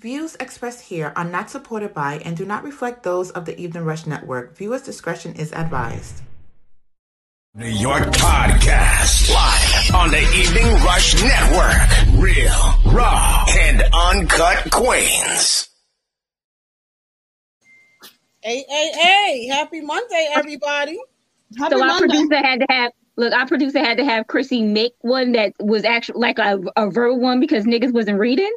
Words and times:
Views 0.00 0.34
expressed 0.40 0.80
here 0.80 1.12
are 1.14 1.26
not 1.26 1.50
supported 1.50 1.92
by 1.92 2.22
and 2.24 2.34
do 2.34 2.46
not 2.46 2.64
reflect 2.64 3.02
those 3.02 3.30
of 3.32 3.44
the 3.44 3.60
Evening 3.60 3.84
Rush 3.84 4.06
Network. 4.06 4.56
Viewers' 4.56 4.80
discretion 4.80 5.34
is 5.34 5.52
advised. 5.52 6.22
New 7.54 7.66
York 7.66 8.04
podcast 8.04 9.28
live 9.28 9.94
on 9.94 10.10
the 10.10 10.22
Evening 10.38 10.82
Rush 10.82 11.22
Network. 11.22 12.18
Real, 12.18 12.94
raw, 12.94 13.44
and 13.50 13.82
uncut 13.92 14.70
Queens. 14.70 15.68
Hey, 18.40 18.64
hey, 18.66 18.92
hey! 18.94 19.48
Happy 19.48 19.82
Monday, 19.82 20.30
everybody. 20.32 20.98
Happy 21.58 21.74
so 21.74 21.82
our 21.82 21.88
Monday. 21.88 22.06
producer 22.06 22.36
had 22.36 22.60
to 22.60 22.66
have 22.70 22.92
look. 23.16 23.34
Our 23.34 23.46
producer 23.46 23.80
had 23.80 23.98
to 23.98 24.04
have 24.06 24.26
Chrissy 24.28 24.62
make 24.62 24.94
one 25.02 25.32
that 25.32 25.52
was 25.60 25.84
actually 25.84 26.20
like 26.20 26.38
a, 26.38 26.58
a 26.74 26.88
verbal 26.88 27.20
one 27.20 27.38
because 27.38 27.66
niggas 27.66 27.92
wasn't 27.92 28.18
reading. 28.18 28.54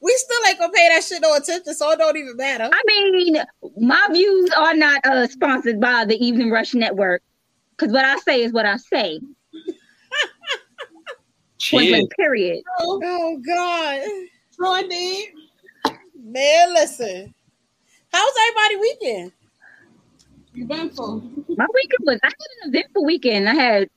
We 0.00 0.12
still 0.16 0.46
ain't 0.48 0.58
gonna 0.58 0.72
pay 0.72 0.88
that 0.88 1.02
shit 1.04 1.20
no 1.22 1.34
attention, 1.36 1.74
so 1.74 1.90
it 1.90 1.98
don't 1.98 2.16
even 2.16 2.36
matter. 2.36 2.70
I 2.72 2.82
mean, 2.86 3.36
my 3.78 4.06
views 4.12 4.50
are 4.56 4.74
not 4.74 5.04
uh, 5.04 5.26
sponsored 5.26 5.80
by 5.80 6.04
the 6.04 6.16
Evening 6.24 6.50
Rush 6.50 6.74
Network 6.74 7.22
because 7.76 7.92
what 7.92 8.04
I 8.04 8.18
say 8.18 8.42
is 8.42 8.52
what 8.52 8.66
I 8.66 8.76
say. 8.76 9.20
Point 11.70 12.12
period. 12.16 12.62
Oh, 12.78 13.00
oh 13.04 13.42
God, 13.44 14.00
Jordan. 14.56 15.22
Man, 16.14 16.74
listen. 16.74 17.34
How's 18.12 18.32
everybody 18.48 18.76
weekend? 18.76 19.32
Eventful. 20.54 21.22
My 21.56 21.66
weekend 21.74 22.00
was 22.04 22.18
I 22.22 22.28
had 22.28 22.34
an 22.64 22.74
eventful 22.74 23.04
weekend. 23.04 23.48
I 23.48 23.54
had 23.54 23.88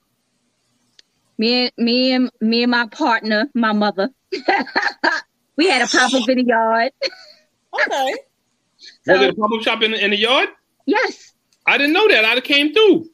me 1.42 1.64
and 1.64 1.72
me 1.78 2.12
and 2.12 2.32
me 2.40 2.62
and 2.62 2.72
my 2.72 2.86
partner, 2.88 3.50
my 3.56 3.74
mother. 3.74 4.10
we 5.58 5.68
had 5.68 5.82
a 5.82 5.88
pop 5.88 6.14
up 6.14 6.30
in 6.30 6.38
the 6.38 6.46
yard. 6.46 6.92
Okay. 7.74 8.14
So, 8.78 9.14
was 9.14 9.22
it 9.22 9.30
a 9.32 9.34
pop 9.34 9.52
up 9.52 9.62
shop 9.64 9.82
in, 9.82 9.94
in 9.96 10.12
the 10.12 10.18
yard? 10.18 10.50
Yes. 10.86 11.34
I 11.66 11.80
didn't 11.80 11.94
know 11.94 12.08
that. 12.10 12.26
I 12.26 12.40
came 12.42 12.74
through. 12.74 13.10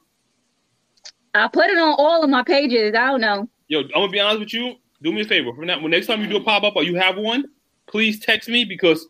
I 1.33 1.47
put 1.47 1.69
it 1.69 1.77
on 1.77 1.95
all 1.97 2.21
of 2.21 2.29
my 2.29 2.43
pages. 2.43 2.95
I 2.95 3.07
don't 3.07 3.21
know. 3.21 3.47
Yo, 3.69 3.79
I'm 3.79 3.87
gonna 3.93 4.09
be 4.09 4.19
honest 4.19 4.39
with 4.41 4.53
you. 4.53 4.75
Do 5.01 5.13
me 5.13 5.21
a 5.21 5.25
favor. 5.25 5.53
From 5.53 5.67
now, 5.67 5.79
when 5.79 5.91
next 5.91 6.07
time 6.07 6.21
you 6.21 6.27
do 6.27 6.37
a 6.37 6.43
pop 6.43 6.63
up 6.63 6.75
or 6.75 6.83
you 6.83 6.95
have 6.95 7.17
one, 7.17 7.45
please 7.87 8.19
text 8.19 8.49
me 8.49 8.65
because 8.65 9.07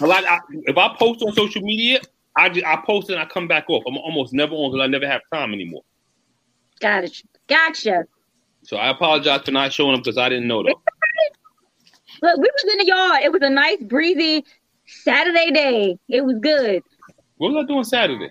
a 0.00 0.06
lot. 0.06 0.24
I, 0.24 0.40
if 0.62 0.76
I 0.76 0.96
post 0.98 1.22
on 1.22 1.32
social 1.34 1.62
media, 1.62 2.00
I 2.36 2.48
just, 2.48 2.66
I 2.66 2.82
post 2.84 3.10
and 3.10 3.20
I 3.20 3.26
come 3.26 3.46
back 3.46 3.66
off. 3.68 3.84
I'm 3.86 3.96
almost 3.96 4.32
never 4.32 4.54
on 4.54 4.72
because 4.72 4.84
I 4.84 4.88
never 4.88 5.06
have 5.06 5.20
time 5.32 5.52
anymore. 5.52 5.82
Gotcha. 6.80 7.22
Gotcha. 7.46 8.06
So 8.64 8.78
I 8.78 8.90
apologize 8.90 9.42
for 9.44 9.50
not 9.50 9.72
showing 9.72 9.94
up 9.94 10.02
because 10.02 10.18
I 10.18 10.28
didn't 10.28 10.48
know 10.48 10.62
though. 10.62 10.80
Look, 12.22 12.36
we 12.38 12.50
was 12.50 12.72
in 12.72 12.78
the 12.78 12.86
yard. 12.86 13.22
It 13.22 13.32
was 13.32 13.42
a 13.42 13.50
nice 13.50 13.82
breezy 13.82 14.44
Saturday 14.86 15.50
day. 15.50 15.98
It 16.08 16.24
was 16.24 16.38
good. 16.40 16.82
What 17.36 17.52
was 17.52 17.64
I 17.64 17.66
doing 17.66 17.84
Saturday? 17.84 18.30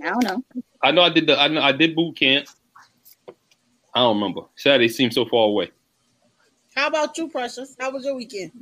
I 0.00 0.10
don't 0.10 0.24
know. 0.24 0.44
I 0.82 0.90
know 0.90 1.02
I 1.02 1.10
did 1.10 1.26
the 1.26 1.38
I 1.38 1.48
know 1.48 1.60
I 1.60 1.72
did 1.72 1.94
boot 1.94 2.16
camp. 2.16 2.46
I 3.94 4.00
don't 4.00 4.16
remember. 4.16 4.42
Saturday 4.56 4.88
seems 4.88 5.14
so 5.14 5.24
far 5.26 5.46
away. 5.46 5.70
How 6.74 6.86
about 6.86 7.16
you, 7.18 7.28
Precious? 7.28 7.76
How 7.78 7.90
was 7.90 8.04
your 8.04 8.14
weekend? 8.14 8.52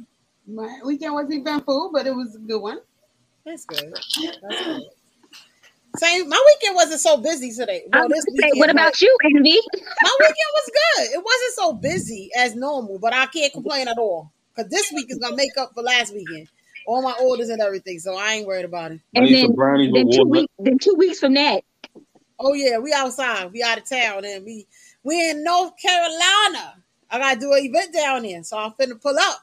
My 0.47 0.81
weekend 0.85 1.15
wasn't 1.15 1.35
eventful, 1.35 1.91
but 1.93 2.07
it 2.07 2.15
was 2.15 2.35
a 2.35 2.39
good 2.39 2.61
one. 2.61 2.81
That's 3.47 3.65
good. 3.65 3.93
That's 4.43 4.65
good. 4.65 4.83
Same. 5.97 6.29
My 6.29 6.43
weekend 6.47 6.77
wasn't 6.77 7.01
so 7.01 7.17
busy 7.17 7.53
today. 7.53 7.83
Well, 7.93 8.09
this 8.09 8.25
weekend, 8.33 8.59
what 8.59 8.71
about 8.71 9.01
you, 9.01 9.17
Envy? 9.25 9.59
My 10.03 10.17
weekend 10.21 10.37
was 10.55 10.71
good. 10.73 11.09
It 11.13 11.25
wasn't 11.25 11.55
so 11.55 11.73
busy 11.73 12.31
as 12.37 12.55
normal, 12.55 12.99
but 12.99 13.13
I 13.13 13.27
can't 13.27 13.53
complain 13.53 13.89
at 13.89 13.99
all 13.99 14.33
because 14.55 14.71
this 14.71 14.93
week 14.93 15.07
is 15.11 15.19
gonna 15.19 15.37
make 15.37 15.57
up 15.59 15.73
for 15.75 15.83
last 15.83 16.15
weekend. 16.15 16.49
All 16.87 17.03
my 17.03 17.15
orders 17.21 17.49
and 17.49 17.61
everything, 17.61 17.99
so 17.99 18.17
I 18.17 18.35
ain't 18.35 18.47
worried 18.47 18.65
about 18.65 18.93
it. 18.93 19.01
And 19.15 19.27
then, 19.27 19.55
then 19.93 20.11
two 20.11 20.25
weeks, 20.25 20.53
then 20.59 20.79
two 20.79 20.95
weeks 20.97 21.21
from 21.21 21.35
that. 21.35 21.63
Oh 22.39 22.55
yeah, 22.55 22.79
we 22.79 22.93
outside. 22.93 23.53
We 23.53 23.63
out 23.63 23.79
of 23.79 23.89
town, 23.89 24.25
and 24.25 24.45
we 24.45 24.67
we 25.03 25.31
in 25.31 25.45
North 25.45 25.73
Carolina. 25.77 26.83
I 27.11 27.19
gotta 27.19 27.41
do 27.41 27.53
an 27.53 27.65
event 27.65 27.93
down 27.93 28.23
there, 28.23 28.43
so 28.45 28.59
I'm 28.59 28.73
finna 28.73 29.01
pull 29.01 29.19
up. 29.19 29.41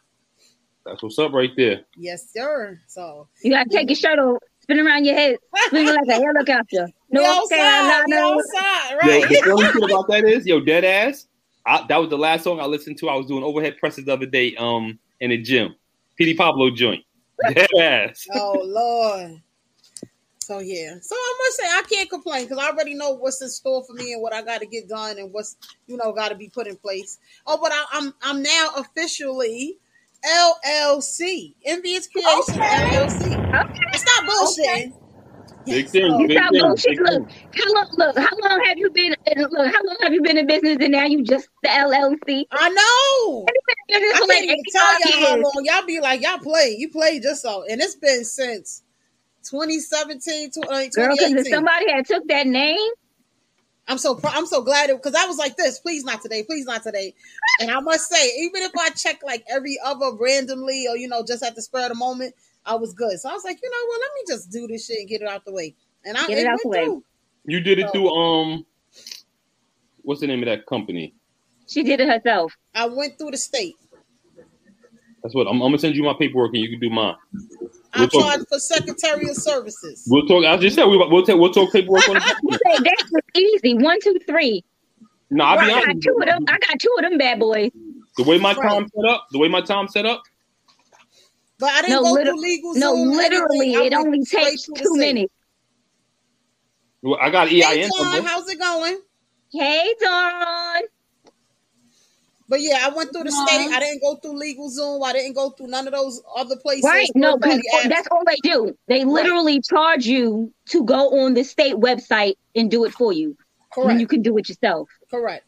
That's 0.86 1.04
what's 1.04 1.20
up 1.20 1.34
right 1.34 1.52
there. 1.56 1.82
Yes, 1.98 2.32
sir. 2.32 2.80
So 2.88 3.28
you 3.44 3.52
gotta 3.52 3.70
take 3.70 3.90
your 3.90 3.96
shirt 3.96 4.20
off, 4.20 4.42
spin 4.68 4.86
around 4.86 5.06
your 5.06 5.16
head, 5.16 5.38
spin 5.68 5.86
like 5.86 6.08
a 6.10 6.14
helicopter. 6.24 6.90
No 7.10 7.26
outside, 7.26 8.04
outside, 8.14 8.98
right? 9.02 9.30
Yo, 9.32 9.42
the 9.42 9.52
only 9.52 9.68
thing 9.68 9.84
about 9.84 10.08
that 10.10 10.26
is, 10.26 10.46
yo, 10.46 10.60
dead 10.60 10.84
ass. 10.84 11.28
I, 11.66 11.86
that 11.88 11.98
was 11.98 12.10
the 12.10 12.18
last 12.18 12.44
song 12.44 12.60
I 12.60 12.66
listened 12.66 12.98
to. 13.00 13.10
I 13.10 13.16
was 13.16 13.28
doing 13.28 13.44
overhead 13.44 13.78
presses 13.78 14.06
the 14.06 14.14
other 14.14 14.26
day, 14.26 14.56
um, 14.56 15.00
in 15.20 15.30
the 15.30 15.38
gym. 15.38 15.76
P.D. 16.18 16.36
Pablo 16.36 16.70
joint. 16.70 17.04
Dead 17.54 17.68
ass. 17.80 18.28
Oh 18.34 18.62
Lord. 18.64 19.42
So 20.40 20.60
yeah, 20.60 20.96
so 21.02 21.14
I 21.14 21.36
must 21.46 21.58
say 21.58 21.64
I 21.66 21.82
can't 21.90 22.10
complain 22.10 22.44
because 22.44 22.58
I 22.58 22.70
already 22.70 22.94
know 22.94 23.12
what's 23.12 23.42
in 23.42 23.50
store 23.50 23.84
for 23.86 23.94
me 23.94 24.14
and 24.14 24.22
what 24.22 24.34
I 24.34 24.42
got 24.42 24.62
to 24.62 24.66
get 24.66 24.88
done 24.88 25.18
and 25.18 25.32
what's 25.34 25.58
you 25.88 25.98
know 25.98 26.14
got 26.14 26.30
to 26.30 26.36
be 26.36 26.50
put 26.50 26.68
in 26.68 26.78
place. 26.78 27.20
Oh, 27.46 27.58
but 27.62 27.72
I, 27.74 27.86
I'm, 27.92 28.14
I'm 28.22 28.42
now 28.42 28.70
officially 28.78 29.78
LLC, 30.26 31.54
Envious 31.66 32.08
Creation 32.08 32.62
okay. 32.62 32.98
LLC. 32.98 33.62
Okay. 33.62 33.80
It's 33.94 34.06
not 34.06 34.26
bullshit. 34.26 34.66
Okay. 34.66 34.94
Big 35.66 35.90
thing. 35.90 36.28
Big 36.28 36.40
thing. 36.40 36.76
Big 36.86 37.00
look, 37.00 37.28
how 37.54 37.74
long? 37.74 37.90
Look, 37.98 38.18
how 38.18 38.38
long 38.42 38.64
have 38.66 38.78
you 38.78 38.90
been? 38.90 39.16
Look, 39.36 39.52
how 39.54 39.84
long 39.84 39.98
have 40.02 40.14
you 40.14 40.22
been 40.22 40.38
in 40.38 40.48
business, 40.48 40.78
and 40.80 40.92
now 40.94 41.06
you 41.06 41.24
just 41.24 41.50
the 41.62 41.70
LLC? 41.70 42.46
I 42.52 42.70
know. 42.70 43.46
I 43.48 43.52
can't 43.90 44.44
even 44.44 44.64
tell 44.72 45.00
y'all 45.00 45.28
how 45.28 45.36
long. 45.36 45.66
Y'all 45.66 45.86
be 45.86 46.00
like, 46.00 46.22
y'all 46.22 46.38
play. 46.40 46.76
You 46.78 46.90
play 46.90 47.20
just 47.20 47.42
so, 47.42 47.66
and 47.70 47.82
it's 47.82 47.96
been 47.96 48.24
since 48.24 48.84
2017, 49.44 50.52
2018. 50.52 50.92
Girl, 50.92 51.16
because 51.18 51.50
somebody 51.50 51.92
had 51.92 52.06
took 52.06 52.26
that 52.30 52.48
name. 52.48 52.78
I'm 53.88 53.98
so 53.98 54.20
I'm 54.26 54.46
so 54.46 54.62
glad 54.62 54.88
because 54.88 55.16
I 55.16 55.26
was 55.26 55.38
like 55.38 55.56
this. 55.56 55.80
Please 55.80 56.04
not 56.04 56.22
today. 56.22 56.44
Please 56.44 56.66
not 56.66 56.84
today. 56.84 57.14
And 57.62 57.72
I 57.72 57.80
must 57.80 58.10
say, 58.10 58.32
even 58.40 58.62
if 58.64 58.72
I 58.78 58.90
check 58.90 59.22
like 59.24 59.46
every 59.50 59.78
other 59.84 60.12
randomly 60.20 60.88
or 60.90 60.98
you 60.98 61.08
know 61.08 61.24
just 61.26 61.44
at 61.44 61.56
the 61.56 61.62
spur 61.62 61.84
of 61.84 61.90
the 61.90 61.96
moment, 61.96 62.36
I 62.66 62.76
was 62.76 62.94
good. 62.94 63.18
So 63.20 63.30
I 63.30 63.34
was 63.34 63.46
like, 63.46 63.60
you 63.62 63.70
know 63.70 63.88
what? 63.88 64.02
Let 64.02 64.12
me 64.16 64.22
just 64.28 64.52
do 64.52 64.68
this 64.68 64.86
shit 64.86 65.00
and 65.00 65.08
get 65.08 65.22
it 65.22 65.28
out 65.28 65.46
the 65.46 65.54
way. 65.54 65.76
And 66.04 66.18
I 66.18 66.28
get 66.28 66.38
it, 66.38 66.42
it 66.42 66.48
out 66.48 66.60
the 66.62 66.70
way. 66.70 66.86
Through. 66.86 67.04
You 67.46 67.62
did 67.62 67.80
it 67.80 67.88
so, 67.88 67.92
through 67.94 68.10
um, 68.10 68.66
what's 70.02 70.20
the 70.20 70.28
name 70.28 70.40
of 70.40 70.48
that 70.48 70.66
company? 70.66 71.14
She 71.68 71.84
did 71.84 72.02
it 72.02 72.10
herself. 72.10 72.54
I 72.76 72.88
went 72.88 73.18
through 73.18 73.32
the 73.32 73.38
state. 73.38 73.76
That's 75.24 75.34
what 75.34 75.48
I'm, 75.48 75.56
I'm 75.56 75.70
gonna 75.70 75.80
send 75.80 75.96
you 75.96 76.04
my 76.04 76.14
paperwork 76.14 76.54
and 76.54 76.64
you 76.64 76.70
can 76.70 76.80
do 76.80 76.90
mine. 76.90 77.16
I 77.98 78.08
we'll 78.12 78.22
charge 78.22 78.42
for 78.50 78.60
Secretary 78.60 79.30
of 79.30 79.36
Services. 79.36 80.06
We'll 80.08 80.26
talk. 80.28 80.46
I 80.46 80.58
just 80.58 80.76
said 80.76 80.86
we, 80.86 80.98
will 80.98 81.26
take. 81.26 81.38
We'll 81.38 81.52
talk 81.52 81.72
paperwork 81.72 82.08
on 82.10 82.16
the. 82.44 82.82
That's 82.84 83.12
easy. 83.36 83.74
One, 83.76 84.00
two, 84.02 84.20
three. 84.28 84.64
No, 85.30 85.44
I'll 85.44 85.60
be 85.60 85.72
I 85.72 85.86
got 85.86 86.02
two 86.02 86.18
of 86.20 86.26
them. 86.26 86.46
I 86.48 86.58
got 86.60 86.80
two 86.80 86.94
of 86.98 87.04
them 87.04 87.18
bad 87.18 87.40
boys. 87.40 87.72
The 88.18 88.24
way 88.24 88.38
my 88.38 88.54
right. 88.54 88.70
time 88.70 88.88
set 88.96 89.06
up. 89.06 89.28
The 89.32 89.40
way 89.40 89.48
my 89.48 89.62
time 89.62 89.88
set 89.88 90.06
up. 90.06 90.24
But 91.60 91.72
I 91.72 91.82
didn't 91.82 91.92
no, 91.92 92.04
go 92.04 92.12
liter- 92.12 92.32
through 92.32 92.42
legal. 92.42 92.74
No, 92.76 92.94
literally, 92.94 93.74
it 93.74 93.94
only 93.94 94.24
takes 94.24 94.64
two 94.64 94.96
minutes. 94.96 95.34
Well, 97.02 97.18
I 97.22 97.30
got 97.30 97.48
EIN. 97.48 97.62
Hey, 97.62 97.90
Dawn, 97.98 98.24
how's 98.24 98.50
it 98.50 98.60
going? 98.60 99.00
Hey, 99.52 99.94
Dawn. 100.02 100.82
But 102.50 102.62
yeah, 102.62 102.80
I 102.82 102.90
went 102.96 103.12
through 103.12 103.26
the 103.26 103.32
state. 103.32 103.70
I 103.74 103.80
didn't 103.80 104.02
go 104.02 104.16
through 104.16 104.40
LegalZoom. 104.40 105.04
I 105.04 105.12
didn't 105.12 105.34
go 105.34 105.50
through 105.50 105.68
none 105.68 105.86
of 105.86 105.94
those 105.94 106.22
other 106.36 106.56
places. 106.56 106.86
Right? 106.86 107.10
No, 107.14 107.38
because 107.38 107.62
that's 107.90 108.08
all 108.10 108.24
they 108.26 108.38
do. 108.42 108.74
They 108.88 109.04
literally 109.04 109.56
right. 109.56 109.66
charge 109.66 110.06
you 110.06 110.54
to 110.70 110.84
go 110.86 111.10
on 111.20 111.34
the 111.34 111.44
state 111.44 111.76
website 111.76 112.36
and 112.56 112.72
do 112.72 112.86
it 112.86 112.94
for 112.94 113.12
you. 113.12 113.36
Correct. 113.74 113.88
When 113.88 114.00
you 114.00 114.08
can 114.08 114.22
do 114.22 114.38
it 114.38 114.48
yourself. 114.48 114.90
Correct. 115.12 115.44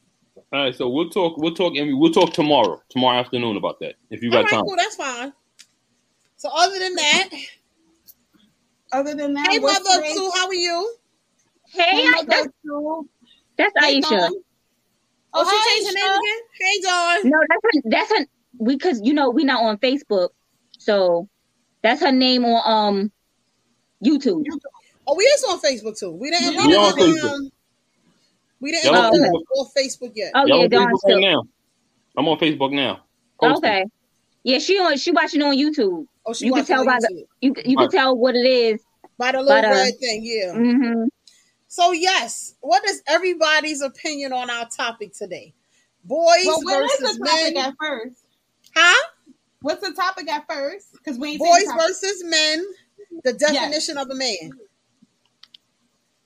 All 0.51 0.63
right, 0.63 0.75
so 0.75 0.89
we'll 0.89 1.09
talk. 1.09 1.37
We'll 1.37 1.53
talk, 1.53 1.75
and 1.75 1.99
we'll 1.99 2.11
talk 2.11 2.33
tomorrow, 2.33 2.81
tomorrow 2.89 3.19
afternoon 3.19 3.55
about 3.55 3.79
that. 3.81 3.95
If 4.09 4.23
you 4.23 4.31
got 4.31 4.45
right, 4.45 4.51
time. 4.51 4.63
Cool, 4.63 4.75
that's 4.75 4.95
fine. 4.95 5.31
So 6.37 6.49
other 6.51 6.79
than 6.79 6.95
that, 6.95 7.29
other 8.91 9.13
than 9.13 9.33
that, 9.35 9.47
hey 9.51 9.59
mother 9.59 10.01
two, 10.13 10.31
how 10.35 10.47
are 10.47 10.53
you? 10.53 10.95
Hey, 11.67 12.01
hey 12.01 12.09
mother 12.11 12.51
two. 12.65 13.09
That's 13.57 13.73
Aisha. 13.77 14.09
Dawn. 14.09 14.31
Oh, 15.33 15.43
she 15.43 15.69
changed 15.69 15.87
her 15.89 15.93
name 16.07 16.19
again? 16.19 16.39
Hey, 16.59 16.81
Dawn. 16.81 17.29
No, 17.29 17.37
that's 17.49 17.61
her, 17.63 17.81
that's 17.85 18.09
her 18.19 18.25
We, 18.57 18.75
because 18.75 19.01
you 19.03 19.13
know 19.13 19.29
we 19.29 19.43
not 19.43 19.63
on 19.63 19.77
Facebook, 19.77 20.29
so 20.77 21.27
that's 21.83 22.01
her 22.01 22.11
name 22.11 22.45
on 22.45 22.61
um 22.65 23.11
YouTube. 24.03 24.43
Oh, 25.07 25.15
we 25.15 25.23
is 25.23 25.43
on 25.43 25.59
Facebook 25.59 25.97
too. 25.97 26.11
We 26.11 26.31
didn't. 26.31 26.55
We 26.57 26.67
We 26.67 26.73
didn't. 26.73 26.95
Facebook. 26.95 27.33
Um, 27.33 27.49
we 28.61 28.71
didn't 28.71 28.95
on 28.95 29.13
Facebook? 29.13 29.41
on 29.55 29.67
Facebook 29.77 30.11
yet. 30.15 30.31
Oh 30.35 30.45
Y'all 30.45 30.57
yeah, 30.57 30.63
on 30.63 30.69
Dawn 30.69 30.87
Facebook 30.87 30.89
right 30.91 30.97
still. 30.97 31.19
now. 31.21 31.43
I'm 32.17 32.27
on 32.27 32.39
Facebook 32.39 32.73
now. 32.73 33.01
Posting. 33.39 33.69
Okay. 33.69 33.85
Yeah, 34.43 34.59
she 34.59 34.77
on 34.79 34.97
she 34.97 35.11
watching 35.11 35.41
on 35.41 35.55
YouTube. 35.55 36.05
Oh, 36.25 36.33
she 36.33 36.47
You 36.47 36.53
can 36.53 36.65
tell 36.65 36.81
on 36.81 36.85
by 36.85 36.97
the 36.99 37.25
you 37.41 37.53
you 37.65 37.77
can 37.77 37.85
Right. 37.85 37.91
tell 37.91 38.17
what 38.17 38.35
it 38.35 38.45
is. 38.45 38.81
by 39.17 39.31
the 39.31 39.41
little 39.41 39.61
but, 39.61 39.65
uh, 39.65 39.71
red 39.71 39.93
thing. 39.99 40.21
Yeah. 40.23 40.53
hmm 40.53 41.03
So 41.69 41.91
yes, 41.91 42.55
what 42.61 42.83
is 42.89 43.03
everybody's 43.07 43.81
opinion 43.81 44.33
on 44.33 44.49
our 44.49 44.67
topic 44.67 45.13
today? 45.13 45.53
Boys 46.03 46.45
Well, 46.45 46.61
what 46.63 46.83
is 46.83 46.99
versus 46.99 47.19
the 47.19 47.25
topic 47.25 47.55
men. 47.55 47.65
at 47.65 47.73
first? 47.79 48.25
Huh? 48.75 49.07
What's 49.61 49.87
the 49.87 49.93
topic 49.93 50.29
at 50.31 50.45
first? 50.49 50.87
Because 50.93 51.19
we 51.19 51.29
ain't 51.29 51.39
Boys 51.39 51.51
saying 51.51 51.65
the 51.67 51.71
topic. 51.71 51.85
versus 51.87 52.23
men. 52.25 52.65
The 53.23 53.33
definition 53.33 53.97
of 53.97 54.09
a 54.09 54.15
man. 54.15 54.51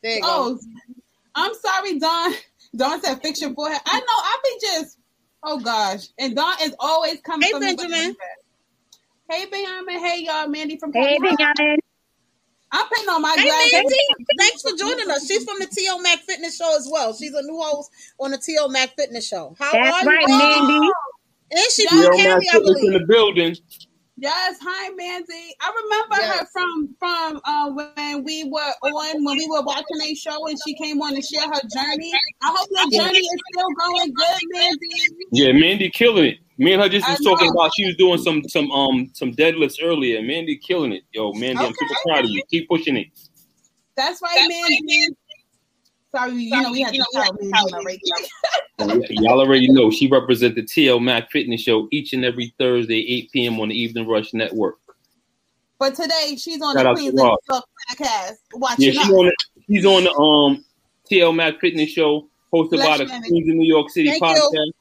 There 0.01 0.15
you 0.15 0.21
go. 0.21 0.27
Oh, 0.29 0.59
I'm 1.35 1.53
sorry, 1.55 1.99
Don. 1.99 2.33
Don 2.75 3.01
said 3.01 3.21
fix 3.21 3.41
your 3.41 3.53
forehead. 3.53 3.81
I 3.85 3.99
know. 3.99 4.05
I 4.07 4.37
be 4.43 4.67
just. 4.67 4.97
Oh 5.43 5.59
gosh, 5.59 6.07
and 6.17 6.35
Don 6.37 6.55
is 6.61 6.73
always 6.79 7.19
coming. 7.19 7.43
Hey, 7.43 7.51
for 7.51 7.59
me 7.59 7.67
with 7.75 7.77
Benjamin. 7.81 8.15
that. 9.27 9.35
Hey 9.35 9.45
Benjamin. 9.47 9.99
Hey 9.99 10.23
y'all, 10.23 10.47
Mandy 10.47 10.77
from. 10.77 10.93
Hey, 10.93 11.17
California. 11.17 11.37
Benjamin. 11.37 11.77
I'm 12.73 12.87
putting 12.87 13.09
on 13.09 13.21
my 13.21 13.35
Hey 13.37 13.45
glasses. 13.45 13.71
Mandy, 13.71 13.95
thanks 14.39 14.61
for 14.63 14.75
joining 14.75 15.09
us. 15.11 15.27
She's 15.27 15.43
from 15.45 15.59
the 15.59 15.67
T.O. 15.67 15.99
Mac 16.01 16.19
Fitness 16.21 16.57
Show 16.57 16.75
as 16.75 16.89
well. 16.91 17.13
She's 17.13 17.33
a 17.33 17.41
new 17.43 17.61
host 17.61 17.91
on 18.19 18.31
the 18.31 18.37
T.O. 18.39 18.67
Mac 18.67 18.95
Fitness 18.95 19.27
Show. 19.27 19.55
How 19.59 19.71
That's 19.71 20.03
are 20.03 20.07
right, 20.07 20.27
you? 20.27 20.37
Mandy. 20.37 20.89
And 21.51 21.59
she 21.71 21.83
Yeah, 21.83 21.89
from 21.89 22.01
Yo, 22.01 22.09
man, 22.17 22.17
Cali, 22.17 22.45
I 22.49 22.53
fitness 22.53 22.83
in 22.83 22.93
the 22.93 23.05
building. 23.07 23.55
Yes, 24.17 24.57
hi 24.61 24.89
Mandy. 24.91 25.55
I 25.59 25.73
remember 25.83 26.33
her 26.33 26.45
from 26.53 26.95
from 26.99 27.41
uh, 27.43 27.71
when 27.71 28.23
we 28.23 28.43
were 28.43 28.73
on 28.83 29.23
when 29.25 29.37
we 29.37 29.47
were 29.47 29.63
watching 29.63 30.01
a 30.03 30.13
show 30.13 30.47
and 30.47 30.57
she 30.65 30.75
came 30.75 31.01
on 31.01 31.15
to 31.15 31.21
share 31.21 31.47
her 31.47 31.61
journey. 31.75 32.11
I 32.43 32.55
hope 32.55 32.69
your 32.71 33.01
journey 33.01 33.17
is 33.17 33.41
still 33.51 33.67
going 33.79 34.13
good, 34.13 34.39
Mandy. 34.51 35.27
Yeah, 35.31 35.51
Mandy 35.53 35.89
killing 35.89 36.25
it. 36.25 36.37
Me 36.59 36.73
and 36.73 36.81
her 36.83 36.89
just 36.89 37.09
was 37.09 37.19
talking 37.21 37.49
about 37.49 37.71
she 37.75 37.85
was 37.85 37.95
doing 37.95 38.19
some 38.19 38.43
some 38.49 38.71
um 38.71 39.09
some 39.13 39.31
deadlifts 39.31 39.79
earlier. 39.81 40.21
Mandy 40.21 40.57
killing 40.57 40.93
it. 40.93 41.03
Yo, 41.11 41.33
Mandy, 41.33 41.65
I'm 41.65 41.73
super 41.73 41.95
proud 42.05 42.25
of 42.25 42.29
you. 42.29 42.43
Keep 42.51 42.69
pushing 42.69 42.97
it. 42.97 43.07
That's 43.95 44.21
right, 44.21 44.47
Mandy. 44.47 45.07
Sorry, 46.15 46.33
you 46.33 46.61
know 46.61 46.71
we 46.71 46.81
had 46.81 46.93
to 46.93 47.05
tell 47.13 47.33
Mandy 47.41 47.73
already. 47.73 47.99
Y- 48.79 49.01
Y'all 49.09 49.39
already 49.39 49.67
know 49.69 49.89
she 49.89 50.07
represents 50.07 50.55
the 50.55 50.61
TL 50.63 51.01
Mac 51.01 51.31
Fitness 51.31 51.61
Show 51.61 51.87
each 51.91 52.13
and 52.13 52.23
every 52.23 52.53
Thursday, 52.59 52.99
8 52.99 53.31
p.m. 53.31 53.59
on 53.59 53.69
the 53.69 53.75
Evening 53.75 54.07
Rush 54.07 54.33
Network. 54.33 54.75
But 55.79 55.95
today 55.95 56.35
she's 56.37 56.61
on 56.61 56.75
Shout 56.75 56.95
the 56.95 57.01
Queens 57.01 57.13
Rob. 57.19 57.31
and 57.31 57.37
Stuff 57.57 57.63
podcast. 57.91 58.29
Yeah, 58.53 58.57
Watching 58.59 58.91
she's 58.93 59.09
on 59.09 59.25
the, 59.25 59.35
she's 59.67 59.85
on 59.85 60.03
the 60.03 60.11
um 60.13 60.63
TL 61.09 61.35
Mac 61.35 61.59
Fitness 61.59 61.89
Show 61.89 62.27
hosted 62.53 62.69
Bless 62.71 62.87
by 62.87 62.97
the 62.99 63.05
Mandy. 63.07 63.29
Queens 63.29 63.49
of 63.49 63.55
New 63.55 63.65
York 63.67 63.89
City 63.89 64.09
Thank 64.09 64.21
you. 64.21 64.27
podcast. 64.27 64.71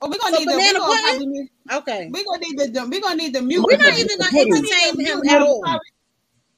Oh, 0.00 0.08
we're 0.10 0.18
gonna 0.18 0.36
So 0.36 0.38
need 0.40 0.48
the 0.48 0.56
we 0.56 0.62
banana 0.62 0.78
gonna 0.80 1.02
pudding? 1.12 1.32
need 1.32 1.48
Okay. 1.72 2.10
We're 2.12 2.24
gonna 2.24 2.38
need 2.40 2.58
the 2.74 2.88
we're 2.90 3.00
gonna 3.00 3.14
need 3.16 3.34
the 3.34 3.42
mute. 3.42 3.64
We're 3.64 3.76
not 3.78 3.96
even 3.98 4.18
gonna 4.18 4.38
entertain 4.56 5.00
him 5.06 5.28
at 5.28 5.42
all. 5.42 5.62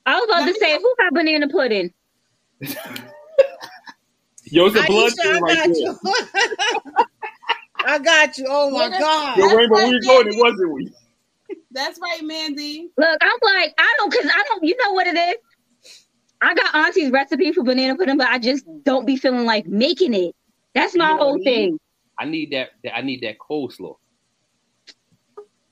I 0.06 0.18
was 0.18 0.24
about 0.28 0.46
to 0.46 0.54
say, 0.54 0.76
who 0.78 0.94
got 0.98 1.12
banana 1.14 1.48
pudding? 1.48 1.92
Yo, 4.50 4.66
it's 4.66 4.76
a 4.76 4.82
blood 4.86 5.12
Aisha, 5.12 5.16
thing 5.16 5.32
I 5.34 5.38
right 5.38 5.56
got 5.56 5.68
there. 5.68 5.76
you. 5.76 7.04
I 7.86 7.98
got 7.98 8.38
you. 8.38 8.46
Oh 8.48 8.70
my 8.70 8.88
Yeah, 8.88 8.98
God. 8.98 9.38
Yo, 9.38 9.46
Rainbow, 9.46 9.74
right, 9.76 9.84
where 9.84 9.94
you 9.94 10.00
going? 10.02 10.28
It 10.28 10.36
wasn't 10.36 10.72
we. 10.74 10.92
That's 11.72 11.98
right, 12.00 12.22
Mandy. 12.22 12.90
Look, 12.96 13.18
I'm 13.20 13.38
like, 13.42 13.74
I 13.78 13.94
don't, 13.98 14.12
cause 14.12 14.24
I 14.26 14.44
don't, 14.48 14.64
you 14.64 14.76
know 14.76 14.92
what 14.92 15.06
it 15.06 15.16
is. 15.16 15.36
I 16.42 16.54
got 16.54 16.74
Auntie's 16.74 17.10
recipe 17.10 17.52
for 17.52 17.62
banana 17.62 17.96
pudding, 17.96 18.16
but 18.16 18.28
I 18.28 18.38
just 18.38 18.64
don't 18.84 19.06
be 19.06 19.16
feeling 19.16 19.44
like 19.44 19.66
making 19.66 20.14
it. 20.14 20.34
That's 20.74 20.96
my 20.96 21.04
You 21.04 21.10
know 21.10 21.16
what 21.16 21.22
I 21.22 21.24
whole 21.30 21.38
thing. 21.44 21.78
I 22.18 22.24
need 22.26 22.52
that. 22.52 22.70
that- 22.84 22.96
I 22.96 23.02
need 23.02 23.20
that 23.22 23.36
coleslaw. 23.38 23.96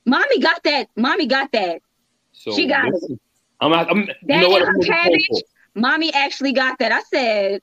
Mommy 0.05 0.39
got 0.39 0.63
that. 0.63 0.87
Mommy 0.95 1.27
got 1.27 1.51
that. 1.51 1.81
So 2.31 2.51
She 2.51 2.67
got 2.67 2.87
it. 2.87 3.19
I'm. 3.59 3.71
not- 3.71 3.89
I'm. 3.91 3.97
You 3.99 4.05
That 4.23 4.41
know 4.41 4.49
what? 4.49 4.67
I'm 4.67 4.79
cabbage. 4.81 5.27
Mommy 5.75 6.13
actually 6.13 6.53
got 6.53 6.79
that. 6.79 6.91
I 6.91 7.01
said, 7.13 7.61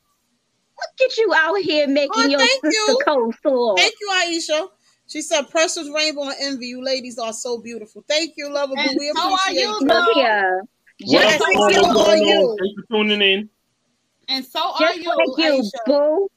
look 0.78 1.10
at 1.10 1.16
you 1.16 1.32
out 1.34 1.58
here 1.60 1.86
making 1.88 2.12
Oh, 2.14 2.28
your 2.28 2.40
thank 2.40 2.64
sister 2.64 2.72
you. 2.72 3.02
coleslaw. 3.06 3.76
Thank 3.76 3.94
you, 4.00 4.10
Aisha. 4.14 4.68
She 5.08 5.22
said, 5.22 5.48
Precious 5.50 5.88
Rainbow 5.94 6.24
and 6.24 6.34
Envy, 6.40 6.66
you 6.66 6.82
ladies 6.84 7.18
are 7.18 7.32
so 7.32 7.58
beautiful. 7.60 8.04
Thank 8.08 8.34
you, 8.36 8.52
lovable. 8.52 8.78
And 8.78 8.96
We 8.98 9.12
so 9.14 9.20
are 9.22 9.28
appreciate 9.28 9.62
you, 9.62 9.76
you. 9.80 9.86
Look 9.86 10.14
here. 10.14 10.62
Just 11.00 11.12
Yes, 11.12 11.34
up, 11.34 11.40
like 11.40 11.54
we 11.54 11.60
Paul? 11.60 11.70
still 11.70 11.82
What's 11.84 12.00
are 12.00 12.06
going 12.06 12.22
you. 12.22 12.56
Thanks 12.58 12.74
for 12.88 12.96
tuning 12.96 13.22
in. 13.22 13.50
And 14.28 14.44
so 14.44 14.60
are 14.60 14.94
you, 14.94 15.08
like 15.16 15.28
you, 15.38 15.62
Aisha. 15.62 15.86
boo. 15.86 16.28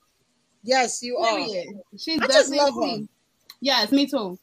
Yes, 0.63 1.01
you 1.01 1.17
are. 1.17 1.37
Period. 1.37 1.67
She's 1.97 2.21
I 2.21 2.27
just 2.27 2.51
definitely 2.51 2.57
love 2.81 2.99
her. 2.99 3.05
Yes, 3.61 3.91
me 3.91 4.05
too. 4.05 4.37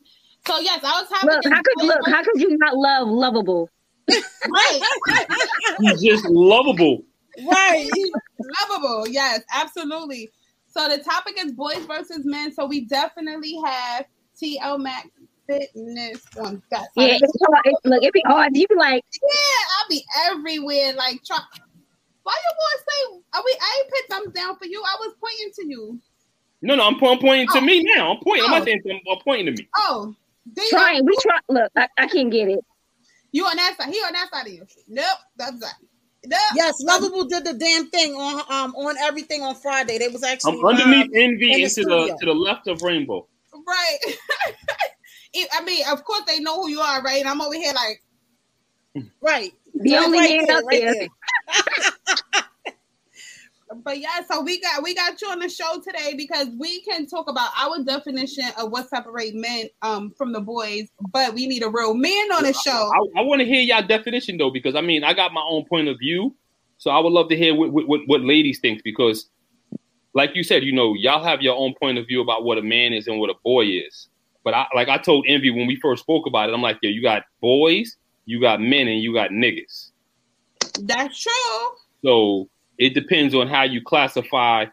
So 0.46 0.58
yes, 0.60 0.80
I 0.82 1.00
was 1.00 1.08
having 1.12 1.28
Look, 1.34 1.44
how 1.52 1.62
could 1.62 1.86
look? 1.86 2.08
How 2.08 2.22
could 2.22 2.40
you 2.40 2.56
not 2.58 2.76
love 2.76 3.08
lovable? 3.08 3.68
right, 4.08 4.80
He's 5.80 6.02
just 6.02 6.24
lovable. 6.26 7.02
Right. 7.38 7.90
lovable. 8.70 9.08
Yes, 9.08 9.40
absolutely. 9.52 10.30
So 10.68 10.88
the 10.88 10.98
topic 10.98 11.36
is 11.38 11.52
boys 11.52 11.84
versus 11.86 12.24
men. 12.24 12.52
So 12.52 12.66
we 12.66 12.84
definitely 12.84 13.56
have 13.64 14.06
TL 14.40 14.80
Mac 14.80 15.06
Fitness 15.48 16.22
on 16.40 16.62
that. 16.70 16.88
Yeah, 16.96 17.18
it's 17.20 17.32
hard. 17.46 17.60
It, 17.64 17.76
look, 17.84 18.02
it 18.02 18.12
be 18.12 18.22
hard. 18.26 18.56
You 18.56 18.66
be 18.66 18.74
like, 18.74 19.04
Yeah, 19.22 19.28
I'll 19.78 19.88
be 19.88 20.04
everywhere. 20.26 20.92
Like, 20.94 21.22
try. 21.24 21.38
Why 22.24 22.34
you 22.34 22.54
boys 22.56 22.84
say? 22.88 23.22
Are 23.34 23.42
we? 23.44 23.56
I 23.60 23.82
ain't 23.82 23.90
put 23.92 24.16
thumbs 24.16 24.34
down 24.34 24.56
for 24.58 24.66
you. 24.66 24.82
I 24.84 24.96
was 25.00 25.14
pointing 25.20 25.52
to 25.54 25.66
you. 25.70 26.00
No, 26.62 26.74
no, 26.74 26.86
I'm, 26.88 26.94
I'm 26.94 27.18
pointing 27.18 27.46
to 27.48 27.58
Oh. 27.58 27.60
me 27.60 27.82
now. 27.94 28.12
I'm 28.14 28.18
pointing. 28.22 28.44
I'm 28.46 28.52
Oh. 28.52 28.58
not 28.58 28.64
saying 28.64 28.80
something. 28.82 29.00
I'm 29.10 29.18
pointing 29.22 29.46
to 29.54 29.62
me. 29.62 29.68
Oh, 29.78 30.14
trying. 30.68 31.00
go. 31.00 31.06
We 31.06 31.16
try. 31.22 31.38
Look, 31.48 31.70
I, 31.76 31.88
I 31.96 32.06
can't 32.08 32.30
get 32.32 32.48
it. 32.48 32.60
You 33.32 33.44
on 33.44 33.56
that 33.56 33.76
side? 33.78 33.92
He 33.92 33.98
on 34.00 34.12
that 34.14 34.28
side 34.32 34.46
of 34.46 34.52
you? 34.52 34.66
Nope, 34.88 35.18
that's 35.36 35.60
that. 35.60 35.74
Nope. 36.26 36.40
Yes, 36.54 36.74
Lovable 36.80 37.24
did 37.26 37.44
the 37.44 37.54
damn 37.54 37.88
thing 37.90 38.14
on 38.14 38.40
um 38.48 38.74
on 38.76 38.96
everything 38.98 39.42
on 39.42 39.54
Friday. 39.54 39.98
They 39.98 40.08
was 40.08 40.22
actually 40.24 40.58
I'm 40.58 40.64
underneath 40.64 41.08
live. 41.12 41.22
envy 41.22 41.52
in 41.52 41.58
the 41.58 41.62
and 41.64 41.70
to 41.72 41.84
the 41.84 41.90
studio. 41.98 42.16
to 42.18 42.26
the 42.26 42.32
left 42.34 42.66
of 42.68 42.82
Rainbow. 42.82 43.26
Right. 43.66 43.98
It- 45.34 45.48
I 45.52 45.62
mean, 45.64 45.84
of 45.92 46.02
course 46.04 46.22
they 46.26 46.40
know 46.40 46.62
who 46.62 46.70
you 46.70 46.80
are, 46.80 47.02
right? 47.02 47.20
And 47.20 47.28
I'm 47.28 47.40
over 47.42 47.54
here 47.54 47.72
like, 47.74 48.02
Right. 49.20 49.52
The 49.74 49.90
So 49.90 50.04
only 50.04 50.18
right 50.18 50.30
man 50.38 50.46
there, 50.46 50.56
up 50.58 50.64
right 50.64 50.82
there. 50.86 51.08
but 53.84 53.98
yeah. 53.98 54.20
So 54.30 54.40
we 54.40 54.60
got 54.60 54.82
we 54.82 54.94
got 54.94 55.20
you 55.20 55.28
on 55.28 55.38
the 55.38 55.48
show 55.48 55.80
today 55.80 56.14
because 56.16 56.48
we 56.58 56.82
can 56.82 57.06
talk 57.06 57.28
about 57.28 57.50
our 57.58 57.82
definition 57.82 58.44
of 58.58 58.70
what 58.70 58.88
separate 58.88 59.34
men 59.34 59.68
um 59.82 60.10
from 60.16 60.32
the 60.32 60.40
boys, 60.40 60.88
but 61.12 61.34
we 61.34 61.46
need 61.46 61.62
a 61.62 61.68
real 61.68 61.94
man 61.94 62.32
on 62.32 62.42
the 62.42 62.52
show. 62.52 62.90
I, 63.16 63.20
I 63.20 63.22
want 63.22 63.40
to 63.40 63.46
hear 63.46 63.60
y'all 63.60 63.86
definition 63.86 64.38
though, 64.38 64.50
because 64.50 64.74
I 64.74 64.80
mean, 64.80 65.04
I 65.04 65.14
got 65.14 65.32
my 65.32 65.44
own 65.48 65.64
point 65.64 65.88
of 65.88 65.98
view, 65.98 66.34
so 66.78 66.90
I 66.90 66.98
would 66.98 67.12
love 67.12 67.28
to 67.28 67.36
hear 67.36 67.54
what 67.54 67.72
what, 67.72 67.88
what, 67.88 68.00
what 68.06 68.20
ladies 68.22 68.58
think 68.60 68.82
because, 68.82 69.28
like 70.14 70.34
you 70.34 70.42
said, 70.42 70.62
you 70.62 70.72
know, 70.72 70.94
y'all 70.94 71.24
have 71.24 71.42
your 71.42 71.56
own 71.56 71.74
point 71.80 71.98
of 71.98 72.06
view 72.06 72.20
about 72.20 72.44
what 72.44 72.58
a 72.58 72.62
man 72.62 72.92
is 72.92 73.06
and 73.06 73.18
what 73.18 73.30
a 73.30 73.34
boy 73.44 73.64
is. 73.64 74.08
But 74.44 74.54
I 74.54 74.66
like 74.74 74.88
I 74.88 74.98
told 74.98 75.26
Envy 75.28 75.50
when 75.50 75.66
we 75.66 75.76
first 75.76 76.02
spoke 76.02 76.26
about 76.26 76.48
it, 76.48 76.54
I'm 76.54 76.62
like, 76.62 76.78
yo, 76.82 76.90
you 76.90 77.02
got 77.02 77.24
boys, 77.40 77.96
you 78.24 78.40
got 78.40 78.60
men, 78.60 78.88
and 78.88 79.00
you 79.00 79.12
got 79.12 79.30
niggas. 79.30 79.90
That's 80.82 81.22
true. 81.22 81.32
So 82.04 82.48
it 82.78 82.94
depends 82.94 83.34
on 83.34 83.46
how 83.48 83.62
you 83.62 83.80
classify 83.82 84.66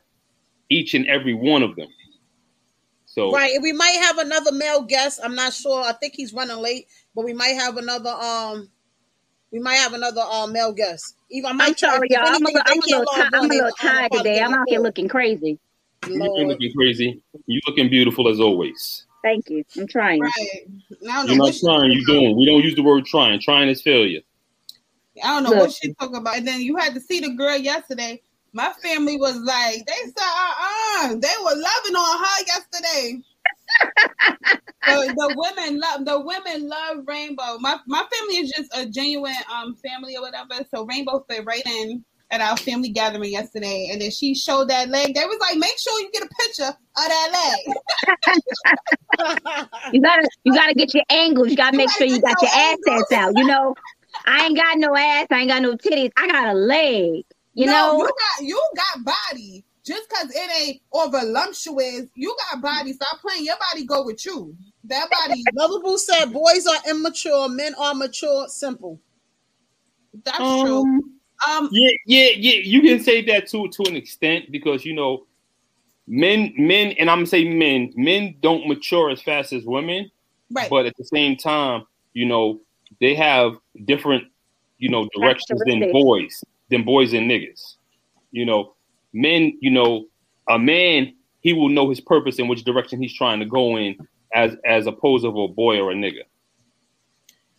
each 0.69 0.93
and 0.93 1.07
every 1.07 1.33
one 1.33 1.63
of 1.63 1.75
them. 1.75 1.87
So 3.05 3.31
Right. 3.31 3.61
We 3.61 3.73
might 3.73 3.97
have 4.01 4.17
another 4.17 4.51
male 4.51 4.81
guest. 4.81 5.19
I'm 5.23 5.35
not 5.35 5.53
sure. 5.53 5.83
I 5.83 5.93
think 5.93 6.13
he's 6.15 6.33
running 6.33 6.57
late, 6.57 6.87
but 7.15 7.23
we 7.25 7.33
might 7.33 7.49
have 7.59 7.77
another 7.77 8.09
um 8.09 8.69
we 9.51 9.59
might 9.59 9.75
have 9.75 9.93
another 9.93 10.21
uh, 10.21 10.47
male 10.47 10.73
guest. 10.73 11.15
Even 11.29 11.51
I 11.51 11.53
might 11.53 11.67
I'm 11.69 11.77
sorry, 11.77 12.07
try- 12.09 12.23
if 12.23 12.27
y'all. 12.27 12.35
I'm 12.35 12.43
a, 12.43 12.49
anything, 12.49 12.55
little- 12.55 12.61
if 12.65 12.65
they 12.65 12.71
I'm 12.71 12.77
a 12.79 12.81
little, 12.81 13.05
can't 13.05 13.15
ti- 13.15 13.21
log 13.21 13.33
I'm 13.33 13.39
on, 13.39 13.45
a 13.45 13.53
little 13.53 13.65
I'll 13.65 13.71
tired 13.73 13.97
probably 14.11 14.17
today. 14.17 14.33
give 14.35 14.43
I'm 14.45 14.51
them 14.51 14.59
out 14.61 14.65
here 14.69 14.79
looking 14.79 15.07
crazy. 15.07 15.59
you 16.07 16.13
looking 16.13 16.19
Lord. 16.19 16.47
looking 16.47 16.73
crazy. 16.73 17.21
You're 17.45 17.61
looking 17.67 17.89
beautiful 17.89 18.27
as 18.29 18.39
always. 18.39 19.05
Thank 19.23 19.49
you. 19.51 19.63
I'm 19.77 19.87
trying. 19.87 20.21
Right. 20.21 20.33
I 21.09 21.25
You're 21.25 21.35
not 21.37 21.53
trying. 21.53 21.91
You're 21.91 22.05
doing. 22.05 22.35
We 22.35 22.45
don't 22.47 22.63
use 22.63 22.75
the 22.75 22.81
word 22.83 23.05
trying. 23.05 23.39
Trying 23.39 23.69
is 23.69 23.81
failure. 23.81 24.19
I 25.23 25.27
don't 25.33 25.43
know 25.43 25.49
Look. 25.51 25.59
what 25.59 25.71
she 25.71 25.93
talking 25.93 26.15
about. 26.15 26.37
And 26.37 26.47
then 26.47 26.61
you 26.61 26.77
had 26.77 26.93
to 26.95 27.01
see 27.01 27.19
the 27.19 27.33
girl 27.35 27.57
yesterday. 27.57 28.21
My 28.53 28.71
family 28.83 29.17
was 29.17 29.37
like, 29.37 29.85
they 29.85 29.93
said, 30.05 30.13
uh 30.19 30.53
uh 30.59 31.07
They 31.15 31.35
were 31.43 31.55
loving 31.55 31.95
on 31.95 32.23
her 32.23 32.45
yesterday. 32.47 33.19
the, 34.87 35.13
the 35.15 35.33
women 35.35 35.79
love 35.79 36.05
the 36.05 36.19
women 36.19 36.67
love 36.69 36.97
Rainbow. 37.07 37.57
My 37.59 37.77
my 37.87 38.03
family 38.11 38.35
is 38.37 38.51
just 38.51 38.71
a 38.75 38.85
genuine 38.85 39.35
um 39.51 39.75
family 39.75 40.15
or 40.15 40.21
whatever. 40.21 40.65
So 40.73 40.85
Rainbow 40.85 41.25
fit 41.29 41.45
right 41.45 41.65
in. 41.65 42.03
at 42.31 42.41
our 42.41 42.57
family 42.57 42.89
gathering 42.89 43.31
yesterday, 43.31 43.89
and 43.91 44.01
then 44.01 44.09
she 44.11 44.33
showed 44.33 44.67
that 44.69 44.89
leg. 44.89 45.13
They 45.13 45.25
was 45.25 45.37
like, 45.39 45.57
make 45.57 45.77
sure 45.77 45.99
you 45.99 46.09
get 46.11 46.23
a 46.23 46.29
picture 46.41 46.69
of 46.69 46.75
that 46.95 47.29
leg. 47.67 47.75
You 49.91 50.01
gotta 50.01 50.27
you 50.43 50.53
gotta 50.53 50.73
get 50.73 50.93
your 50.93 51.03
angles. 51.09 51.49
You 51.49 51.55
gotta 51.57 51.73
You 51.73 51.77
make 51.77 51.89
gotta 51.89 51.97
sure 51.97 52.07
you 52.07 52.21
got 52.21 52.41
your 52.41 52.49
your 52.51 52.51
assets 52.51 52.81
angles. 52.87 53.11
out. 53.11 53.31
You 53.37 53.45
know, 53.45 53.75
I 54.25 54.45
ain't 54.45 54.57
got 54.57 54.77
no 54.77 54.95
ass. 54.95 55.27
I 55.31 55.39
ain't 55.39 55.49
got 55.49 55.61
no 55.61 55.75
titties. 55.75 56.11
I 56.17 56.27
got 56.27 56.49
a 56.49 56.53
leg. 56.53 57.23
You 57.55 57.67
no, 57.67 57.71
know, 57.71 57.97
you 57.97 58.03
got 58.03 58.45
you 58.45 58.69
got 58.75 59.05
body. 59.05 59.63
Just 59.83 60.09
cause 60.09 60.31
it 60.33 60.61
ain't 60.61 60.81
or 60.91 61.09
voluptuous, 61.09 62.07
you 62.15 62.35
got 62.49 62.61
body. 62.61 62.93
Stop 62.93 63.19
playing. 63.21 63.45
Your 63.45 63.57
body 63.71 63.85
go 63.85 64.05
with 64.05 64.25
you. 64.25 64.55
That 64.85 65.09
body. 65.09 65.43
Lovable 65.53 65.97
said 65.97 66.31
boys 66.31 66.65
are 66.65 66.89
immature, 66.89 67.49
men 67.49 67.75
are 67.77 67.93
mature. 67.93 68.47
Simple. 68.47 68.99
That's 70.23 70.37
true. 70.37 70.81
Um, 70.81 71.19
Um, 71.47 71.69
yeah, 71.71 71.91
yeah, 72.05 72.29
yeah. 72.35 72.61
You 72.63 72.81
can 72.81 73.03
say 73.03 73.21
that 73.25 73.47
to 73.49 73.67
to 73.67 73.83
an 73.89 73.95
extent 73.95 74.51
because 74.51 74.85
you 74.85 74.93
know, 74.93 75.25
men, 76.07 76.53
men, 76.57 76.91
and 76.93 77.09
I'm 77.09 77.19
gonna 77.19 77.27
say 77.27 77.43
men, 77.47 77.91
men 77.95 78.35
don't 78.41 78.67
mature 78.67 79.09
as 79.09 79.21
fast 79.21 79.53
as 79.53 79.65
women, 79.65 80.09
right. 80.51 80.69
but 80.69 80.85
at 80.85 80.95
the 80.97 81.03
same 81.03 81.35
time, 81.35 81.85
you 82.13 82.25
know, 82.25 82.61
they 82.99 83.15
have 83.15 83.53
different, 83.85 84.25
you 84.77 84.89
know, 84.89 85.07
directions 85.15 85.61
than 85.65 85.91
boys, 85.91 86.43
than 86.69 86.83
boys 86.83 87.13
and 87.13 87.29
niggas. 87.29 87.75
You 88.31 88.45
know, 88.45 88.75
men, 89.13 89.57
you 89.61 89.71
know, 89.71 90.05
a 90.49 90.59
man 90.59 91.13
he 91.41 91.53
will 91.53 91.69
know 91.69 91.89
his 91.89 91.99
purpose 91.99 92.39
and 92.39 92.49
which 92.49 92.63
direction 92.63 93.01
he's 93.01 93.13
trying 93.13 93.39
to 93.39 93.45
go 93.45 93.77
in, 93.77 93.95
as 94.33 94.55
as 94.65 94.87
opposed 94.87 95.25
of 95.25 95.35
a 95.35 95.47
boy 95.47 95.79
or 95.79 95.91
a 95.91 95.95
nigga. 95.95 96.23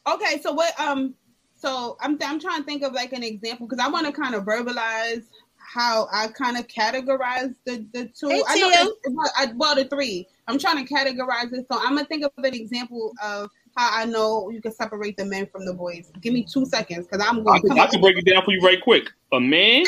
Okay, 0.06 0.40
so 0.40 0.52
what? 0.52 0.78
Um, 0.80 1.14
so 1.54 1.96
I'm 2.00 2.18
I'm 2.22 2.40
trying 2.40 2.58
to 2.58 2.64
think 2.64 2.82
of 2.82 2.92
like 2.92 3.12
an 3.12 3.22
example 3.22 3.66
because 3.66 3.84
I 3.84 3.88
want 3.88 4.06
to 4.06 4.12
kind 4.12 4.34
of 4.34 4.44
verbalize 4.44 5.24
how 5.56 6.08
I 6.12 6.28
kind 6.28 6.56
of 6.56 6.66
categorize 6.68 7.54
the 7.64 7.86
the 7.92 8.06
two. 8.06 8.28
Hey, 8.28 8.42
I 8.48 8.58
know 8.58 8.70
Tia. 8.70 8.84
that- 8.84 9.12
well, 9.12 9.32
I, 9.36 9.52
well 9.54 9.74
the 9.74 9.84
three. 9.84 10.26
I'm 10.46 10.58
trying 10.58 10.84
to 10.84 10.92
categorize 10.92 11.52
it. 11.52 11.66
So 11.70 11.78
I'm 11.78 11.94
gonna 11.94 12.04
think 12.04 12.24
of 12.24 12.32
an 12.38 12.54
example 12.54 13.14
of 13.22 13.50
how 13.76 13.90
I 13.92 14.04
know 14.04 14.50
you 14.50 14.60
can 14.60 14.72
separate 14.72 15.16
the 15.16 15.24
men 15.24 15.46
from 15.46 15.64
the 15.66 15.74
boys. 15.74 16.10
Give 16.20 16.32
me 16.32 16.44
two 16.44 16.64
seconds 16.66 17.06
because 17.06 17.24
I'm 17.26 17.42
going 17.42 17.60
to 17.62 17.68
come 17.68 17.78
I 17.78 17.86
can 17.86 18.00
break 18.00 18.16
it 18.18 18.24
down 18.24 18.44
for 18.44 18.52
you 18.52 18.60
right 18.60 18.80
quick. 18.80 19.10
A 19.32 19.40
man, 19.40 19.84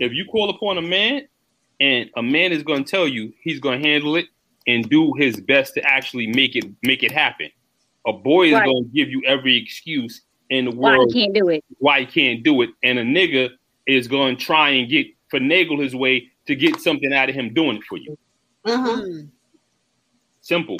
if 0.00 0.12
you 0.12 0.24
call 0.26 0.50
upon 0.50 0.78
a 0.78 0.82
man, 0.82 1.26
and 1.80 2.10
a 2.16 2.22
man 2.22 2.52
is 2.52 2.62
going 2.62 2.84
to 2.84 2.90
tell 2.90 3.08
you 3.08 3.32
he's 3.40 3.60
going 3.60 3.82
to 3.82 3.88
handle 3.88 4.16
it 4.16 4.26
and 4.66 4.88
do 4.88 5.12
his 5.14 5.40
best 5.40 5.74
to 5.74 5.82
actually 5.82 6.26
make 6.26 6.56
it 6.56 6.64
make 6.82 7.02
it 7.02 7.12
happen. 7.12 7.50
A 8.06 8.12
boy 8.12 8.48
is 8.48 8.52
going 8.52 8.84
to 8.84 8.90
give 8.90 9.08
you 9.08 9.22
every 9.26 9.56
excuse 9.56 10.22
in 10.50 10.66
the 10.66 10.70
world 10.70 10.80
why 10.80 10.92
you 10.92 10.98
world 10.98 11.12
can't 11.12 11.34
do 11.34 11.48
it? 11.48 11.64
why 11.78 12.00
he 12.00 12.06
can't 12.06 12.42
do 12.42 12.62
it, 12.62 12.70
and 12.82 12.98
a 12.98 13.04
nigga 13.04 13.50
is 13.86 14.08
going 14.08 14.36
to 14.36 14.44
try 14.44 14.70
and 14.70 14.88
get 14.88 15.06
finagle 15.32 15.82
his 15.82 15.94
way 15.94 16.30
to 16.46 16.54
get 16.54 16.80
something 16.80 17.12
out 17.12 17.28
of 17.28 17.34
him 17.34 17.52
doing 17.52 17.78
it 17.78 17.84
for 17.84 17.96
you. 17.96 18.16
Uh-huh. 18.64 19.02
Mm. 19.02 19.28
Simple. 20.40 20.78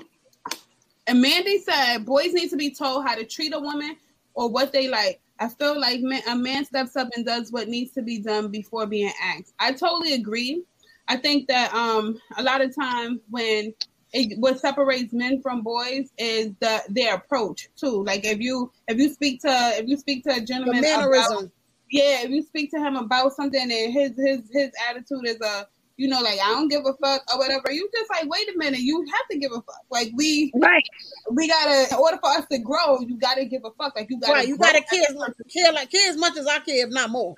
And 1.07 1.21
Mandy 1.21 1.59
said 1.59 1.99
boys 2.05 2.33
need 2.33 2.51
to 2.51 2.57
be 2.57 2.71
told 2.71 3.07
how 3.07 3.15
to 3.15 3.25
treat 3.25 3.53
a 3.55 3.59
woman 3.61 3.97
or 4.35 4.49
what 4.49 4.73
they 4.73 4.89
like. 4.89 5.21
I 5.39 5.49
feel 5.49 5.79
like 5.79 6.01
man, 6.01 6.23
a 6.29 6.37
man 6.37 6.65
steps 6.65 6.97
up 6.97 7.09
and 7.17 7.27
does 7.27 7.53
what 7.53 7.69
needs 7.69 7.93
to 7.93 8.03
be 8.03 8.19
done 8.21 8.49
before 8.51 8.87
being 8.87 9.13
asked. 9.23 9.53
I 9.59 9.73
totally 9.73 10.15
agree. 10.15 10.63
I 11.09 11.17
think 11.17 11.49
that 11.49 11.73
um 11.75 12.19
a 12.37 12.43
lot 12.43 12.61
of 12.63 12.75
times 12.75 13.21
when 13.31 13.75
it, 14.13 14.39
what 14.39 14.61
separates 14.61 15.13
men 15.13 15.43
from 15.43 15.63
boys 15.63 16.11
is 16.19 16.53
the 16.61 16.83
their 16.89 17.17
approach 17.17 17.69
too. 17.77 18.05
Like 18.05 18.25
if 18.25 18.39
you 18.41 18.73
if 18.89 18.97
you 18.99 19.09
speak 19.13 19.41
to 19.43 19.49
if 19.77 19.87
you 19.89 19.97
speak 19.97 20.25
to 20.25 20.31
a 20.37 20.41
The 20.41 20.47
gentleman 20.47 20.79
about 20.85 21.11
mannerism. 21.11 21.53
yeah, 21.91 22.23
if 22.23 22.31
you 22.31 22.43
speak 22.43 22.71
to 22.73 22.79
him 22.79 22.97
about 22.97 23.33
something 23.35 23.61
and 23.61 23.93
his 23.93 24.17
his 24.17 24.41
his 24.53 24.71
attitude 24.89 25.27
is 25.27 25.41
a 25.41 25.67
you 25.97 26.09
know 26.09 26.21
like 26.21 26.39
I 26.41 26.51
don't 26.51 26.69
give 26.69 26.85
a 26.87 26.93
fuck 26.95 27.23
or 27.33 27.39
whatever, 27.39 27.71
you 27.71 27.89
just 27.95 28.11
like 28.11 28.29
wait 28.29 28.49
a 28.55 28.59
minute, 28.59 28.81
you 28.81 29.05
have 29.13 29.29
to 29.31 29.39
give 29.39 29.53
a 29.53 29.61
fuck. 29.63 29.83
Like 29.91 30.11
we 30.15 30.53
Right. 30.55 30.83
we 31.31 31.49
gotta 31.49 31.87
in 31.91 31.97
order 31.99 32.19
for 32.19 32.31
us 32.31 32.47
to 32.51 32.59
grow, 32.59 33.01
you 33.01 33.17
gotta 33.19 33.45
give 33.45 33.65
a 33.65 33.71
fuck. 33.73 33.95
Like 33.97 34.09
you 34.11 34.19
gotta 34.19 34.33
Right, 34.33 34.49
you 34.49 34.57
gotta 34.59 34.79
as 34.79 34.85
a 34.85 34.97
care, 34.97 35.65
care 35.65 35.73
like 35.73 35.91
care 35.91 36.11
as 36.11 36.17
much 36.17 36.37
as 36.37 36.47
I 36.47 36.59
care, 36.61 36.87
if 36.87 36.93
not 36.93 37.11
more. 37.11 37.35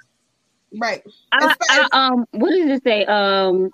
Right. 0.78 1.02
I, 1.32 1.52
It's 1.52 1.68
I, 1.70 1.88
um, 1.92 2.26
what 2.32 2.50
does 2.50 2.68
it 2.68 2.82
say? 2.82 3.04
Um, 3.04 3.70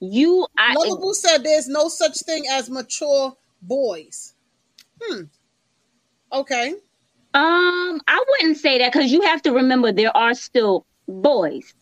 you, 0.00 0.46
I, 0.58 0.74
Lovable 0.74 1.14
said 1.14 1.38
there's 1.44 1.68
no 1.68 1.88
such 1.88 2.18
thing 2.20 2.44
as 2.50 2.68
mature 2.68 3.34
boys. 3.62 4.34
Hmm. 5.00 5.22
Okay. 6.32 6.70
um, 7.34 8.00
I 8.08 8.24
wouldn't 8.28 8.58
say 8.58 8.78
that 8.78 8.92
because 8.92 9.12
you 9.12 9.22
have 9.22 9.40
to 9.42 9.52
remember 9.52 9.92
there 9.92 10.14
are 10.16 10.34
still 10.34 10.84
boys. 11.08 11.72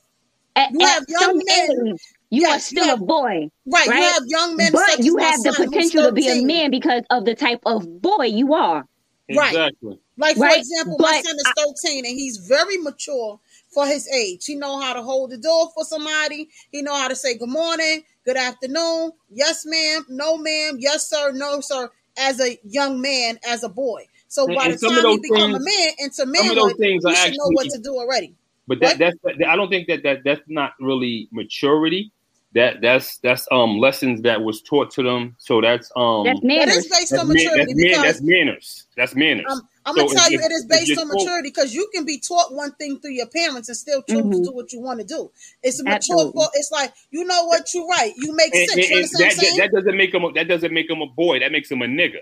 At, 0.57 0.71
You 0.73 0.87
have 0.87 1.05
young 1.09 1.21
some 1.21 1.41
men. 1.45 1.89
age, 1.95 2.03
you 2.35 2.43
Yes, 2.43 2.51
are 2.51 2.75
you 2.75 2.81
still 2.83 2.85
have- 2.87 3.01
a 3.03 3.05
boy, 3.05 3.51
Right. 3.67 3.87
You 3.87 3.93
have 3.93 4.23
young 4.27 4.57
men, 4.57 4.73
but 4.73 4.99
you 5.05 5.17
have 5.19 5.43
the 5.43 5.53
potential 5.53 6.03
to 6.03 6.13
be 6.13 6.29
a 6.29 6.43
man 6.43 6.71
because 6.71 7.03
of 7.11 7.25
the 7.25 7.35
type 7.35 7.61
of 7.65 8.01
boy 8.03 8.25
you 8.25 8.53
are. 8.55 8.87
Right. 9.35 9.49
Exactly. 9.49 9.99
Like 10.17 10.37
for 10.37 10.45
Right, 10.45 10.59
example, 10.59 10.97
my 11.01 11.23
son 11.25 11.37
is 11.37 11.53
13 11.57 12.05
and 12.07 12.15
he's 12.15 12.37
very 12.37 12.77
mature 12.79 13.41
for 13.73 13.87
his 13.87 14.07
age. 14.09 14.45
He 14.45 14.55
know 14.55 14.79
how 14.79 14.93
to 14.93 15.03
hold 15.03 15.31
the 15.31 15.39
door 15.39 15.71
for 15.75 15.85
somebody. 15.85 16.49
He 16.71 16.83
know 16.83 16.95
how 16.95 17.09
to 17.09 17.17
say 17.17 17.37
good 17.37 17.49
morning, 17.49 18.05
good 18.25 18.37
afternoon, 18.37 19.13
yes 19.31 19.65
ma'am, 19.67 20.05
no 20.09 20.37
ma'am, 20.37 20.77
yes 20.79 21.09
sir, 21.09 21.33
no 21.33 21.61
sir, 21.61 21.91
as 22.17 22.39
a 22.41 22.59
young 22.65 23.01
man, 23.01 23.39
as 23.49 23.65
a 23.65 23.69
boy. 23.69 24.07
So 24.29 24.47
And- 24.47 24.55
by 24.57 24.65
and 24.67 24.75
the 24.75 24.79
some 24.79 24.91
time 24.91 24.99
you 24.99 25.03
those 25.03 25.21
become 25.21 25.55
a 25.55 25.59
man 25.59 25.89
into 25.99 26.15
some 26.15 26.29
of 26.29 26.35
those 26.35 26.55
manhood, 26.57 26.77
things 26.79 27.05
are 27.05 27.11
he 27.11 27.17
should 27.17 27.35
know 27.39 27.49
what 27.51 27.69
to 27.71 27.79
do 27.79 27.97
already. 27.97 28.35
But 28.67 28.81
that, 28.81 28.99
that's 28.99 29.17
that, 29.25 29.49
I 29.49 29.57
don't 29.57 29.69
think 29.69 29.89
that, 29.89 30.03
that 30.05 30.19
that's 30.25 30.41
not 30.49 30.73
really 30.81 31.29
maturity. 31.33 32.13
That 32.55 32.81
that's 32.81 33.17
that's 33.19 33.49
um 33.51 33.79
lessons 33.79 34.23
that 34.23 34.41
was 34.41 34.63
taught 34.63 34.91
to 34.93 35.03
them. 35.03 35.35
So 35.39 35.61
that's 35.61 35.91
um 35.97 36.25
That's 36.25 36.39
That 36.41 36.47
manners. 36.47 36.77
is 36.77 36.87
based 36.89 37.11
that's, 37.11 37.23
on 37.23 37.27
man, 37.29 37.35
maturity 37.35 37.73
that's, 37.75 37.75
man, 37.93 38.03
that's 38.03 38.21
manners. 38.23 38.87
That's 38.97 39.15
manners. 39.17 39.47
I'm, 39.51 39.61
I'm 39.87 39.95
So 39.97 40.03
gonna 40.07 40.15
tell 40.15 40.27
if- 40.27 40.33
you 40.33 40.39
if- 40.39 40.45
it 40.47 40.53
is 40.53 40.65
based 40.67 41.01
on 41.01 41.09
maturity 41.09 41.49
because 41.49 41.75
you 41.75 41.89
can 41.93 42.05
be 42.05 42.19
taught 42.21 42.55
one 42.55 42.71
thing 42.77 43.01
through 43.01 43.11
your 43.11 43.27
parents 43.27 43.69
and 43.69 43.77
still 43.77 44.03
choose 44.03 44.19
to 44.23 44.25
Mhm. 44.25 44.45
do 44.45 44.53
what 44.53 44.73
you 44.73 44.79
want 44.81 45.01
to 45.01 45.05
do. 45.07 45.33
It's 45.65 45.81
a 45.81 45.83
mature. 45.83 45.97
Absolutely. 45.97 46.33
For, 46.33 46.49
it's 46.55 46.71
like 46.71 46.93
you 47.11 47.25
know 47.25 47.45
what 47.47 47.75
you 47.75 47.89
right. 47.89 48.13
You 48.17 48.37
make 48.37 48.55
And- 48.55 48.71
sense. 48.71 48.87
and- 48.87 48.99
and 48.99 49.05
understand 49.05 49.31
that, 49.33 49.57
that, 49.57 49.57
that 49.73 49.77
doesn't 49.77 49.97
make 49.97 50.15
him 50.15 50.25
a, 50.25 50.33
that 50.35 50.47
doesn't 50.47 50.73
make 50.73 50.89
him 50.89 51.03
a 51.03 51.07
boy. 51.07 51.41
That 51.41 51.51
makes 51.51 51.69
him 51.71 51.83
a 51.83 51.87
nigga. 51.87 52.21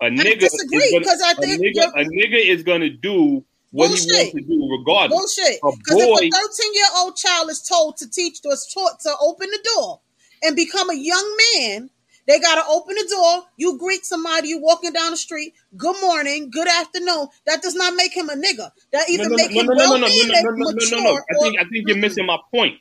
A 0.00 0.04
nigga 0.06 0.38
disagree, 0.38 0.78
is 0.78 0.92
gonna, 0.92 1.04
'cause 1.04 1.20
I 1.20 1.32
a 1.32 1.34
think 1.34 1.60
nigga, 1.60 1.88
a 1.96 2.04
nigga 2.04 2.38
is 2.46 2.62
gonna 2.62 2.90
do 2.90 3.44
what 3.70 3.90
he 3.90 3.96
Bullshit. 3.96 4.10
wants 4.10 4.32
to 4.32 4.40
do 4.42 4.68
regardless. 4.78 5.18
Bullshit. 5.18 5.58
A 5.62 5.70
Because 5.76 5.96
if 6.00 6.34
a 6.34 6.38
13 6.38 6.74
year 6.74 6.84
old 6.96 7.16
child 7.16 7.50
is 7.50 7.62
told 7.62 7.96
to 7.98 8.10
teach, 8.10 8.38
was 8.44 8.70
taught 8.72 9.00
to 9.00 9.14
open 9.20 9.48
the 9.50 9.60
door 9.76 10.00
and 10.42 10.56
become 10.56 10.90
a 10.90 10.94
young 10.94 11.36
man, 11.54 11.90
they 12.26 12.38
got 12.40 12.56
to 12.56 12.70
open 12.70 12.94
the 12.94 13.06
door. 13.10 13.44
You 13.56 13.78
greet 13.78 14.04
somebody, 14.04 14.48
you 14.48 14.60
walking 14.60 14.92
down 14.92 15.10
the 15.12 15.16
street. 15.16 15.54
Good 15.76 15.96
morning, 16.02 16.50
good 16.50 16.68
afternoon. 16.68 17.28
That 17.46 17.62
does 17.62 17.74
not 17.74 17.94
make 17.94 18.14
him 18.14 18.28
a 18.28 18.34
nigga. 18.34 18.70
That 18.92 19.08
either 19.08 19.24
no, 19.24 19.28
no, 19.30 19.36
make 19.36 19.50
no, 19.50 19.60
him 19.60 19.66
no, 19.66 19.72
no, 19.74 19.84
no, 19.84 19.96
no, 19.96 19.96
no, 19.96 20.06
no, 20.06 20.50
no, 20.50 20.70
no, 20.70 20.96
no, 20.98 21.02
no. 21.04 21.14
I 21.30 21.34
think 21.42 21.56
I 21.60 21.64
think 21.64 21.88
you're 21.88 21.96
missing 21.96 22.26
my 22.26 22.38
point. 22.52 22.74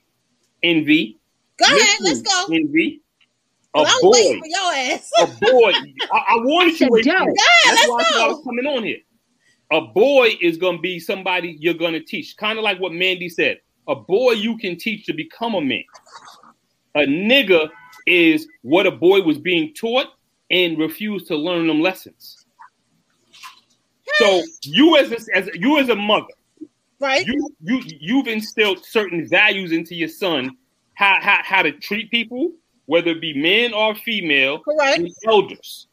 Envy. 0.63 1.17
Go 1.57 1.65
ahead, 1.65 1.97
let's 2.01 2.21
go. 2.21 2.45
Envy. 2.53 3.01
A 3.75 3.79
Well, 3.79 3.85
I 3.87 3.99
was 4.01 4.01
boy. 4.01 4.11
waiting 4.11 4.39
for 4.41 4.47
your 4.47 4.73
ass. 4.95 5.09
a 5.19 5.27
boy. 5.27 5.71
I, 6.11 6.17
I 6.17 6.35
wanted 6.37 6.71
That's 6.71 6.81
a 6.81 6.85
you 6.85 6.91
wait. 6.91 7.05
joke. 7.05 7.15
Yeah, 7.15 7.71
That's 7.71 7.87
let's 7.87 7.87
why 7.89 8.03
I 8.15 8.25
I 8.25 8.27
was 8.27 8.41
coming 8.43 8.65
on 8.65 8.83
here. 8.83 8.97
A 9.71 9.81
boy 9.81 10.37
is 10.41 10.57
gonna 10.57 10.79
be 10.79 10.99
somebody 10.99 11.57
you're 11.59 11.73
gonna 11.73 11.99
teach, 11.99 12.37
kind 12.37 12.57
of 12.57 12.63
like 12.63 12.79
what 12.79 12.93
Mandy 12.93 13.29
said. 13.29 13.59
A 13.87 13.95
boy 13.95 14.31
you 14.31 14.57
can 14.57 14.77
teach 14.77 15.05
to 15.05 15.13
become 15.13 15.55
a 15.55 15.61
man. 15.61 15.83
A 16.95 17.01
nigga 17.01 17.69
is 18.05 18.47
what 18.61 18.87
a 18.87 18.91
boy 18.91 19.21
was 19.21 19.37
being 19.37 19.73
taught 19.73 20.07
and 20.49 20.77
refused 20.77 21.27
to 21.27 21.35
learn 21.35 21.67
them 21.67 21.81
lessons. 21.81 22.45
So 24.19 24.41
you 24.63 24.97
as 24.97 25.11
a, 25.11 25.17
as 25.37 25.49
you 25.53 25.77
as 25.79 25.89
a 25.89 25.95
mother, 25.95 26.33
Right? 26.99 27.25
you 27.27 27.49
you 27.61 27.81
you've 27.85 28.27
instilled 28.27 28.83
certain 28.83 29.27
values 29.27 29.71
into 29.71 29.93
your 29.93 30.07
son 30.09 30.57
how 30.95 31.17
how, 31.21 31.41
how 31.43 31.61
to 31.61 31.71
treat 31.73 32.09
people, 32.09 32.53
whether 32.85 33.11
it 33.11 33.21
be 33.21 33.33
men 33.39 33.73
or 33.73 33.93
female, 33.93 34.59
Correct. 34.59 34.97
and 34.97 35.09
elders. 35.27 35.87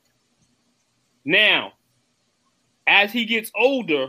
Now, 1.26 1.72
as 2.86 3.12
he 3.12 3.24
gets 3.24 3.50
older, 3.54 4.08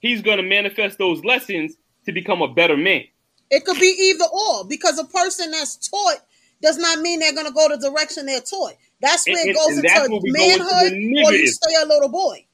he's 0.00 0.22
going 0.22 0.38
to 0.38 0.42
manifest 0.42 0.98
those 0.98 1.24
lessons 1.24 1.76
to 2.04 2.12
become 2.12 2.42
a 2.42 2.48
better 2.52 2.76
man. 2.76 3.04
It 3.50 3.64
could 3.64 3.78
be 3.78 3.86
either 3.98 4.24
or 4.32 4.64
because 4.66 4.98
a 4.98 5.04
person 5.04 5.50
that's 5.52 5.76
taught 5.88 6.18
does 6.62 6.78
not 6.78 6.98
mean 7.00 7.20
they're 7.20 7.34
going 7.34 7.46
to 7.46 7.52
go 7.52 7.68
the 7.68 7.76
direction 7.90 8.26
they're 8.26 8.40
taught. 8.40 8.74
That's 9.00 9.26
where 9.26 9.38
And- 9.40 9.50
it 9.50 9.54
goes 9.56 9.76
and 9.76 9.84
that's 9.84 10.00
into 10.00 10.12
what 10.12 10.22
we 10.22 10.32
go 10.32 10.42
into 10.44 10.64
manhood 10.64 10.92
or 11.26 11.32
you 11.34 11.46
stay 11.48 11.74
a 11.82 11.86
little 11.86 12.08
boy. 12.08 12.44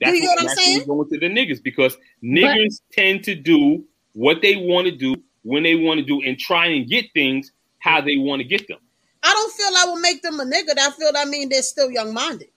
That's 0.00 0.14
you 0.14 0.20
get 0.22 0.28
what 0.28 0.40
I'm 0.40 0.46
that's 0.46 0.64
saying? 0.64 0.78
we 0.80 0.84
go 0.86 1.02
into 1.02 1.18
the 1.18 1.28
niggas 1.28 1.62
because 1.62 1.96
niggers 2.22 2.80
tend 2.92 3.24
to 3.24 3.34
do 3.34 3.84
what 4.12 4.42
they 4.42 4.56
want 4.56 4.86
to 4.86 4.92
do 4.92 5.14
when 5.42 5.62
they 5.62 5.74
want 5.74 5.98
to 5.98 6.04
do 6.04 6.20
and 6.22 6.38
try 6.38 6.66
and 6.66 6.88
get 6.88 7.06
things 7.14 7.52
how 7.78 8.00
they 8.00 8.16
want 8.16 8.40
to 8.40 8.46
get 8.46 8.66
them. 8.68 8.78
I 9.22 9.32
don't 9.32 9.52
feel 9.52 9.76
I 9.76 9.84
will 9.86 10.00
make 10.00 10.22
them 10.22 10.38
a 10.40 10.44
nigga. 10.44 10.78
I 10.78 10.90
feel 10.92 11.10
I 11.16 11.24
mean 11.24 11.48
they're 11.48 11.62
still 11.62 11.90
young 11.90 12.12
minded. 12.14 12.48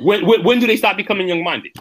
When, 0.00 0.26
when, 0.26 0.44
when 0.44 0.60
do 0.60 0.66
they 0.66 0.76
stop 0.76 0.96
becoming 0.96 1.28
young 1.28 1.42
minded? 1.42 1.72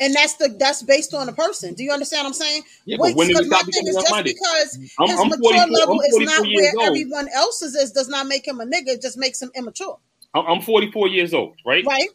and 0.00 0.12
that's 0.12 0.34
the 0.34 0.48
that's 0.58 0.82
based 0.82 1.14
on 1.14 1.26
the 1.26 1.32
person. 1.32 1.74
Do 1.74 1.84
you 1.84 1.92
understand 1.92 2.24
what 2.24 2.28
I'm 2.28 2.34
saying? 2.34 2.62
Yeah, 2.84 2.96
but 2.98 3.14
when 3.14 3.28
Because 3.28 3.48
my 3.48 3.56
stop 3.58 3.66
thing 3.66 3.84
becoming 3.84 3.88
is 3.88 3.94
just 3.94 4.06
young-minded? 4.06 4.34
because 4.34 4.78
I'm- 4.98 5.08
his 5.10 5.20
I'm 5.20 5.28
mature 5.28 5.66
level 5.68 6.00
is 6.00 6.18
not 6.20 6.46
where 6.52 6.72
old. 6.78 6.88
everyone 6.88 7.28
else's 7.32 7.74
is, 7.76 7.92
does 7.92 8.08
not 8.08 8.26
make 8.26 8.46
him 8.46 8.60
a 8.60 8.66
nigga. 8.66 8.88
It 8.88 9.02
just 9.02 9.16
makes 9.16 9.40
him 9.40 9.50
immature, 9.54 9.98
I'm, 10.34 10.46
I'm 10.46 10.60
44 10.62 11.08
years 11.08 11.32
old, 11.32 11.54
right? 11.64 11.86
right? 11.86 12.08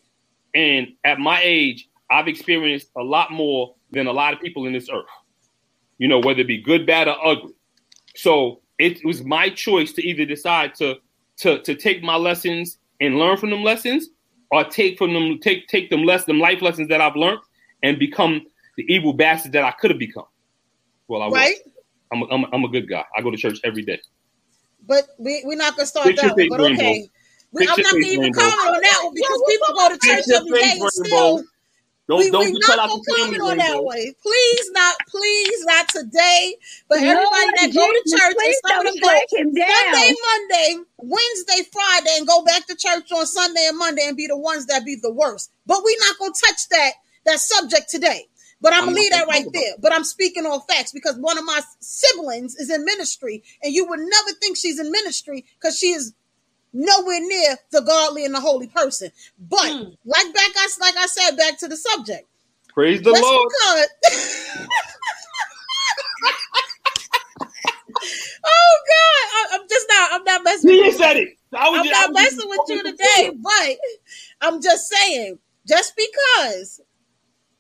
And 0.54 0.90
at 1.06 1.20
my 1.20 1.40
age, 1.44 1.88
I've 2.12 2.28
experienced 2.28 2.90
a 2.98 3.02
lot 3.02 3.32
more 3.32 3.76
than 3.92 4.08
a 4.08 4.12
lot 4.12 4.34
of 4.34 4.42
people 4.42 4.66
in 4.66 4.74
this 4.74 4.90
earth. 4.90 5.06
You 6.00 6.08
know, 6.10 6.20
whether 6.20 6.42
it 6.42 6.48
be 6.48 6.62
good, 6.62 6.86
bad, 6.86 7.08
or 7.08 7.16
ugly. 7.26 7.54
So 8.16 8.62
it 8.78 9.04
was 9.06 9.24
my 9.24 9.50
choice 9.50 9.94
to 9.94 10.06
either 10.06 10.26
decide 10.26 10.76
to 10.76 10.96
to 11.38 11.62
to 11.62 11.76
take 11.76 12.04
my 12.04 12.16
lessons 12.18 12.78
and 13.00 13.18
learn 13.18 13.38
from 13.38 13.52
them 13.52 13.64
lessons, 13.64 14.10
or 14.52 14.64
take 14.64 14.98
from 14.98 15.14
them 15.14 15.40
take 15.40 15.68
take 15.68 15.90
them 15.90 16.04
less 16.04 16.26
them 16.26 16.40
life 16.40 16.62
lessons 16.62 16.90
that 16.90 17.02
I've 17.02 17.16
learned 17.16 17.40
and 17.84 18.00
become 18.00 18.46
the 18.78 18.86
evil 18.94 19.14
bastard 19.14 19.52
that 19.54 19.64
I 19.64 19.72
could 19.72 19.92
have 19.92 20.00
become. 20.00 20.26
Well, 21.08 21.22
I 21.22 21.26
was. 21.28 21.34
Right? 21.34 21.56
I'm 22.12 22.22
a, 22.24 22.26
I'm, 22.28 22.44
a, 22.44 22.50
I'm 22.54 22.64
a 22.64 22.68
good 22.70 22.90
guy. 22.90 23.04
I 23.16 23.22
go 23.22 23.30
to 23.30 23.38
church 23.38 23.60
every 23.64 23.84
day. 23.84 24.00
But 24.88 25.06
we 25.18 25.44
we're 25.46 25.58
not 25.58 25.76
gonna 25.76 25.86
start 25.86 26.08
Fix 26.08 26.22
your 26.22 26.30
that 26.30 26.38
one. 26.38 26.50
But 26.50 26.60
Rainbow. 26.62 26.82
okay, 26.82 27.10
we, 27.52 27.68
Fix 27.68 27.72
I'm 27.72 27.84
not 27.84 27.92
gonna 27.92 28.06
even 28.06 28.20
Rainbow. 28.22 28.40
comment 28.40 28.76
on 28.76 28.82
that 28.82 29.00
one 29.04 29.14
because 29.14 29.42
people 29.48 29.68
go 29.76 29.90
to 29.90 29.94
church 29.96 30.16
Fix 30.16 30.28
your 30.28 30.38
every 30.38 30.52
day 30.52 30.62
face, 30.62 30.82
and 30.82 30.92
still. 30.92 31.44
Don't 32.10 32.18
we, 32.18 32.32
don't 32.32 32.46
we 32.46 32.52
you 32.54 32.60
not 32.60 32.90
gonna 32.90 33.02
the 33.06 33.14
comment 33.22 33.42
on 33.42 33.58
that 33.58 33.70
Rainbow. 33.70 33.84
way. 33.86 34.16
Please 34.22 34.72
not, 34.74 34.96
please 35.08 35.66
not 35.66 35.90
today. 35.90 36.56
But 36.90 37.02
No, 37.02 37.08
everybody 37.14 37.52
that 37.62 37.70
go 37.76 37.86
to 37.86 38.02
church, 38.10 38.22
and 38.26 38.36
please 38.36 38.62
some 38.68 38.80
of 38.80 38.86
them 38.86 39.00
go 39.00 39.08
break 39.08 39.30
him 39.32 39.54
down. 39.54 39.70
Sunday, 39.70 40.16
Monday, 40.26 40.78
Wednesday, 40.98 41.70
Friday, 41.72 42.18
and 42.18 42.28
go 42.28 42.44
back 42.44 42.66
to 42.66 42.76
church 42.76 43.12
on 43.12 43.28
Sunday 43.28 43.68
and 43.70 43.78
Monday 43.78 44.08
and 44.08 44.18
be 44.18 44.26
the 44.26 44.38
ones 44.38 44.66
that 44.66 44.86
be 44.86 44.98
the 45.00 45.14
worst. 45.14 45.52
But 45.68 45.84
we're 45.84 46.00
not 46.00 46.18
gonna 46.18 46.34
touch 46.34 46.68
that 46.72 46.94
that 47.26 47.40
subject 47.40 47.90
today. 47.90 48.26
But 48.60 48.74
I'm 48.74 48.82
I'm 48.82 48.88
gonna 48.88 48.98
leave 48.98 49.12
that 49.12 49.28
right 49.28 49.46
there. 49.54 49.74
But 49.80 49.94
I'm 49.94 50.04
speaking 50.04 50.46
on 50.46 50.62
facts 50.68 50.92
because 50.92 51.16
one 51.20 51.38
of 51.38 51.46
my 51.46 51.62
siblings 51.80 52.56
is 52.56 52.72
in 52.72 52.86
ministry, 52.86 53.44
and 53.62 53.72
you 53.74 53.88
would 53.88 54.00
never 54.00 54.32
think 54.42 54.58
she's 54.58 54.80
in 54.80 54.92
ministry 54.92 55.46
because 55.62 55.78
she 55.78 55.92
is 55.92 56.14
nowhere 56.74 57.22
near 57.22 57.58
the 57.72 57.82
godly 57.82 58.26
and 58.26 58.34
the 58.36 58.42
holy 58.42 58.68
person. 58.68 59.12
But 59.38 59.72
Hmm. 59.72 59.90
like 60.06 60.34
back, 60.34 60.52
I 60.56 60.68
like 60.80 60.98
I 60.98 61.06
said, 61.08 61.36
back 61.36 61.58
to 61.60 61.68
the 61.68 61.78
subject. 61.78 62.28
Praise 62.74 63.02
the 63.02 63.12
Just 63.12 63.24
Lord. 63.24 63.52
oh 68.46 68.78
God, 68.88 69.26
I, 69.34 69.48
I'm 69.54 69.68
just 69.70 69.88
not. 69.90 70.10
I'm 70.14 70.24
not 70.24 70.44
messing. 70.44 70.70
You 70.72 70.82
with 70.84 70.96
said 70.96 71.18
it. 71.18 71.30
I 71.54 71.70
was 71.70 71.80
I'm 71.80 71.86
just, 71.86 71.96
I 71.98 72.02
not 72.02 72.10
was 72.12 72.22
messing 72.22 72.38
just 72.38 72.50
with 72.50 72.70
you 72.70 72.84
today, 72.84 73.32
but 73.42 73.78
I'm 74.42 74.62
just 74.62 74.88
saying, 74.90 75.40
just 75.68 75.94
because 75.96 76.82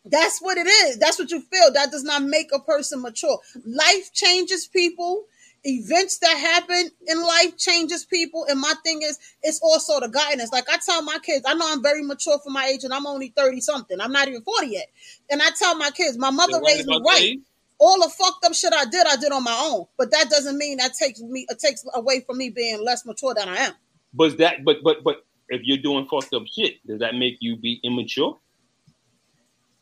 that's 0.06 0.42
what 0.42 0.58
it 0.58 0.68
is, 0.68 0.98
that's 0.98 1.20
what 1.20 1.32
you 1.32 1.42
feel. 1.42 1.72
That 1.74 1.92
does 1.92 2.04
not 2.04 2.24
make 2.24 2.50
a 2.54 2.60
person 2.60 3.01
mature. 3.01 3.39
Life 3.66 4.13
changes 4.13 4.68
people. 4.68 5.25
Events 5.63 6.20
that 6.20 6.38
happen 6.38 6.89
in 7.08 7.22
life 7.22 7.58
changes 7.58 8.06
people. 8.06 8.46
And 8.50 8.60
my 8.60 8.74
thing 8.84 9.01
is, 9.01 9.20
it's 9.44 9.60
also 9.62 10.00
the 10.00 10.08
guidance. 10.08 10.51
Like 10.51 10.70
I 10.70 10.78
tell 10.78 11.01
my 11.01 11.18
kids, 11.22 11.46
I 11.48 11.54
know 11.54 11.72
I'm 11.72 11.84
very 11.84 12.04
mature 12.04 12.39
for 12.44 12.50
my 12.50 12.66
age, 12.66 12.84
and 12.84 12.94
I'm 12.94 13.06
only 13.06 13.34
30 13.36 13.60
something. 13.62 14.00
I'm 14.00 14.12
not 14.12 14.28
even 14.28 14.42
40 14.42 14.68
yet. 14.68 14.88
And 15.30 15.42
I 15.42 15.50
tell 15.58 15.75
my 15.75 15.92
kids, 15.92 16.18
my 16.18 16.30
mother 16.30 16.62
raised 16.66 16.88
me 16.88 17.01
right 17.06 17.22
age. 17.22 17.39
all 17.78 18.01
the 18.01 18.10
fucked 18.10 18.46
up 18.46 18.54
shit 18.54 18.74
I 18.74 18.86
did, 18.86 19.06
I 19.08 19.16
did 19.18 19.32
on 19.32 19.44
my 19.44 19.58
own. 19.72 19.86
But 19.98 20.12
that 20.12 20.30
doesn't 20.30 20.58
mean 20.58 20.78
that 20.78 20.94
takes 20.94 21.22
me 21.22 21.46
it 21.50 21.60
takes 21.60 21.86
away 21.94 22.22
from 22.22 22.38
me 22.38 22.50
being 22.50 22.84
less 22.84 23.06
mature 23.06 23.34
than 23.34 23.50
I 23.50 23.58
am. 23.58 23.74
But 24.13 24.38
that, 24.38 24.63
but 24.63 24.78
but 24.84 25.04
but 25.04 25.25
if 25.50 25.62
you're 25.63 25.78
doing 25.78 26.08
fucked 26.08 26.34
up 26.34 26.44
shit, 26.48 26.86
does 26.88 27.00
that 27.00 27.16
make 27.16 27.38
you 27.42 27.58
be 27.58 27.80
immature? 27.84 28.38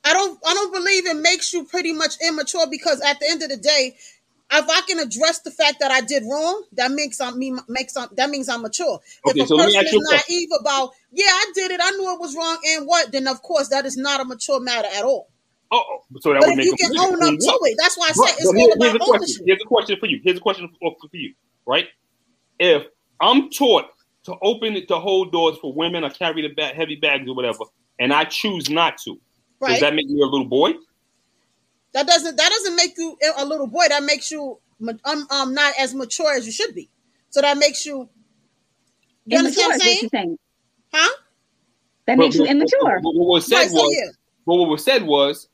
I 0.08 0.14
don't 0.14 0.40
I 0.46 0.54
don't 0.54 0.74
believe 0.74 1.06
it 1.06 1.18
makes 1.18 1.54
you 1.54 1.66
pretty 1.66 1.92
much 1.92 2.16
immature 2.26 2.66
because 2.70 3.02
at 3.02 3.20
the 3.20 3.30
end 3.30 3.44
of 3.44 3.50
the 3.50 3.58
day, 3.58 3.98
if 4.52 4.70
I 4.70 4.82
can 4.88 5.00
address 5.00 5.40
the 5.40 5.52
fact 5.52 5.78
that 5.80 5.92
I 5.92 6.02
did 6.02 6.24
wrong, 6.24 6.64
that 6.74 6.92
makes 6.92 7.20
I'm 7.20 7.38
me 7.38 7.54
makes 7.68 7.98
I'm, 7.98 8.08
that 8.16 8.30
means 8.30 8.48
I'm 8.48 8.62
mature. 8.62 9.00
Okay, 9.26 9.42
if 9.42 9.46
a 9.46 9.48
so 9.48 9.58
person 9.58 9.86
is 9.86 9.94
question. 9.94 10.20
naive 10.30 10.50
about, 10.60 10.92
yeah, 11.12 11.26
I 11.28 11.52
did 11.54 11.72
it, 11.72 11.80
I 11.84 11.92
knew 11.92 12.14
it 12.14 12.20
was 12.20 12.36
wrong, 12.36 12.58
and 12.66 12.88
what, 12.88 13.12
then 13.12 13.28
of 13.28 13.42
course 13.42 13.70
that 13.70 13.86
is 13.86 13.98
not 13.98 14.22
a 14.22 14.26
mature 14.26 14.60
matter 14.60 14.88
at 14.96 15.04
all. 15.04 15.28
Oh, 15.70 15.84
oh, 15.86 16.00
so 16.22 16.32
that 16.34 16.40
But 16.40 16.50
would 16.50 16.52
if 16.52 16.58
make 16.58 16.66
you 16.68 16.76
can 16.78 16.92
own 16.98 17.24
up 17.24 17.34
to 17.40 17.46
what? 17.46 17.72
it, 17.72 17.78
that's 17.78 17.98
why 17.98 18.08
I 18.08 18.14
Right, 18.18 18.36
it's 18.38 18.46
but 18.46 18.56
all 18.56 18.72
about 18.72 18.80
here's 18.80 18.96
a 18.96 19.00
question. 19.00 19.16
ownership. 19.16 19.44
Here's 19.46 19.62
a 19.62 19.66
question 19.68 19.98
for 20.00 20.06
you. 20.06 20.22
Here's 20.24 20.38
a 20.38 20.42
question 20.42 20.70
for, 20.80 20.96
for 21.02 21.10
you, 21.12 21.34
right? 21.66 21.88
If 22.60 22.86
I'm 23.20 23.50
taught 23.50 23.86
to 24.26 24.36
open 24.42 24.76
it 24.78 24.88
to 24.88 25.00
hold 25.00 25.34
doors 25.34 25.58
for 25.62 25.74
women 25.74 26.06
or 26.06 26.10
carry 26.10 26.42
the 26.42 26.54
bag, 26.54 26.76
heavy 26.76 26.96
bags 26.96 27.28
or 27.30 27.36
whatever, 27.36 27.66
and 28.00 28.14
I 28.14 28.24
choose 28.24 28.70
not 28.70 28.98
to, 29.04 29.20
Right. 29.60 29.72
does 29.72 29.80
that 29.82 29.94
make 29.94 30.08
me 30.08 30.22
a 30.22 30.26
little 30.26 30.46
boy? 30.48 30.74
That 31.98 32.06
doesn't 32.06 32.38
that 32.38 32.50
doesn't 32.50 32.76
make 32.76 32.96
you 32.96 33.18
a 33.40 33.44
little 33.44 33.66
boy. 33.66 33.86
That 33.90 34.04
makes 34.04 34.30
you 34.30 34.60
um, 35.04 35.26
um 35.32 35.54
not 35.56 35.74
as 35.80 35.96
mature 35.96 36.32
as 36.32 36.46
you 36.46 36.52
should 36.52 36.76
be. 36.76 36.92
So 37.32 37.42
that 37.42 37.58
makes 37.58 37.88
you. 37.88 38.08
You 39.26 39.40
understand 39.40 39.70
what 39.72 39.82
I'm 39.82 39.82
Immature 39.82 40.00
saying? 40.00 40.10
saying. 40.14 40.40
Huh? 40.94 41.10
That 42.06 42.18
But- 42.18 42.24
makes 42.26 42.36
you 42.36 42.42
but- 42.42 42.50
immature. 42.52 43.00
but 43.02 43.16
what 43.16 43.28
was 43.30 43.48
said 43.48 43.56
Right. 43.56 43.70
So 43.72 43.76
was, 43.78 43.96
yeah. 43.98 44.12
what 44.44 44.70
was 44.70 44.84
said 44.86 45.02
was, 45.04 45.48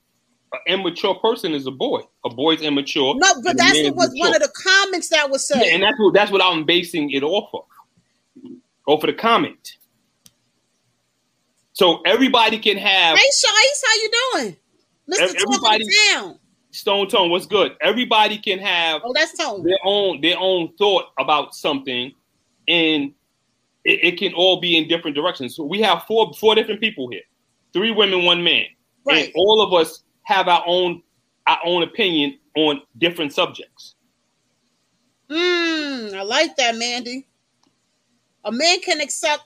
an 0.51 0.59
immature 0.67 1.15
person 1.15 1.53
is 1.53 1.65
a 1.65 1.71
boy. 1.71 2.01
A 2.25 2.29
boy's 2.29 2.61
immature. 2.61 3.15
No, 3.15 3.41
but 3.41 3.53
a 3.53 3.55
that's 3.55 3.73
man 3.81 3.83
what 3.85 3.85
is 3.85 3.93
was 3.95 4.09
mature. 4.11 4.27
one 4.27 4.35
of 4.35 4.41
the 4.41 4.51
comments 4.65 5.07
that 5.11 5.29
was 5.29 5.47
said. 5.47 5.61
Yeah, 5.65 5.75
and 5.75 5.81
that's 5.83 5.97
what 5.97 6.13
that's 6.13 6.29
what 6.29 6.41
I'm 6.43 6.65
basing 6.65 7.09
it 7.11 7.23
off 7.23 7.51
of. 7.53 7.63
Off 8.85 9.01
of 9.05 9.07
the 9.07 9.13
comment. 9.13 9.77
So 11.71 12.01
everybody 12.05 12.59
can 12.59 12.75
have 12.77 13.17
hey, 13.17 13.23
Sharice, 13.23 13.81
how 13.87 13.95
you 13.95 14.11
doing? 14.33 14.57
Ev- 15.11 15.35
everybody- 15.35 15.85
Town. 16.13 16.39
Stone 16.71 17.07
Tone. 17.07 17.29
What's 17.29 17.45
good? 17.45 17.75
Everybody 17.81 18.37
can 18.39 18.57
have 18.59 19.01
Oh, 19.03 19.13
that's 19.13 19.37
Tone. 19.37 19.63
their 19.63 19.77
own 19.83 20.21
their 20.21 20.37
own 20.39 20.73
thought 20.77 21.05
about 21.19 21.53
something, 21.53 22.11
and 22.67 23.13
it, 23.85 23.99
it 24.03 24.17
can 24.17 24.33
all 24.33 24.59
be 24.59 24.75
in 24.77 24.87
different 24.87 25.15
directions. 25.15 25.55
So 25.55 25.63
we 25.65 25.81
have 25.81 26.03
four 26.07 26.33
four 26.33 26.55
different 26.55 26.81
people 26.81 27.09
here, 27.11 27.21
three 27.73 27.91
women, 27.91 28.25
one 28.25 28.43
man, 28.43 28.65
Right. 29.05 29.25
and 29.25 29.33
all 29.35 29.61
of 29.61 29.71
us 29.79 30.03
have 30.23 30.47
our 30.47 30.63
own 30.65 31.03
our 31.45 31.59
own 31.63 31.83
opinion 31.83 32.39
on 32.55 32.81
different 32.97 33.33
subjects. 33.33 33.95
Mm, 35.29 36.13
I 36.15 36.21
like 36.23 36.55
that, 36.57 36.75
Mandy. 36.75 37.27
A 38.45 38.51
man 38.51 38.79
can 38.81 38.99
accept 39.01 39.43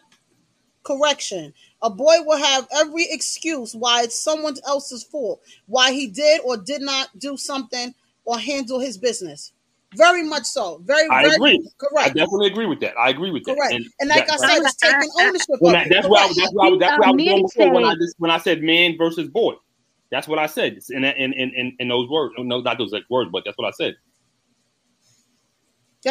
correction. 0.84 1.54
A 1.84 1.90
boy 1.90 2.16
will 2.26 2.38
have 2.38 2.68
every 2.76 3.06
excuse 3.10 3.76
why 3.76 4.04
it's 4.04 4.20
someone 4.20 4.56
else's 4.66 5.04
fault, 5.04 5.42
why 5.68 5.92
he 5.92 6.08
did 6.08 6.42
or 6.44 6.58
did 6.58 6.82
not 6.82 7.10
do 7.20 7.38
something 7.38 7.94
or 8.26 8.40
handle 8.40 8.80
his 8.80 8.98
business. 8.98 9.54
Very 9.96 10.24
much 10.24 10.44
so. 10.44 10.82
Very, 10.84 11.08
I 11.10 11.22
very 11.24 11.36
agree. 11.36 11.70
I 11.98 12.08
definitely 12.10 12.48
agree 12.48 12.66
with 12.66 12.80
that. 12.82 12.98
I 12.98 13.10
agree 13.10 13.32
with 13.32 13.46
that. 13.46 13.56
Correct. 13.56 13.74
And, 14.00 14.10
like 14.10 14.28
that- 14.28 14.34
I 14.34 14.48
said, 14.56 14.62
it's 14.64 14.76
taking 14.76 14.96
I- 14.96 15.24
I- 15.24 15.28
ownership 15.28 15.46
Well, 15.62 15.76
of 15.76 15.84
that, 15.84 15.90
that's 15.90 16.08
why 16.08 16.20
I, 16.24 16.28
that's 16.28 16.52
why 16.54 16.78
that's 16.80 17.00
why 17.00 17.08
I 17.08 17.12
was 17.12 17.24
going 17.24 17.42
before 17.44 17.72
when 17.72 17.86
I 17.86 17.94
just 17.96 18.16
when 18.18 18.32
I 18.32 18.38
said 18.38 18.62
man 18.62 18.98
versus 18.98 19.30
boy. 19.30 19.54
That's 20.10 20.28
what 20.28 20.40
I 20.40 20.48
said 20.48 20.80
in 20.90 21.04
in 21.04 21.34
in, 21.34 21.52
in, 21.56 21.76
in 21.80 21.88
those 21.88 22.10
words. 22.10 22.34
No, 22.38 22.60
not 22.62 22.78
those 22.78 22.92
like 22.92 23.04
words, 23.10 23.30
but 23.32 23.44
that's 23.46 23.58
what 23.58 23.68
I 23.68 23.72
said. 23.72 23.96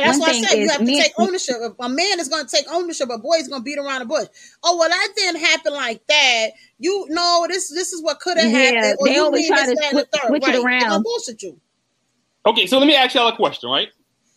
Yeah, 0.00 0.06
that's 0.06 0.18
One 0.18 0.28
why 0.28 0.34
I 0.34 0.40
said 0.42 0.58
you 0.58 0.68
have 0.68 0.78
to 0.78 0.84
men- 0.84 1.02
take 1.02 1.12
ownership. 1.18 1.56
If 1.60 1.72
a 1.80 1.88
man 1.88 2.20
is 2.20 2.28
going 2.28 2.44
to 2.46 2.50
take 2.56 2.66
ownership, 2.70 3.08
a 3.10 3.18
boy 3.18 3.36
is 3.36 3.48
going 3.48 3.60
to 3.62 3.64
beat 3.64 3.78
around 3.78 4.00
the 4.00 4.06
bush. 4.06 4.26
Oh 4.62 4.76
well, 4.76 4.88
that 4.88 5.08
didn't 5.16 5.40
happen 5.40 5.72
like 5.72 6.06
that. 6.08 6.48
You 6.78 7.06
know 7.10 7.46
this. 7.48 7.70
This 7.70 7.92
is 7.92 8.02
what 8.02 8.20
could 8.20 8.36
have 8.38 8.50
Yeah, 8.50 8.58
happened. 8.58 8.96
Or 9.00 9.06
they 9.08 9.14
you 9.14 9.22
always 9.24 9.46
try 9.48 9.66
to 9.66 9.74
that, 9.74 9.84
and 9.84 9.98
the 9.98 10.06
switch- 10.12 10.22
third. 10.22 10.28
switch 10.28 10.42
it 10.42 10.46
right. 10.46 10.52
They're 10.52 10.64
around. 10.66 10.82
gonna 10.82 11.02
bullshit 11.02 11.42
you. 11.42 11.60
Okay, 12.46 12.66
so 12.66 12.78
let 12.78 12.86
me 12.86 12.94
ask 12.94 13.14
y'all 13.14 13.28
a 13.28 13.36
question, 13.36 13.70
right? 13.70 13.88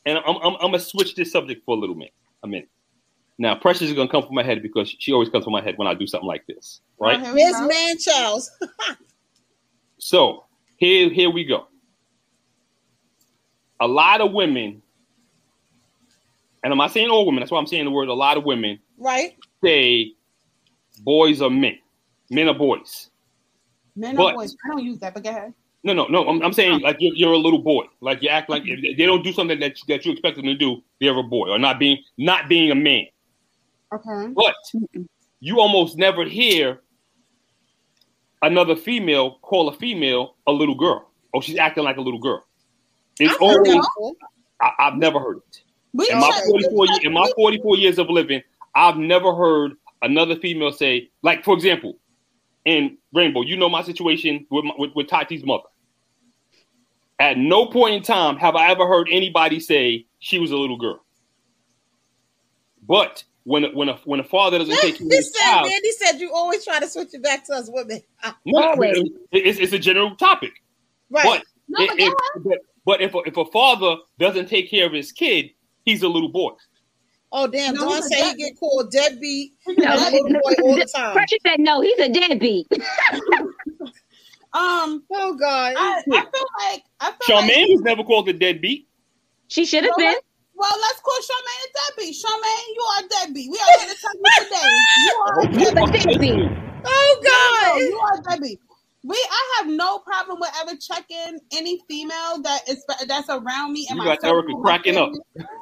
And 0.06 0.17
I'm 0.19 0.38
I'm, 0.38 0.54
I'm 0.56 0.60
gonna 0.72 0.80
switch 0.80 1.15
this 1.15 1.32
subject 1.32 1.63
for 1.65 1.76
a 1.76 1.80
little 1.80 1.95
minute. 1.95 2.13
A 2.43 2.48
minute. 2.48 2.69
Now, 3.38 3.56
pressure 3.56 3.86
is 3.86 3.93
gonna 3.93 4.10
come 4.10 4.24
from 4.24 4.36
my 4.36 4.43
head 4.43 4.62
because 4.63 4.93
she 5.00 5.12
always 5.13 5.30
comes 5.30 5.43
from 5.43 5.54
my 5.54 5.62
head 5.62 5.78
when 5.78 5.88
I 5.88 5.93
do 5.93 6.08
something 6.08 6.28
like 6.28 6.45
this, 6.48 6.82
right? 7.00 7.19
Uh-huh. 7.19 7.36
Here 7.36 7.54
we 7.62 7.67
man 7.67 7.98
Charles. 7.98 8.50
So 10.02 10.45
here 10.78 11.10
here 11.10 11.30
we 11.30 11.43
go. 11.43 11.67
A 13.82 13.88
lot 13.88 14.22
of 14.22 14.32
women, 14.32 14.82
and 16.63 16.72
I'm 16.74 16.78
not 16.78 16.91
saying 16.91 17.10
all 17.10 17.26
women. 17.26 17.41
That's 17.41 17.52
why 17.52 17.60
I'm 17.60 17.67
saying 17.67 17.86
the 17.86 17.91
word. 17.91 18.08
A 18.08 18.13
lot 18.13 18.38
of 18.38 18.43
women 18.43 18.80
right? 18.98 19.36
say 19.63 20.13
boys 21.02 21.41
are 21.41 21.50
men, 21.50 21.78
men 22.30 22.48
are 22.48 22.54
boys. 22.54 23.10
Men 23.95 24.15
But- 24.15 24.34
or 24.34 24.39
boys. 24.39 24.56
I 24.65 24.69
don't 24.69 24.84
use 24.84 25.00
that, 25.00 25.13
but 25.13 25.24
go 25.24 25.30
ahead. 25.30 25.54
No, 25.82 25.93
no, 25.93 26.08
no. 26.08 26.28
I'm, 26.28 26.41
I'm 26.41 26.52
saying 26.52 26.82
oh. 26.84 26.86
like 26.86 26.98
you're, 27.00 27.15
you're 27.15 27.34
a 27.34 27.38
little 27.38 27.60
boy. 27.60 27.86
Like 28.02 28.22
you 28.22 28.30
act 28.30 28.50
like 28.50 28.63
if 28.65 28.98
they 28.98 29.06
don't 29.06 29.24
do 29.24 29.32
something 29.32 29.60
that 29.60 29.78
that 29.88 30.06
you 30.06 30.12
expect 30.12 30.36
them 30.36 30.45
to 30.45 30.56
do, 30.56 30.84
they're 31.00 31.17
a 31.17 31.24
boy 31.24 31.50
or 31.50 31.58
not 31.58 31.80
being 31.80 32.04
not 32.17 32.50
being 32.50 32.69
a 32.72 32.76
man. 32.76 33.06
Okay. 33.93 34.28
But 34.34 34.56
you 35.39 35.60
almost 35.60 35.98
never 35.98 36.26
hear 36.26 36.82
another 38.41 38.76
female 38.76 39.39
call 39.41 39.69
a 39.69 39.74
female 39.74 40.36
a 40.48 40.52
little 40.52 40.76
girl. 40.76 41.10
Oh, 41.34 41.41
she's 41.41 41.58
acting 41.58 41.84
like 41.84 41.98
a 41.98 42.02
little 42.02 42.19
girl. 42.19 42.43
It's 43.19 43.34
I've 43.34 43.39
heard 43.39 43.67
always 43.67 43.74
that. 43.76 44.15
I, 44.62 44.72
I've 44.80 44.95
never 44.95 45.19
heard 45.19 45.38
it. 45.38 45.62
We 45.93 46.10
In 46.10 46.19
my 46.19 46.41
44 46.45 46.86
ye- 46.86 46.99
in 47.04 47.13
my 47.13 47.32
44 47.36 47.78
years 47.78 47.97
of 47.97 48.10
living, 48.10 48.41
I've 48.75 48.97
never 48.97 49.34
heard 49.36 49.73
another 50.02 50.36
female 50.36 50.71
say 50.71 51.10
like, 51.23 51.43
for 51.43 51.54
example, 51.56 51.97
in 52.65 52.97
Rainbow, 53.13 53.41
you 53.41 53.58
know 53.58 53.69
my 53.69 53.82
situation 53.82 54.45
with 54.52 54.65
my, 54.65 54.73
with, 54.78 54.91
with 54.95 55.08
Tati's 55.08 55.43
mother. 55.43 55.63
At 57.19 57.38
no 57.38 57.65
point 57.65 57.95
in 57.95 58.04
time 58.04 58.38
have 58.38 58.56
I 58.56 58.69
ever 58.71 58.88
heard 58.88 59.08
anybody 59.12 59.60
say 59.60 60.06
she 60.19 60.39
was 60.39 60.52
a 60.52 60.56
little 60.58 60.78
girl. 60.78 61.04
But 62.88 63.23
when 63.43 63.65
a, 63.65 63.69
when 63.69 63.89
a 63.89 63.95
when 64.06 64.19
a 64.19 64.23
father 64.23 64.58
doesn't 64.60 64.75
take 64.82 64.97
care 64.97 65.08
of 65.08 65.12
he 65.12 65.17
his 65.17 65.32
said, 65.34 65.41
child, 65.41 65.67
man, 65.67 65.80
he 65.84 65.91
said 65.93 66.19
you 66.19 66.32
always 66.32 66.63
try 66.63 66.80
to 66.80 66.88
switch 66.88 67.10
it 67.13 67.23
back 67.23 67.45
to 67.45 67.54
us 67.54 67.69
women. 67.71 68.02
no, 68.45 68.73
it- 68.82 69.12
it's, 69.32 69.60
it's 69.60 69.73
a 69.73 69.80
general 69.80 70.15
topic. 70.15 70.52
right. 71.10 71.23
But 71.25 71.43
No, 71.67 71.84
if, 71.84 71.89
but 71.89 71.99
if- 71.99 72.43
but, 72.43 72.58
but 72.86 73.02
if 73.02 73.13
a, 73.15 73.17
if 73.30 73.38
a 73.38 73.45
father 73.52 73.97
doesn't 74.17 74.47
take 74.47 74.69
care 74.69 74.86
of 74.86 74.93
his 74.93 75.12
kid, 75.12 75.52
he's 75.89 76.04
a 76.04 76.08
little 76.08 76.30
boy. 76.30 76.52
oh 77.32 77.47
damn, 77.47 77.73
No, 77.75 77.82
Don 77.82 77.95
he's 77.95 78.08
say 78.08 78.30
he 78.30 78.36
get 78.36 78.54
called 78.60 78.91
deadbeat 78.91 79.54
No, 79.67 79.73
and 79.91 80.13
little 80.13 80.30
boy 80.30 80.54
all 80.63 80.75
the 80.75 80.86
time. 80.95 81.13
Pressure 81.13 81.38
said 81.45 81.60
no. 81.60 81.82
He's 81.82 81.99
a 81.99 82.10
deadbeat. 82.10 82.67
Um, 84.52 85.04
Oh 85.13 85.36
God. 85.36 85.75
I, 85.78 86.02
I 86.12 86.21
feel 86.21 86.47
like 86.58 86.84
I 86.99 87.12
feel 87.12 87.36
like 87.38 87.45
Charmaine 87.52 87.65
was 87.69 87.82
never 87.82 88.04
called 88.04 88.28
a 88.30 88.34
deadbeat. 88.34 88.88
She 89.47 89.63
should 89.65 89.84
have 89.84 89.93
Well, 89.95 90.08
been. 90.08 90.13
let's- 90.13 90.25
Well, 90.56 90.78
let's 90.82 90.99
call 91.02 91.19
Charmaine 91.21 91.65
a 91.65 91.71
deadbeat. 91.78 92.15
Charmaine, 92.15 92.67
you 92.75 92.84
are 92.89 93.06
a 93.06 93.08
deadbeat. 93.10 93.52
We 93.52 93.60
are 93.60 93.80
here 93.80 93.93
to 93.93 93.99
tell 94.02 94.15
you 94.15 94.32
today. 94.39 94.71
You 95.06 95.13
are 95.28 95.39
a 95.41 95.47
He's 95.52 95.71
deadbeat. 95.71 96.04
deadbeat. 96.04 96.58
oh 96.86 97.21
No, 97.21 97.30
God. 97.30 97.80
you 97.82 97.99
are 97.99 98.17
a 98.17 98.21
deadbeat. 98.32 98.60
We, 99.04 99.15
I 99.15 99.58
have 99.60 99.67
no 99.67 99.99
problem 99.99 100.39
with 100.41 100.49
ever 100.62 100.75
checking 100.78 101.39
any 101.54 101.80
female 101.88 102.41
that 102.41 102.67
is 102.67 102.84
that's 103.08 103.30
around 103.30 103.71
me. 103.73 103.86
in 103.89 103.97
You 103.97 104.04
my 104.04 104.15
got 104.15 104.23
Erica 104.25 104.52
cracking 104.63 104.97
up. 104.97 105.12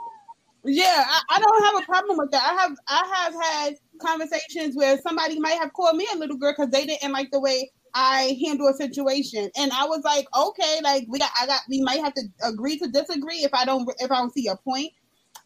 Yeah, 0.68 1.06
I, 1.08 1.22
I 1.38 1.40
don't 1.42 1.66
have 1.66 1.84
a 1.84 1.86
problem 1.88 2.18
with 2.20 2.32
that. 2.32 2.44
I 2.44 2.62
have 2.64 2.78
I 2.88 3.16
have 3.16 3.36
had 3.44 3.76
conversations 4.02 4.76
where 4.78 5.00
somebody 5.02 5.40
might 5.40 5.60
have 5.60 5.74
called 5.74 5.98
me 5.98 6.08
a 6.14 6.18
little 6.18 6.38
girl 6.38 6.54
because 6.58 6.72
they 6.72 6.86
didn't 6.86 7.14
like 7.14 7.32
the 7.32 7.42
way 7.42 7.72
I 7.96 8.38
handle 8.46 8.70
a 8.70 8.76
situation, 8.76 9.52
and 9.58 9.72
I 9.74 9.86
was 9.86 10.04
like, 10.06 10.28
okay, 10.38 10.80
like 10.84 11.06
we 11.10 11.20
got, 11.20 11.32
I 11.42 11.48
got, 11.48 11.62
we 11.70 11.82
might 11.82 12.02
have 12.02 12.16
to 12.16 12.24
agree 12.44 12.80
to 12.80 12.90
disagree 12.90 13.40
if 13.40 13.54
I 13.54 13.66
don't 13.66 13.90
if 14.00 14.12
I 14.12 14.18
don't 14.18 14.34
see 14.34 14.48
a 14.48 14.58
point. 14.58 14.94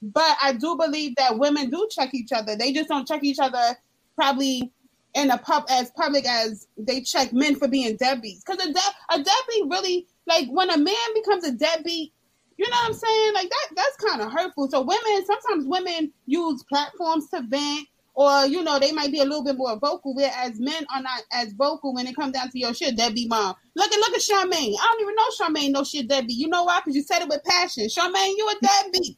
But 0.02 0.38
I 0.42 0.54
do 0.54 0.78
believe 0.78 1.16
that 1.18 1.40
women 1.40 1.70
do 1.70 1.88
check 1.92 2.14
each 2.14 2.32
other. 2.34 2.56
They 2.56 2.74
just 2.74 2.90
don't 2.90 3.08
check 3.08 3.24
each 3.24 3.40
other 3.40 3.78
probably 4.16 4.72
in 5.16 5.32
a 5.32 5.38
pub 5.40 5.66
as 5.70 5.92
public 5.92 6.28
as 6.28 6.68
they 6.78 7.02
check 7.02 7.34
men 7.34 7.56
for 7.56 7.68
being 7.68 7.98
deadbeats. 7.98 8.42
Because 8.46 8.66
a, 8.66 8.74
de- 8.74 9.14
a 9.14 9.18
deadbeat 9.18 9.70
really 9.70 10.08
like 10.28 10.48
when 10.50 10.70
a 10.72 10.78
man 10.78 10.96
becomes 11.16 11.46
a 11.46 11.52
deadbeat, 11.54 12.14
you 12.62 12.70
know 12.70 12.76
what 12.78 12.88
I'm 12.90 12.94
saying? 12.94 13.34
Like 13.34 13.50
that 13.50 13.68
that's 13.76 13.96
kind 13.98 14.22
of 14.22 14.32
hurtful. 14.32 14.70
So 14.70 14.82
women 14.82 15.26
sometimes 15.26 15.66
women 15.66 16.14
use 16.28 16.64
platforms 16.64 17.28
to 17.32 17.42
vent 17.42 17.88
or 18.14 18.46
you 18.46 18.62
know 18.64 18.78
they 18.78 18.92
might 18.92 19.12
be 19.12 19.20
a 19.20 19.24
little 19.24 19.44
bit 19.44 19.58
more 19.58 19.76
vocal 19.80 20.14
whereas 20.14 20.60
men 20.60 20.86
are 20.94 21.02
not 21.02 21.24
as 21.32 21.54
vocal 21.54 21.94
when 21.96 22.06
it 22.06 22.16
comes 22.16 22.34
down 22.34 22.50
to 22.52 22.60
your 22.60 22.74
shit 22.74 22.96
deadbeat 22.96 23.30
mom. 23.30 23.56
Look 23.76 23.92
at 23.92 24.00
look 24.00 24.14
at 24.14 24.22
Charmaine. 24.22 24.76
I 24.80 24.88
don't 24.92 25.02
even 25.02 25.16
know 25.16 25.30
Charmaine 25.40 25.72
no 25.72 25.84
shit 25.84 26.08
deadbeat. 26.08 26.38
You 26.38 26.50
know 26.50 26.64
why? 26.66 26.80
Because 26.82 26.96
you 26.96 27.02
said 27.02 27.24
it 27.24 27.30
with 27.30 27.44
passion. 27.46 27.86
Charmaine, 27.88 28.34
you 28.38 28.48
a 28.50 28.66
deadbeat. 28.66 29.18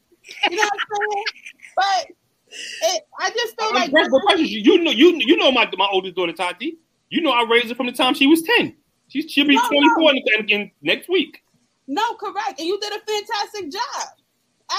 You 0.50 0.56
know 0.56 0.62
what 0.62 0.72
I'm 0.72 0.98
saying? 1.12 1.24
But 1.76 2.06
it, 2.94 3.02
I 3.20 3.30
just 3.30 3.60
feel 3.60 3.74
like 3.74 3.90
But- 3.90 4.10
but 4.10 4.22
Precious, 4.26 4.50
you 4.50 4.82
know, 4.82 4.90
you 4.90 5.20
you 5.26 5.36
know 5.36 5.52
my 5.52 5.68
my 5.76 5.88
oldest 5.92 6.16
daughter 6.16 6.32
Tati. 6.32 6.78
You 7.10 7.20
know 7.20 7.30
I 7.32 7.44
raised 7.50 7.68
her 7.68 7.74
from 7.74 7.86
the 7.86 7.92
time 7.92 8.14
she 8.14 8.26
was 8.26 8.42
ten. 8.42 8.76
She, 9.08 9.28
she'll 9.28 9.46
be 9.46 9.54
No, 9.56 9.68
twenty 9.68 9.88
four 9.98 10.12
no. 10.14 10.20
in, 10.38 10.40
in, 10.40 10.48
in 10.62 10.70
next 10.82 11.08
week. 11.10 11.42
No 11.86 12.14
correct, 12.14 12.58
and 12.58 12.66
you 12.66 12.78
did 12.80 12.92
a 12.92 13.00
fantastic 13.00 13.72
job. 13.72 14.08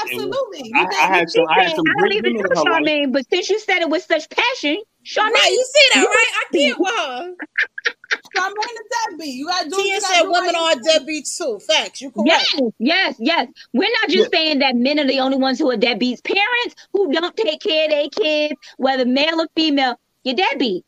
Absolutely, 0.04 0.72
I, 0.74 0.82
you 0.82 0.90
did. 0.90 1.00
I 1.00 1.16
had 1.16 1.30
some 1.30 1.46
I 1.48 1.64
had 1.64 1.76
some 1.76 1.86
I 1.98 2.02
don't 2.02 2.14
even 2.14 2.34
know 2.34 2.40
in 2.40 2.46
her 2.46 2.56
life. 2.56 2.66
Charmaine, 2.66 3.14
but 3.14 3.30
since 3.30 3.50
you 3.50 3.60
said 3.60 3.80
it 3.82 3.90
with 3.90 4.04
such 4.04 4.30
passion, 4.30 4.82
Charmaine, 5.06 5.34
Right, 5.34 5.52
you 5.52 5.66
see 5.74 5.90
that, 5.94 6.06
right? 6.06 6.32
I 6.34 6.58
can't 6.58 6.80
with 6.80 6.90
her. 6.96 7.36
Charmaine 8.36 8.54
the 8.54 8.84
deadbeat. 9.10 9.36
You 9.36 9.48
gotta 9.48 9.70
do. 9.70 9.76
Tia 9.76 9.86
you 9.86 10.02
gotta 10.02 10.14
said 10.14 10.22
do 10.24 10.32
women 10.32 10.54
right. 10.56 10.78
are 10.78 11.00
deadbeats 11.00 11.38
too. 11.38 11.60
Facts. 11.60 12.02
You 12.02 12.12
correct. 12.12 12.28
Yes, 12.28 12.62
yes, 12.80 13.16
yes. 13.20 13.48
We're 13.74 13.92
not 14.02 14.10
just 14.10 14.32
saying 14.32 14.60
that 14.60 14.76
men 14.76 15.00
are 15.00 15.06
the 15.06 15.20
only 15.20 15.38
ones 15.38 15.60
who 15.60 15.70
are 15.70 15.78
deadbeats. 15.78 16.24
Parents 16.24 16.76
who 16.92 17.12
don't 17.12 17.38
take 17.38 17.62
care 17.62 17.86
of 17.86 17.92
their 17.92 18.10
kids, 18.10 18.56
whether 18.78 19.06
male 19.06 19.40
or 19.40 19.48
female, 19.56 20.00
you're 20.24 20.36
deadbeats. 20.36 20.84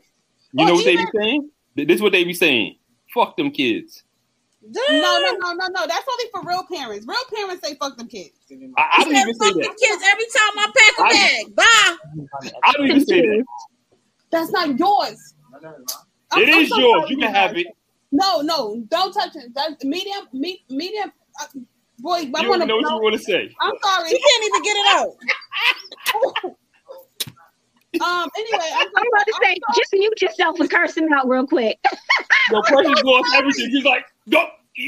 You 0.53 0.65
Or 0.65 0.67
know 0.67 0.73
what 0.73 0.85
they 0.85 0.95
be 0.95 1.05
saying? 1.15 1.49
This 1.75 1.95
is 1.95 2.01
what 2.01 2.11
they 2.11 2.23
be 2.23 2.33
saying. 2.33 2.77
Fuck 3.13 3.37
them 3.37 3.51
kids. 3.51 4.03
No, 4.69 5.19
no, 5.19 5.31
no, 5.39 5.53
no, 5.53 5.67
no. 5.67 5.87
That's 5.87 6.05
only 6.11 6.25
for 6.33 6.41
real 6.47 6.63
parents. 6.71 7.05
Real 7.07 7.17
parents 7.33 7.65
say 7.67 7.75
fuck 7.75 7.97
them 7.97 8.07
kids. 8.07 8.31
I, 8.77 8.87
I 8.97 9.03
don't 9.03 9.13
said 9.13 9.21
even 9.21 9.35
say 9.35 9.45
fuck 9.45 9.55
that. 9.55 9.63
them 9.63 9.75
kids 9.81 10.03
every 10.07 10.25
time 10.25 10.53
I 10.57 10.71
pack 10.77 10.99
a 10.99 11.03
I- 11.03 11.11
bag. 11.13 11.55
Bye. 11.55 12.51
I 12.63 12.71
don't 12.73 12.87
even 12.87 13.05
say 13.05 13.21
that. 13.21 13.45
That's 14.31 14.51
not 14.51 14.77
yours. 14.77 15.35
I'm- 16.31 16.41
It 16.41 16.49
I'm 16.49 16.61
is 16.63 16.69
so 16.69 16.77
yours. 16.79 17.09
You 17.09 17.17
can 17.17 17.33
have 17.33 17.55
it. 17.57 17.67
No, 18.11 18.41
no, 18.41 18.83
don't 18.89 19.11
touch 19.13 19.35
it. 19.35 19.51
That's 19.53 19.83
medium, 19.83 20.27
me, 20.33 20.63
medium. 20.69 21.11
Uh, 21.41 21.45
boy, 21.99 22.11
I 22.15 22.21
You 22.21 22.29
want 22.31 22.43
don't 22.43 22.59
to. 22.61 22.65
know 22.67 22.75
what 22.77 22.91
you 22.95 23.01
want 23.03 23.15
to 23.15 23.21
say. 23.21 23.53
I'm 23.61 23.73
sorry. 23.83 24.09
You 24.11 24.19
can't 24.19 24.45
even 24.45 24.63
get 24.63 24.77
it 24.77 26.45
out. 26.45 26.55
Um. 28.01 28.29
Anyway, 28.37 28.69
I'm, 28.75 28.87
I'm 28.95 29.07
about 29.07 29.25
to 29.25 29.33
say, 29.41 29.55
just 29.75 29.91
mute 29.93 30.21
yourself 30.21 30.59
and 30.59 30.69
curse 30.69 30.95
him 30.95 31.11
out 31.13 31.27
real 31.27 31.47
quick. 31.47 31.79
Your 32.51 32.61
Precious 32.63 33.01
lost 33.03 33.33
everything. 33.35 33.71
He's 33.71 33.85
like, 33.85 34.05
go. 34.29 34.47
so 34.77 34.83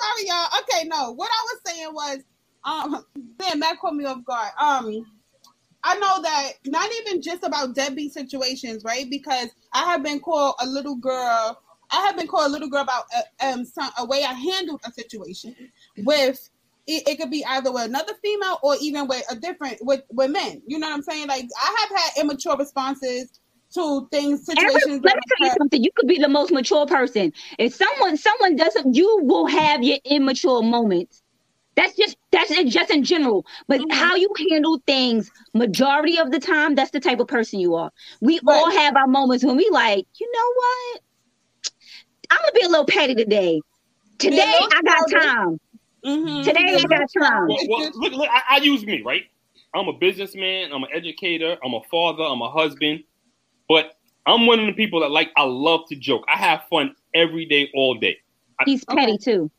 sorry, 0.00 0.26
y'all. 0.26 0.48
Okay, 0.60 0.86
no. 0.88 1.12
What 1.12 1.30
I 1.30 1.44
was 1.44 1.60
saying 1.66 1.92
was, 1.92 2.18
um, 2.64 3.04
damn, 3.38 3.60
that 3.60 3.78
caught 3.80 3.94
me 3.94 4.04
off 4.04 4.24
guard. 4.24 4.50
Um, 4.58 5.06
I 5.82 5.94
know 5.98 6.20
that 6.22 6.52
not 6.66 6.90
even 7.00 7.22
just 7.22 7.44
about 7.44 7.74
deadbeat 7.74 8.12
situations, 8.12 8.82
right? 8.84 9.08
Because 9.08 9.48
I 9.72 9.84
have 9.84 10.02
been 10.02 10.18
called 10.20 10.56
a 10.60 10.66
little 10.66 10.96
girl. 10.96 11.60
I 11.92 12.00
have 12.06 12.16
been 12.16 12.26
called 12.26 12.46
a 12.46 12.52
little 12.52 12.68
girl 12.68 12.82
about 12.82 13.04
uh, 13.16 13.46
um 13.46 13.64
some, 13.64 13.90
a 13.98 14.04
way 14.04 14.24
I 14.24 14.32
handled 14.32 14.80
a 14.84 14.92
situation 14.92 15.54
with. 15.98 16.50
It, 16.88 17.02
it 17.08 17.18
could 17.18 17.30
be 17.32 17.44
either 17.44 17.72
with 17.72 17.84
another 17.84 18.14
female 18.22 18.58
or 18.62 18.76
even 18.80 19.08
with 19.08 19.24
a 19.30 19.36
different 19.36 19.78
with 19.80 20.02
with 20.10 20.30
men. 20.30 20.62
You 20.66 20.78
know 20.78 20.88
what 20.88 20.94
I'm 20.94 21.02
saying? 21.02 21.28
Like 21.28 21.46
I 21.60 21.76
have 21.80 21.98
had 21.98 22.22
immature 22.22 22.56
responses 22.56 23.40
to 23.74 24.08
things, 24.10 24.48
Every, 24.48 24.72
let 24.86 25.16
me 25.16 25.22
tell 25.28 25.46
you 25.46 25.50
something. 25.58 25.82
You 25.82 25.90
could 25.96 26.08
be 26.08 26.18
the 26.18 26.28
most 26.28 26.52
mature 26.52 26.86
person. 26.86 27.32
If 27.58 27.74
someone 27.74 28.16
someone 28.16 28.56
doesn't, 28.56 28.94
you 28.94 29.20
will 29.22 29.46
have 29.46 29.82
your 29.82 29.98
immature 30.04 30.62
moments. 30.62 31.22
That's 31.74 31.94
just 31.96 32.16
that's 32.32 32.50
it 32.50 32.68
just 32.68 32.90
in 32.90 33.04
general. 33.04 33.44
But 33.68 33.80
Mhm. 33.82 33.92
how 33.92 34.14
you 34.14 34.28
handle 34.50 34.80
things 34.86 35.30
majority 35.54 36.18
of 36.18 36.30
the 36.30 36.38
time, 36.38 36.74
that's 36.74 36.90
the 36.90 37.00
type 37.00 37.20
of 37.20 37.28
person 37.28 37.60
you 37.60 37.74
are. 37.74 37.90
We 38.20 38.40
Right. 38.42 38.56
all 38.56 38.70
have 38.70 38.96
our 38.96 39.06
moments 39.06 39.44
when 39.44 39.56
we 39.56 39.68
like, 39.70 40.06
you 40.18 40.30
know 40.32 40.52
what? 40.56 41.00
I'm 42.30 42.38
gonna 42.38 42.52
be 42.52 42.62
a 42.62 42.68
little 42.68 42.86
petty 42.86 43.14
today. 43.14 43.60
Today 44.18 44.36
little 44.36 44.68
I 44.72 44.82
got 44.82 45.10
time. 45.22 45.58
Mhm. 46.04 46.44
Today 46.44 46.60
I 46.60 46.86
got 46.88 47.06
time. 47.18 47.48
Well, 47.48 47.58
well, 47.68 47.90
look, 47.94 48.12
look, 48.12 48.28
I, 48.30 48.42
I 48.50 48.56
use 48.58 48.84
me, 48.86 49.02
right? 49.02 49.24
I'm 49.74 49.88
a 49.88 49.92
businessman. 49.92 50.72
I'm 50.72 50.82
an 50.84 50.90
educator. 50.92 51.56
I'm 51.62 51.74
a 51.74 51.82
father. 51.90 52.22
I'm 52.24 52.40
a 52.40 52.50
husband. 52.50 53.04
But 53.68 53.96
I'm 54.26 54.46
one 54.46 54.60
of 54.60 54.66
the 54.66 54.72
people 54.72 55.00
that 55.00 55.10
like, 55.10 55.30
I 55.36 55.42
love 55.44 55.80
to 55.88 55.96
joke. 55.96 56.24
I 56.28 56.36
have 56.36 56.62
fun 56.70 56.94
every 57.14 57.44
day, 57.46 57.70
all 57.74 57.94
day. 57.94 58.16
He's 58.64 58.84
petty 58.84 59.18
too. 59.18 59.50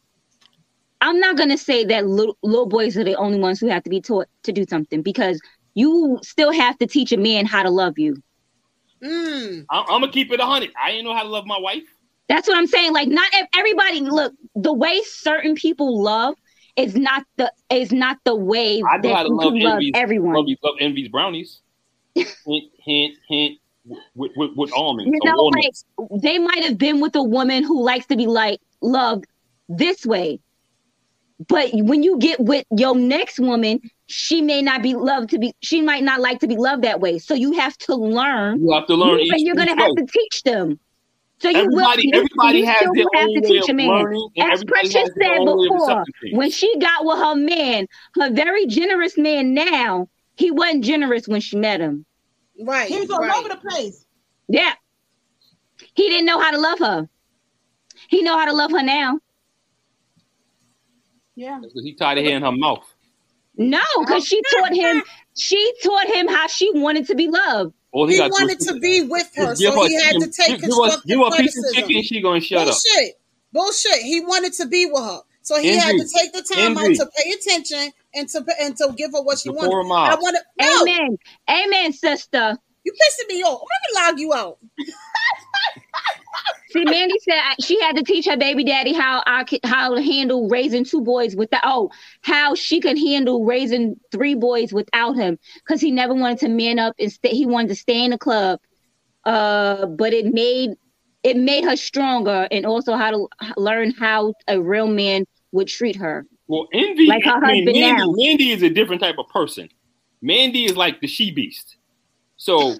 I'm 1.00 1.20
not 1.20 1.36
gonna 1.36 1.58
say 1.58 1.84
that 1.84 2.06
little 2.06 2.36
little 2.42 2.66
boys 2.66 2.96
are 2.96 3.04
the 3.04 3.14
only 3.14 3.38
ones 3.38 3.60
who 3.60 3.68
have 3.68 3.84
to 3.84 3.90
be 3.90 4.00
taught 4.00 4.26
to 4.42 4.52
do 4.52 4.64
something 4.68 5.02
because 5.02 5.40
you 5.78 6.18
still 6.22 6.52
have 6.52 6.76
to 6.78 6.86
teach 6.86 7.12
a 7.12 7.16
man 7.16 7.46
how 7.46 7.62
to 7.62 7.70
love 7.70 7.98
you. 7.98 8.16
Mm. 9.02 9.64
I'm, 9.70 9.84
I'm 9.88 10.00
gonna 10.00 10.10
keep 10.10 10.32
it 10.32 10.40
a 10.40 10.46
hundred. 10.46 10.70
I 10.82 10.90
ain't 10.90 11.04
know 11.04 11.14
how 11.14 11.22
to 11.22 11.28
love 11.28 11.46
my 11.46 11.58
wife. 11.58 11.84
That's 12.28 12.48
what 12.48 12.56
I'm 12.56 12.66
saying. 12.66 12.92
Like 12.92 13.08
not 13.08 13.30
everybody 13.54 14.00
look 14.00 14.34
the 14.54 14.72
way 14.72 15.00
certain 15.04 15.54
people 15.54 16.02
love 16.02 16.34
is 16.76 16.96
not 16.96 17.24
the 17.36 17.52
is 17.70 17.92
not 17.92 18.18
the 18.24 18.34
way 18.34 18.82
I 18.82 18.98
know 18.98 19.14
how 19.14 19.22
to 19.22 19.28
you 19.28 19.36
love 19.36 19.54
love 19.54 19.72
Envy's, 19.74 19.92
everyone. 19.94 20.34
love, 20.34 20.46
love 20.62 20.74
Envy's 20.80 21.08
brownies. 21.08 21.60
hint, 22.14 22.64
hint, 22.84 23.14
hint. 23.28 23.58
with, 24.14 24.32
with, 24.36 24.50
with 24.56 24.72
almonds. 24.72 25.12
You 25.12 25.30
know, 25.30 25.36
walnuts. 25.36 25.84
like 25.96 26.20
they 26.20 26.38
might 26.38 26.64
have 26.64 26.76
been 26.76 27.00
with 27.00 27.14
a 27.14 27.22
woman 27.22 27.62
who 27.62 27.84
likes 27.84 28.06
to 28.06 28.16
be 28.16 28.26
like 28.26 28.60
loved 28.80 29.26
this 29.68 30.04
way. 30.04 30.40
But 31.46 31.70
when 31.72 32.02
you 32.02 32.18
get 32.18 32.40
with 32.40 32.64
your 32.76 32.96
next 32.96 33.38
woman, 33.38 33.80
she 34.06 34.42
may 34.42 34.60
not 34.60 34.82
be 34.82 34.94
loved 34.94 35.30
to 35.30 35.38
be, 35.38 35.52
she 35.62 35.80
might 35.80 36.02
not 36.02 36.20
like 36.20 36.40
to 36.40 36.48
be 36.48 36.56
loved 36.56 36.82
that 36.82 37.00
way. 37.00 37.18
So 37.18 37.34
you 37.34 37.52
have 37.52 37.76
to 37.78 37.94
learn. 37.94 38.64
You 38.64 38.72
have 38.72 38.86
to 38.88 38.94
learn, 38.94 39.20
and 39.20 39.40
you're 39.40 39.54
gonna 39.54 39.76
have 39.76 39.94
to 39.94 40.06
teach 40.06 40.42
them. 40.42 40.80
So 41.40 41.48
you 41.50 41.68
will 41.70 41.80
Everybody, 41.86 42.08
you- 42.08 42.12
everybody 42.14 42.58
you 42.58 42.66
has 42.66 42.76
still 42.78 42.94
their 42.94 43.04
have 43.14 43.28
to 43.34 43.40
teach 43.40 43.62
of 43.62 43.68
a 43.68 43.72
man. 43.74 43.90
As 43.90 44.24
everybody 44.38 44.66
Precious 44.66 45.10
said 45.20 45.38
own 45.38 45.46
way 45.46 45.66
of 45.66 45.72
before, 45.72 46.04
when 46.32 46.50
she 46.50 46.76
got 46.78 47.04
with 47.04 47.18
her 47.18 47.34
man, 47.36 47.86
her 48.16 48.30
very 48.30 48.66
generous 48.66 49.16
man 49.16 49.54
now, 49.54 50.08
he 50.36 50.50
wasn't 50.50 50.82
generous 50.84 51.28
when 51.28 51.40
she 51.40 51.56
met 51.56 51.80
him. 51.80 52.04
Right. 52.60 52.88
He 52.88 52.98
was 52.98 53.10
all 53.10 53.20
right. 53.20 53.38
over 53.38 53.48
the 53.50 53.56
place. 53.56 54.04
Yeah. 54.48 54.72
He 55.94 56.08
didn't 56.08 56.26
know 56.26 56.40
how 56.40 56.50
to 56.50 56.58
love 56.58 56.80
her. 56.80 57.08
He 58.08 58.22
know 58.22 58.36
how 58.36 58.46
to 58.46 58.52
love 58.52 58.72
her 58.72 58.82
now. 58.82 59.20
Yeah. 61.38 61.58
That's 61.62 61.72
'cause 61.72 61.84
he 61.84 61.94
tied 61.94 62.16
her 62.18 62.22
hair 62.24 62.36
in 62.36 62.42
her 62.42 62.52
mouth. 62.52 62.84
No, 63.56 63.80
because 64.00 64.24
she 64.26 64.40
taught 64.52 64.74
him, 64.74 65.02
she 65.36 65.72
taught 65.84 66.06
him 66.06 66.26
how 66.28 66.46
she 66.48 66.70
wanted 66.74 67.06
to 67.06 67.14
be 67.14 67.28
loved. 67.28 67.74
All 67.92 68.06
He 68.06 68.16
got 68.18 68.30
wanted 68.30 68.60
to 68.60 68.74
be 68.80 69.02
with 69.02 69.30
her, 69.36 69.54
so 69.56 69.70
her 69.72 69.88
he 69.88 69.94
had 69.94 70.02
chicken- 70.12 70.20
to 70.22 70.30
take 70.30 70.46
give, 70.48 70.60
give 70.60 70.70
her, 70.70 70.76
constructive 70.76 71.04
give 71.08 71.18
her 71.18 71.24
a 71.26 71.30
piece 71.30 71.56
of 71.56 71.62
criticism. 71.64 71.88
chicken, 71.88 72.02
she 72.02 72.20
gonna 72.20 72.40
shut 72.40 72.68
up. 72.68 72.74
Bullshit. 72.74 73.14
Bullshit. 73.52 74.02
He 74.02 74.20
wanted 74.20 74.52
to 74.54 74.66
be 74.66 74.86
with 74.86 75.02
her. 75.02 75.20
So 75.42 75.58
he 75.60 75.68
had 75.76 75.92
to 75.96 76.08
take 76.14 76.32
the 76.32 76.42
time 76.42 76.76
Envy. 76.76 77.00
out 77.00 77.06
to 77.06 77.10
pay 77.16 77.30
attention 77.32 77.92
and 78.14 78.28
to 78.28 78.44
and 78.60 78.76
to 78.76 78.92
give 78.96 79.12
her 79.12 79.22
what 79.22 79.38
she 79.38 79.48
Zipporah 79.48 79.68
wanted. 79.70 79.88
Miles. 79.88 80.14
I 80.16 80.20
want 80.20 80.36
to 80.36 80.64
no, 80.64 80.82
Amen. 80.82 81.16
Amen, 81.48 81.92
sister. 81.94 82.58
you 82.84 82.92
pissing 82.92 83.28
me 83.28 83.42
off. 83.44 83.62
Let 83.62 83.80
me 83.86 84.06
log 84.06 84.20
you 84.20 84.34
out. 84.34 84.58
See, 86.70 86.84
Mandy 86.84 87.18
said 87.20 87.40
she 87.60 87.80
had 87.80 87.96
to 87.96 88.02
teach 88.02 88.26
her 88.26 88.36
baby 88.36 88.64
daddy 88.64 88.92
how 88.92 89.22
I 89.26 89.44
could, 89.44 89.60
how 89.64 89.94
to 89.94 90.02
handle 90.02 90.48
raising 90.48 90.84
two 90.84 91.00
boys 91.00 91.34
without 91.34 91.62
oh 91.64 91.90
how 92.22 92.54
she 92.54 92.80
could 92.80 92.98
handle 92.98 93.44
raising 93.44 93.98
three 94.12 94.34
boys 94.34 94.72
without 94.72 95.14
him 95.14 95.38
because 95.64 95.80
he 95.80 95.90
never 95.90 96.14
wanted 96.14 96.38
to 96.40 96.48
man 96.48 96.78
up 96.78 96.94
and 96.98 97.10
stay. 97.10 97.30
He 97.30 97.46
wanted 97.46 97.68
to 97.68 97.74
stay 97.74 98.04
in 98.04 98.10
the 98.10 98.18
club, 98.18 98.60
uh, 99.24 99.86
but 99.86 100.12
it 100.12 100.26
made 100.32 100.74
it 101.22 101.36
made 101.36 101.64
her 101.64 101.76
stronger 101.76 102.46
and 102.50 102.64
also 102.66 102.94
how 102.94 103.10
to 103.10 103.28
learn 103.56 103.92
how 103.92 104.34
a 104.46 104.60
real 104.60 104.86
man 104.88 105.24
would 105.52 105.68
treat 105.68 105.96
her. 105.96 106.26
Well, 106.46 106.68
envy. 106.72 107.06
Like 107.06 107.24
her 107.24 107.40
husband 107.40 107.64
Mandy, 107.66 107.80
now. 107.80 108.12
Mandy 108.16 108.50
is 108.50 108.62
a 108.62 108.70
different 108.70 109.02
type 109.02 109.16
of 109.18 109.28
person. 109.28 109.68
Mandy 110.22 110.64
is 110.64 110.76
like 110.76 111.00
the 111.00 111.06
she 111.06 111.30
beast. 111.30 111.76
So 112.36 112.76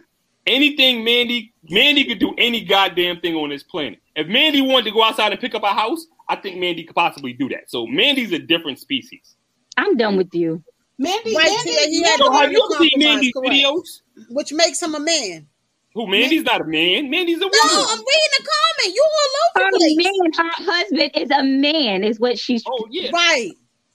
anything 0.46 1.04
Mandy, 1.04 1.52
Mandy 1.70 2.04
could 2.04 2.18
do 2.18 2.34
any 2.38 2.64
goddamn 2.64 3.20
thing 3.20 3.34
on 3.36 3.50
this 3.50 3.62
planet. 3.62 3.98
If 4.16 4.26
Mandy 4.26 4.60
wanted 4.62 4.84
to 4.86 4.90
go 4.92 5.02
outside 5.02 5.32
and 5.32 5.40
pick 5.40 5.54
up 5.54 5.62
a 5.62 5.68
house, 5.72 6.06
I 6.28 6.36
think 6.36 6.58
Mandy 6.58 6.84
could 6.84 6.96
possibly 6.96 7.32
do 7.32 7.48
that. 7.50 7.70
So 7.70 7.86
Mandy's 7.86 8.32
a 8.32 8.38
different 8.38 8.78
species. 8.78 9.36
I'm 9.76 9.96
done 9.96 10.16
with 10.16 10.34
you. 10.34 10.62
Mandy, 10.98 11.36
Right, 11.36 11.46
Mandy, 11.46 11.70
Tia, 11.70 11.86
he 11.88 12.02
had 12.02 12.18
So 12.18 12.32
have 12.32 12.42
learn 12.42 12.52
you 12.52 12.68
ever 12.74 12.82
seen 12.84 12.98
Mandy's 12.98 13.32
correct. 13.32 13.52
videos? 13.54 14.00
Which 14.30 14.52
makes 14.52 14.82
him 14.82 14.94
a 14.96 15.00
man. 15.00 15.46
Who 15.94 16.06
Mandy's 16.06 16.42
not 16.42 16.60
a 16.60 16.64
man. 16.64 17.08
Mandy's 17.10 17.36
a 17.38 17.40
woman. 17.40 17.50
No. 17.64 17.86
I'm 17.88 17.98
reading 17.98 18.32
the 18.38 18.48
comment. 18.48 18.94
You 18.96 19.06
all 19.10 19.62
over 19.62 19.70
the 19.70 19.78
place. 19.78 20.06
man, 20.36 20.46
her 20.46 20.72
husband 20.72 21.10
is 21.14 21.30
a 21.30 21.42
man, 21.44 22.04
is 22.04 22.18
what 22.20 22.38
she's. 22.38 22.64
Oh 22.66 22.86
yeah. 22.90 23.10
Right. 23.12 23.50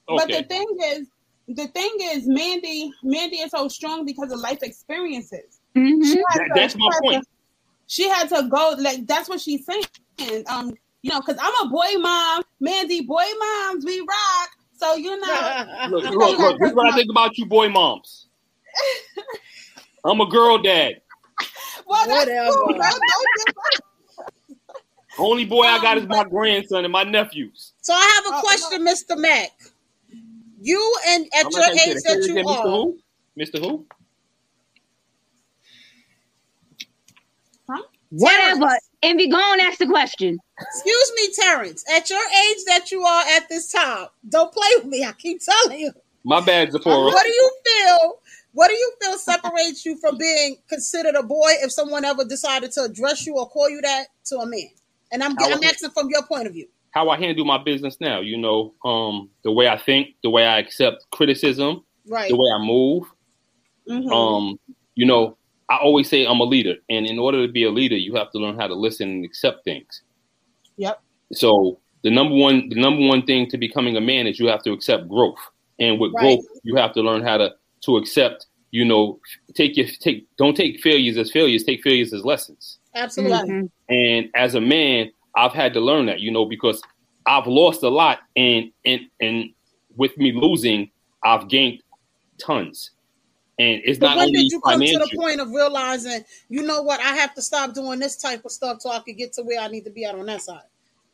But 0.08 0.28
the 0.28 0.44
thing 0.44 0.66
is, 0.92 1.08
the 1.50 1.68
thing 1.68 1.92
is, 2.02 2.24
Mandy, 2.28 2.92
Mandy 3.04 3.38
is 3.38 3.52
so 3.52 3.68
strong 3.68 4.06
because 4.06 4.32
of 4.32 4.40
life 4.40 4.64
experiences. 4.64 5.60
Mhm. 5.76 6.00
That- 6.02 6.34
to- 6.36 6.52
that's 6.56 6.76
my 6.76 6.90
she 6.90 7.08
had 7.08 7.14
point. 7.16 7.28
To- 7.88 7.94
she 7.94 8.08
had 8.10 8.30
to 8.30 8.48
go 8.50 8.76
like 8.80 9.06
that's 9.08 9.30
what 9.30 9.40
she's 9.42 9.66
saying. 9.66 10.44
Um, 10.48 10.74
you 11.02 11.12
know, 11.12 11.20
because 11.20 11.38
I'm 11.42 11.68
a 11.68 11.70
boy 11.70 12.00
mom, 12.00 12.44
Mandy, 12.60 13.02
boy 13.02 13.26
moms, 13.40 13.86
we 13.86 14.00
rock. 14.00 14.50
So 14.76 14.96
you 14.96 15.20
know, 15.20 15.66
Look, 15.90 16.04
look, 16.04 16.40
look. 16.40 16.60
This 16.60 16.70
is 16.70 16.76
what 16.76 16.92
I 16.92 16.96
think 16.96 17.10
about 17.10 17.38
you, 17.38 17.46
boy 17.46 17.70
moms. 17.70 18.28
I'm 20.06 20.20
a 20.20 20.26
girl 20.28 20.58
dad. 20.58 20.96
well, 21.88 22.06
that's 22.08 22.26
Whatever. 22.26 22.52
cool. 22.52 22.68
Don't, 22.68 22.80
don't 22.80 23.02
give 23.38 23.56
Only 25.18 25.46
boy 25.46 25.64
I 25.64 25.82
got 25.82 25.98
Um, 25.98 26.04
is 26.04 26.10
my 26.10 26.24
grandson 26.24 26.84
and 26.84 26.92
my 26.92 27.04
nephews. 27.04 27.74
So 27.82 27.94
I 27.94 28.22
have 28.24 28.34
a 28.34 28.38
Oh, 28.38 28.42
question, 28.42 28.86
Mr. 28.86 29.18
Mack. 29.18 29.52
You 30.62 30.96
and 31.08 31.26
at 31.38 31.46
I'm 31.46 31.52
your 31.52 31.60
not 31.62 31.68
gonna 31.68 31.80
say 31.80 31.90
age 31.92 31.96
that. 31.96 32.04
that 32.20 32.28
you 32.28 32.38
it 32.38 32.46
Mr. 32.46 32.66
are, 32.66 32.70
Who? 32.70 32.98
Mr. 33.40 33.60
Who? 33.60 33.86
Whatever. 38.16 38.60
Terrence. 38.62 38.90
Envy, 39.02 39.28
go 39.28 39.38
on, 39.38 39.60
ask 39.60 39.80
the 39.80 39.88
question. 39.88 40.38
excuse 40.62 41.12
me, 41.16 41.34
Terrence, 41.34 41.84
at 41.94 42.10
your 42.10 42.20
age 42.20 42.58
that 42.68 42.92
you 42.92 43.02
are 43.04 43.24
at 43.36 43.50
this 43.50 43.72
time, 43.72 44.08
don't 44.30 44.54
play 44.54 44.68
with 44.78 44.86
me. 44.86 45.04
I 45.04 45.12
keep 45.14 45.42
telling 45.42 45.80
you. 45.80 45.92
My 46.24 46.40
bad, 46.40 46.72
Zipporah. 46.72 47.06
What 47.06 47.24
do 47.24 47.30
you 47.30 47.52
feel? 47.66 48.20
What 48.54 48.68
do 48.70 48.76
you 48.76 48.94
feel 49.02 49.18
separates 49.18 49.84
you 49.86 49.98
from 49.98 50.18
being 50.18 50.58
considered 50.70 51.16
a 51.16 51.24
boy 51.24 51.52
if 51.64 51.72
someone 51.72 52.06
ever 52.06 52.24
decided 52.24 52.72
to 52.74 52.84
address 52.84 53.26
you 53.26 53.36
or 53.38 53.50
call 53.50 53.70
you 53.70 53.82
that 53.82 54.06
to 54.26 54.38
a 54.38 54.46
man? 54.46 54.70
And 55.12 55.24
I'm, 55.24 55.36
How- 55.36 55.52
I'm 55.52 55.64
asking 55.64 55.90
from 55.90 56.10
your 56.10 56.24
point 56.24 56.48
of 56.48 56.54
view. 56.54 56.68
How 56.92 57.10
I 57.10 57.18
handle 57.18 57.44
my 57.44 57.58
business 57.62 57.98
now, 58.00 58.22
you 58.22 58.38
know, 58.38 58.74
um, 58.86 59.30
the 59.44 59.52
way 59.52 59.68
I 59.68 59.78
think, 59.80 60.10
the 60.22 60.30
way 60.30 60.46
I 60.46 60.60
accept 60.60 61.10
criticism, 61.12 61.84
Right. 62.08 62.30
the 62.30 62.36
way 62.38 62.48
I 62.56 62.60
move. 62.64 63.06
Mhm. 63.90 64.12
Um, 64.14 64.60
you 64.96 65.08
know, 65.08 65.36
I 65.74 65.78
always 65.78 66.08
say 66.10 66.26
I'm 66.26 66.40
a 66.40 66.44
leader, 66.44 66.76
and 66.90 67.06
in 67.08 67.18
order 67.18 67.46
to 67.46 67.52
be 67.52 67.64
a 67.64 67.72
leader, 67.72 67.96
you 67.98 68.14
have 68.16 68.30
to 68.32 68.38
learn 68.38 68.60
how 68.60 68.68
to 68.68 68.76
listen 68.76 69.10
and 69.10 69.26
accept 69.26 69.64
things. 69.64 70.04
Yep. 70.78 71.02
So 71.32 71.80
the 72.04 72.12
number 72.12 72.36
one, 72.36 72.70
the 72.70 72.80
number 72.80 73.06
one 73.08 73.26
thing 73.26 73.50
to 73.50 73.58
becoming 73.58 73.98
a 73.98 74.02
man 74.02 74.28
is 74.28 74.40
you 74.40 74.48
have 74.48 74.64
to 74.64 74.72
accept 74.72 75.10
growth, 75.10 75.40
and 75.80 76.00
with 76.00 76.12
Right. 76.14 76.22
growth, 76.38 76.46
you 76.64 76.76
have 76.76 76.94
to 76.94 77.02
learn 77.02 77.24
how 77.24 77.38
to 77.38 77.56
to 77.86 77.98
accept. 77.98 78.46
You 78.72 78.86
know, 78.86 79.20
take 79.56 79.78
your 79.78 79.88
take. 79.88 80.28
Don't 80.38 80.56
take 80.56 80.80
failures 80.82 81.18
as 81.18 81.32
failures. 81.32 81.64
Take 81.64 81.82
failures 81.84 82.14
as 82.14 82.24
lessons. 82.24 82.80
Absolutely. 82.96 83.50
Mhm. 83.50 83.70
And 83.90 84.30
as 84.36 84.56
a 84.56 84.62
man, 84.62 85.12
I've 85.36 85.54
had 85.54 85.74
to 85.74 85.80
learn 85.80 86.06
that, 86.08 86.20
you 86.20 86.32
know, 86.32 86.46
because 86.46 86.82
I've 87.26 87.48
lost 87.48 87.82
a 87.84 87.90
lot, 87.90 88.20
and 88.36 88.72
and 88.86 89.02
and 89.20 89.50
with 89.96 90.16
me 90.18 90.32
losing, 90.34 90.92
I've 91.24 91.48
gained 91.50 91.82
tons. 92.40 92.92
And 93.60 93.82
it's 93.86 94.00
But 94.00 94.08
not 94.08 94.18
when 94.18 94.28
only 94.28 94.44
did 94.44 94.52
you 94.52 94.62
come 94.62 94.80
to 94.80 94.86
the 94.86 95.12
point 95.16 95.40
of 95.40 95.50
realizing, 95.50 96.24
you 96.50 96.64
know 96.64 96.82
what, 96.82 97.00
I 97.00 97.16
have 97.16 97.36
to 97.36 97.42
stop 97.42 97.74
doing 97.74 98.00
this 98.00 98.16
type 98.16 98.44
of 98.46 98.52
stuff 98.52 98.82
so 98.82 98.90
I 98.90 99.00
can 99.00 99.16
get 99.16 99.34
to 99.34 99.44
where 99.44 99.60
I 99.60 99.68
need 99.68 99.86
to 99.86 99.92
be 99.92 100.06
at 100.06 100.16
on 100.16 100.26
that 100.26 100.42
side? 100.42 100.64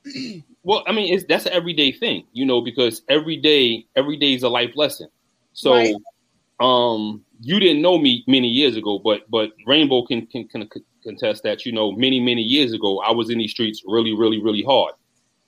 Well, 0.64 0.84
I 0.86 0.92
mean, 0.92 1.14
it's 1.14 1.24
that's 1.28 1.46
an 1.46 1.54
everyday 1.54 1.94
thing, 1.94 2.26
you 2.34 2.46
know, 2.46 2.60
because 2.60 3.02
every 3.08 3.38
day, 3.38 3.86
every 3.96 4.18
day 4.18 4.34
is 4.34 4.44
a 4.44 4.50
life 4.50 4.76
lesson. 4.76 5.08
So, 5.54 5.74
Right. 5.74 5.96
um, 6.60 7.24
you 7.42 7.60
didn't 7.60 7.82
know 7.82 7.98
me 7.98 8.26
many 8.28 8.50
years 8.50 8.76
ago, 8.76 9.00
but 9.00 9.22
but 9.32 9.52
Rainbow 9.66 10.06
can, 10.06 10.28
can 10.28 10.48
can 10.50 10.70
contest 11.02 11.44
that. 11.44 11.66
You 11.66 11.72
know, 11.72 11.94
many 11.94 12.20
many 12.20 12.42
years 12.42 12.74
ago, 12.74 13.00
I 13.00 13.12
was 13.12 13.30
in 13.30 13.38
these 13.38 13.52
streets 13.52 13.84
really, 13.86 14.14
really, 14.14 14.42
really 14.42 14.62
hard, 14.62 14.94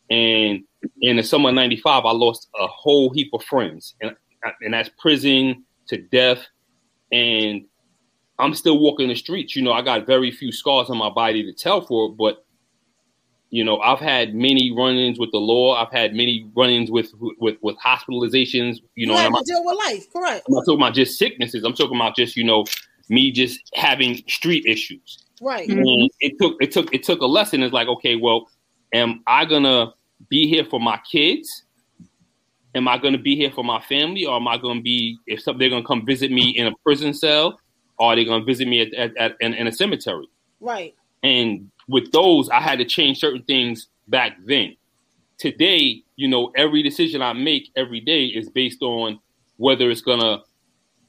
and 0.10 0.63
in 1.01 1.17
the 1.17 1.23
summer 1.23 1.49
of 1.49 1.56
'95, 1.56 2.06
I 2.06 2.12
lost 2.12 2.47
a 2.58 2.67
whole 2.67 3.10
heap 3.13 3.32
of 3.34 3.43
friends, 3.43 3.95
and 4.01 4.15
and 4.62 4.73
that's 4.73 4.89
prison 4.97 5.65
to 5.88 5.97
death, 5.97 6.47
and 7.12 7.65
I'm 8.39 8.54
still 8.54 8.80
walking 8.80 9.10
the 9.10 9.15
streets. 9.15 9.56
You 9.56 9.62
know, 9.62 9.71
I 9.71 9.82
got 9.82 10.06
very 10.06 10.32
few 10.32 10.52
scars 10.52 10.89
on 10.89 10.97
my 10.97 11.10
body 11.10 11.43
to 11.43 11.54
tell 11.54 11.82
for 11.82 12.10
it, 12.10 12.17
but 12.17 12.45
you 13.52 13.65
know, 13.65 13.80
I've 13.82 14.00
had 14.00 14.34
many 14.34 14.74
run-ins 14.76 15.19
with 15.19 15.32
the 15.32 15.38
law. 15.38 15.76
I've 15.76 15.91
had 15.91 16.13
many 16.13 16.50
run-ins 16.56 16.89
with 16.89 17.12
with 17.19 17.58
with 17.62 17.76
hospitalizations. 17.78 18.78
You 18.95 19.08
know, 19.08 19.13
you 19.13 19.19
and 19.19 19.19
have 19.19 19.26
I'm 19.26 19.32
to 19.32 19.32
not, 19.32 19.45
deal 19.45 19.65
with 19.65 19.78
life, 19.78 20.13
correct? 20.13 20.45
I'm 20.47 20.56
not 20.56 20.62
talking 20.62 20.80
about 20.80 20.93
just 20.93 21.19
sicknesses. 21.19 21.63
I'm 21.65 21.74
talking 21.74 21.97
about 21.97 22.15
just 22.15 22.38
you 22.38 22.45
know 22.45 22.65
me 23.10 23.32
just 23.32 23.60
having 23.74 24.24
street 24.28 24.65
issues. 24.65 25.26
Right. 25.41 25.67
Mhm. 25.67 25.82
And 25.82 26.10
it 26.21 26.39
took 26.39 26.56
it 26.62 26.71
took 26.71 26.93
it 26.93 27.04
took 27.04 27.19
a 27.21 27.26
lesson. 27.26 27.62
It's 27.62 27.74
like, 27.74 27.89
okay, 27.89 28.15
well, 28.15 28.47
am 28.93 29.21
I 29.28 29.43
gonna 29.43 29.93
be 30.30 30.47
here 30.47 30.63
for 30.63 30.80
my 30.80 31.00
kids? 31.12 31.65
Am 32.73 32.88
I 32.88 32.97
gonna 32.97 33.17
be 33.17 33.36
here 33.36 33.51
for 33.51 33.63
my 33.63 33.81
family, 33.81 34.25
or 34.25 34.36
am 34.36 34.47
I 34.47 34.57
gonna 34.57 34.81
be 34.81 35.17
if 35.27 35.41
some, 35.41 35.57
they're 35.57 35.69
gonna 35.69 35.86
come 35.86 36.05
visit 36.05 36.31
me 36.31 36.51
in 36.51 36.67
a 36.67 36.71
prison 36.84 37.13
cell, 37.13 37.60
or 37.97 38.13
are 38.13 38.15
they 38.15 38.25
gonna 38.25 38.45
visit 38.45 38.67
me 38.67 38.81
at, 38.81 38.93
at, 38.93 39.17
at 39.17 39.36
in, 39.39 39.53
in 39.53 39.67
a 39.67 39.71
cemetery? 39.71 40.27
Right. 40.60 40.95
And 41.23 41.69
with 41.88 42.12
those, 42.12 42.49
I 42.49 42.62
had 42.62 42.79
to 42.79 42.86
change 42.86 43.19
certain 43.19 43.43
things 43.43 43.88
back 44.07 44.38
then. 44.45 44.75
Today, 45.38 46.03
you 46.15 46.27
know, 46.27 46.51
every 46.55 46.84
decision 46.84 47.21
I 47.21 47.34
make 47.34 47.71
every 47.75 47.99
day 47.99 48.25
is 48.25 48.49
based 48.49 48.81
on 48.81 49.19
whether 49.57 49.89
it's 49.89 50.01
gonna 50.01 50.41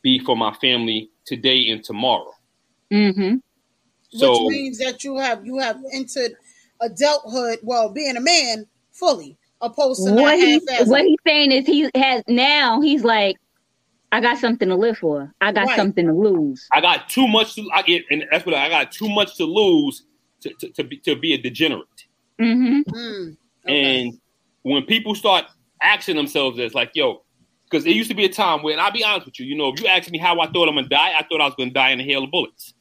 be 0.02 0.18
for 0.18 0.36
my 0.36 0.52
family 0.54 1.10
today 1.24 1.68
and 1.68 1.82
tomorrow. 1.84 2.32
Mm-hmm. 2.92 3.36
So 4.10 4.44
Which 4.44 4.52
means 4.52 4.78
that 4.78 5.04
you 5.04 5.18
have 5.18 5.46
you 5.46 5.58
have 5.58 5.78
entered 5.92 6.32
adulthood, 6.80 7.60
well, 7.62 7.88
being 7.88 8.16
a 8.16 8.20
man 8.20 8.66
fully, 8.92 9.38
opposed 9.62 10.04
to 10.04 10.10
What 10.12 10.38
not 10.38 10.38
he 10.38 10.60
what 10.84 11.04
he's 11.04 11.18
saying 11.26 11.52
is 11.52 11.66
he 11.66 11.88
has 11.94 12.22
now 12.28 12.80
he's 12.80 13.04
like 13.04 13.36
I 14.12 14.20
got 14.20 14.36
something 14.36 14.68
to 14.68 14.74
live 14.76 14.98
for. 14.98 15.32
I 15.40 15.52
got 15.52 15.68
Right. 15.68 15.76
something 15.76 16.06
to 16.06 16.12
lose. 16.12 16.68
I 16.72 16.82
got 16.82 17.08
too 17.08 17.26
much 17.26 17.54
to 17.54 17.66
I 17.72 17.80
get, 17.80 18.04
and 18.10 18.24
that's 18.30 18.44
what 18.44 18.54
I 18.54 18.68
got 18.68 18.92
too 18.92 19.08
much 19.08 19.36
to 19.38 19.44
lose 19.44 20.04
to 20.42 20.50
to, 20.60 20.68
to, 20.68 20.84
be, 20.84 20.98
to 20.98 21.16
be 21.16 21.32
a 21.32 21.38
degenerate. 21.38 21.86
hmm 22.38 22.80
Mm, 22.90 23.36
okay. 23.64 24.04
And 24.04 24.20
when 24.62 24.82
people 24.84 25.14
start 25.14 25.46
asking 25.82 26.16
themselves 26.16 26.58
as 26.58 26.74
like, 26.74 26.90
yo, 26.94 27.22
because 27.64 27.84
there 27.84 27.92
used 27.92 28.10
to 28.10 28.14
be 28.16 28.26
a 28.26 28.28
time 28.28 28.62
when 28.62 28.78
I'll 28.78 28.92
be 28.92 29.02
honest 29.02 29.24
with 29.26 29.40
you, 29.40 29.46
you 29.46 29.56
know, 29.56 29.68
if 29.72 29.80
you 29.80 29.86
ask 29.86 30.10
me 30.10 30.18
how 30.18 30.38
I 30.40 30.46
thought 30.46 30.68
I'm 30.68 30.74
gonna 30.74 30.88
die, 30.88 31.14
I 31.18 31.22
thought 31.22 31.40
I 31.40 31.46
was 31.46 31.54
gonna 31.56 31.70
die 31.70 31.90
in 31.90 32.00
a 32.00 32.04
hail 32.04 32.24
of 32.24 32.30
bullets. 32.30 32.74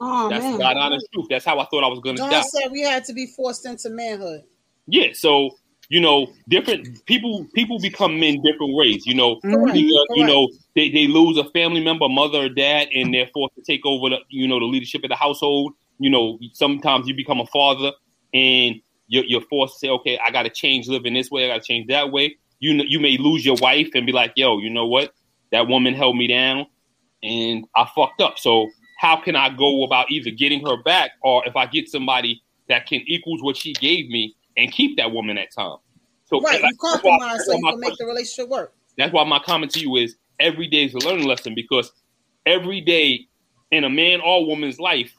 Oh 0.00 0.28
That's 0.28 0.44
man. 0.44 0.52
the 0.52 0.58
God 0.58 0.76
honest 0.76 1.06
truth. 1.12 1.26
That's 1.30 1.44
how 1.44 1.58
I 1.58 1.64
thought 1.64 1.82
I 1.82 1.88
was 1.88 2.00
gonna 2.00 2.18
God 2.18 2.30
die. 2.30 2.42
said 2.42 2.70
we 2.70 2.82
had 2.82 3.04
to 3.06 3.12
be 3.12 3.26
forced 3.26 3.66
into 3.66 3.90
manhood. 3.90 4.42
Yeah, 4.86 5.08
so 5.14 5.50
you 5.88 6.00
know, 6.00 6.32
different 6.48 7.04
people 7.06 7.46
people 7.54 7.78
become 7.78 8.18
men 8.18 8.42
different 8.42 8.74
ways. 8.74 9.06
You 9.06 9.14
know, 9.14 9.40
Correct. 9.40 9.74
because, 9.74 10.06
you 10.14 10.26
know 10.26 10.48
they, 10.74 10.90
they 10.90 11.06
lose 11.06 11.38
a 11.38 11.44
family 11.50 11.82
member, 11.82 12.08
mother 12.08 12.44
or 12.44 12.48
dad, 12.48 12.88
and 12.94 13.14
they're 13.14 13.28
forced 13.32 13.54
to 13.56 13.62
take 13.62 13.84
over 13.86 14.10
the 14.10 14.18
you 14.28 14.48
know 14.48 14.58
the 14.58 14.66
leadership 14.66 15.04
of 15.04 15.10
the 15.10 15.16
household. 15.16 15.74
You 15.98 16.10
know, 16.10 16.38
sometimes 16.52 17.06
you 17.06 17.14
become 17.14 17.40
a 17.40 17.46
father, 17.46 17.92
and 18.32 18.80
you're, 19.06 19.24
you're 19.24 19.42
forced 19.42 19.74
to 19.74 19.78
say, 19.78 19.88
okay, 19.90 20.18
I 20.24 20.30
got 20.30 20.42
to 20.42 20.50
change 20.50 20.88
living 20.88 21.14
this 21.14 21.30
way, 21.30 21.44
I 21.44 21.54
got 21.54 21.62
to 21.62 21.66
change 21.66 21.86
that 21.88 22.10
way. 22.10 22.36
You 22.58 22.74
know, 22.74 22.84
you 22.86 22.98
may 22.98 23.16
lose 23.16 23.44
your 23.44 23.56
wife 23.60 23.90
and 23.94 24.06
be 24.06 24.12
like, 24.12 24.32
yo, 24.36 24.58
you 24.58 24.70
know 24.70 24.86
what? 24.86 25.12
That 25.52 25.68
woman 25.68 25.94
held 25.94 26.16
me 26.16 26.26
down, 26.26 26.66
and 27.22 27.64
I 27.76 27.88
fucked 27.94 28.20
up. 28.20 28.38
So 28.38 28.68
how 28.98 29.16
can 29.16 29.36
I 29.36 29.50
go 29.50 29.84
about 29.84 30.10
either 30.10 30.30
getting 30.30 30.66
her 30.66 30.82
back, 30.82 31.12
or 31.22 31.46
if 31.46 31.54
I 31.54 31.66
get 31.66 31.88
somebody 31.88 32.42
that 32.68 32.86
can 32.86 33.02
equals 33.06 33.42
what 33.42 33.56
she 33.56 33.74
gave 33.74 34.08
me 34.08 34.34
and 34.56 34.70
keep 34.72 34.96
that 34.96 35.12
woman 35.12 35.38
at 35.38 35.52
time? 35.52 35.78
So 36.26 36.40
Right, 36.40 36.62
you 36.62 36.76
compromise 36.80 37.44
so 37.46 37.54
you 37.56 37.62
can 37.62 37.80
make 37.80 37.96
the 37.98 38.06
relationship 38.06 38.48
work. 38.48 38.74
that's 38.96 39.12
why 39.12 39.24
my 39.24 39.38
comment 39.38 39.72
to 39.72 39.80
you 39.80 39.96
is 39.96 40.16
every 40.40 40.66
day 40.66 40.84
is 40.84 40.94
a 40.94 40.98
learning 40.98 41.26
lesson 41.26 41.54
because 41.54 41.92
every 42.46 42.80
day 42.80 43.26
in 43.70 43.84
a 43.84 43.90
man 43.90 44.20
or 44.20 44.46
woman's 44.46 44.78
life, 44.80 45.16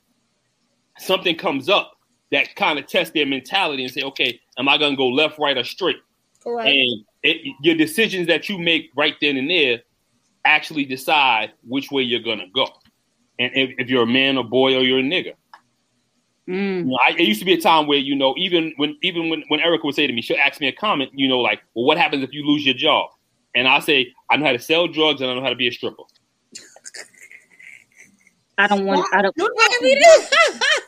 something 0.97 1.35
comes 1.35 1.69
up 1.69 1.93
that 2.31 2.55
kind 2.55 2.79
of 2.79 2.87
tests 2.87 3.13
their 3.13 3.25
mentality 3.25 3.83
and 3.83 3.93
say, 3.93 4.01
okay, 4.01 4.39
am 4.57 4.67
I 4.67 4.77
going 4.77 4.93
to 4.93 4.97
go 4.97 5.07
left, 5.07 5.37
right, 5.39 5.57
or 5.57 5.63
straight? 5.63 5.97
Correct. 6.43 6.69
And 6.69 7.05
it, 7.23 7.55
your 7.61 7.75
decisions 7.75 8.27
that 8.27 8.49
you 8.49 8.57
make 8.57 8.91
right 8.95 9.15
then 9.21 9.37
and 9.37 9.49
there 9.49 9.81
actually 10.43 10.85
decide 10.85 11.51
which 11.67 11.91
way 11.91 12.03
you're 12.03 12.21
going 12.21 12.39
to 12.39 12.47
go. 12.53 12.67
And 13.39 13.51
if, 13.53 13.71
if 13.79 13.89
you're 13.89 14.03
a 14.03 14.07
man 14.07 14.37
or 14.37 14.43
boy 14.43 14.75
or 14.75 14.83
you're 14.83 14.99
a 14.99 15.03
nigga. 15.03 15.33
Mm. 16.47 16.77
You 16.77 16.84
know, 16.86 16.97
I, 17.08 17.12
it 17.12 17.21
used 17.27 17.39
to 17.39 17.45
be 17.45 17.53
a 17.53 17.62
time 17.62 17.88
where 17.88 17.97
you 17.97 18.15
know, 18.15 18.36
even 18.38 18.73
when 18.77 18.97
even 19.01 19.29
when, 19.29 19.43
when 19.47 19.60
Erica 19.60 19.86
would 19.86 19.95
say 19.95 20.05
to 20.05 20.13
me, 20.13 20.21
she'll 20.21 20.38
ask 20.38 20.62
me 20.62 20.67
a 20.67 20.71
comment, 20.73 21.10
you 21.13 21.27
know, 21.27 21.39
like, 21.39 21.62
"Well, 21.73 21.86
what 21.86 21.97
happens 21.97 22.23
if 22.23 22.34
you 22.34 22.45
lose 22.45 22.65
your 22.65 22.75
job?" 22.75 23.10
And 23.55 23.67
I 23.67 23.79
say, 23.79 24.13
"I 24.29 24.38
know 24.38 24.45
how 24.45 24.51
to 24.51 24.60
sell 24.60 24.88
drugs 24.88 25.21
and 25.21 25.29
I 25.31 25.34
know 25.34 25.41
how 25.41 25.49
to 25.49 25.55
be 25.55 25.67
a 25.67 25.71
stripper." 25.71 26.03
I 28.58 28.67
don't 28.67 28.86
want. 28.86 29.05
I 29.13 29.21
don't. 29.21 29.34
You 29.38 29.49
I 29.60 29.79
mean, 29.81 29.97
it- 29.99 30.29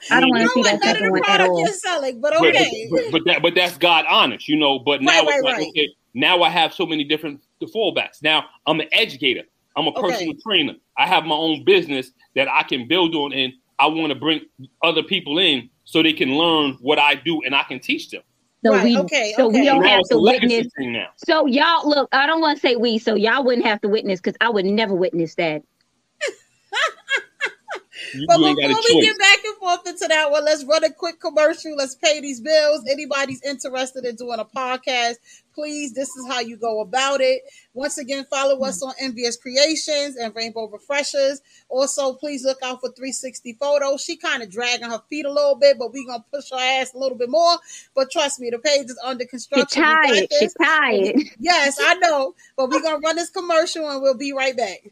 I 0.10 0.20
don't 0.22 0.30
want 0.30 0.44
to 0.44 0.50
see 0.50 0.62
that 0.64 0.74
what? 0.74 0.86
None 0.86 0.92
of 0.92 0.98
second 0.98 1.12
one 1.12 1.22
at 1.28 1.42
all. 1.42 1.60
you're 1.60 1.74
selling, 1.74 2.22
but 2.22 2.34
But, 2.40 2.50
okay. 2.56 2.88
but, 2.90 3.02
but 3.12 3.22
that 3.26 3.42
but 3.42 3.56
that's 3.56 3.78
God 3.78 4.06
honest, 4.08 4.48
you 4.48 4.56
know. 4.56 4.80
But 4.80 5.02
now 5.02 5.12
Right, 5.12 5.22
it's 5.24 5.32
right, 5.32 5.44
like, 5.44 5.58
right. 5.58 5.68
okay, 5.70 5.90
now 6.14 6.42
I 6.44 6.50
have 6.50 6.74
so 6.74 6.86
many 6.86 7.04
different 7.04 7.42
fallbacks. 7.62 8.22
Now 8.22 8.46
I'm 8.66 8.80
an 8.80 8.88
educator. 8.92 9.44
I'm 9.76 9.86
a 9.88 9.90
Okay. 9.90 10.12
personal 10.12 10.34
trainer. 10.44 10.74
I 10.98 11.08
have 11.08 11.26
my 11.26 11.36
own 11.36 11.64
business 11.66 12.12
that 12.36 12.48
I 12.48 12.64
can 12.64 12.88
build 12.88 13.16
on, 13.16 13.34
and 13.34 13.52
I 13.80 13.88
want 13.88 14.10
to 14.10 14.16
bring 14.16 14.42
other 14.84 15.04
people 15.04 15.38
in 15.40 15.70
so 15.84 16.02
they 16.02 16.14
can 16.14 16.36
learn 16.36 16.78
what 16.82 17.00
I 17.00 17.16
do, 17.16 17.42
and 17.44 17.56
I 17.56 17.64
can 17.64 17.80
teach 17.80 18.10
them. 18.10 18.22
So 18.66 18.74
Right, 18.74 18.84
we. 18.84 18.98
okay, 18.98 19.34
so 19.38 19.48
we 19.48 19.66
don't 19.66 19.82
now 19.82 19.98
have 19.98 20.04
to 20.10 20.18
witness. 20.18 20.68
now. 20.80 21.10
So 21.18 21.46
y'all 21.46 21.88
look. 21.88 22.10
I 22.12 22.26
don't 22.26 22.42
want 22.42 22.58
to 22.58 22.62
say 22.62 22.76
we. 22.76 22.98
So 22.98 23.16
y'all 23.16 23.44
wouldn't 23.44 23.66
have 23.66 23.80
to 23.82 23.88
witness 23.88 24.20
because 24.20 24.36
I 24.42 24.50
would 24.50 24.66
never 24.66 24.96
witness 24.96 25.36
that. 25.36 25.62
You, 28.14 28.26
But 28.28 28.40
you 28.40 28.56
before 28.56 28.82
we 28.86 28.94
choice. 28.94 29.06
get 29.06 29.20
back 29.20 29.40
and 29.46 29.56
forth 29.58 29.88
into 29.88 30.08
that 30.08 30.32
one, 30.32 30.46
let's 30.46 30.64
run 30.66 30.84
a 30.84 30.92
quick 30.92 31.20
commercial. 31.20 31.76
Let's 31.76 31.96
pay 31.96 32.20
these 32.22 32.42
bills. 32.42 32.84
Anybody's 32.90 33.42
interested 33.44 34.06
in 34.06 34.16
doing 34.16 34.40
a 34.40 34.46
podcast, 34.46 35.16
please, 35.54 35.94
this 35.94 36.16
is 36.16 36.28
how 36.28 36.40
you 36.40 36.56
go 36.56 36.82
about 36.82 37.20
it. 37.20 37.42
Once 37.74 37.98
again, 37.98 38.26
follow 38.30 38.64
us 38.64 38.84
on 38.84 38.94
Envious 39.00 39.38
Creations 39.38 40.16
and 40.16 40.36
Rainbow 40.36 40.68
Refreshers. 40.70 41.42
Also, 41.70 42.14
please 42.14 42.44
look 42.46 42.60
out 42.64 42.80
for 42.80 42.90
360 42.90 43.54
photos. 43.60 44.02
She 44.02 44.18
kind 44.18 44.44
of 44.44 44.52
dragging 44.52 44.90
her 44.90 45.02
feet 45.10 45.26
a 45.26 45.32
little 45.32 45.56
bit, 45.56 45.78
but 45.80 45.92
we're 45.92 46.06
going 46.06 46.20
to 46.20 46.26
push 46.32 46.52
her 46.52 46.58
ass 46.60 46.94
a 46.94 46.98
little 47.00 47.18
bit 47.18 47.30
more. 47.30 47.58
But 47.96 48.12
trust 48.12 48.40
me, 48.40 48.52
the 48.52 48.60
page 48.60 48.86
is 48.86 49.00
under 49.04 49.26
construction. 49.26 49.82
We 49.82 49.88
tired. 49.88 50.28
She 50.32 50.46
this. 50.46 50.54
tired. 50.62 51.16
Yes, 51.40 51.78
I 51.82 51.96
know. 51.96 52.36
But 52.56 52.70
we're 52.70 52.82
going 52.82 53.02
to 53.02 53.06
run 53.06 53.16
this 53.16 53.32
commercial 53.32 53.90
and 53.90 54.02
we'll 54.02 54.18
be 54.18 54.34
right 54.34 54.56
back. 54.56 54.92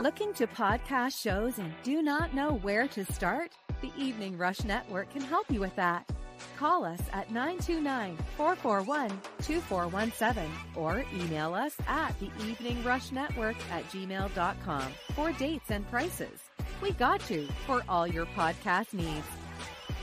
Looking 0.00 0.34
to 0.34 0.46
podcast 0.46 1.20
shows 1.20 1.58
and 1.58 1.72
do 1.82 2.02
not 2.02 2.34
know 2.34 2.54
where 2.62 2.88
to 2.88 3.04
start? 3.12 3.52
The 3.80 3.92
Evening 3.96 4.36
Rush 4.36 4.64
Network 4.64 5.10
can 5.10 5.22
help 5.22 5.50
you 5.50 5.60
with 5.60 5.74
that. 5.76 6.10
Call 6.56 6.84
us 6.84 7.00
at 7.12 7.30
929 7.30 8.16
441 8.36 9.08
2417 9.42 10.50
or 10.76 11.04
email 11.14 11.54
us 11.54 11.74
at 11.86 12.18
the 12.20 12.30
Evening 12.44 12.82
Rush 12.84 13.12
Network 13.12 13.56
at 13.70 13.88
gmail.com 13.90 14.92
for 15.14 15.32
dates 15.32 15.70
and 15.70 15.88
prices. 15.88 16.38
We 16.80 16.92
got 16.92 17.30
you 17.30 17.48
for 17.66 17.82
all 17.88 18.06
your 18.06 18.26
podcast 18.26 18.92
needs. 18.92 19.26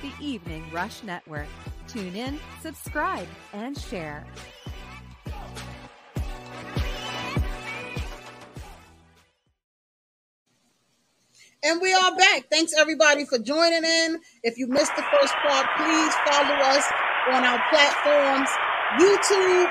The 0.02 0.12
Evening 0.22 0.64
Rush 0.72 1.04
Network. 1.04 1.48
Tune 1.88 2.16
in, 2.16 2.40
subscribe, 2.62 3.28
and 3.52 3.78
share. 3.78 4.26
And 11.62 11.82
we 11.82 11.94
are 11.94 12.16
back. 12.16 12.46
Thanks 12.50 12.74
everybody 12.78 13.26
for 13.26 13.38
joining 13.38 13.84
in. 13.84 14.22
If 14.44 14.58
you 14.58 14.68
missed 14.68 14.96
the 14.96 15.02
first 15.02 15.34
part, 15.46 15.68
please 15.76 16.14
follow 16.26 16.56
us 16.56 16.86
on 17.32 17.44
our 17.44 17.62
platforms, 17.70 18.50
YouTube, 18.98 19.70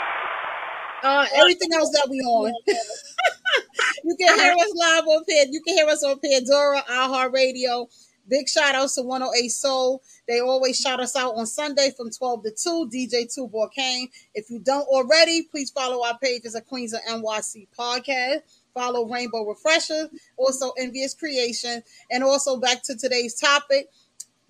uh, 1.02 1.26
everything 1.34 1.72
else 1.72 1.90
that 1.92 2.08
we 2.10 2.18
on. 2.18 2.52
you 4.04 4.16
can 4.16 4.38
hear 4.38 4.52
us 4.52 4.72
live 4.74 5.04
on 5.06 5.24
Pan. 5.24 5.50
You 5.50 5.62
can 5.62 5.76
hear 5.76 5.86
us 5.86 6.04
on 6.04 6.18
Pandora, 6.22 6.82
iHeartRadio. 6.90 7.86
Big 8.28 8.46
shout 8.50 8.74
outs 8.74 8.96
to 8.96 9.02
108 9.02 9.48
Soul. 9.48 10.02
They 10.26 10.40
always 10.40 10.78
shout 10.78 11.00
us 11.00 11.16
out 11.16 11.36
on 11.36 11.46
Sunday 11.46 11.90
from 11.96 12.10
12 12.10 12.42
to 12.42 12.50
2. 12.50 12.90
DJ 12.92 13.34
2 13.34 13.50
Kane. 13.74 14.08
If 14.34 14.50
you 14.50 14.58
don't 14.58 14.86
already, 14.88 15.44
please 15.44 15.70
follow 15.70 16.04
our 16.04 16.18
pages 16.18 16.54
at 16.54 16.66
Queens 16.66 16.92
of 16.92 17.00
NYC 17.08 17.68
Podcast. 17.78 18.42
Follow 18.78 19.08
Rainbow 19.08 19.44
Refresher, 19.44 20.08
also 20.36 20.70
Envious 20.78 21.14
Creation, 21.14 21.82
and 22.12 22.22
also 22.22 22.58
back 22.60 22.82
to 22.84 22.96
today's 22.96 23.34
topic: 23.34 23.88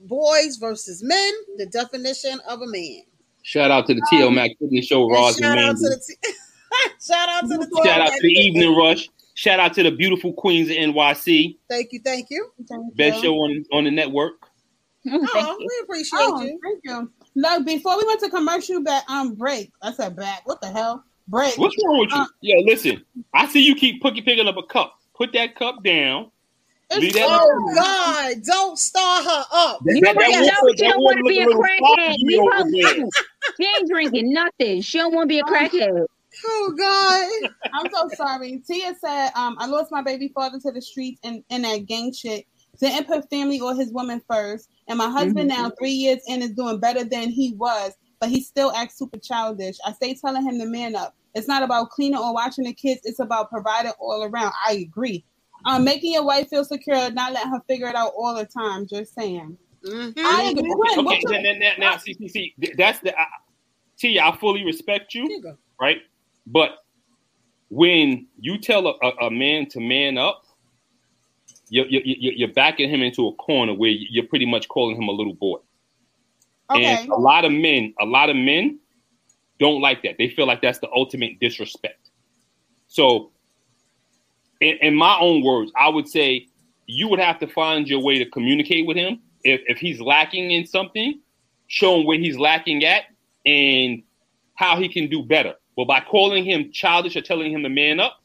boys 0.00 0.56
versus 0.56 1.02
men. 1.02 1.32
The 1.56 1.64
definition 1.66 2.38
of 2.46 2.60
a 2.60 2.66
man. 2.66 3.02
Shout 3.42 3.70
out 3.70 3.86
to 3.86 3.94
the 3.94 4.02
TL 4.12 4.34
Mac 4.34 4.50
Fitness 4.58 4.86
Show, 4.86 5.04
And 5.04 5.12
Roz 5.12 5.36
and 5.36 5.44
shout 5.44 5.58
out 5.58 5.64
Mandy. 5.64 5.80
to 5.80 5.88
the 5.88 6.16
t- 6.22 6.32
shout 7.06 7.28
out 7.30 7.40
to 7.42 7.56
the 7.56 7.82
Shout 7.84 8.00
out 8.02 8.08
to 8.10 8.20
the. 8.22 8.28
Evening 8.32 8.76
Rush. 8.76 9.08
Shout 9.34 9.60
out 9.60 9.72
to 9.74 9.82
the 9.84 9.92
beautiful 9.92 10.32
Queens 10.34 10.68
of 10.68 10.76
NYC. 10.76 11.56
Thank 11.70 11.92
you, 11.92 12.00
thank 12.04 12.26
you. 12.28 12.50
Best 12.96 13.22
show 13.22 13.34
on, 13.36 13.64
on 13.72 13.84
the 13.84 13.90
network. 13.90 14.32
Oh, 15.10 15.56
we 15.58 15.70
appreciate 15.84 16.18
Oh, 16.20 16.42
you. 16.42 16.58
thank 16.62 16.80
you. 16.84 17.10
Look, 17.36 17.64
before 17.64 17.96
we 17.96 18.04
went 18.04 18.20
to 18.20 18.28
commercial 18.28 18.82
back 18.82 19.08
um 19.08 19.34
break, 19.36 19.70
I 19.80 19.92
said 19.92 20.16
back. 20.16 20.42
What 20.44 20.60
the 20.60 20.66
hell? 20.66 21.04
Break. 21.28 21.56
What's 21.58 21.76
wrong 21.84 21.98
with 22.00 22.10
you? 22.10 22.16
Uh, 22.16 22.26
Yo, 22.40 22.60
listen. 22.64 23.04
I 23.34 23.46
see 23.48 23.60
you 23.60 23.74
keep 23.74 24.02
picking 24.02 24.24
picking 24.24 24.48
up 24.48 24.56
a 24.56 24.62
cup. 24.62 24.94
Put 25.14 25.32
that 25.34 25.54
cup 25.54 25.82
down. 25.84 26.30
It's 26.90 27.00
Leave 27.00 27.12
that- 27.14 27.26
Oh 27.28 27.72
God! 27.74 28.36
Don't 28.44 28.78
star 28.78 29.22
her 29.22 29.44
up. 29.52 29.80
That- 29.84 29.94
You 29.94 30.00
that- 30.00 30.16
already 30.16 30.32
that 30.32 30.40
know 30.40 30.46
water- 30.62 30.76
she 30.78 30.84
that 30.84 30.90
don't 30.92 31.02
want 31.02 31.18
to 31.18 31.24
be 31.24 31.40
a 31.40 31.46
crackhead. 31.46 31.96
foggy 32.06 32.24
We 32.24 32.38
over 32.38 32.50
won't 32.50 32.72
there. 32.72 32.98
know. 32.98 33.10
She 33.60 33.66
ain't 33.66 33.88
drinking 33.90 34.32
nothing. 34.32 34.80
She 34.80 34.98
don't 34.98 35.14
want 35.14 35.24
to 35.24 35.28
be 35.28 35.38
a 35.38 35.42
crackhead. 35.44 36.06
Oh 36.46 36.74
God! 36.78 37.50
I'm 37.74 37.90
so 37.92 38.08
sorry. 38.16 38.62
Tia 38.66 38.94
said, 39.04 39.30
um, 39.34 39.56
I 39.58 39.66
lost 39.66 39.90
my 39.92 40.00
baby 40.02 40.28
father 40.34 40.58
to 40.60 40.70
the 40.72 40.80
streets 40.80 41.20
and, 41.24 41.42
and 41.50 41.64
that 41.64 41.84
gang 41.86 42.12
shit. 42.12 42.46
Didn't 42.80 43.08
put 43.08 43.28
family 43.28 43.60
or 43.60 43.74
his 43.74 43.92
woman 43.92 44.22
first. 44.30 44.70
And 44.86 44.96
my 44.98 45.10
husband 45.10 45.48
now, 45.48 45.70
three 45.78 45.90
years 45.90 46.20
in, 46.28 46.40
is 46.42 46.50
doing 46.52 46.78
better 46.78 47.02
than 47.02 47.28
he 47.28 47.52
was, 47.54 47.92
but 48.20 48.28
he 48.28 48.40
still 48.40 48.70
acts 48.72 48.96
super 48.96 49.18
childish. 49.18 49.76
I 49.84 49.92
stay 49.92 50.14
telling 50.14 50.44
him 50.48 50.58
to 50.60 50.66
man 50.66 50.94
up. 50.94 51.14
It's 51.34 51.46
not 51.48 51.62
about 51.62 51.90
cleaning 51.90 52.18
or 52.18 52.32
watching 52.34 52.64
the 52.64 52.72
kids, 52.72 53.00
it's 53.04 53.20
about 53.20 53.50
providing 53.50 53.92
all 54.00 54.24
around. 54.24 54.52
I 54.66 54.74
agree. 54.74 55.24
Um, 55.64 55.84
making 55.84 56.12
your 56.12 56.24
wife 56.24 56.48
feel 56.48 56.64
secure, 56.64 57.10
not 57.10 57.32
letting 57.32 57.50
her 57.50 57.60
figure 57.68 57.88
it 57.88 57.94
out 57.96 58.12
all 58.16 58.34
the 58.34 58.46
time. 58.46 58.86
Just 58.86 59.14
saying. 59.14 59.56
Mhm. 59.84 60.12
I 60.18 60.50
agree. 60.50 60.62
When, 60.74 60.90
Okay, 60.90 61.02
what's 61.02 61.24
now, 61.24 61.32
your- 61.38 61.42
now, 61.42 61.58
now, 61.58 61.72
now, 61.78 61.96
see, 61.98 62.14
see, 62.14 62.28
see, 62.28 62.54
that's 62.76 63.00
the. 63.00 63.18
I, 63.18 63.26
T, 63.98 64.18
I 64.20 64.36
fully 64.36 64.64
respect 64.64 65.12
you, 65.14 65.26
you 65.28 65.56
right? 65.80 65.98
But 66.46 66.78
when 67.68 68.26
you 68.38 68.56
tell 68.58 68.86
a, 68.86 68.94
a, 69.02 69.26
a 69.26 69.30
man 69.30 69.66
to 69.70 69.80
man 69.80 70.16
up, 70.16 70.44
you're, 71.68 71.86
you're, 71.86 72.02
you're 72.04 72.32
you're 72.34 72.52
backing 72.52 72.88
him 72.88 73.02
into 73.02 73.26
a 73.26 73.34
corner 73.34 73.74
where 73.74 73.90
you're 73.90 74.24
pretty 74.26 74.46
much 74.46 74.68
calling 74.68 74.96
him 74.96 75.08
a 75.08 75.12
little 75.12 75.34
boy. 75.34 75.58
okay. 76.70 76.84
And 76.84 77.08
a 77.10 77.16
lot 77.16 77.44
of 77.44 77.50
men, 77.52 77.92
a 78.00 78.04
lot 78.06 78.30
of 78.30 78.36
men 78.36 78.78
don't 79.58 79.80
like 79.80 80.02
that. 80.02 80.16
They 80.18 80.28
feel 80.28 80.46
like 80.46 80.62
that's 80.62 80.78
the 80.78 80.88
ultimate 80.94 81.40
disrespect. 81.40 82.10
So 82.86 83.32
in, 84.60 84.78
in 84.80 84.94
my 84.94 85.18
own 85.18 85.42
words, 85.42 85.72
I 85.76 85.88
would 85.88 86.08
say 86.08 86.48
you 86.86 87.08
would 87.08 87.20
have 87.20 87.38
to 87.40 87.46
find 87.46 87.88
your 87.88 88.02
way 88.02 88.18
to 88.18 88.28
communicate 88.30 88.86
with 88.86 88.96
him. 88.96 89.20
If 89.44 89.60
if 89.66 89.78
he's 89.78 90.00
lacking 90.00 90.50
in 90.50 90.66
something, 90.66 91.20
show 91.66 92.00
him 92.00 92.06
where 92.06 92.18
he's 92.18 92.38
lacking 92.38 92.84
at 92.84 93.04
and 93.46 94.02
how 94.54 94.76
he 94.76 94.88
can 94.88 95.08
do 95.08 95.22
better. 95.22 95.54
But 95.76 95.86
by 95.86 96.00
calling 96.00 96.44
him 96.44 96.72
childish 96.72 97.14
or 97.14 97.20
telling 97.20 97.52
him 97.52 97.62
to 97.62 97.68
man 97.68 98.00
up, 98.00 98.18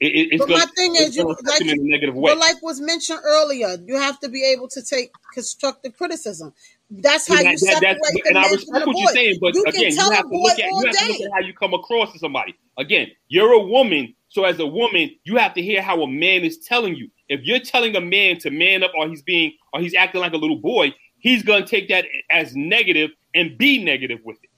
it, 0.00 0.06
it, 0.06 0.28
it's 0.32 0.38
But 0.40 0.48
going 0.48 0.60
my 0.60 0.66
thing 0.74 0.96
is, 0.96 1.16
you 1.16 1.24
like, 1.44 1.60
him 1.60 1.68
in 1.68 1.78
a 1.78 1.82
negative 1.82 2.14
way. 2.14 2.32
but 2.32 2.38
like 2.38 2.62
was 2.62 2.80
mentioned 2.80 3.20
earlier, 3.22 3.76
you 3.84 3.96
have 3.96 4.18
to 4.20 4.28
be 4.28 4.44
able 4.44 4.68
to 4.68 4.82
take 4.82 5.12
constructive 5.34 5.96
criticism. 5.96 6.54
That's 7.00 7.26
how 7.26 7.36
That- 7.36 7.44
you 7.44 7.50
that- 7.52 7.58
separate 7.58 7.80
that's- 7.80 8.12
the 8.12 8.22
and 8.28 8.38
I 8.38 8.50
respect 8.50 8.86
what 8.86 8.96
you're 8.98 9.08
saying, 9.08 9.38
but 9.40 9.54
you 9.54 9.64
again, 9.64 9.90
you 9.90 9.96
tell 9.96 10.10
have 10.12 10.26
a 10.26 10.28
to 10.28 10.36
look 10.36 10.52
at 10.52 10.58
you 10.58 10.64
have 10.86 10.94
to 10.96 11.06
look 11.12 11.20
at 11.22 11.32
how 11.32 11.40
you 11.40 11.54
come 11.54 11.72
across 11.74 12.12
to 12.12 12.18
somebody. 12.18 12.54
Again, 12.76 13.08
you're 13.28 13.52
a 13.52 13.58
woman, 13.60 14.14
so 14.28 14.44
as 14.44 14.58
a 14.60 14.66
woman, 14.66 15.10
you 15.24 15.36
have 15.36 15.54
to 15.54 15.62
hear 15.62 15.80
how 15.80 16.02
a 16.02 16.06
man 16.06 16.42
is 16.44 16.58
telling 16.58 16.94
you. 16.94 17.08
If 17.28 17.42
you're 17.44 17.60
telling 17.60 17.96
a 17.96 18.00
man 18.00 18.38
to 18.40 18.50
man 18.50 18.82
up, 18.82 18.92
or 18.94 19.08
he's 19.08 19.22
being, 19.22 19.52
or 19.72 19.80
he's 19.80 19.94
acting 19.94 20.20
like 20.20 20.32
a 20.34 20.36
little 20.36 20.58
boy, 20.60 20.94
he's 21.18 21.42
gonna 21.42 21.66
take 21.66 21.88
that 21.88 22.04
as 22.28 22.54
negative 22.54 23.10
and 23.34 23.56
be 23.56 23.82
negative 23.82 24.18
with 24.24 24.36
it. 24.42 24.50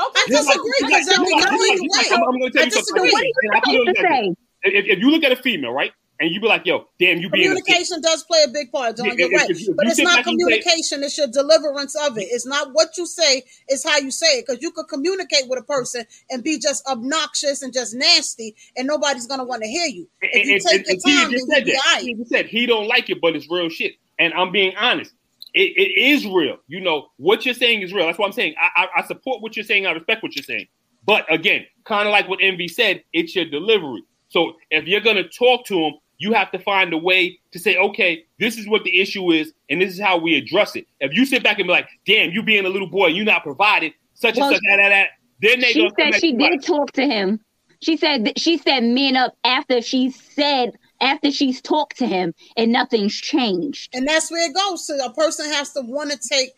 Okay. 0.00 0.20
I 0.20 0.26
disagree 0.28 0.72
because 0.80 0.90
like- 0.90 1.04
that 1.04 1.04
just 1.04 1.20
would 1.20 1.30
like- 1.32 1.44
go 1.44 1.50
just 1.50 1.60
like- 1.60 1.70
either 1.78 1.88
just. 1.98 2.12
I'm, 2.12 2.22
I'm 2.22 2.38
gonna 2.40 2.50
tell 2.50 2.62
I 2.62 2.64
you 2.64 2.70
something. 2.70 3.04
disagree. 3.04 3.08
Again, 3.10 3.32
and 3.42 3.52
I 3.52 3.60
put 3.60 3.74
it 3.74 3.78
on 3.78 3.84
that. 3.84 4.36
If, 4.64 4.84
if 4.86 4.98
you 5.00 5.10
look 5.10 5.24
at 5.24 5.32
a 5.32 5.36
female, 5.36 5.72
right, 5.72 5.92
and 6.22 6.30
you 6.30 6.40
be 6.40 6.46
like, 6.46 6.64
"Yo, 6.64 6.86
damn, 6.98 7.18
you 7.18 7.28
being 7.28 7.50
a. 7.52 7.54
Communication 7.56 8.00
does 8.00 8.22
play 8.24 8.42
a 8.44 8.48
big 8.48 8.70
part, 8.72 8.96
John. 8.96 9.08
If- 9.08 9.18
You're 9.18 9.32
if- 9.32 9.40
right. 9.40 9.50
if 9.50 9.60
you- 9.60 9.70
if 9.70 9.76
but 9.76 9.86
it's 9.88 9.98
not 9.98 10.16
back 10.16 10.26
and 10.28 10.40
say- 10.40 10.44
communication, 10.44 11.02
it's 11.02 11.18
your 11.18 11.26
deliverance 11.26 11.94
of 11.96 12.16
it. 12.16 12.28
It's 12.30 12.46
not 12.46 12.72
what 12.72 12.96
you 12.96 13.04
say, 13.06 13.42
it's 13.68 13.84
how 13.86 13.98
you 13.98 14.10
say 14.10 14.38
it. 14.38 14.46
Because 14.46 14.62
you 14.62 14.70
could 14.70 14.86
communicate 14.88 15.48
with 15.48 15.58
a 15.58 15.64
person 15.64 16.06
and 16.30 16.42
be 16.42 16.58
just 16.58 16.86
obnoxious 16.88 17.60
and 17.62 17.72
just 17.74 17.94
nasty, 17.94 18.54
and 18.76 18.86
nobody's 18.86 19.26
gonna 19.26 19.44
want 19.44 19.62
to 19.62 19.68
hear 19.68 19.86
you. 19.86 20.08
If 20.22 20.46
you 20.46 20.54
And- 20.54 20.62
take 20.64 20.86
your 20.88 20.96
time, 21.00 21.30
just 21.32 21.46
then 21.48 21.56
said 21.58 21.66
that. 21.66 21.82
right. 22.02 22.16
Just 22.16 22.30
said 22.30 22.46
he 22.46 22.64
don't 22.66 22.86
like 22.86 23.10
it, 23.10 23.20
but 23.20 23.34
it's 23.36 23.50
real 23.50 23.68
shit. 23.68 23.96
And 24.18 24.32
I'm 24.34 24.52
being 24.52 24.74
honest. 24.76 25.12
It, 25.54 25.76
it 25.76 26.00
is 26.00 26.24
real. 26.24 26.56
You 26.68 26.80
know 26.80 27.08
what 27.18 27.44
you're 27.44 27.54
saying 27.54 27.82
is 27.82 27.92
real. 27.92 28.06
That's 28.06 28.18
what 28.18 28.24
I'm 28.26 28.32
saying. 28.32 28.54
I, 28.58 28.84
I, 28.84 29.00
I 29.00 29.06
support 29.06 29.42
what 29.42 29.54
you're 29.54 29.64
saying. 29.66 29.86
I 29.86 29.90
respect 29.90 30.22
what 30.22 30.34
you're 30.34 30.44
saying. 30.44 30.66
But 31.04 31.30
again, 31.30 31.66
kind 31.84 32.06
of 32.08 32.12
like 32.12 32.26
what 32.28 32.38
Envy 32.40 32.68
said, 32.68 33.02
it's 33.12 33.34
your 33.36 33.44
delivery. 33.44 34.02
So 34.28 34.54
if 34.70 34.86
you're 34.86 35.00
gonna 35.02 35.28
talk 35.28 35.66
to 35.66 35.78
him, 35.78 35.92
you 36.22 36.32
have 36.32 36.52
to 36.52 36.58
find 36.60 36.92
a 36.92 36.96
way 36.96 37.40
to 37.50 37.58
say, 37.58 37.76
okay, 37.76 38.24
this 38.38 38.56
is 38.56 38.68
what 38.68 38.84
the 38.84 39.00
issue 39.00 39.32
is, 39.32 39.52
and 39.68 39.80
this 39.80 39.92
is 39.92 40.00
how 40.00 40.16
we 40.16 40.36
address 40.36 40.76
it. 40.76 40.86
If 41.00 41.12
you 41.14 41.26
sit 41.26 41.42
back 41.42 41.58
and 41.58 41.66
be 41.66 41.72
like, 41.72 41.88
damn, 42.06 42.30
you 42.30 42.44
being 42.44 42.64
a 42.64 42.68
little 42.68 42.86
boy, 42.88 43.08
you 43.08 43.24
not 43.24 43.42
provided, 43.42 43.92
such 44.14 44.36
Well, 44.36 44.46
and 44.46 44.54
such, 44.54 44.62
that, 44.70 44.76
that, 44.76 44.88
that, 44.90 45.08
then 45.40 45.58
they 45.58 45.72
she 45.72 45.90
said 45.98 46.14
she 46.14 46.28
you 46.28 46.38
like- 46.38 46.52
did 46.52 46.62
talk 46.62 46.92
to 46.92 47.04
him. 47.04 47.40
She 47.80 47.96
said 47.96 48.26
that 48.26 48.38
she 48.38 48.58
said 48.58 48.84
men 48.84 49.16
up 49.16 49.36
after 49.42 49.82
she 49.82 50.10
said 50.12 50.78
after 51.00 51.32
she's 51.32 51.60
talked 51.60 51.98
to 51.98 52.06
him 52.06 52.32
and 52.56 52.70
nothing's 52.70 53.16
changed. 53.16 53.92
And 53.92 54.06
that's 54.06 54.30
where 54.30 54.48
it 54.48 54.54
goes. 54.54 54.86
So 54.86 55.04
a 55.04 55.12
person 55.12 55.46
has 55.46 55.72
to 55.72 55.80
want 55.80 56.12
to 56.12 56.28
take 56.28 56.50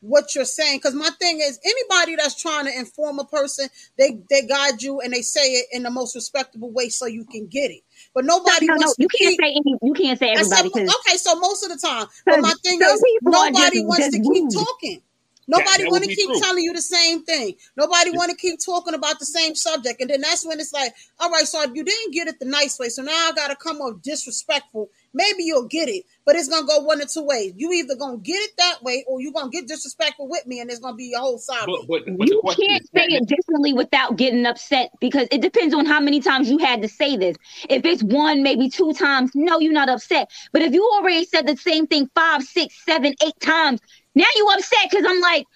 what 0.00 0.34
you're 0.34 0.44
saying. 0.44 0.78
Because 0.78 0.94
my 0.94 1.10
thing 1.20 1.38
is, 1.40 1.60
anybody 1.64 2.16
that's 2.16 2.34
trying 2.40 2.66
to 2.66 2.76
inform 2.76 3.20
a 3.20 3.24
person, 3.24 3.68
they 3.96 4.18
they 4.28 4.42
guide 4.42 4.82
you 4.82 5.00
and 5.00 5.12
they 5.12 5.22
say 5.22 5.52
it 5.52 5.66
in 5.70 5.84
the 5.84 5.90
most 5.90 6.16
respectable 6.16 6.72
way 6.72 6.88
so 6.88 7.06
you 7.06 7.24
can 7.24 7.46
get 7.46 7.70
it. 7.70 7.82
But 8.14 8.24
nobody 8.26 8.66
no, 8.66 8.74
no, 8.74 8.78
wants 8.80 8.94
you 8.98 9.08
to 9.08 9.16
can't 9.16 9.30
keep. 9.30 9.40
say 9.40 9.50
any, 9.50 9.78
you 9.82 9.92
can't 9.94 10.18
say 10.18 10.32
I 10.32 10.42
said, 10.42 10.58
everybody. 10.58 10.86
'cause- 10.86 10.96
okay, 11.06 11.16
so 11.16 11.34
most 11.36 11.62
of 11.64 11.70
the 11.70 11.78
time. 11.78 12.06
But 12.26 12.40
my 12.40 12.52
thing 12.62 12.80
is, 12.80 13.02
nobody 13.22 13.76
just- 13.78 13.86
wants 13.86 14.04
just 14.04 14.12
to 14.12 14.18
keep 14.18 14.44
rude. 14.44 14.52
talking. 14.52 15.02
Nobody 15.48 15.84
want 15.88 16.04
to 16.04 16.14
keep 16.14 16.28
true. 16.30 16.38
telling 16.40 16.62
you 16.62 16.72
the 16.72 16.80
same 16.80 17.24
thing. 17.24 17.56
Nobody 17.76 18.10
want 18.12 18.30
to 18.30 18.36
keep 18.36 18.60
talking 18.64 18.94
about 18.94 19.18
the 19.18 19.26
same 19.26 19.56
subject. 19.56 20.00
And 20.00 20.08
then 20.08 20.20
that's 20.20 20.46
when 20.46 20.60
it's 20.60 20.72
like, 20.72 20.94
all 21.18 21.30
right, 21.30 21.46
so 21.46 21.62
you 21.74 21.82
didn't 21.82 22.12
get 22.12 22.28
it 22.28 22.38
the 22.38 22.44
nice 22.46 22.78
way. 22.78 22.88
So 22.88 23.02
now 23.02 23.28
I 23.28 23.32
got 23.32 23.48
to 23.48 23.56
come 23.56 23.78
off 23.80 24.00
disrespectful. 24.02 24.88
Maybe 25.14 25.44
you'll 25.44 25.68
get 25.68 25.88
it, 25.88 26.04
but 26.24 26.36
it's 26.36 26.48
going 26.48 26.62
to 26.62 26.66
go 26.66 26.80
one 26.80 27.00
or 27.02 27.04
two 27.04 27.24
ways. 27.24 27.52
You 27.56 27.70
either 27.72 27.96
going 27.96 28.16
to 28.18 28.22
get 28.22 28.36
it 28.36 28.52
that 28.56 28.82
way 28.82 29.04
or 29.06 29.20
you're 29.20 29.32
going 29.32 29.50
to 29.50 29.56
get 29.56 29.68
disrespectful 29.68 30.28
with 30.28 30.46
me 30.46 30.60
and 30.60 30.70
it's 30.70 30.80
going 30.80 30.94
to 30.94 30.96
be 30.96 31.12
a 31.12 31.18
whole 31.18 31.38
side. 31.38 31.66
But, 31.66 31.86
but, 31.86 32.16
but 32.16 32.28
you 32.28 32.40
can't 32.46 32.82
say 32.94 33.04
it 33.08 33.26
differently 33.26 33.74
without 33.74 34.16
getting 34.16 34.46
upset 34.46 34.90
because 35.00 35.28
it 35.30 35.42
depends 35.42 35.74
on 35.74 35.84
how 35.84 36.00
many 36.00 36.20
times 36.20 36.48
you 36.48 36.56
had 36.58 36.80
to 36.82 36.88
say 36.88 37.16
this. 37.16 37.36
If 37.68 37.84
it's 37.84 38.02
one, 38.02 38.42
maybe 38.42 38.70
two 38.70 38.94
times, 38.94 39.30
no, 39.34 39.60
you're 39.60 39.72
not 39.72 39.90
upset. 39.90 40.30
But 40.52 40.62
if 40.62 40.72
you 40.72 40.82
already 40.94 41.24
said 41.26 41.46
the 41.46 41.56
same 41.56 41.86
thing 41.86 42.08
five, 42.14 42.42
six, 42.42 42.74
seven, 42.86 43.14
eight 43.22 43.38
times, 43.40 43.80
now 44.14 44.24
you 44.36 44.48
upset 44.54 44.90
because 44.90 45.04
I'm 45.06 45.20
like, 45.20 45.46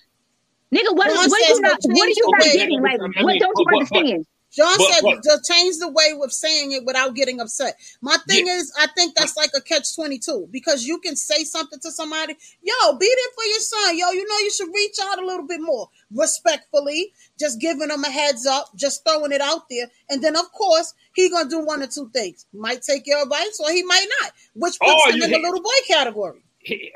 nigga, 0.75 0.95
what, 0.95 1.09
John 1.09 1.31
what 1.31 1.43
are 1.43 1.55
you 1.55 1.61
not, 1.63 1.79
what 1.83 2.07
are 2.07 2.11
you 2.11 2.31
not 2.31 2.43
getting? 2.43 2.83
Like, 2.83 3.01
I 3.01 3.25
what 3.25 3.39
don't 3.39 3.59
you 3.59 3.65
but- 3.65 3.65
but- 3.65 3.89
but- 3.91 3.99
understand? 3.99 4.27
John 4.57 4.79
But- 4.79 4.93
said 4.95 5.03
but- 5.03 5.23
to 5.23 5.41
change 5.47 5.77
the 5.79 5.89
way 5.89 6.15
of 6.19 6.33
saying 6.33 6.73
it 6.73 6.85
without 6.87 7.15
getting 7.15 7.41
upset. 7.41 7.79
My 8.01 8.17
thing 8.27 8.47
is, 8.49 8.73
I 8.79 8.87
think 8.97 9.15
that's 9.15 9.37
like 9.37 9.51
a 9.55 9.61
catch 9.61 9.95
22 9.95 10.49
because 10.51 10.87
you 10.87 10.99
can 10.99 11.15
say 11.15 11.45
something 11.45 11.79
to 11.81 11.93
somebody, 11.93 12.35
yo, 12.63 12.97
be 12.97 13.07
there 13.07 13.33
for 13.35 13.45
your 13.45 13.61
son. 13.61 13.99
Yo, 13.99 14.11
you 14.13 14.27
know, 14.27 14.39
you 14.39 14.51
should 14.51 14.75
reach 14.75 14.97
out 15.03 15.23
a 15.23 15.27
little 15.27 15.47
bit 15.47 15.61
more 15.61 15.91
respectfully, 16.11 17.13
just 17.39 17.61
giving 17.61 17.89
them 17.89 18.03
a 18.05 18.11
heads 18.11 18.47
up, 18.47 18.71
just 18.75 19.05
throwing 19.07 19.33
it 19.33 19.41
out 19.43 19.69
there. 19.69 19.91
And 20.09 20.23
then, 20.25 20.37
of 20.37 20.51
course, 20.53 20.95
he 21.15 21.29
going 21.29 21.45
to 21.45 21.51
do 21.51 21.61
one 21.65 21.83
or 21.83 21.87
two 21.87 22.11
things. 22.15 22.47
Might 22.55 22.81
take 22.83 23.07
your 23.07 23.23
advice 23.23 23.61
or 23.61 23.71
he 23.71 23.83
might 23.83 24.07
not, 24.23 24.33
which 24.55 24.79
puts 24.81 24.91
Oh, 24.91 25.11
him 25.11 25.23
in 25.23 25.31
the 25.33 25.39
little 25.39 25.61
boy 25.63 25.71
category. 25.87 26.43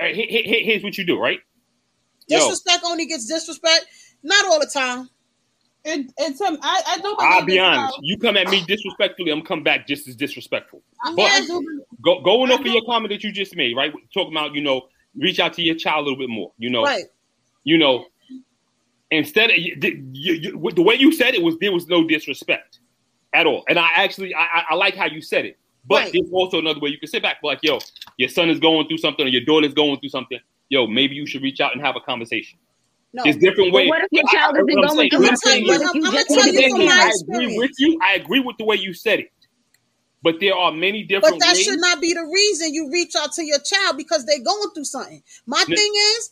Uh, 0.00 0.06
he- 0.06 0.62
here's 0.64 0.82
what 0.82 0.96
you 0.96 1.04
do, 1.04 1.18
right? 1.18 1.40
Yo, 2.26 2.38
Disrespect 2.38 2.84
only 2.84 3.06
gets 3.06 3.26
disrespect. 3.26 3.86
Not 4.22 4.46
all 4.46 4.60
the 4.60 4.66
time. 4.66 5.10
It, 5.84 6.12
it's 6.18 6.40
um, 6.42 6.58
I, 6.62 6.82
I 6.86 6.98
do. 6.98 7.16
I'll 7.18 7.44
be 7.44 7.58
honest. 7.58 7.98
You 8.02 8.18
come 8.18 8.36
at 8.36 8.48
me 8.50 8.62
disrespectfully, 8.66 9.30
I'm 9.30 9.38
gonna 9.38 9.48
come 9.48 9.62
back 9.62 9.86
just 9.86 10.06
as 10.08 10.14
disrespectful. 10.16 10.82
I, 11.02 11.14
But- 11.14 11.30
I. 11.30 11.46
Go, 12.02 12.20
going 12.22 12.50
off 12.50 12.60
of 12.60 12.66
your 12.66 12.82
comment 12.86 13.10
that 13.10 13.22
you 13.22 13.30
just 13.32 13.54
made, 13.56 13.76
right? 13.76 13.92
Talking 14.14 14.32
about, 14.32 14.54
you 14.54 14.62
know, 14.62 14.88
reach 15.16 15.38
out 15.40 15.52
to 15.54 15.62
your 15.62 15.74
child 15.74 16.00
a 16.06 16.08
little 16.10 16.18
bit 16.18 16.30
more. 16.30 16.52
You 16.58 16.70
know, 16.70 16.82
Right. 16.82 17.04
you 17.64 17.76
know, 17.78 18.06
instead 19.10 19.50
of 19.50 19.56
you, 19.58 19.76
you, 20.12 20.32
you, 20.34 20.70
the 20.72 20.82
way 20.82 20.94
you 20.94 21.12
said 21.12 21.34
it 21.34 21.42
was 21.42 21.58
there 21.58 21.72
was 21.72 21.86
no 21.88 22.06
disrespect 22.06 22.78
at 23.34 23.46
all. 23.46 23.64
And 23.68 23.78
I 23.78 23.88
actually 23.96 24.34
I, 24.34 24.40
I- 24.42 24.64
I 24.70 24.74
like 24.74 24.94
how 24.96 25.06
you 25.06 25.20
said 25.20 25.44
it. 25.44 25.58
But 25.86 26.02
Right. 26.04 26.12
there's 26.12 26.30
also 26.30 26.58
another 26.58 26.78
way 26.80 26.90
you 26.90 26.98
can 26.98 27.08
sit 27.08 27.22
back, 27.22 27.38
like, 27.42 27.58
yo, 27.62 27.78
your 28.18 28.28
son 28.28 28.50
is 28.50 28.60
going 28.60 28.86
through 28.86 28.98
something 28.98 29.24
or 29.26 29.30
your 29.30 29.44
daughter's 29.44 29.72
going 29.74 29.98
through 29.98 30.10
something. 30.10 30.38
Yo, 30.68 30.86
maybe 30.86 31.14
you 31.14 31.26
should 31.26 31.42
reach 31.42 31.60
out 31.60 31.72
and 31.74 31.80
have 31.84 31.96
a 31.96 32.00
conversation. 32.00 32.58
No. 33.12 33.24
There's 33.24 33.36
different 33.38 33.72
ways. 33.72 33.88
what 33.88 34.02
if 34.02 34.08
your 34.12 34.22
I- 34.24 34.28
I- 34.30 34.32
child 34.38 34.56
isn't 34.56 34.66
going 34.68 34.88
saying. 34.96 35.10
through 35.10 35.18
I'm 35.18 35.24
I'ma 35.26 35.36
tell 35.42 35.56
you- 35.56 35.72
is- 35.72 35.80
I'm- 35.82 36.04
I'ma 36.06 36.22
tell 36.28 36.46
you 36.46 36.52
that 36.60 36.70
from 36.70 36.80
he 36.80 36.86
my 36.86 36.92
I 36.92 37.12
agree 37.22 37.58
with 37.58 37.70
you. 37.78 37.98
I 38.02 38.14
agree 38.14 38.40
with 38.40 38.56
the 38.58 38.64
way 38.64 38.76
you 38.76 38.94
said 38.94 39.18
it. 39.20 39.32
But 40.22 40.38
there 40.38 40.54
are 40.54 40.70
many 40.70 41.02
different 41.02 41.38
But 41.40 41.46
that 41.46 41.54
ways. 41.56 41.64
should 41.64 41.80
not 41.80 42.00
be 42.00 42.12
the 42.12 42.24
reason 42.24 42.72
you 42.74 42.90
reach 42.90 43.16
out 43.16 43.32
to 43.32 43.44
your 43.44 43.58
child 43.58 43.96
because 43.96 44.26
they're 44.26 44.38
going 44.38 44.70
through 44.74 44.84
something. 44.84 45.22
My 45.46 45.64
Yeah. 45.66 45.74
thing 45.76 45.92
is, 46.16 46.30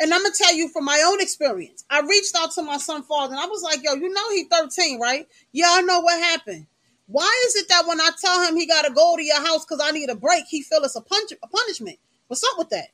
and 0.00 0.14
I'm 0.14 0.22
gonna 0.22 0.34
tell 0.34 0.54
you 0.54 0.68
from 0.68 0.84
my 0.84 1.02
own 1.02 1.20
experience, 1.20 1.84
I 1.90 2.00
reached 2.00 2.34
out 2.36 2.52
to 2.52 2.62
my 2.62 2.78
son 2.78 3.02
father 3.02 3.34
and 3.34 3.40
I 3.42 3.46
was 3.46 3.62
like, 3.62 3.82
yo, 3.82 3.94
you 3.94 4.08
know 4.08 4.30
he 4.30 4.44
13, 4.44 4.98
right? 5.00 5.28
Yeah, 5.52 5.66
I 5.72 5.82
know 5.82 6.00
what 6.00 6.18
happened. 6.18 6.66
Why 7.06 7.30
is 7.48 7.56
it 7.56 7.68
that 7.68 7.86
when 7.86 8.00
I 8.00 8.10
tell 8.20 8.42
him 8.46 8.56
he 8.56 8.64
gotta 8.66 8.90
go 8.90 9.16
to 9.16 9.22
your 9.22 9.40
house 9.44 9.64
because 9.66 9.80
I 9.82 9.90
need 9.90 10.08
a 10.08 10.14
break, 10.14 10.44
he 10.48 10.62
feel 10.62 10.82
it's 10.84 10.96
a 10.96 11.00
punch 11.02 11.32
a 11.42 11.46
punishment? 11.46 11.98
What's 12.28 12.42
up 12.44 12.56
with 12.56 12.70
that? 12.70 12.88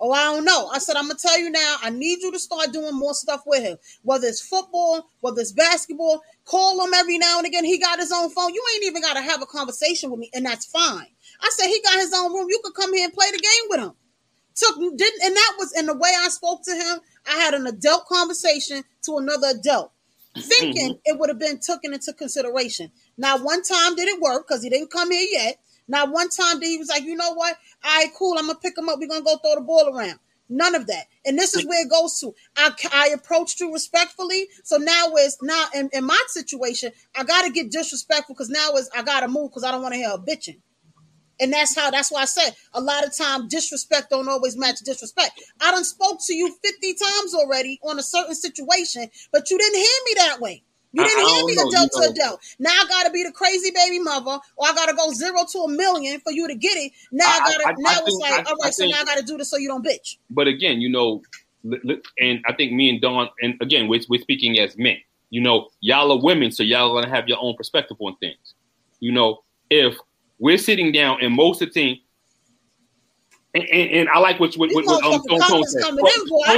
Oh, 0.00 0.12
I 0.12 0.32
don't 0.32 0.44
know. 0.44 0.68
I 0.72 0.78
said, 0.78 0.96
I'm 0.96 1.08
gonna 1.08 1.18
tell 1.18 1.38
you 1.38 1.50
now, 1.50 1.76
I 1.82 1.90
need 1.90 2.20
you 2.22 2.30
to 2.30 2.38
start 2.38 2.72
doing 2.72 2.94
more 2.94 3.14
stuff 3.14 3.42
with 3.46 3.62
him. 3.62 3.78
Whether 4.02 4.28
it's 4.28 4.40
football, 4.40 5.08
whether 5.20 5.40
it's 5.40 5.52
basketball, 5.52 6.22
call 6.44 6.84
him 6.84 6.94
every 6.94 7.18
now 7.18 7.38
and 7.38 7.46
again. 7.46 7.64
He 7.64 7.78
got 7.78 7.98
his 7.98 8.12
own 8.12 8.30
phone. 8.30 8.54
You 8.54 8.64
ain't 8.74 8.84
even 8.84 9.02
gotta 9.02 9.20
have 9.20 9.42
a 9.42 9.46
conversation 9.46 10.10
with 10.10 10.20
me, 10.20 10.30
and 10.32 10.46
that's 10.46 10.66
fine. 10.66 11.08
I 11.40 11.50
said 11.50 11.66
he 11.66 11.80
got 11.82 11.96
his 11.96 12.12
own 12.14 12.32
room. 12.32 12.46
You 12.48 12.60
could 12.62 12.74
come 12.74 12.94
here 12.94 13.04
and 13.04 13.12
play 13.12 13.30
the 13.32 13.38
game 13.38 13.68
with 13.70 13.80
him. 13.80 13.92
Took 14.54 14.76
didn't 14.76 15.22
and 15.24 15.36
that 15.36 15.54
was 15.58 15.72
in 15.76 15.86
the 15.86 15.94
way 15.94 16.10
I 16.16 16.28
spoke 16.28 16.62
to 16.64 16.74
him. 16.74 16.98
I 17.26 17.38
had 17.38 17.54
an 17.54 17.66
adult 17.66 18.06
conversation 18.06 18.84
to 19.02 19.18
another 19.18 19.48
adult, 19.48 19.92
thinking 20.36 20.90
mm-hmm. 20.90 21.00
it 21.04 21.18
would 21.18 21.28
have 21.28 21.38
been 21.38 21.58
taken 21.58 21.92
into 21.92 22.12
consideration. 22.12 22.90
Now, 23.16 23.38
one 23.38 23.62
time 23.62 23.96
did 23.96 24.08
it 24.08 24.20
work 24.20 24.46
because 24.46 24.62
he 24.62 24.70
didn't 24.70 24.92
come 24.92 25.10
here 25.10 25.26
yet. 25.30 25.58
Now, 25.88 26.06
one 26.06 26.28
time 26.28 26.60
did 26.60 26.68
he 26.68 26.78
was 26.78 26.88
like, 26.88 27.02
you 27.02 27.16
know 27.16 27.32
what? 27.34 27.56
All 27.84 27.96
right, 27.96 28.10
cool. 28.16 28.38
I'm 28.38 28.46
gonna 28.46 28.58
pick 28.58 28.76
him 28.76 28.88
up. 28.88 28.98
We're 28.98 29.08
gonna 29.08 29.24
go 29.24 29.36
throw 29.38 29.56
the 29.56 29.62
ball 29.62 29.88
around. 29.96 30.18
None 30.50 30.74
of 30.74 30.86
that. 30.86 31.06
And 31.26 31.38
this 31.38 31.54
is 31.54 31.66
where 31.66 31.84
it 31.84 31.90
goes 31.90 32.18
to. 32.20 32.34
I, 32.56 32.70
I 32.92 33.08
approached 33.08 33.60
you 33.60 33.72
respectfully. 33.72 34.48
So 34.64 34.76
now 34.78 35.08
it's 35.14 35.38
now 35.42 35.66
in, 35.74 35.90
in 35.92 36.04
my 36.04 36.20
situation, 36.28 36.92
I 37.16 37.24
gotta 37.24 37.50
get 37.50 37.70
disrespectful 37.70 38.34
because 38.34 38.48
now 38.48 38.72
is 38.74 38.90
I 38.96 39.02
gotta 39.02 39.28
move 39.28 39.50
because 39.50 39.64
I 39.64 39.72
don't 39.72 39.82
want 39.82 39.94
to 39.94 39.98
hear 39.98 40.10
a 40.10 40.18
bitching. 40.18 40.60
And 41.40 41.52
that's 41.52 41.76
how 41.76 41.90
that's 41.90 42.10
why 42.10 42.22
I 42.22 42.26
said 42.26 42.50
a 42.72 42.80
lot 42.80 43.06
of 43.06 43.16
time 43.16 43.48
disrespect 43.48 44.10
don't 44.10 44.28
always 44.28 44.56
match 44.56 44.80
disrespect. 44.80 45.40
I 45.60 45.70
done 45.70 45.84
spoke 45.84 46.18
to 46.26 46.34
you 46.34 46.54
50 46.64 46.94
times 46.94 47.34
already 47.34 47.78
on 47.84 47.98
a 47.98 48.02
certain 48.02 48.34
situation, 48.34 49.08
but 49.32 49.50
you 49.50 49.58
didn't 49.58 49.76
hear 49.76 49.86
me 50.06 50.12
that 50.16 50.40
way. 50.40 50.64
You 50.92 51.04
didn't 51.04 51.18
I 51.18 51.28
hear 51.28 51.38
don't 51.40 51.46
me 51.46 51.54
know, 51.54 51.68
adult 51.68 51.74
you 51.74 51.88
to 51.88 52.00
know. 52.00 52.12
adult. 52.24 52.40
Now 52.58 52.70
I 52.70 52.84
gotta 52.88 53.10
be 53.10 53.22
the 53.22 53.32
crazy 53.32 53.70
baby 53.70 53.98
mother, 53.98 54.38
or 54.56 54.66
I 54.68 54.72
gotta 54.74 54.94
go 54.94 55.10
zero 55.12 55.44
to 55.52 55.58
a 55.60 55.68
million 55.68 56.18
for 56.20 56.32
you 56.32 56.48
to 56.48 56.54
get 56.54 56.76
it. 56.78 56.92
Now 57.12 57.26
I, 57.26 57.28
I- 57.28 57.34
I- 57.34 57.52
gotta 57.52 57.68
I- 57.68 57.72
now 57.78 57.88
I 57.90 57.92
it's 57.92 58.04
think- 58.06 58.20
like, 58.22 58.32
I- 58.32 58.36
all 58.50 58.56
right, 58.56 58.66
I 58.66 58.70
so 58.70 58.82
think- 58.84 58.94
now 58.94 59.02
I 59.02 59.04
gotta 59.04 59.22
do 59.22 59.36
this 59.36 59.50
so 59.50 59.56
you 59.58 59.68
don't 59.68 59.84
bitch. 59.84 60.16
but 60.30 60.46
again, 60.48 60.80
you 60.80 60.88
know, 60.88 61.22
and 62.18 62.40
I 62.46 62.52
think 62.54 62.72
me 62.72 62.88
and 62.88 63.00
Dawn, 63.02 63.28
and 63.42 63.54
again, 63.60 63.88
we're, 63.88 64.00
we're 64.08 64.20
speaking 64.22 64.58
as 64.58 64.78
men. 64.78 64.96
You 65.30 65.42
know, 65.42 65.68
y'all 65.80 66.10
are 66.10 66.22
women, 66.22 66.50
so 66.52 66.62
y'all 66.62 66.96
are 66.96 67.02
gonna 67.02 67.14
have 67.14 67.28
your 67.28 67.38
own 67.40 67.54
perspective 67.56 67.96
on 68.00 68.16
things. 68.16 68.54
You 69.00 69.12
know, 69.12 69.42
if 69.68 69.94
we're 70.38 70.56
sitting 70.56 70.90
down 70.92 71.18
and 71.20 71.34
most 71.34 71.60
of 71.60 71.68
the 71.68 71.72
thing, 71.74 71.98
and, 73.54 73.64
and, 73.64 73.90
and 73.90 74.08
I 74.08 74.18
like 74.20 74.40
what 74.40 74.54
what, 74.54 74.70
what, 74.72 74.84
what 74.86 75.04
um, 75.04 75.20
Stone 75.22 75.40
Cold 75.40 75.68
said. 75.68 75.82
Stone 75.82 75.98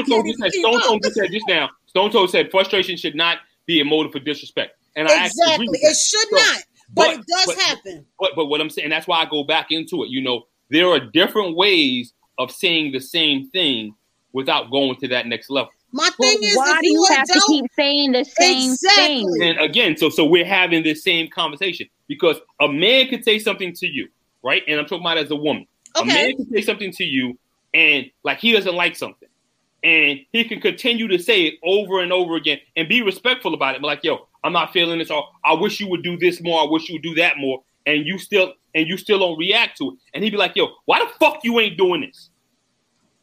Cold 0.07 0.27
just 0.27 0.39
said, 0.39 0.53
Stone 0.53 0.81
Cold 0.83 1.03
just 1.03 1.15
said 1.17 1.31
just 1.33 1.49
now. 1.49 1.71
Stone 1.87 2.13
Cold 2.13 2.31
said 2.31 2.51
frustration 2.51 2.97
should 2.97 3.15
not 3.17 3.39
be 3.71 3.81
a 3.81 3.85
motive 3.85 4.11
for 4.13 4.19
disrespect. 4.19 4.77
And 4.97 5.07
I 5.07 5.27
exactly, 5.27 5.69
it 5.71 5.97
should 5.97 6.29
so, 6.29 6.37
not, 6.37 6.63
but, 6.93 7.07
but, 7.07 7.11
it 7.15 7.27
does 7.27 7.47
but, 7.47 7.59
happen. 7.59 8.07
But 8.19 8.31
but 8.35 8.47
what 8.47 8.61
I'm 8.61 8.69
saying, 8.71 8.91
that's 8.91 9.07
why 9.07 9.23
I 9.23 9.27
go 9.27 9.45
back 9.45 9.69
into 9.71 10.03
it. 10.03 10.11
You 10.11 10.23
know, 10.23 10.47
there 10.71 10.89
are 10.89 10.99
different 10.99 11.57
ways 11.57 12.13
of 12.39 12.51
saying 12.51 12.93
the 12.93 13.01
same 13.01 13.49
thing 13.51 13.95
without 14.33 14.71
going 14.71 14.97
to 14.97 15.09
that 15.09 15.27
next 15.27 15.51
level. 15.51 15.71
My 15.93 16.09
thing 16.21 16.39
is, 16.43 16.57
why 16.57 16.81
do 16.81 16.89
you 16.89 17.05
have 17.11 17.27
to 17.27 17.43
keep 17.47 17.65
saying 17.77 18.13
the 18.13 18.25
same 18.25 18.73
exactly. 18.73 19.25
thing? 19.39 19.43
And 19.43 19.61
again, 19.61 19.97
so 19.97 20.09
so 20.11 20.25
we're 20.25 20.45
having 20.45 20.83
this 20.83 21.05
same 21.05 21.29
conversation 21.29 21.89
because 22.09 22.41
a 22.61 22.69
man 22.69 23.09
could 23.09 23.25
say 23.25 23.39
something 23.39 23.73
to 23.75 23.87
you, 23.87 24.09
right? 24.43 24.63
And 24.67 24.81
I'm 24.81 24.87
talking 24.87 25.05
about 25.05 25.19
as 25.19 25.31
a 25.31 25.37
woman. 25.37 25.67
Okay. 25.97 26.11
A 26.11 26.13
man 26.13 26.37
could 26.37 26.51
say 26.51 26.63
something 26.63 26.93
to 26.93 27.05
you, 27.05 27.39
and 27.73 28.07
like 28.25 28.39
he 28.39 28.51
doesn't 28.53 28.75
like 28.75 28.97
something, 28.97 29.29
and 29.83 30.21
he 30.33 30.45
can 30.45 30.61
continue 30.61 31.09
to 31.09 31.19
say 31.19 31.43
it 31.45 31.55
over 31.63 32.01
and 32.01 32.13
over 32.13 32.37
again 32.37 32.59
and 32.77 32.89
be 32.89 33.03
respectful 33.03 33.55
about 33.55 33.75
it. 33.75 33.81
But 33.81 33.89
like, 33.89 34.05
yo, 34.05 34.27
I'm 34.45 34.53
not 34.53 34.73
feeling 34.73 34.99
this. 34.99 35.11
Or 35.11 35.27
I 35.45 35.55
wish 35.55 35.81
you 35.81 35.89
would 35.89 36.03
do 36.03 36.19
this 36.19 36.41
more. 36.43 36.61
I 36.63 36.67
wish 36.71 36.89
you 36.89 36.95
would 36.97 37.03
do 37.03 37.15
that 37.17 37.39
more. 37.39 37.63
And 37.87 38.07
you 38.07 38.19
still 38.19 38.55
and 38.75 38.87
you 38.87 38.97
still 38.97 39.19
don't 39.19 39.39
react 39.39 39.79
to 39.79 39.91
it. 39.93 39.95
And 40.15 40.23
he'd 40.23 40.31
be 40.31 40.37
like, 40.37 40.55
yo, 40.55 40.69
why 40.85 40.99
the 41.01 41.09
fuck 41.19 41.41
you 41.45 41.59
ain't 41.61 41.77
doing 41.79 42.03
this? 42.03 42.31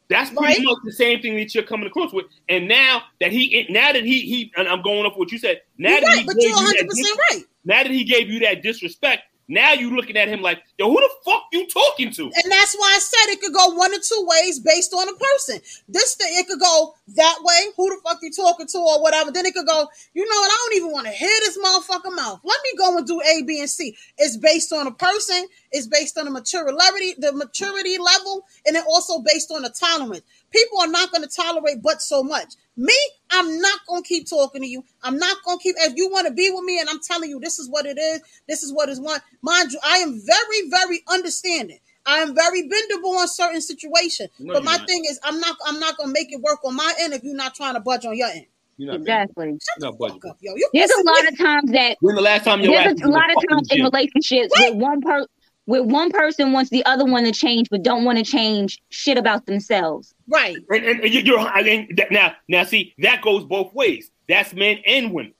That's 0.08 0.30
pretty 0.30 0.54
Right. 0.54 0.62
much 0.64 0.78
the 0.84 0.92
same 0.92 1.20
thing 1.20 1.36
that 1.36 1.54
you're 1.54 1.64
coming 1.64 1.86
across 1.86 2.12
with. 2.12 2.26
And 2.48 2.66
now 2.66 3.02
that 3.20 3.30
he, 3.30 3.66
now 3.68 3.92
that 3.92 4.04
he, 4.04 4.20
he, 4.22 4.52
and 4.56 4.66
I'm 4.66 4.80
going 4.82 5.04
off 5.04 5.16
what 5.18 5.30
you 5.30 5.38
said. 5.38 5.60
Now 5.76 5.90
You're 5.90 6.00
that 6.00 6.06
right, 6.06 6.18
he 6.20 6.24
but 6.24 6.36
you're 6.38 6.52
100 6.54 6.78
that 6.78 6.88
dis- 6.88 6.98
percent 7.00 7.20
right. 7.30 7.42
now 7.64 7.82
that 7.82 7.92
he 7.92 8.04
gave 8.04 8.30
you 8.30 8.38
that 8.40 8.62
disrespect, 8.62 9.24
now 9.48 9.72
you're 9.72 9.94
looking 9.96 10.16
at 10.18 10.28
him 10.28 10.42
like, 10.42 10.62
yo, 10.78 10.88
who 10.88 10.96
the 10.96 11.10
fuck 11.24 11.44
you 11.52 11.66
talking 11.66 12.12
to? 12.12 12.24
And 12.24 12.52
that's 12.52 12.74
why 12.74 12.92
I 12.94 12.98
said 12.98 13.32
it 13.32 13.40
could 13.40 13.54
go 13.54 13.70
one 13.70 13.94
or 13.94 13.98
two 13.98 14.26
ways 14.28 14.60
based 14.60 14.92
on 14.92 15.08
a 15.08 15.12
person. 15.12 15.60
This 15.88 16.16
thing, 16.16 16.28
it 16.32 16.46
could 16.46 16.60
go 16.60 16.94
that 17.16 17.38
way. 17.42 17.72
Who 17.76 17.88
the 17.88 18.00
fuck 18.02 18.18
you 18.20 18.30
talking 18.30 18.66
to 18.66 18.78
or 18.78 19.02
whatever. 19.02 19.30
Then 19.30 19.46
it 19.46 19.54
could 19.54 19.66
go, 19.66 19.88
you 20.12 20.22
know 20.22 20.40
what? 20.40 20.50
I 20.50 20.56
don't 20.56 20.76
even 20.76 20.92
want 20.92 21.06
to 21.06 21.12
hear 21.12 21.28
this 21.40 21.58
motherfucker 21.58 22.14
mouth. 22.14 22.40
Let 22.44 22.60
me 22.62 22.76
go 22.76 22.98
and 22.98 23.06
do 23.06 23.22
A, 23.22 23.42
B, 23.42 23.60
and 23.60 23.70
C. 23.70 23.96
It's 24.18 24.36
based 24.36 24.72
on 24.72 24.86
a 24.86 24.92
person. 24.92 25.46
It's 25.72 25.86
based 25.86 26.18
on 26.18 26.26
the 26.26 26.30
maturity, 26.30 27.14
the 27.18 27.32
maturity 27.32 27.96
level, 27.96 28.44
and 28.66 28.76
then 28.76 28.84
also 28.86 29.20
based 29.20 29.50
on 29.50 29.62
the 29.62 29.70
tolerance. 29.70 30.22
People 30.50 30.80
are 30.80 30.88
not 30.88 31.10
going 31.10 31.22
to 31.22 31.28
tolerate 31.28 31.82
but 31.82 32.02
so 32.02 32.22
much. 32.22 32.54
Me, 32.78 32.94
I'm 33.32 33.60
not 33.60 33.80
going 33.88 34.02
to 34.04 34.08
keep 34.08 34.28
talking 34.30 34.62
to 34.62 34.68
you. 34.68 34.84
I'm 35.02 35.18
not 35.18 35.36
going 35.44 35.58
to 35.58 35.62
keep. 35.62 35.74
If 35.80 35.94
you 35.96 36.08
want 36.10 36.28
to 36.28 36.32
be 36.32 36.48
with 36.50 36.64
me, 36.64 36.78
and 36.80 36.88
I'm 36.88 37.00
telling 37.00 37.28
you, 37.28 37.40
this 37.40 37.58
is 37.58 37.68
what 37.68 37.86
it 37.86 37.98
is. 37.98 38.20
This 38.48 38.62
is 38.62 38.72
what 38.72 38.88
is 38.88 39.00
one. 39.00 39.20
Mind 39.42 39.72
you, 39.72 39.80
I 39.84 39.98
am 39.98 40.20
very, 40.24 40.70
very 40.70 41.02
understanding. 41.08 41.80
I 42.06 42.18
am 42.20 42.34
very 42.34 42.62
bendable 42.62 43.16
on 43.18 43.28
certain 43.28 43.60
situations. 43.60 44.30
No, 44.38 44.54
but 44.54 44.64
my 44.64 44.76
not. 44.76 44.86
thing 44.86 45.04
is, 45.10 45.18
I'm 45.24 45.40
not. 45.40 45.56
I'm 45.66 45.80
not 45.80 45.96
going 45.98 46.08
to 46.10 46.12
make 46.12 46.32
it 46.32 46.40
work 46.40 46.60
on 46.64 46.76
my 46.76 46.94
end 47.00 47.12
if 47.12 47.24
you're 47.24 47.34
not 47.36 47.54
trying 47.56 47.74
to 47.74 47.80
budge 47.80 48.06
on 48.06 48.16
your 48.16 48.28
end. 48.28 48.46
Exactly. 48.80 49.46
Shut 49.46 49.60
you're 49.80 49.90
the 49.92 49.98
not 49.98 49.98
fuck 49.98 50.20
budgeting. 50.22 50.30
up, 50.30 50.36
yo. 50.40 50.54
You 50.54 50.70
There's 50.72 50.90
a 50.90 51.02
lot 51.04 51.22
me- 51.22 51.28
of 51.28 51.38
times 51.38 51.70
that 51.72 51.96
When 52.00 52.14
the 52.14 52.20
last 52.22 52.44
time 52.44 52.60
your 52.60 52.74
ass 52.76 52.84
there's 52.86 53.00
a 53.02 53.06
was 53.08 53.14
lot 53.14 53.30
of 53.30 53.36
times 53.50 53.68
in 53.72 53.76
gym? 53.78 53.84
relationships 53.86 54.52
with 54.56 54.74
one 54.76 55.00
per 55.00 55.26
with 55.68 55.84
one 55.84 56.10
person 56.10 56.52
wants 56.52 56.70
the 56.70 56.84
other 56.86 57.04
one 57.04 57.24
to 57.24 57.30
change, 57.32 57.68
but 57.70 57.82
don't 57.82 58.04
want 58.04 58.16
to 58.18 58.24
change 58.24 58.80
shit 58.88 59.18
about 59.18 59.44
themselves. 59.46 60.14
right. 60.26 60.56
And, 60.70 60.84
and, 60.84 61.00
and 61.00 61.14
you- 61.14 61.20
you're 61.20 61.38
I 61.38 61.62
mean, 61.62 61.88
that, 61.96 62.10
now 62.10 62.32
now 62.48 62.64
see 62.64 62.94
that 62.98 63.20
goes 63.22 63.44
both 63.44 63.72
ways. 63.74 64.10
That's 64.28 64.52
men 64.54 64.78
and 64.86 65.12
women. 65.12 65.34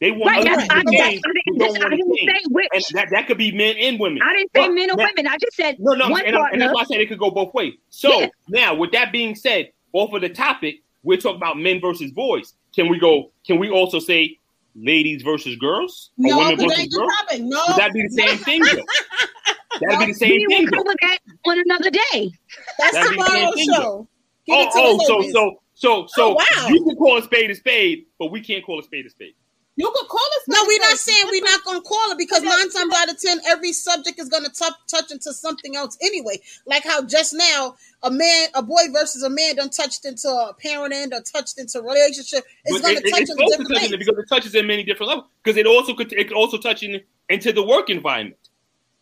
They 0.00 0.10
want 0.12 0.32
Right, 0.32 0.40
other 0.40 0.50
that's, 0.50 0.62
people 0.62 0.76
I, 0.76 0.80
to 0.80 0.96
that's, 0.96 1.10
change, 1.10 1.22
I 1.26 1.32
didn't, 1.32 1.58
don't 1.58 1.76
I 1.76 1.80
want 1.80 1.90
to 1.92 1.96
didn't 1.96 2.16
change. 2.16 2.30
say 2.30 2.44
which. 2.50 2.68
And 2.72 2.84
that, 2.92 3.08
that 3.10 3.26
could 3.26 3.38
be 3.38 3.52
men 3.52 3.76
and 3.78 3.98
women. 3.98 4.20
I 4.22 4.34
didn't 4.36 4.50
say 4.54 4.60
But 4.66 4.72
men 4.74 4.90
or 4.90 4.96
women. 4.96 5.26
I 5.26 5.36
just 5.38 5.56
said 5.56 5.76
No, 5.78 5.94
no, 5.94 6.10
one 6.10 6.24
and, 6.26 6.36
I- 6.36 6.50
and 6.52 6.60
that's 6.62 6.74
why 6.74 6.82
I 6.82 6.84
said 6.84 7.00
it 7.00 7.08
could 7.08 7.18
go 7.18 7.30
both 7.30 7.52
ways. 7.54 7.74
So 7.88 8.20
Yeah. 8.20 8.28
now, 8.48 8.74
with 8.74 8.92
that 8.92 9.12
being 9.12 9.34
said, 9.34 9.70
off 9.94 10.12
of 10.12 10.20
the 10.20 10.28
topic, 10.28 10.76
we're 11.02 11.16
talking 11.18 11.36
about 11.38 11.58
men 11.58 11.80
versus 11.80 12.10
boys. 12.12 12.52
Can 12.74 12.88
we 12.88 12.98
go? 12.98 13.32
Can 13.46 13.58
we 13.58 13.70
also 13.70 13.98
say 13.98 14.36
ladies 14.76 15.22
versus 15.22 15.56
girls 15.56 16.10
or 16.18 16.28
No, 16.28 16.38
women 16.38 16.68
versus 16.68 16.86
girls? 16.88 17.10
topic. 17.20 17.40
No, 17.42 17.62
Would 17.68 17.76
that 17.78 17.92
be 17.94 18.02
the 18.02 18.10
same 18.10 18.38
thing? 18.38 18.62
Though? 19.72 19.86
That'd 19.88 19.98
be 20.06 20.12
the 20.12 20.18
same 20.18 20.30
we 20.30 20.46
thing. 20.46 20.64
will 20.64 20.70
Though. 20.70 20.76
cover 20.84 20.96
that 21.02 21.18
on 21.46 21.58
another 21.64 21.90
day. 21.90 22.32
That's 22.78 22.92
That'd 22.94 23.10
be 23.12 23.16
the 23.16 23.24
same 23.26 23.40
tomorrow's 23.40 23.64
show. 23.64 24.08
Give 24.46 24.56
Oh, 24.56 24.70
oh, 24.74 24.96
the 24.96 25.04
so 25.04 25.30
so 25.32 25.60
so 25.74 26.06
so 26.08 26.24
Oh, 26.30 26.34
wow. 26.34 26.68
you 26.68 26.84
can 26.84 26.96
call 26.96 27.18
a 27.18 27.22
spade 27.22 27.50
a 27.50 27.54
spade, 27.54 28.06
but 28.18 28.30
we 28.32 28.40
can't 28.40 28.64
call 28.64 28.80
a 28.80 28.82
spade 28.82 29.06
a 29.06 29.10
spade. 29.10 29.34
you 29.76 29.90
could 29.94 30.08
call 30.08 30.20
us. 30.36 30.42
No, 30.48 30.58
we're 30.66 30.78
not 30.80 30.96
saying 30.98 31.24
we're 31.30 31.44
not 31.44 31.62
going 31.64 31.78
to 31.80 31.82
call 31.88 32.10
it 32.10 32.18
because 32.18 32.42
nine 32.42 32.68
times 32.70 32.92
out 32.96 33.08
of 33.08 33.18
ten, 33.20 33.38
every 33.46 33.72
subject 33.72 34.18
is 34.18 34.28
going 34.28 34.44
to 34.44 34.50
touch 34.50 34.72
touch 34.88 35.10
into 35.12 35.32
something 35.32 35.76
else 35.76 35.96
anyway. 36.02 36.38
Like 36.66 36.84
how 36.84 37.02
just 37.02 37.32
now, 37.34 37.76
a 38.02 38.10
man, 38.10 38.48
a 38.54 38.62
boy 38.62 38.90
versus 38.92 39.22
a 39.22 39.30
man, 39.30 39.56
done 39.56 39.70
touched 39.70 40.04
into 40.04 40.28
a 40.28 40.52
parent 40.58 40.92
end 40.92 41.14
or 41.14 41.20
touched 41.20 41.58
into 41.58 41.78
a 41.78 41.82
relationship. 41.82 42.44
It's 42.64 42.76
But 42.78 42.82
going 42.82 42.96
it- 42.96 43.00
to 43.02 43.06
it- 43.06 43.10
touch 43.12 43.20
it's 43.22 43.30
on 43.30 43.36
supposed 43.36 43.52
to 43.52 43.58
different 43.58 43.68
touch 43.68 43.78
in 43.78 43.84
it 43.84 43.90
things. 43.98 44.06
because 44.06 44.24
it 44.24 44.28
touches 44.34 44.54
in 44.56 44.66
many 44.66 44.82
different 44.82 45.08
levels. 45.08 45.26
Because 45.44 45.56
it 45.56 45.66
also 45.66 45.94
could 45.94 46.12
it 46.12 46.28
could 46.28 46.36
also 46.36 46.58
touch 46.58 46.82
in, 46.82 47.00
into 47.28 47.52
the 47.52 47.62
work 47.62 47.88
environment. 47.88 48.36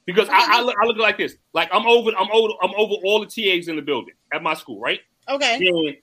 Because 0.08 0.26
I, 0.30 0.56
I 0.56 0.62
look 0.62 0.74
I 0.82 0.86
look 0.86 0.96
like 0.96 1.18
this. 1.18 1.36
Like 1.52 1.68
I'm 1.70 1.86
over 1.86 2.10
I'm 2.18 2.30
over 2.32 2.54
I'm 2.62 2.70
over 2.78 2.94
all 3.04 3.20
the 3.20 3.26
TAs 3.26 3.68
in 3.68 3.76
the 3.76 3.82
building 3.82 4.14
at 4.32 4.42
my 4.42 4.54
school, 4.54 4.80
right? 4.80 5.00
Okay. 5.28 5.56
And 5.56 5.96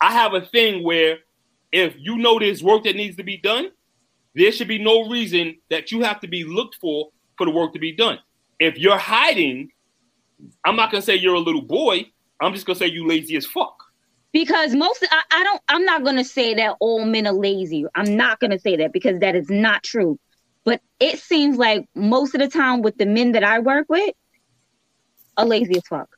I 0.00 0.10
have 0.12 0.34
a 0.34 0.40
thing 0.40 0.82
where 0.82 1.18
if 1.70 1.94
you 1.96 2.16
know 2.16 2.40
there's 2.40 2.60
work 2.60 2.82
that 2.82 2.96
needs 2.96 3.16
to 3.18 3.22
be 3.22 3.36
done, 3.36 3.68
there 4.34 4.50
should 4.50 4.66
be 4.66 4.80
no 4.82 5.08
reason 5.08 5.58
that 5.70 5.92
you 5.92 6.02
have 6.02 6.18
to 6.22 6.26
be 6.26 6.42
looked 6.42 6.74
for 6.80 7.10
for 7.38 7.46
the 7.46 7.52
work 7.52 7.72
to 7.74 7.78
be 7.78 7.92
done. 7.92 8.18
If 8.58 8.78
you're 8.78 8.98
hiding, 8.98 9.70
I'm 10.64 10.74
not 10.74 10.90
gonna 10.90 11.00
say 11.00 11.14
you're 11.14 11.34
a 11.34 11.38
little 11.38 11.62
boy. 11.62 12.06
I'm 12.40 12.52
just 12.54 12.66
gonna 12.66 12.80
say 12.80 12.88
you 12.88 13.06
lazy 13.06 13.36
as 13.36 13.46
fuck. 13.46 13.76
Because 14.32 14.74
most, 14.74 15.06
I, 15.08 15.22
I 15.30 15.44
don't, 15.44 15.62
I'm 15.68 15.84
not 15.84 16.02
gonna 16.02 16.24
say 16.24 16.52
that 16.54 16.74
all 16.80 17.04
men 17.04 17.28
are 17.28 17.32
lazy. 17.32 17.84
I'm 17.94 18.16
not 18.16 18.40
gonna 18.40 18.58
say 18.58 18.74
that 18.74 18.92
because 18.92 19.20
that 19.20 19.36
is 19.36 19.48
not 19.48 19.84
true. 19.84 20.18
But 20.64 20.80
it 21.00 21.18
seems 21.18 21.58
like 21.58 21.88
most 21.94 22.34
of 22.34 22.40
the 22.40 22.48
time 22.48 22.82
with 22.82 22.96
the 22.96 23.06
men 23.06 23.32
that 23.32 23.44
I 23.44 23.58
work 23.58 23.86
with, 23.88 24.14
are 25.36 25.46
lazy 25.46 25.76
as 25.76 25.86
fuck. 25.86 26.08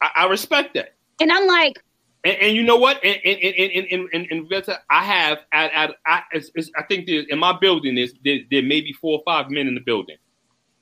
I, 0.00 0.10
I 0.16 0.26
respect 0.26 0.74
that. 0.74 0.94
And 1.20 1.32
I'm 1.32 1.46
like, 1.46 1.82
And, 2.24 2.36
and 2.38 2.56
you 2.56 2.62
know 2.62 2.76
what? 2.76 3.04
And 3.04 3.20
and 3.24 3.38
and 3.38 3.86
and 3.90 4.08
and, 4.30 4.48
and, 4.50 4.78
I 4.90 5.04
have 5.04 5.38
at, 5.52 5.72
at 5.72 5.96
I, 6.06 6.22
I 6.76 6.82
think 6.84 7.08
in 7.08 7.38
my 7.38 7.56
building 7.58 7.98
is 7.98 8.14
there, 8.24 8.38
there 8.50 8.62
may 8.62 8.80
be 8.80 8.92
four 8.92 9.18
or 9.18 9.22
five 9.24 9.50
men 9.50 9.68
in 9.68 9.74
the 9.74 9.80
building, 9.80 10.16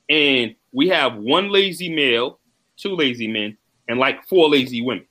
and 0.09 0.55
we 0.73 0.89
have 0.89 1.17
one 1.17 1.51
lazy 1.51 1.95
male, 1.95 2.39
two 2.77 2.95
lazy 2.95 3.27
men, 3.27 3.57
and 3.89 3.99
like 3.99 4.27
four 4.29 4.49
lazy 4.49 4.83
women. 4.83 5.07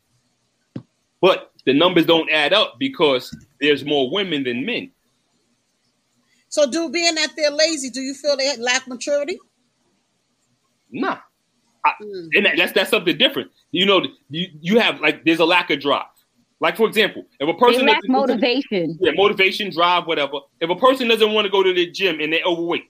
But 1.19 1.51
the 1.65 1.73
numbers 1.73 2.05
don't 2.05 2.31
add 2.31 2.53
up 2.53 2.75
because 2.79 3.35
there's 3.59 3.85
more 3.85 4.09
women 4.09 4.43
than 4.43 4.65
men. 4.65 4.91
So, 6.51 6.69
do 6.69 6.89
being 6.89 7.15
that 7.15 7.29
they're 7.37 7.49
lazy, 7.49 7.89
do 7.89 8.01
you 8.01 8.13
feel 8.13 8.35
they 8.35 8.55
lack 8.57 8.85
maturity? 8.85 9.39
Nah, 10.91 11.17
I, 11.85 11.91
hmm. 12.01 12.27
and 12.35 12.45
that, 12.45 12.57
that's 12.57 12.73
that's 12.73 12.89
something 12.89 13.17
different. 13.17 13.51
You 13.71 13.85
know, 13.85 14.05
you 14.29 14.47
you 14.59 14.77
have 14.77 14.99
like 14.99 15.23
there's 15.23 15.39
a 15.39 15.45
lack 15.45 15.69
of 15.69 15.79
drive. 15.79 16.03
Like 16.59 16.75
for 16.75 16.87
example, 16.87 17.23
if 17.39 17.47
a 17.47 17.53
they 17.53 17.57
person 17.57 17.85
lack 17.85 18.01
doesn't- 18.01 18.11
motivation. 18.11 18.97
yeah, 18.99 19.13
motivation, 19.15 19.71
drive, 19.71 20.05
whatever. 20.07 20.39
If 20.59 20.69
a 20.69 20.75
person 20.75 21.07
doesn't 21.07 21.31
want 21.31 21.45
to 21.45 21.49
go 21.51 21.63
to 21.63 21.73
the 21.73 21.89
gym 21.89 22.19
and 22.19 22.33
they're 22.33 22.43
overweight, 22.45 22.83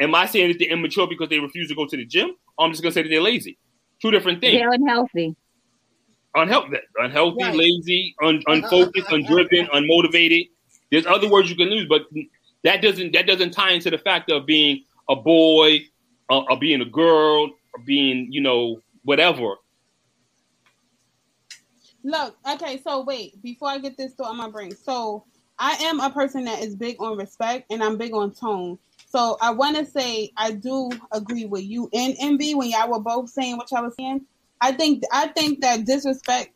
am 0.00 0.12
I 0.16 0.26
saying 0.26 0.48
that 0.48 0.58
they're 0.58 0.70
immature 0.72 1.06
because 1.06 1.28
they 1.28 1.38
refuse 1.38 1.68
to 1.68 1.76
go 1.76 1.86
to 1.86 1.96
the 1.96 2.04
gym? 2.04 2.30
Or 2.58 2.66
I'm 2.66 2.72
just 2.72 2.82
gonna 2.82 2.92
say 2.92 3.02
that 3.02 3.08
they're 3.08 3.22
lazy. 3.22 3.56
Two 4.02 4.10
different 4.10 4.40
things. 4.40 4.58
They're 4.58 4.72
unhealthy. 4.72 5.36
Unhealthy, 6.34 6.76
unhealthy, 6.96 7.44
Right. 7.44 7.54
lazy, 7.54 8.16
un, 8.22 8.42
uh, 8.48 8.50
uh, 8.50 8.54
unfocused, 8.54 9.06
uh, 9.12 9.16
undriven, 9.16 9.68
unmotivated. 9.70 10.48
There's 10.90 11.06
other 11.06 11.28
words 11.28 11.48
you 11.48 11.56
can 11.56 11.70
use, 11.70 11.86
but 11.88 12.02
that 12.64 12.82
doesn't 12.82 13.12
that 13.12 13.26
doesn't 13.26 13.52
tie 13.52 13.72
into 13.72 13.90
the 13.90 13.98
fact 13.98 14.30
of 14.30 14.46
being 14.46 14.84
a 15.08 15.16
boy, 15.16 15.80
uh, 16.30 16.40
or 16.40 16.58
being 16.58 16.80
a 16.80 16.86
girl, 16.86 17.44
or 17.44 17.84
being 17.84 18.28
you 18.30 18.40
know 18.40 18.80
whatever. 19.04 19.56
Look, 22.02 22.36
okay, 22.50 22.80
so 22.82 23.02
wait, 23.02 23.42
before 23.42 23.68
I 23.68 23.78
get 23.78 23.96
this 23.96 24.14
thought 24.14 24.30
in 24.30 24.38
my 24.38 24.48
brain. 24.48 24.74
So 24.74 25.24
I 25.58 25.72
am 25.82 26.00
a 26.00 26.10
person 26.10 26.44
that 26.46 26.62
is 26.62 26.74
big 26.74 26.96
on 27.00 27.18
respect 27.18 27.70
and 27.70 27.82
I'm 27.82 27.98
big 27.98 28.14
on 28.14 28.32
tone. 28.32 28.78
So 29.06 29.36
I 29.42 29.50
want 29.50 29.76
to 29.76 29.84
say 29.84 30.30
I 30.36 30.52
do 30.52 30.90
agree 31.12 31.44
with 31.44 31.64
you 31.64 31.90
and 31.92 32.16
Envy 32.18 32.54
when 32.54 32.70
y'all 32.70 32.90
were 32.90 33.00
both 33.00 33.28
saying 33.28 33.58
what 33.58 33.70
y'all 33.70 33.84
was 33.84 33.94
saying. 33.96 34.24
I 34.62 34.72
think 34.72 35.02
I 35.12 35.28
think 35.28 35.60
that 35.60 35.84
disrespect 35.84 36.52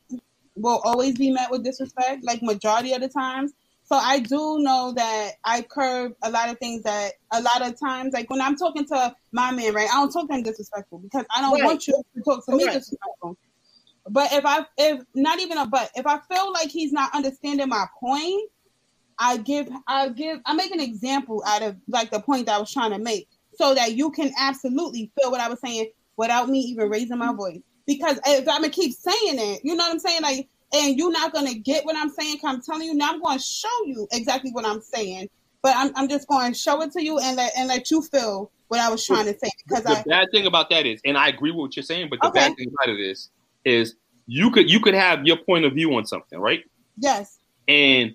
will 0.56 0.80
always 0.84 1.18
be 1.18 1.30
met 1.30 1.50
with 1.50 1.64
disrespect, 1.64 2.24
like 2.24 2.42
majority 2.42 2.92
of 2.92 3.02
the 3.02 3.08
times. 3.08 3.52
So 3.84 3.96
I 3.96 4.20
do 4.20 4.58
know 4.60 4.92
that 4.96 5.32
I 5.44 5.62
curb 5.62 6.14
a 6.22 6.30
lot 6.30 6.48
of 6.50 6.58
things 6.58 6.82
that 6.84 7.12
a 7.32 7.42
lot 7.42 7.62
of 7.66 7.78
times, 7.78 8.14
like 8.14 8.30
when 8.30 8.40
I'm 8.40 8.56
talking 8.56 8.86
to 8.86 9.14
my 9.32 9.52
man, 9.52 9.74
right? 9.74 9.88
I 9.90 9.94
don't 9.94 10.10
talk 10.12 10.28
to 10.28 10.34
him 10.34 10.42
disrespectful 10.42 11.00
because 11.00 11.26
I 11.34 11.40
don't 11.42 11.60
Right. 11.60 11.62
want 11.62 11.86
you 11.86 11.94
to 12.16 12.22
talk 12.22 12.44
to 12.46 12.52
me 12.54 12.68
disrespectful. 12.68 13.36
But 14.08 14.32
if 14.32 14.44
I 14.46 14.66
if 14.78 15.02
not 15.14 15.40
even 15.40 15.58
a 15.58 15.66
but, 15.66 15.90
if 15.94 16.06
I 16.06 16.18
feel 16.32 16.52
like 16.52 16.70
he's 16.70 16.92
not 16.92 17.14
understanding 17.14 17.68
my 17.68 17.86
point, 18.00 18.50
I 19.18 19.38
give 19.38 19.68
I 19.88 20.08
give 20.10 20.40
I 20.46 20.54
make 20.54 20.72
an 20.72 20.80
example 20.80 21.42
out 21.46 21.62
of 21.62 21.76
like 21.88 22.10
the 22.10 22.20
point 22.20 22.46
that 22.46 22.56
I 22.56 22.58
was 22.60 22.72
trying 22.72 22.92
to 22.92 22.98
make. 22.98 23.28
so 23.54 23.74
that 23.74 23.94
you 23.96 24.10
can 24.10 24.32
absolutely 24.38 25.12
feel 25.20 25.30
what 25.30 25.40
I 25.40 25.48
was 25.48 25.60
saying 25.60 25.90
without 26.16 26.48
me 26.48 26.60
even 26.60 26.88
raising 26.90 27.18
my 27.18 27.32
voice. 27.34 27.60
Because 27.86 28.18
if 28.26 28.48
I'm 28.48 28.62
gonna 28.62 28.70
keep 28.70 28.92
saying 28.92 29.38
it, 29.38 29.60
you 29.64 29.76
know 29.76 29.84
what 29.84 29.92
I'm 29.92 29.98
saying? 30.00 30.22
Like, 30.22 30.48
and 30.74 30.98
you're 30.98 31.12
not 31.12 31.32
gonna 31.32 31.54
get 31.54 31.84
what 31.84 31.96
I'm 31.96 32.10
saying. 32.10 32.38
I'm 32.44 32.60
telling 32.60 32.86
you 32.88 32.94
now. 32.94 33.12
I'm 33.12 33.22
going 33.22 33.38
to 33.38 33.44
show 33.44 33.68
you 33.86 34.08
exactly 34.12 34.50
what 34.50 34.66
I'm 34.66 34.80
saying, 34.80 35.28
but 35.62 35.74
I'm, 35.76 35.92
I'm 35.96 36.08
just 36.08 36.26
going 36.28 36.52
to 36.52 36.58
show 36.58 36.82
it 36.82 36.92
to 36.92 37.04
you 37.04 37.18
and 37.18 37.36
let 37.36 37.52
and 37.56 37.68
let 37.68 37.90
you 37.90 38.02
feel 38.02 38.50
what 38.68 38.80
I 38.80 38.88
was 38.90 39.06
trying 39.06 39.26
to 39.26 39.38
say. 39.38 39.50
Because 39.66 39.84
the 39.84 39.90
I 39.90 40.02
bad 40.06 40.28
thing 40.32 40.46
about 40.46 40.70
that 40.70 40.84
is, 40.86 41.00
and 41.04 41.16
I 41.16 41.28
agree 41.28 41.50
with 41.52 41.60
what 41.60 41.76
you're 41.76 41.84
saying, 41.84 42.08
but 42.10 42.18
the 42.20 42.28
Okay. 42.28 42.40
bad 42.48 42.56
thing 42.56 42.68
about 42.68 42.94
it 42.94 43.00
is, 43.00 43.30
is 43.64 43.94
you 44.26 44.50
could 44.50 44.70
you 44.70 44.80
could 44.80 44.94
have 44.94 45.24
your 45.26 45.36
point 45.36 45.64
of 45.64 45.72
view 45.74 45.94
on 45.94 46.06
something, 46.06 46.38
right? 46.38 46.64
yes, 46.96 47.38
And 47.68 48.14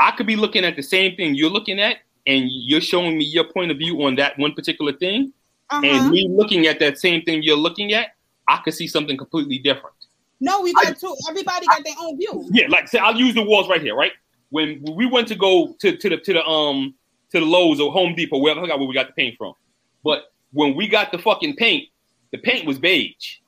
I 0.00 0.10
could 0.12 0.26
be 0.26 0.36
looking 0.36 0.64
at 0.64 0.76
the 0.76 0.82
same 0.82 1.16
thing 1.16 1.34
you're 1.34 1.50
looking 1.50 1.80
at, 1.80 1.98
and 2.26 2.48
you're 2.50 2.80
showing 2.80 3.18
me 3.18 3.24
your 3.24 3.44
point 3.44 3.70
of 3.70 3.78
view 3.78 4.02
on 4.04 4.16
that 4.16 4.38
one 4.38 4.52
particular 4.54 4.92
thing, 4.92 5.32
uh-huh. 5.70 5.86
and 5.86 6.10
me 6.10 6.28
looking 6.30 6.66
at 6.66 6.80
that 6.80 6.98
same 6.98 7.22
thing 7.22 7.42
you're 7.42 7.56
looking 7.56 7.92
at, 7.92 8.08
I 8.48 8.58
could 8.64 8.74
see 8.74 8.88
something 8.88 9.16
completely 9.16 9.58
different. 9.58 9.94
No, 10.40 10.60
we 10.60 10.72
got 10.74 10.98
two. 10.98 11.14
Everybody 11.28 11.66
got 11.66 11.84
their 11.84 11.94
own 12.00 12.18
view. 12.18 12.48
Yeah, 12.52 12.66
like 12.68 12.88
say 12.88 12.98
I'll 12.98 13.16
use 13.16 13.34
the 13.34 13.42
walls 13.42 13.68
right 13.68 13.80
here, 13.80 13.94
right? 13.94 14.12
When 14.50 14.84
we 14.94 15.06
went 15.06 15.28
to 15.28 15.34
go 15.34 15.74
to, 15.80 15.96
to 15.96 16.08
the 16.08 16.16
to 16.18 16.32
the 16.32 16.44
um 16.44 16.94
to 17.30 17.40
the 17.40 17.46
Lowe's 17.46 17.80
or 17.80 17.92
Home 17.92 18.14
Depot, 18.14 18.38
wherever 18.38 18.60
I 18.60 18.64
forgot 18.64 18.78
where 18.78 18.88
we 18.88 18.94
got 18.94 19.08
the 19.08 19.12
paint 19.14 19.36
from. 19.38 19.54
But 20.02 20.32
when 20.52 20.74
we 20.74 20.86
got 20.88 21.12
the 21.12 21.18
fucking 21.18 21.56
paint, 21.56 21.88
the 22.30 22.38
paint 22.38 22.66
was 22.66 22.78
beige. 22.78 23.38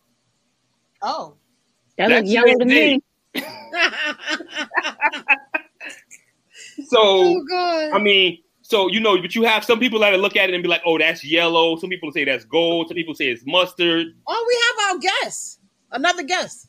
Oh, 1.03 1.37
That 1.99 2.09
That's 2.09 2.23
looks 2.23 2.33
yellow 2.33 2.59
to 2.59 2.65
me. 2.65 3.03
So 6.89 6.99
oh. 7.01 7.91
I 7.93 7.99
mean, 7.99 8.39
so 8.63 8.89
you 8.89 9.01
know, 9.01 9.21
but 9.21 9.35
you 9.35 9.45
have 9.45 9.65
some 9.65 9.79
people 9.79 10.01
that 10.01 10.19
look 10.21 10.37
at 10.37 10.51
it 10.51 10.55
and 10.55 10.63
be 10.63 10.69
like, 10.69 10.83
"Oh, 10.85 10.99
that's 10.99 11.25
yellow." 11.25 11.77
Some 11.77 11.91
people 11.91 12.13
say 12.13 12.25
that's 12.25 12.45
gold. 12.45 12.89
Some 12.89 12.97
people 12.97 13.15
say 13.15 13.29
it's 13.29 13.45
mustard. 13.47 14.09
oh, 14.27 14.45
we 14.47 14.85
have 14.87 14.95
our 14.95 15.01
guest. 15.01 15.61
Another 15.93 16.23
guest. 16.23 16.69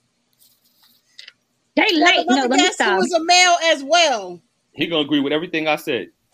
They 1.77 1.95
late. 1.95 2.25
No, 2.27 2.33
Another 2.33 2.49
let 2.49 2.57
me 2.57 2.57
guest 2.57 2.79
who 2.81 2.85
stop. 2.85 3.03
is 3.05 3.13
a 3.13 3.23
male 3.23 3.55
as 3.65 3.83
well. 3.83 4.41
He 4.73 4.87
gonna 4.87 5.03
agree 5.05 5.19
with 5.19 5.31
everything 5.31 5.67
I 5.67 5.75
said. 5.77 6.09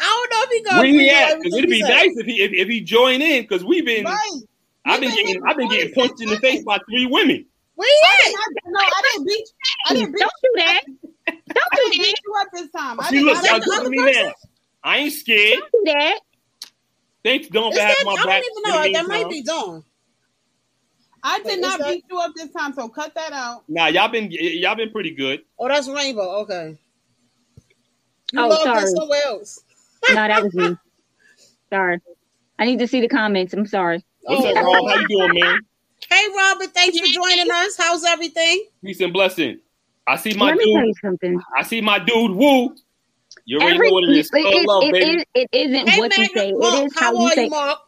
I 0.00 0.02
don't 0.02 0.30
know 0.30 0.42
if 0.44 0.50
he 0.50 0.62
gonna 0.64 0.78
Where 0.78 0.86
agree 0.88 0.98
he 1.00 1.06
with 1.06 1.14
at? 1.14 1.30
everything 1.32 1.42
Because 1.42 1.58
it'd 1.58 1.70
be 1.70 1.80
said. 1.80 1.88
nice 1.90 2.10
if 2.16 2.26
he 2.26 2.40
if, 2.42 2.52
if 2.52 2.68
he 2.68 2.80
join 2.80 3.20
in. 3.22 3.42
Because 3.42 3.62
we've 3.64 3.84
been, 3.84 4.04
right. 4.06 4.40
I've 4.86 5.00
been 5.00 5.10
been 5.14 5.26
getting, 5.26 5.42
I've 5.46 5.56
been 5.56 5.68
getting 5.68 5.92
punched 5.94 6.20
in 6.22 6.28
the 6.30 6.38
face 6.38 6.64
by 6.64 6.78
three 6.88 7.06
women. 7.06 7.44
Where 7.74 7.88
he 7.88 8.08
I 8.08 8.16
at? 8.18 8.24
did 8.26 8.34
not, 8.34 8.48
no, 8.72 8.80
I 8.80 9.02
didn't 9.12 9.26
beat. 9.26 9.48
I 9.86 9.94
didn't 9.94 10.12
beat. 10.12 10.20
Don't 10.20 10.32
do 10.42 10.52
that. 10.56 10.80
I 11.28 11.32
Don't 11.32 11.72
didn't 11.76 11.92
do 11.92 11.98
that. 11.98 12.04
beat 12.04 12.14
you 12.24 12.34
up 12.40 12.48
this 12.54 12.70
time. 12.70 13.00
I 13.00 13.02
See, 13.04 13.16
didn't. 13.16 13.26
look, 13.26 13.36
I 13.36 13.42
y'all 13.48 13.58
didn't 13.60 13.78
doing 13.78 13.90
me 13.90 13.98
person? 13.98 14.24
now. 14.26 14.32
I 14.82 14.96
ain't 14.98 15.12
scared. 15.12 15.58
Don't 15.60 15.72
do 15.72 15.92
that. 15.92 16.20
Thanks, 17.22 17.48
don't 17.48 17.72
Is 17.72 17.78
have 17.78 17.88
that, 17.98 18.04
my 18.06 18.12
I 18.12 18.24
don't 18.24 18.44
even 18.50 18.92
know. 18.94 18.98
That 18.98 19.06
might 19.08 19.28
be 19.28 19.42
Dawn. 19.42 19.84
I 21.22 21.38
did 21.40 21.54
is 21.54 21.60
not 21.60 21.78
that- 21.80 21.88
beat 21.88 22.04
you 22.10 22.18
up 22.18 22.32
this 22.34 22.50
time, 22.50 22.72
so 22.72 22.88
cut 22.88 23.14
that 23.14 23.32
out. 23.32 23.64
Nah, 23.68 23.86
y'all 23.86 24.08
been 24.08 24.28
y'all 24.30 24.74
been 24.76 24.90
pretty 24.90 25.10
good. 25.14 25.42
Oh, 25.58 25.68
that's 25.68 25.88
Rainbow. 25.88 26.40
Okay. 26.42 26.76
You 28.32 28.40
Oh, 28.44 28.48
logged 28.48 28.66
in 28.66 28.74
sorry. 28.74 28.86
somewhere 28.90 29.20
else. 29.26 29.60
No, 30.08 30.14
that 30.14 30.42
was 30.42 30.54
me. 30.54 30.76
Sorry. 31.72 31.98
I 32.58 32.64
need 32.64 32.78
to 32.78 32.86
see 32.86 33.00
the 33.00 33.08
comments. 33.08 33.52
I'm 33.54 33.66
sorry. 33.66 34.04
What's 34.22 34.44
Oh, 34.44 34.48
up, 34.50 34.64
Rob? 34.64 34.88
How 34.88 35.00
you 35.00 35.08
doing, 35.08 35.40
man? 35.40 35.60
Hey, 36.10 36.26
Robert. 36.36 36.68
Thanks 36.74 36.98
for 36.98 37.06
joining 37.06 37.50
us. 37.50 37.76
How's 37.76 38.04
everything? 38.04 38.64
Peace 38.84 39.00
and 39.00 39.12
blessing. 39.12 39.60
I 40.06 40.16
see 40.16 40.34
my 40.34 40.46
Let 40.46 40.56
me 40.56 40.64
tell 40.72 40.80
dude. 40.82 40.88
you 40.88 40.94
something. 41.02 41.40
I 41.58 41.62
see 41.62 41.80
my 41.80 41.98
dude. 41.98 42.32
Woo. 42.32 42.74
You 43.44 43.58
already 43.58 43.74
Every, 43.76 43.88
know 43.88 43.94
what 43.94 44.04
it 44.04 44.16
is. 44.16 44.30
It, 44.32 44.38
it, 44.38 44.66
love, 44.66 44.82
it, 44.84 44.92
baby. 44.92 45.24
it, 45.34 45.48
it 45.52 45.70
isn't 45.70 45.88
Hey, 45.88 45.98
what 46.00 46.16
you 46.16 46.26
say. 46.26 46.52
Mark, 46.52 46.74
it 46.74 46.84
is 46.86 46.92
how, 46.98 47.04
how 47.06 47.12
you 47.12 47.18
are 47.26 47.30
say. 47.32 47.44
you, 47.44 47.50
Mark? 47.50 47.78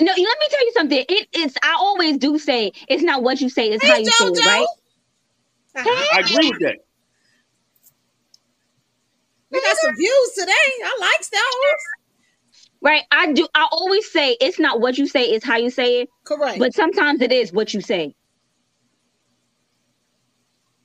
No, 0.00 0.06
let 0.06 0.16
me 0.16 0.46
tell 0.50 0.64
you 0.64 0.72
something. 0.72 1.04
It 1.08 1.28
is. 1.36 1.54
I 1.62 1.76
always 1.78 2.18
do 2.18 2.38
say 2.38 2.72
it's 2.88 3.02
not 3.02 3.22
what 3.22 3.40
you 3.40 3.48
say. 3.48 3.70
It's 3.70 3.84
how 3.84 3.94
Hey, 3.94 4.02
you 4.02 4.10
say 4.10 4.24
it, 4.26 4.46
right? 4.46 4.66
I 5.76 6.20
agree 6.20 6.48
with 6.50 6.58
that. 6.60 6.76
We 9.50 9.60
got 9.60 9.76
some 9.76 9.94
views 9.94 10.32
today. 10.36 10.52
I 10.84 10.96
like 11.00 11.22
Star 11.22 11.40
Wars. 11.40 11.80
Right. 12.82 13.02
I 13.12 13.32
do. 13.32 13.46
I 13.54 13.68
always 13.70 14.10
say 14.10 14.36
it's 14.40 14.58
not 14.58 14.80
what 14.80 14.98
you 14.98 15.06
say. 15.06 15.24
It's 15.30 15.44
how 15.44 15.56
you 15.56 15.70
say 15.70 16.00
it. 16.02 16.08
Correct. 16.24 16.58
But 16.58 16.74
sometimes 16.74 17.22
it 17.22 17.30
is 17.32 17.52
what 17.52 17.72
you 17.72 17.80
say. 17.80 18.14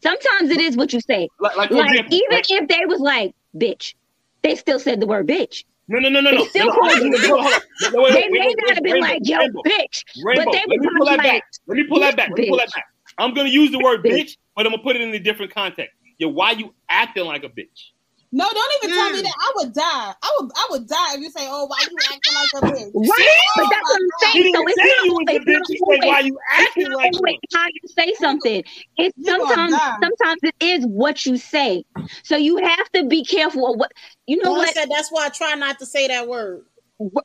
Sometimes 0.03 0.51
it 0.51 0.61
is 0.61 0.77
what 0.77 0.93
you 0.93 1.01
say. 1.01 1.27
Like, 1.39 1.55
like 1.57 1.71
Like 1.71 2.05
even 2.11 2.29
like- 2.31 2.45
if 2.49 2.67
they 2.67 2.85
was 2.85 2.99
like 3.01 3.33
bitch, 3.55 3.95
they 4.43 4.55
still 4.55 4.79
said 4.79 4.99
the 4.99 5.07
word 5.07 5.27
bitch. 5.27 5.65
No, 5.89 5.99
no, 5.99 6.09
no, 6.09 6.21
no, 6.21 6.31
no. 6.31 6.43
They 6.43 6.49
still 6.49 6.67
no, 6.67 6.73
no, 6.73 6.73
called 6.73 6.91
hold 6.91 6.91
on, 6.91 7.01
you 7.01 7.19
hold 7.27 7.39
on, 7.39 7.43
hold 7.43 7.55
on. 7.55 7.61
No, 7.81 8.01
wait, 8.03 8.13
They 8.13 8.21
wait, 8.29 8.31
may 8.31 8.47
wait, 8.47 8.55
not 8.57 8.75
have 8.75 8.83
been 8.83 8.93
Rainbow, 8.93 9.07
like 9.07 9.19
yo 9.23 9.37
Rainbow, 9.39 9.63
bitch, 9.65 10.03
Rainbow, 10.23 10.45
but 10.45 10.53
they 10.53 10.59
let 10.67 10.79
me 10.79 10.89
pull 10.97 11.05
that 11.07 11.17
like, 11.17 11.23
back. 11.23 11.43
Let 11.67 11.75
me 11.77 11.83
pull 11.89 11.99
that 12.01 12.15
back. 12.15 12.29
Let 12.29 12.39
me 12.39 12.47
pull 12.49 12.57
that 12.57 12.71
back. 12.73 12.85
I'm 13.17 13.33
gonna 13.33 13.49
use 13.49 13.71
the 13.71 13.79
word 13.79 14.03
Bitch. 14.05 14.37
but 14.55 14.65
I'm 14.65 14.71
gonna 14.71 14.83
put 14.83 14.95
it 14.95 15.01
in 15.01 15.13
a 15.13 15.19
different 15.19 15.53
context. 15.53 15.95
Yo, 16.19 16.29
why 16.29 16.51
you 16.51 16.73
acting 16.89 17.25
like 17.25 17.43
a 17.43 17.49
bitch? 17.49 17.91
No, 18.31 18.45
don't 18.47 18.71
even 18.83 18.95
tell 18.95 19.09
Mm. 19.09 19.13
me 19.15 19.21
that. 19.23 19.33
I 19.39 19.51
would 19.55 19.73
die. 19.73 20.13
I 20.21 20.37
would. 20.39 20.51
I 20.55 20.67
would 20.69 20.87
die 20.87 21.15
if 21.15 21.19
you 21.21 21.31
say, 21.31 21.47
"Oh, 21.49 21.65
why 21.65 21.77
you 21.89 21.97
acting 22.13 22.33
like 22.35 22.49
a 22.53 22.61
bitch?" 22.61 22.91
Right, 22.93 23.37
but 23.57 23.65
that's 23.71 23.81
what 23.81 23.99
I'm 24.01 24.09
saying. 24.21 24.53
So 24.53 24.59
didn't 24.59 24.69
it's 24.69 24.77
say 24.77 24.87
not 24.87 25.05
you 25.05 25.13
was 25.13 25.25
a 25.27 25.31
always- 25.31 25.45
bitch. 25.45 25.67
She 25.67 25.73
it's 25.73 25.83
said, 26.01 26.07
why 26.07 26.19
you 26.19 26.39
acting 26.51 26.91
like 26.91 27.11
always 27.15 27.19
one? 27.21 27.35
how 27.55 27.65
you 27.67 27.89
say 27.97 28.13
something. 28.19 28.63
It's 28.97 29.17
You 29.17 29.25
sometimes 29.25 29.75
sometimes 30.03 30.39
it 30.43 30.55
is 30.61 30.85
what 30.85 31.25
you 31.25 31.37
say. 31.37 31.83
So 32.23 32.37
you 32.37 32.57
have 32.57 32.89
to 32.91 33.05
be 33.05 33.25
careful 33.25 33.73
of 33.73 33.79
what 33.79 33.91
you 34.27 34.37
know 34.37 34.43
Dawn 34.51 34.57
what 34.59 34.73
said 34.75 34.89
that's 34.91 35.09
why 35.11 35.25
I 35.25 35.29
try 35.29 35.55
not 35.55 35.79
to 35.79 35.87
say 35.87 36.07
that 36.07 36.27
word. 36.27 36.65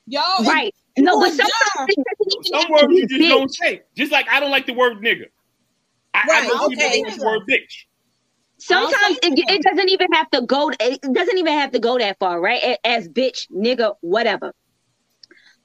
Yo, 0.07 0.20
it- 0.38 0.48
right. 0.48 0.74
No, 0.96 1.18
but 1.20 1.26
gonna 1.26 1.36
die. 1.36 1.48
sometimes 1.74 1.90
it 1.98 2.05
doesn't 2.18 2.46
even 2.46 2.61
Some 2.62 2.70
words 2.72 2.94
you 2.94 3.09
just 3.09 3.28
don't 3.28 3.55
say. 3.55 3.82
Just 3.94 4.11
like 4.11 4.26
I 4.30 4.40
don't 4.40 4.50
like 4.50 4.64
the 4.66 4.72
word 4.72 4.98
nigga. 5.02 5.26
I, 6.14 6.20
I 6.20 6.26
Right, 6.40 6.48
know 6.48 6.68
people 6.68 6.84
okay. 6.84 7.00
don't 7.02 7.09
like 7.11 7.18
the 7.18 7.24
word 7.26 7.40
bitch. 7.46 7.84
Sometimes 8.59 9.18
it, 9.22 9.38
it 9.48 9.62
doesn't 9.62 9.90
even 9.90 10.09
have 10.12 10.30
to 10.30 10.42
go. 10.42 10.70
It 10.80 11.00
doesn't 11.02 11.38
even 11.38 11.52
have 11.52 11.72
to 11.72 11.78
go 11.78 11.98
that 11.98 12.18
far, 12.18 12.40
right? 12.40 12.78
As 12.84 13.09
bitch, 13.09 13.46
nigga, 13.50 13.94
whatever. 14.00 14.52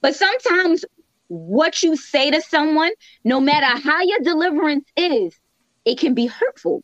But 0.01 0.15
sometimes 0.15 0.85
what 1.27 1.83
you 1.83 1.95
say 1.95 2.31
to 2.31 2.41
someone, 2.41 2.91
no 3.23 3.39
matter 3.39 3.79
how 3.79 4.01
your 4.01 4.19
deliverance 4.19 4.85
is, 4.97 5.37
it 5.85 5.99
can 5.99 6.13
be 6.13 6.25
hurtful. 6.25 6.83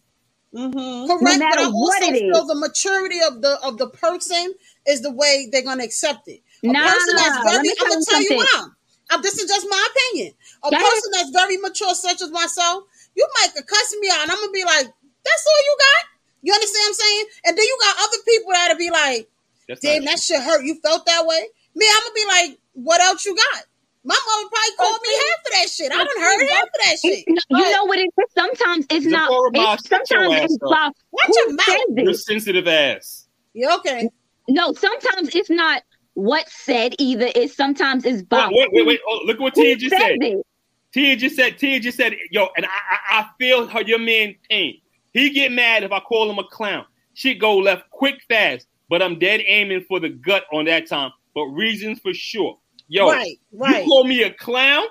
Mhm. 0.54 1.08
Correct, 1.08 1.08
No 1.08 1.18
but 1.18 1.38
matter 1.38 1.62
I 1.62 1.66
what 1.66 2.02
also 2.02 2.14
it 2.14 2.20
feel 2.20 2.42
is. 2.42 2.48
the 2.48 2.56
maturity 2.56 3.20
of 3.22 3.42
the 3.42 3.60
of 3.62 3.78
the 3.78 3.90
person 3.90 4.54
is 4.88 5.02
the 5.02 5.12
way 5.12 5.50
they're 5.52 5.64
gonna 5.64 5.84
accept 5.84 6.28
it. 6.28 6.42
A 6.64 6.68
Nah, 6.72 6.84
person 6.90 7.16
that's 7.16 7.46
let 7.46 7.56
very 7.56 7.68
me 7.68 7.76
I'm 7.82 7.90
gonna 7.90 8.06
tell 8.06 8.22
you 8.22 8.30
something. 8.30 8.38
why. 8.38 8.68
Um, 9.14 9.22
this 9.22 9.38
is 9.38 9.50
just 9.50 9.68
my 9.70 9.88
opinion. 9.92 10.34
A 10.64 10.70
Go 10.72 10.76
ahead. 10.78 10.92
person 10.92 11.12
that's 11.12 11.30
very 11.32 11.58
mature, 11.58 11.94
such 11.94 12.22
as 12.22 12.32
myself, 12.32 12.86
you 13.16 13.28
might 13.42 13.54
cuss 13.68 13.96
me 14.00 14.10
out, 14.10 14.24
and 14.24 14.32
I'm 14.32 14.40
gonna 14.40 14.52
be 14.52 14.64
like, 14.64 14.88
"That's 15.26 15.46
all 15.48 15.62
you 15.66 15.76
got." 15.80 16.04
You 16.42 16.54
understand 16.54 16.84
what 16.84 16.90
I'm 16.90 16.94
saying? 16.94 17.26
And 17.46 17.58
then 17.58 17.66
you 17.66 17.78
got 17.82 17.96
other 18.06 18.18
people 18.26 18.52
that'll 18.54 18.78
be 18.78 18.92
like, 18.92 19.28
That's 19.68 19.82
"Damn, 19.82 20.06
that 20.06 20.20
shit 20.20 20.42
hurt. 20.42 20.64
You 20.64 20.80
felt 20.82 21.06
that 21.06 21.26
way." 21.26 21.42
Me, 21.76 21.86
I'm 21.92 22.04
gonna 22.04 22.14
be 22.14 22.26
like, 22.28 22.60
"What 22.74 23.02
else 23.02 23.26
you 23.26 23.36
got?" 23.36 23.64
My 24.06 24.14
mother 24.14 24.50
probably 24.50 24.76
called 24.78 25.02
me 25.02 25.10
half 25.16 25.40
of 25.40 25.52
that 25.54 25.70
shit. 25.70 25.92
I 25.92 25.98
done 25.98 26.22
heard 26.22 26.48
half 26.50 26.64
of 26.64 26.70
that 26.86 26.98
shit. 27.02 27.24
You 27.28 27.34
know, 27.34 27.58
you 27.58 27.72
know 27.72 27.86
what 27.86 27.98
it 27.98 28.10
is? 28.18 28.26
Sometimes 28.38 28.86
it's 28.92 29.06
not. 29.08 29.32
It's, 29.56 29.90
sometimes 29.90 30.44
it's 30.44 30.58
up. 30.62 30.70
about 30.70 30.96
Watch 31.12 31.26
who 31.28 31.34
your 31.40 31.54
mouth. 31.54 31.66
says 31.66 31.80
Your 31.96 32.14
sensitive 32.14 32.68
ass. 32.68 33.28
Yeah, 33.54 33.76
okay. 33.78 34.10
No, 34.48 34.74
sometimes 34.74 35.34
it's 35.34 35.50
not 35.50 35.82
what 36.14 36.48
said 36.50 36.94
either. 37.00 37.30
It's 37.34 37.56
sometimes 37.56 38.06
it's 38.06 38.18
Wait, 38.18 38.22
about 38.26 38.52
wait, 38.54 38.70
wait, 38.72 38.86
wait. 38.86 39.00
Oh, 39.08 39.22
look 39.26 39.40
what 39.40 39.56
Tia 39.56 39.76
just 39.76 39.92
says 39.96 40.02
said. 40.02 40.18
it. 40.22 40.46
Tia 40.94 41.16
just 41.16 41.36
said, 41.36 41.58
Tia 41.58 41.80
just 41.80 41.98
said, 41.98 42.16
yo, 42.32 42.48
and 42.56 42.66
I, 42.66 42.70
I, 42.70 43.20
I 43.22 43.30
feel 43.40 43.68
her, 43.68 43.82
your 43.82 44.00
man 44.00 44.36
pain. 44.50 44.80
He 45.16 45.30
get 45.30 45.54
mad 45.54 45.84
if 45.84 45.94
I 45.94 46.02
call 46.02 46.30
him 46.30 46.40
a 46.40 46.44
clown. 46.44 46.84
Shit 47.14 47.40
go 47.40 47.56
left 47.58 47.90
quick 47.90 48.16
fast, 48.28 48.68
but 48.90 49.02
I'm 49.02 49.18
dead 49.18 49.42
aiming 49.48 49.86
for 49.88 50.02
the 50.02 50.10
gut 50.10 50.44
on 50.52 50.66
that 50.66 50.90
time. 50.90 51.10
But 51.34 51.46
reasons 51.46 52.00
for 52.02 52.14
sure. 52.14 52.60
Yo, 52.90 53.08
right, 53.10 53.40
right. 53.54 53.86
you 53.86 53.90
call 53.90 54.04
me 54.04 54.24
a 54.24 54.34
clown, 54.34 54.84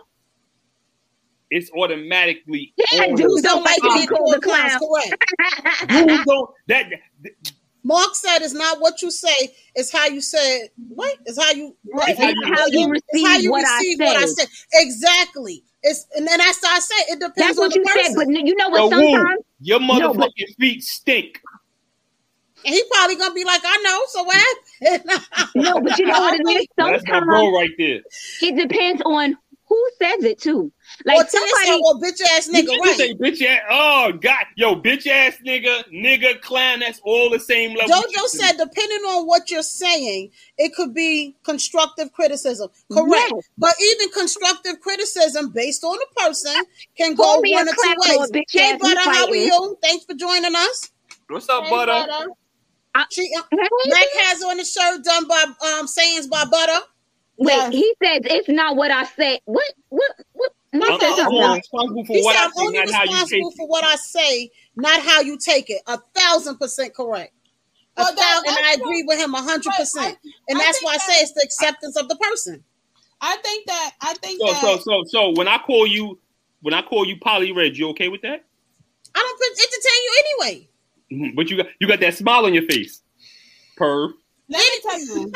it's 1.50 1.70
automatically 1.72 2.72
Yeah, 2.90 3.02
on. 3.02 3.08
dude. 3.10 3.18
Dudes 3.18 3.42
don't 3.42 3.62
like 3.64 3.76
to 3.76 3.90
be 3.92 4.00
you, 4.00 4.06
called 4.08 4.42
clown. 4.42 4.70
clowns. 4.78 5.12
Dudes 6.06 6.24
don't 6.24 6.50
that 6.68 6.86
Mark 7.82 8.14
said 8.14 8.38
it's 8.38 8.54
not 8.54 8.80
what 8.80 9.02
you 9.02 9.10
say, 9.10 9.54
it's 9.74 9.92
how 9.92 10.06
you 10.06 10.22
say 10.22 10.60
it. 10.60 10.72
What? 10.88 11.18
It's 11.26 11.38
how 11.38 11.50
you 11.52 11.76
what? 11.84 12.08
It's 12.08 12.18
how 12.18 12.30
It's 12.30 12.40
you 12.40 12.54
how 12.54 12.66
you 12.68 12.94
It's 12.94 13.22
how 13.22 13.34
receive 13.34 13.42
you 13.44 13.50
what 13.50 13.66
I 13.66 13.82
what 13.98 14.16
I 14.16 14.24
said. 14.24 14.48
Exactly. 14.72 15.62
It's 15.86 16.06
and 16.16 16.26
then 16.26 16.38
that's 16.38 16.64
how 16.66 16.74
I 16.74 16.78
say 16.80 16.94
it 17.12 17.20
depends 17.20 17.34
That's 17.36 17.58
on 17.58 17.64
what 17.66 17.72
the 17.72 17.78
you 17.78 17.84
person. 17.84 18.04
said. 18.04 18.14
But 18.16 18.28
you 18.46 18.56
know 18.56 18.68
yo, 18.68 18.86
what? 18.88 18.96
woo, 18.98 19.10
Sometimes 19.12 19.40
your 19.60 19.80
No, 19.80 19.86
motherfucking 20.12 20.16
but- 20.16 20.56
feet 20.58 20.82
stink. 20.82 21.40
and 22.64 22.74
he 22.74 22.82
probably 22.90 23.16
gonna 23.16 23.34
be 23.34 23.44
like, 23.44 23.60
I 23.64 23.76
know, 23.84 24.00
so 24.08 24.22
what 24.24 24.58
no, 25.54 25.80
but 25.80 25.98
you 25.98 26.06
know 26.06 26.18
what 26.20 26.40
it 26.40 26.48
is. 26.48 26.66
Now, 26.78 26.90
that's 26.90 27.06
my 27.06 27.20
bro 27.20 27.52
right 27.52 27.70
there. 27.78 28.00
it 28.42 28.56
depends 28.56 29.02
on 29.04 29.36
who 29.74 29.88
who 30.00 30.06
says 30.06 30.24
it 30.24 30.40
too? 30.40 30.72
Like 31.04 31.16
Like 31.18 31.26
or 31.26 31.30
somebody, 31.30 31.54
somebody, 31.66 31.82
or 31.82 31.94
bitch 32.00 32.20
ass 32.36 32.48
nigga, 32.48 32.68
You 32.68 32.80
right? 32.80 32.96
say 32.96 33.14
bitch 33.14 33.42
ass. 33.42 33.60
Oh 33.70 34.12
God, 34.20 34.44
yo, 34.56 34.76
bitch 34.76 35.06
ass 35.06 35.36
nigga, 35.46 35.84
nigga, 35.92 36.40
clown. 36.40 36.80
That's 36.80 37.00
all 37.04 37.30
the 37.30 37.40
same 37.40 37.74
level. 37.76 37.90
Jojo 37.94 38.26
said, 38.28 38.52
depending 38.52 39.00
on 39.00 39.26
what 39.26 39.50
you're 39.50 39.62
saying, 39.62 40.30
it 40.58 40.74
could 40.74 40.94
be 40.94 41.36
constructive 41.44 42.12
criticism. 42.12 42.70
Correct. 42.92 43.10
Yes. 43.10 43.44
But 43.58 43.74
even 43.80 44.10
constructive 44.10 44.80
criticism 44.80 45.50
based 45.50 45.84
on 45.84 45.98
the 45.98 46.06
person 46.22 46.54
can 46.96 47.16
Call 47.16 47.36
go 47.36 47.42
me 47.42 47.52
one 47.52 47.68
or 47.68 47.72
two 47.72 47.76
clown 47.76 47.96
ways. 47.98 48.16
or 48.18 48.24
a 48.24 48.28
bitch 48.28 48.56
Hey, 48.56 48.72
ass, 48.72 48.78
Butter, 48.80 49.00
how 49.00 49.28
are 49.28 49.36
you? 49.36 49.76
Thanks 49.82 50.04
for 50.04 50.14
joining 50.14 50.54
us. 50.54 50.90
What's 51.28 51.48
up, 51.48 51.64
Hey, 51.64 51.70
butter? 51.70 51.92
I- 52.94 53.06
She, 53.10 53.28
uh, 53.36 53.42
Hey. 53.50 53.90
Mac 53.90 54.06
has 54.20 54.42
on 54.44 54.56
the 54.58 54.64
shirt 54.64 55.04
done 55.04 55.26
by 55.28 55.44
um 55.78 55.86
sayings 55.88 56.26
by 56.28 56.44
Butter. 56.44 56.80
Wait, 57.38 57.54
Yes. 57.54 57.72
he 57.72 57.94
says 58.02 58.20
it's 58.24 58.48
not 58.48 58.76
what 58.76 58.90
I 58.90 59.04
say. 59.04 59.40
What? 59.44 59.72
What? 59.88 60.12
What? 60.32 60.52
Mac 60.72 60.90
I'm, 60.90 60.98
said 61.00 61.12
I'm 61.20 61.28
only 61.32 61.58
responsible 61.58 62.04
for 62.04 62.12
He 62.14 62.22
what 62.22 62.34
said, 62.34 62.42
I 62.42 62.44
I'm 62.46 62.52
say, 62.52 62.62
only 62.64 62.78
not 62.78 62.90
how 62.90 63.02
you 63.04 63.08
take 63.10 63.20
responsible 63.22 63.48
it. 63.50 63.56
for 63.56 63.68
what 63.68 63.84
I 63.84 63.94
say, 63.96 64.50
not 64.76 65.00
how 65.02 65.20
you 65.20 65.38
take 65.38 65.70
it. 65.70 65.80
A 65.86 65.98
thousand 66.16 66.58
percent 66.58 66.94
correct. 66.94 67.32
A 67.96 68.02
Well, 68.02 68.14
that- 68.14 68.42
thousand, 68.44 68.58
and 68.58 68.66
I 68.66 68.72
agree 68.72 69.04
with 69.06 69.18
him 69.20 69.34
a 69.34 69.40
hundred 69.42 69.72
percent. 69.74 70.18
And 70.48 70.58
that's 70.58 70.78
think 70.80 70.84
why 70.86 70.94
I 70.94 70.98
say 70.98 71.20
it's 71.22 71.32
the 71.32 71.42
acceptance 71.44 71.96
of 71.96 72.08
the 72.08 72.16
person. 72.16 72.64
I 73.20 73.36
think 73.36 73.66
that 73.66 73.92
I 74.00 74.14
think 74.14 74.40
So, 74.40 74.46
that 74.52 74.60
so, 74.60 74.78
so, 74.78 75.04
so, 75.06 75.30
when 75.30 75.46
I 75.46 75.58
call 75.58 75.86
you, 75.86 76.18
when 76.60 76.74
I 76.74 76.82
call 76.82 77.06
you 77.06 77.16
Polly 77.20 77.52
Red, 77.52 77.76
you 77.76 77.88
okay 77.90 78.08
with 78.08 78.22
that? 78.22 78.44
I 79.14 79.18
don't 79.38 79.58
entertain 79.60 80.02
you 80.02 80.22
anyway. 80.50 80.68
Mhm. 81.12 81.36
But 81.36 81.50
you 81.50 81.56
got, 81.58 81.66
you 81.78 81.86
got 81.86 82.00
that 82.00 82.14
smile 82.16 82.46
on 82.46 82.52
your 82.52 82.64
face. 82.64 83.00
Perv. 83.78 84.14
Let 84.48 84.58
me 84.60 84.80
tell 84.82 85.00
you, 85.00 85.32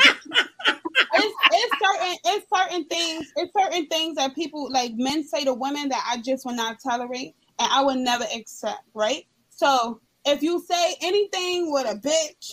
it's, 1.13 1.35
it's 1.51 1.75
certain 1.83 2.17
it's 2.25 2.45
certain 2.55 2.85
things 2.85 3.31
it's 3.35 3.51
certain 3.57 3.87
things 3.87 4.15
that 4.17 4.35
people 4.35 4.69
like 4.71 4.91
men 4.95 5.23
say 5.23 5.43
to 5.43 5.53
women 5.53 5.89
that 5.89 6.03
I 6.09 6.21
just 6.21 6.45
will 6.45 6.53
not 6.53 6.77
tolerate 6.81 7.35
and 7.59 7.69
I 7.71 7.81
will 7.81 7.95
never 7.95 8.25
accept. 8.35 8.81
Right. 8.93 9.25
So 9.49 9.99
if 10.25 10.41
you 10.43 10.63
say 10.69 10.95
anything 11.01 11.71
with 11.71 11.85
a 11.87 11.95
bitch, 11.95 12.51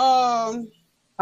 um, 0.00 0.68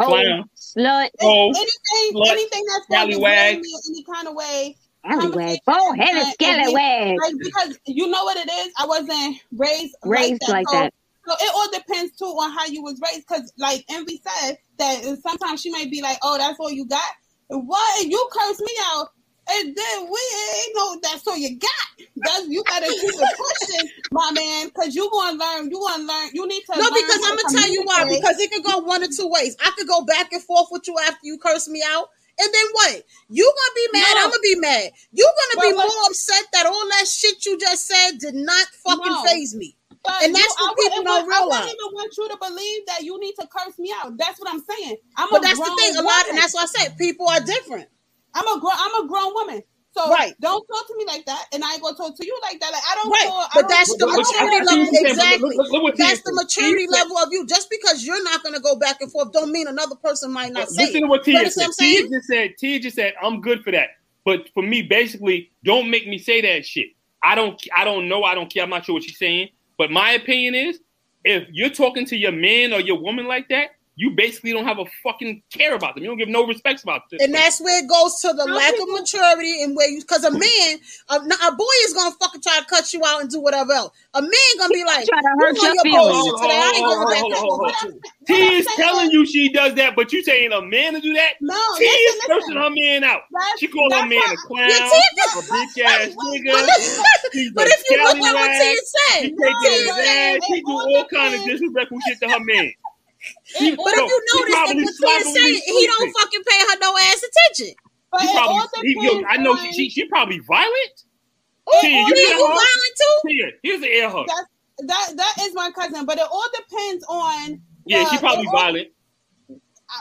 Oh, 0.01 0.07
Clown. 0.07 0.49
slut, 0.57 1.09
Oh, 1.21 1.49
anything 1.49 2.15
slut, 2.23 2.29
anything 2.31 2.65
that's 2.69 2.87
going 2.87 3.09
to 3.09 3.13
scallywag. 3.15 3.57
degrade 3.57 3.61
me 3.61 3.69
in 3.75 3.95
any 3.97 4.05
kind 4.05 4.29
of 4.29 4.35
way, 4.37 4.77
alleywag, 5.05 5.59
bonehead, 5.67 6.09
and 6.15 6.35
scallywag. 6.35 7.17
like 7.21 7.35
because 7.43 7.79
you 7.87 8.07
know 8.09 8.23
what 8.23 8.37
it 8.37 8.49
is. 8.49 8.73
I 8.79 8.87
wasn't 8.87 9.37
raised 9.57 9.97
Raised 10.05 10.43
like 10.49 10.69
So- 10.69 10.79
that. 10.79 10.95
So 11.27 11.35
it 11.41 11.51
all 11.55 11.71
depends 11.73 12.17
too 12.17 12.25
on 12.27 12.53
how 12.53 12.67
you 12.67 12.83
was 12.83 12.99
raised. 13.03 13.27
Because 13.29 13.53
like 13.59 13.85
Envy 13.91 14.23
said, 14.27 14.57
that 14.79 15.19
sometimes 15.23 15.61
she 15.61 15.71
might 15.71 15.91
be 15.91 16.03
like, 16.03 16.19
"Oh, 16.23 16.39
that's 16.39 16.59
all 16.59 16.71
you 16.71 16.87
got." 16.87 17.03
What 17.49 18.07
you 18.07 18.29
curse 18.33 18.61
me 18.61 18.73
out, 18.93 19.09
and 19.51 19.75
then 19.75 20.03
we 20.11 20.21
ain't 20.61 20.77
know 20.77 20.99
that's 21.03 21.27
all 21.27 21.37
you 21.37 21.59
got. 21.59 22.07
That's 22.17 22.47
you 22.49 22.63
gotta 22.67 22.87
keep 22.87 23.03
it 23.03 23.39
pushing, 23.39 23.91
my 24.13 24.31
man, 24.33 24.69
because 24.69 24.95
you 24.95 25.09
gonna 25.11 25.39
learn. 25.39 25.71
You 25.71 25.79
gonna 25.81 26.05
learn. 26.05 26.31
You 26.35 26.47
need 26.47 26.63
to. 26.67 26.79
No, 26.79 26.91
because 26.91 27.21
I'm 27.25 27.37
gonna 27.37 27.61
tell 27.61 27.71
you 27.71 27.83
why. 27.85 28.05
Because 28.09 28.39
it 28.39 28.51
could 28.53 28.65
go 28.65 28.79
one 28.79 29.03
or 29.03 29.09
two 29.09 29.29
ways. 29.29 29.57
I 29.65 29.71
could 29.77 29.89
go 29.89 30.03
back 30.05 30.33
and 30.33 30.43
forth 30.43 30.69
with 30.71 30.87
you 30.87 30.97
after 31.07 31.21
you 31.23 31.39
curse 31.39 31.69
me 31.69 31.83
out, 31.87 32.09
and 32.39 32.53
then 32.53 32.65
what? 32.73 33.03
You 33.31 33.45
gonna 33.45 33.75
be 33.75 33.99
mad? 33.99 34.15
No. 34.15 34.25
I'm 34.25 34.31
gonna 34.31 34.43
be 34.43 34.55
mad. 34.57 34.91
You 35.13 35.25
gonna 35.55 35.69
be 35.71 35.75
what- 35.75 35.87
more 35.87 36.07
upset 36.07 36.45
that 36.53 36.67
all 36.67 36.89
that 36.91 37.09
shit 37.09 37.45
you 37.47 37.59
just 37.59 37.87
said 37.87 38.19
did 38.19 38.35
not 38.35 38.67
fucking 38.85 39.13
No. 39.13 39.23
faze 39.25 39.55
me. 39.55 39.77
But 40.09 40.25
And 40.25 40.35
that's 40.35 40.45
you- 40.49 40.65
what 40.65 40.73
I 40.73 40.75
people 40.81 41.05
don't 41.05 41.29
want- 41.29 41.33
I 41.33 41.39
realize. 41.39 41.61
wouldn't 41.69 41.77
even 41.77 41.91
want 41.93 42.11
you 42.17 42.29
to 42.33 42.37
believe 42.41 42.81
that 42.87 43.01
you 43.05 43.21
need 43.21 43.35
to 43.37 43.47
curse 43.47 43.79
me 43.79 43.93
out. 43.93 44.17
That's 44.17 44.41
what 44.41 44.49
I'm 44.49 44.65
saying. 44.65 44.97
I'm 45.17 45.29
But 45.31 45.41
a 45.41 45.43
that's 45.45 45.59
the 45.59 45.65
grown 45.69 45.77
thing. 45.77 45.97
A 45.97 46.03
lot, 46.03 46.29
and 46.29 46.39
that's 46.39 46.55
why 46.55 46.63
I 46.63 46.67
said 46.67 46.97
people 46.97 47.29
are 47.29 47.41
different. 47.41 47.89
I'm 48.33 48.49
a 48.49 48.59
grown. 48.59 48.73
I'm 48.77 49.05
a 49.05 49.07
grown 49.07 49.35
woman. 49.35 49.63
So 49.93 50.09
Right. 50.11 50.33
don't 50.41 50.65
talk 50.69 50.87
to 50.87 50.95
me 50.97 51.05
like 51.07 51.27
that, 51.27 51.47
and 51.53 51.65
I 51.65 51.73
ain't 51.75 51.83
gonna 51.83 51.97
talk 51.97 52.17
to 52.17 52.25
you 52.25 52.39
like 52.43 52.61
that. 52.61 52.73
Like 52.73 52.83
I 52.89 52.95
don't. 52.95 53.11
Right, 53.11 53.27
talk- 53.27 53.51
I 53.53 53.55
but 53.55 53.61
don't- 53.63 53.71
that's 53.71 53.97
the 53.97 54.07
maturity 54.07 54.65
level. 54.65 54.65
what 54.65 54.77
you're 54.77 54.87
saying, 54.87 55.03
but 55.05 55.11
Exactly. 55.11 55.41
look- 55.41 55.57
look- 55.57 55.73
look 55.73 55.83
what 55.83 55.97
That's 55.99 56.23
the 56.23 56.33
maturity 56.33 56.87
Tia 56.87 56.89
said- 56.89 56.99
level 57.03 57.19
of 57.19 57.29
you. 57.33 57.47
Just 57.47 57.69
because 57.71 58.05
you're 58.05 58.23
not 58.23 58.43
going 58.43 58.55
to 58.55 58.61
go 58.61 58.77
back 58.77 59.01
and 59.03 59.11
forth, 59.13 59.33
don't 59.33 59.51
mean 59.53 59.67
another 59.67 59.97
person 59.97 60.31
might 60.33 60.53
not 60.53 60.69
say. 60.69 60.83
Listen 60.85 60.97
it. 60.97 61.01
to 61.01 61.07
what 61.07 61.27
You 61.27 61.39
Tia 61.39 61.51
said. 61.51 61.65
I'm 61.67 61.73
Tia 61.73 62.09
just 62.09 62.27
said. 62.29 62.55
Tia 62.59 62.79
just 62.81 62.97
said, 62.97 63.15
"I'm 63.21 63.41
good 63.41 63.63
for 63.65 63.73
that." 63.73 63.89
But 64.25 64.49
for 64.55 64.63
me, 64.63 64.83
basically, 64.83 65.51
don't 65.65 65.91
make 65.91 66.07
me 66.07 66.19
say 66.19 66.41
that 66.43 66.65
shit. 66.65 66.89
I 67.23 67.35
don't. 67.35 67.61
I 67.75 67.85
don't 67.85 68.09
know. 68.09 68.23
I 68.25 68.35
don't 68.35 68.53
care. 68.53 68.63
I'm 68.63 68.71
not 68.71 68.85
sure 68.85 68.95
what 68.95 69.03
she's 69.05 69.19
saying. 69.19 69.49
But 69.79 69.91
my 69.91 70.11
opinion 70.13 70.55
is, 70.55 70.81
if 71.25 71.49
you're 71.51 71.71
talking 71.71 72.05
to 72.07 72.17
your 72.17 72.33
man 72.33 72.73
or 72.73 72.81
your 72.81 72.99
woman 73.01 73.27
like 73.27 73.49
that, 73.49 73.71
you 73.99 74.13
basically 74.13 74.53
don't 74.53 74.65
have 74.65 74.79
a 74.79 74.85
fucking 75.03 75.43
care 75.51 75.75
about 75.75 75.97
them. 75.97 76.05
You 76.05 76.11
don't 76.11 76.19
give 76.19 76.29
no 76.29 76.47
respects 76.47 76.85
about 76.85 77.11
them. 77.11 77.19
And 77.21 77.35
that's 77.35 77.61
where 77.61 77.83
it 77.83 77.89
goes 77.89 78.21
to 78.21 78.33
the 78.33 78.47
lack 78.47 78.79
of 78.81 78.89
maturity 78.89 79.65
and 79.65 79.75
where 79.75 79.91
you, 79.91 80.01
because 80.01 80.23
a 80.23 80.31
man, 80.31 80.79
a, 81.11 81.17
a 81.17 81.53
boy 81.57 81.77
is 81.85 81.95
gonna 81.95 82.15
fucking 82.21 82.41
try 82.41 82.61
to 82.61 82.65
cut 82.67 82.95
you 82.95 83.03
out 83.05 83.23
and 83.23 83.29
do 83.29 83.41
whatever 83.41 83.73
else. 83.73 83.93
A 84.15 84.23
man 84.23 84.31
gonna 84.57 84.73
be 84.73 84.85
like, 84.85 85.05
Try 85.09 85.21
to 85.21 85.29
hurt 85.41 85.57
know 85.57 85.63
your 85.65 85.75
your 85.75 85.83
feelings. 85.83 86.41
today. 86.41 86.55
I 86.55 86.73
ain't 86.77 86.87
going 86.87 87.09
back 87.09 87.19
hold 87.19 87.33
and 87.33 87.41
on, 87.41 87.43
forth. 87.43 87.59
hold 87.59 87.67
with 87.67 87.83
on. 87.83 87.93
you. 87.93 88.01
T 88.29 88.55
is 88.55 88.67
telling 88.77 89.11
you 89.11 89.27
she 89.27 89.49
does 89.53 89.75
that, 89.75 89.97
but 89.97 90.13
you 90.13 90.23
saying 90.23 90.53
a 90.53 90.63
man 90.63 90.95
to 90.95 91.01
do 91.01 91.13
that? 91.15 91.33
No, 91.41 91.59
T 91.77 91.85
is 91.85 92.15
listen, 92.15 92.31
cursing 92.31 92.55
her 92.57 92.71
man 92.71 93.03
out. 93.03 93.23
She 93.59 93.67
call 93.67 93.91
her 93.91 94.07
man 94.07 94.23
a 94.31 94.37
clown, 94.47 94.71
a 94.71 94.75
T- 94.75 95.39
a 95.39 95.43
bitch 95.43 95.83
ass 95.83 96.15
nigga. 96.15 96.53
But, 96.53 96.71
She's 97.33 97.51
a 97.57 97.61
if 97.63 97.85
you 97.91 97.99
look 98.05 98.17
at 98.17 98.21
what 98.21 98.31
scallywag. 98.31 98.63
T 98.63 98.79
said, 98.85 99.23
She 99.23 99.31
No, 99.37 99.49
taking 99.61 99.73
his 99.83 99.91
but 99.91 100.05
ass. 100.07 100.37
it 100.37 100.45
She 100.55 100.61
do 100.63 100.71
all 100.71 100.97
all 100.97 101.09
kind 101.13 101.35
of 101.35 101.41
depends. 101.41 101.61
disrespectful 101.61 101.99
shit 102.07 102.21
to 102.21 102.29
her 102.29 102.41
man. 102.41 102.73
She- 103.57 103.75
but 103.77 103.93
if 103.95 103.97
you 103.97 104.23
notice, 104.35 104.55
probably 104.55 104.83
if 104.83 104.85
what 104.85 104.89
T 104.89 105.25
slapping 105.25 105.35
saying, 105.35 105.63
he 105.65 105.87
don't 105.87 106.13
fucking 106.21 106.43
pay 106.47 106.59
her 106.69 106.79
no 106.81 106.97
ass 106.99 107.23
attention. 107.25 107.75
But 108.13 108.21
She 108.23 108.33
probably, 108.33 108.57
all 108.57 108.69
he, 108.83 108.97
yo, 109.01 109.23
I 109.29 109.37
know 109.39 109.53
on- 109.53 109.73
she, 109.73 109.89
she 109.91 110.05
probably 110.07 110.39
violent. 110.41 111.05
Oh, 111.67 111.79
Tia, 111.83 111.99
you 112.01 112.15
T, 112.15 112.21
you 112.21 112.39
violent 112.47 112.95
too? 112.97 113.29
Here, 113.29 113.53
here's 113.63 113.81
the 113.81 113.91
air 113.93 114.09
hug. 114.11 114.27
That's, 114.27 114.47
that 114.87 115.17
that 115.17 115.35
is 115.47 115.55
my 115.55 115.71
cousin, 115.71 116.07
but 116.07 116.19
it 116.19 116.27
all 116.31 116.47
depends 116.57 117.05
on. 117.09 117.61
Yeah, 117.87 118.05
the- 118.05 118.11
she 118.11 118.19
probably 118.19 118.45
it 118.45 118.49
all- 118.49 118.53
violent. 118.61 118.89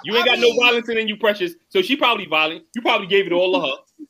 You 0.04 0.16
ain't 0.18 0.24
I 0.28 0.36
got 0.36 0.40
no 0.40 0.54
violence 0.60 0.90
in 0.90 1.08
you, 1.08 1.16
precious. 1.18 1.54
So 1.70 1.82
she 1.82 1.96
probably 1.96 2.26
violent. 2.26 2.64
You 2.76 2.82
probably 2.82 3.08
gave 3.08 3.26
it 3.26 3.32
all 3.32 3.54
to 3.54 3.62
her. 3.68 4.06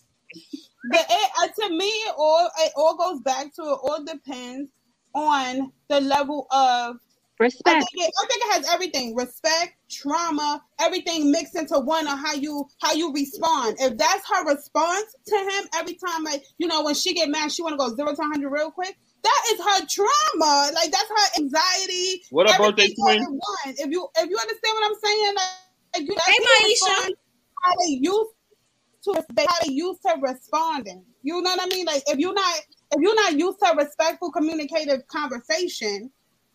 The, 0.90 0.98
it, 1.00 1.30
uh, 1.42 1.48
to 1.48 1.70
me, 1.76 1.86
it 1.86 2.16
all 2.18 2.50
it 2.60 2.72
all 2.76 2.96
goes 2.98 3.22
back 3.22 3.54
to 3.56 3.62
it. 3.62 3.80
All 3.84 4.04
depends 4.04 4.72
on 5.14 5.72
the 5.90 6.02
level 6.02 6.48
of. 6.52 6.98
I 7.40 7.44
Respect. 7.44 7.86
think, 7.94 8.08
it, 8.08 8.14
I 8.18 8.26
think 8.28 8.44
it 8.44 8.54
has 8.54 8.74
everything: 8.74 9.16
respect, 9.16 9.76
trauma, 9.92 10.64
everything 10.80 11.32
mixed 11.32 11.56
into 11.56 11.80
one 11.80 12.08
on 12.08 12.18
how 12.18 12.34
you 12.34 12.68
how 12.82 12.94
you 12.94 13.14
respond. 13.14 13.78
If 13.80 13.98
that's 13.98 14.28
her 14.30 14.46
response 14.46 15.16
to 15.28 15.36
him 15.36 15.66
every 15.76 15.94
time, 15.94 16.24
like 16.24 16.44
you 16.58 16.68
know, 16.68 16.84
when 16.84 16.96
she 16.96 17.14
get 17.14 17.30
mad, 17.30 17.52
she 17.52 17.62
want 17.62 17.74
to 17.74 17.78
go 17.78 17.96
zero 17.96 18.16
to 18.16 18.22
hundred 18.24 18.50
real 18.50 18.72
quick. 18.72 18.98
That 19.24 19.42
is 19.52 19.60
her 19.60 19.86
trauma. 19.86 20.72
Like 20.74 20.92
that's 20.92 21.10
her 21.10 21.42
anxiety. 21.44 22.24
What 22.32 22.48
up, 22.48 22.60
everything 22.60 22.96
birthday 22.98 23.24
all 23.26 23.32
one. 23.32 23.76
If 23.78 23.92
you 23.92 24.08
if 24.18 24.30
you 24.30 24.38
understand 24.38 24.74
what 24.74 24.92
I'm 24.92 24.98
saying, 25.04 25.36
like, 25.36 25.46
like 25.96 26.08
you, 26.08 26.16
that's 26.16 26.28
Hey, 26.28 26.38
the 26.40 27.12
Maisha. 27.12 27.16
how 27.64 27.74
they 27.86 27.92
used 27.92 28.32
to 29.04 29.26
how 29.48 29.66
they 29.66 29.72
used 29.72 30.02
to 30.02 30.16
responding. 30.22 31.06
You 31.22 31.42
know 31.42 31.52
what 31.52 31.62
I 31.62 31.68
mean? 31.68 31.86
Like 31.86 32.02
if 32.08 32.18
you're 32.18 32.34
not 32.34 32.56
if 32.94 33.02
you're 33.02 33.16
not 33.16 33.38
used 33.38 33.60
to 33.60 33.76
respectful 33.78 34.32
communicative 34.32 35.06
conversation, 35.08 36.12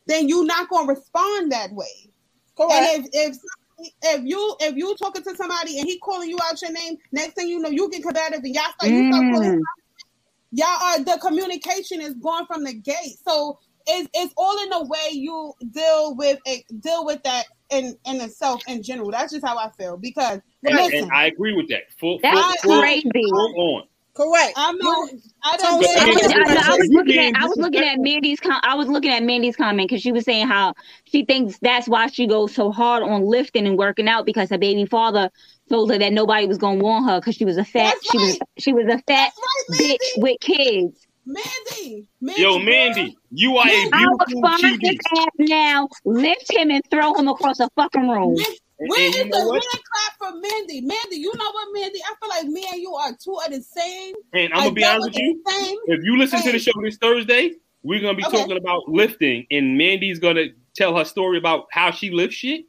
then 0.06 0.28
you're 0.28 0.44
not 0.46 0.68
gonna 0.68 0.88
respond 0.88 1.52
that 1.52 1.72
way. 1.72 2.10
Correct. 2.56 2.72
And 2.72 3.08
if 3.12 3.32
if 3.32 3.36
if 4.02 4.20
you 4.24 4.56
if 4.60 4.76
you 4.76 4.94
talking 4.96 5.22
to 5.22 5.36
somebody 5.36 5.78
and 5.78 5.88
he 5.88 5.98
calling 5.98 6.28
you 6.28 6.38
out 6.42 6.60
your 6.60 6.72
name, 6.72 6.96
next 7.12 7.34
thing 7.34 7.48
you 7.48 7.58
know, 7.58 7.70
you 7.70 7.90
get 7.90 8.02
combative 8.02 8.40
and 8.44 8.54
y'all 8.54 8.64
start 8.78 8.90
you 8.90 9.06
start 9.06 9.28
calling 9.30 9.50
Mm. 9.50 9.62
y'all 10.52 10.82
are 10.82 10.98
the 11.04 11.18
communication 11.20 12.00
is 12.00 12.14
going 12.14 12.46
from 12.46 12.64
the 12.64 12.74
gate. 12.74 13.16
So 13.26 13.58
it's 13.86 14.08
it's 14.14 14.34
all 14.36 14.62
in 14.62 14.70
the 14.70 14.84
way 14.84 15.12
you 15.12 15.52
deal 15.72 16.14
with 16.14 16.38
a 16.46 16.64
deal 16.80 17.04
with 17.04 17.22
that 17.24 17.44
in 17.70 17.96
in 18.06 18.20
itself 18.20 18.62
in 18.68 18.82
general. 18.82 19.10
That's 19.10 19.32
just 19.32 19.44
how 19.44 19.56
I 19.56 19.70
feel 19.78 19.96
because 19.96 20.40
And, 20.64 20.76
listen, 20.76 21.04
and 21.04 21.12
I 21.12 21.26
agree 21.26 21.54
with 21.54 21.68
that. 21.70 21.82
Full, 21.98 22.18
full, 22.20 22.30
That's 22.30 22.62
full, 22.62 22.80
crazy. 22.80 23.10
full 23.12 23.54
on. 23.56 23.82
Correct. 24.14 24.52
I'm 24.56 24.76
not. 24.76 25.08
I 25.42 25.56
Don't 25.56 25.82
don't. 25.82 25.98
I 25.98 26.06
was, 26.06 26.32
I, 26.32 26.72
I 26.74 26.76
was 26.76 26.88
looking 26.90 27.18
at 27.18 27.34
I 27.34 27.46
was 27.46 27.56
looking 27.56 27.82
at 27.82 27.98
Mandy's 27.98 28.40
com- 28.40 28.60
I 28.62 28.74
was 28.74 28.86
looking 28.88 29.10
at 29.10 29.22
Mandy's 29.22 29.56
comment 29.56 29.88
because 29.88 30.02
she 30.02 30.12
was 30.12 30.24
saying 30.24 30.48
how 30.48 30.74
she 31.04 31.24
thinks 31.24 31.58
that's 31.62 31.88
why 31.88 32.08
she 32.08 32.26
goes 32.26 32.54
so 32.54 32.70
hard 32.70 33.02
on 33.02 33.24
lifting 33.24 33.66
and 33.66 33.78
working 33.78 34.08
out 34.08 34.26
because 34.26 34.50
her 34.50 34.58
baby 34.58 34.84
father 34.84 35.30
told 35.70 35.90
her 35.90 35.98
that 35.98 36.12
nobody 36.12 36.46
was 36.46 36.58
gonna 36.58 36.82
want 36.82 37.08
her 37.08 37.20
because 37.20 37.36
she 37.36 37.46
was 37.46 37.56
a 37.56 37.64
fat 37.64 37.94
That's 37.94 38.10
she 38.10 38.18
was 38.18 38.38
she 38.58 38.72
was 38.74 38.86
a 38.86 38.98
fat 39.06 39.32
right, 39.70 39.78
bitch 39.80 40.22
with 40.22 40.38
kids. 40.40 41.06
Mandy, 41.24 42.08
Mandy, 42.20 42.42
Yo, 42.42 42.56
girl. 42.56 42.64
Mandy, 42.64 43.16
you 43.30 43.56
are 43.56 43.66
a 43.66 43.70
I 43.92 44.06
would 44.10 44.18
beautiful 44.26 44.42
find 44.42 44.82
his 44.82 44.98
ass 45.16 45.26
now, 45.38 45.88
lift 46.04 46.52
him 46.52 46.70
and 46.70 46.82
throw 46.90 47.14
him 47.14 47.28
across 47.28 47.60
a 47.60 47.68
fucking 47.76 48.08
room. 48.08 48.34
Man- 48.34 48.44
And- 48.44 48.56
Where 48.88 49.06
and 49.06 49.14
is 49.14 49.30
the 49.38 49.46
what? 49.46 49.62
hand 49.62 49.82
clap 49.90 50.18
for 50.32 50.38
Mandy? 50.40 50.80
Mandy, 50.80 51.16
you 51.16 51.32
know 51.36 51.50
what, 51.52 51.68
Mandy? 51.72 52.00
I 52.02 52.14
feel 52.20 52.28
like 52.28 52.46
me 52.46 52.66
and 52.72 52.80
you 52.80 52.94
are 52.94 53.12
two 53.22 53.36
of 53.44 53.52
the 53.52 53.60
same. 53.62 54.14
And 54.32 54.52
I'm 54.52 54.60
gonna 54.60 54.72
be 54.72 54.84
honest 54.84 55.08
with 55.10 55.16
you. 55.18 55.42
Same. 55.48 55.76
If 55.86 56.04
you 56.04 56.16
listen 56.18 56.42
to 56.42 56.52
the 56.52 56.58
show 56.58 56.72
this 56.82 56.96
Thursday, 56.96 57.52
we're 57.82 58.00
gonna 58.00 58.14
be 58.16 58.24
Okay. 58.26 58.38
talking 58.38 58.56
about 58.56 58.88
lifting, 58.88 59.46
and 59.50 59.76
Mandy's 59.76 60.18
gonna 60.18 60.46
tell 60.74 60.96
her 60.96 61.04
story 61.04 61.38
about 61.38 61.66
how 61.70 61.90
she 61.90 62.10
lifts 62.10 62.36
shit. 62.36 62.64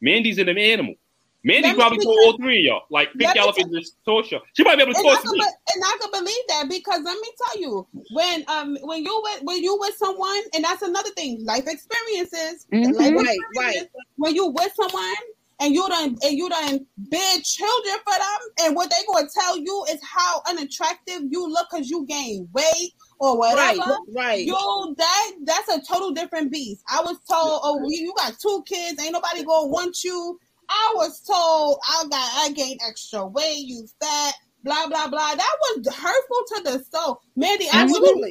Mandy's 0.00 0.38
an 0.38 0.48
animal. 0.48 0.94
Mandy 1.42 1.68
Let 1.68 1.76
probably 1.76 1.98
speak 2.00 2.06
told 2.06 2.16
to- 2.18 2.24
all 2.26 2.36
three 2.36 2.58
of 2.58 2.64
y'all. 2.64 2.82
Like 2.90 3.12
pick 3.14 3.22
Let 3.28 3.34
me 3.34 3.40
y'all 3.40 3.48
up 3.48 3.54
t- 3.56 3.62
in 3.62 3.70
this 3.72 3.92
torch 4.04 4.28
show. 4.28 4.40
She 4.52 4.62
might 4.62 4.76
be 4.76 4.82
able 4.82 4.92
to 4.92 4.98
and 4.98 5.08
I, 5.08 5.10
torch 5.14 5.22
can, 5.22 5.32
me. 5.32 5.38
be- 5.38 5.72
and 5.74 5.84
I 5.86 5.96
can 5.98 6.10
believe 6.12 6.44
that 6.48 6.68
because 6.68 7.02
let 7.02 7.18
me 7.18 7.28
tell 7.46 7.60
you, 7.62 7.86
when 8.12 8.44
um 8.48 8.76
when 8.82 9.02
you 9.02 9.20
with 9.24 9.42
when 9.44 9.62
you 9.62 9.78
with 9.80 9.94
someone, 9.96 10.42
and 10.54 10.62
that's 10.64 10.82
another 10.82 11.08
thing, 11.16 11.42
life 11.46 11.66
experiences, 11.66 12.66
Mhm. 12.72 12.92
life 12.94 13.14
Right, 13.14 13.38
experiences, 13.54 13.88
When 14.16 14.34
you 14.34 14.46
with 14.48 14.72
someone 14.74 15.14
and 15.60 15.74
you 15.74 15.86
done 15.88 16.16
and 16.22 16.36
you 16.36 16.48
done 16.48 16.86
big 17.10 17.42
children 17.44 17.94
for 18.04 18.14
them, 18.18 18.66
and 18.66 18.76
what 18.76 18.90
they 18.90 18.96
gonna 19.12 19.28
tell 19.32 19.58
you 19.58 19.84
is 19.90 20.00
how 20.02 20.42
unattractive 20.48 21.22
you 21.30 21.46
look 21.48 21.68
because 21.70 21.88
you 21.88 22.06
gain 22.06 22.48
weight 22.52 22.92
or 23.20 23.38
whatever. 23.38 23.78
right. 23.78 23.98
right. 24.14 24.46
Yo, 24.46 24.94
that 24.96 25.32
that's 25.44 25.68
a 25.68 25.80
total 25.82 26.10
different 26.12 26.50
beast. 26.50 26.82
I 26.88 27.02
was 27.02 27.18
told, 27.28 27.60
oh, 27.62 27.80
you, 27.88 28.06
you 28.06 28.14
got 28.16 28.38
two 28.40 28.64
kids, 28.66 29.00
ain't 29.02 29.12
nobody 29.12 29.44
gonna 29.44 29.68
want 29.68 30.02
you. 30.02 30.38
I 30.68 30.92
was 30.96 31.20
told 31.20 31.78
I 31.84 32.04
got 32.10 32.30
I 32.44 32.52
gained 32.52 32.80
extra 32.86 33.26
weight, 33.26 33.58
you 33.66 33.86
fat, 34.00 34.34
blah 34.64 34.88
blah 34.88 35.08
blah. 35.08 35.34
That 35.34 35.56
was 35.60 35.94
hurtful 35.94 36.56
to 36.56 36.62
the 36.64 36.84
soul. 36.92 37.20
Mandy, 37.36 37.66
I 37.70 37.82
Absolutely. 37.82 38.30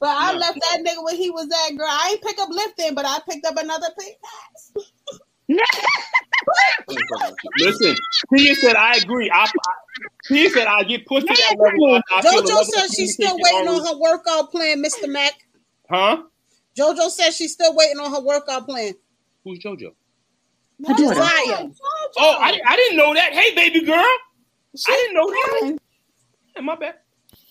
but 0.00 0.10
I 0.10 0.32
No. 0.32 0.38
left 0.38 0.58
that 0.60 0.82
nigga 0.84 1.04
where 1.04 1.16
he 1.16 1.30
was 1.30 1.48
at, 1.66 1.76
girl. 1.76 1.86
I 1.88 2.10
ain't 2.12 2.22
pick 2.22 2.38
up 2.40 2.48
lifting, 2.50 2.94
but 2.94 3.04
I 3.04 3.18
picked 3.28 3.46
up 3.46 3.56
another 3.56 3.88
thing. 3.98 4.14
Listen, 7.58 7.96
Tia 8.34 8.54
said 8.54 8.76
I 8.76 8.96
agree. 8.96 9.30
I, 9.30 9.44
I 9.44 9.48
Tia 10.26 10.50
said 10.50 10.66
I 10.66 10.82
get 10.84 11.06
pushed 11.06 11.26
to 11.26 11.34
that 11.34 11.56
level. 11.58 11.94
I, 11.94 12.02
I 12.18 12.22
feel 12.22 12.42
JoJo 12.42 12.64
says 12.64 12.94
she's 12.94 13.14
still 13.14 13.36
waiting 13.38 13.68
on 13.68 13.86
her 13.86 13.98
workout 13.98 14.50
plan, 14.50 14.82
Mr. 14.82 15.08
Mac. 15.08 15.32
Huh? 15.90 16.22
JoJo 16.78 17.10
says 17.10 17.36
she's 17.36 17.52
still 17.52 17.74
waiting 17.74 17.98
on 17.98 18.12
her 18.12 18.20
workout 18.20 18.66
plan. 18.66 18.94
Who's 19.44 19.58
JoJo? 19.60 19.92
I 20.86 20.92
do 20.94 21.10
it. 21.10 21.14
Desire. 21.14 21.70
Oh, 22.18 22.36
I, 22.40 22.60
I 22.66 22.76
didn't 22.76 22.96
know 22.96 23.14
that. 23.14 23.32
Hey, 23.32 23.54
baby 23.54 23.84
girl. 23.84 23.96
I 23.96 24.16
didn't 24.86 25.14
know 25.14 25.26
that. 25.26 25.78
Yeah, 26.54 26.62
my 26.62 26.76
bad. 26.76 26.94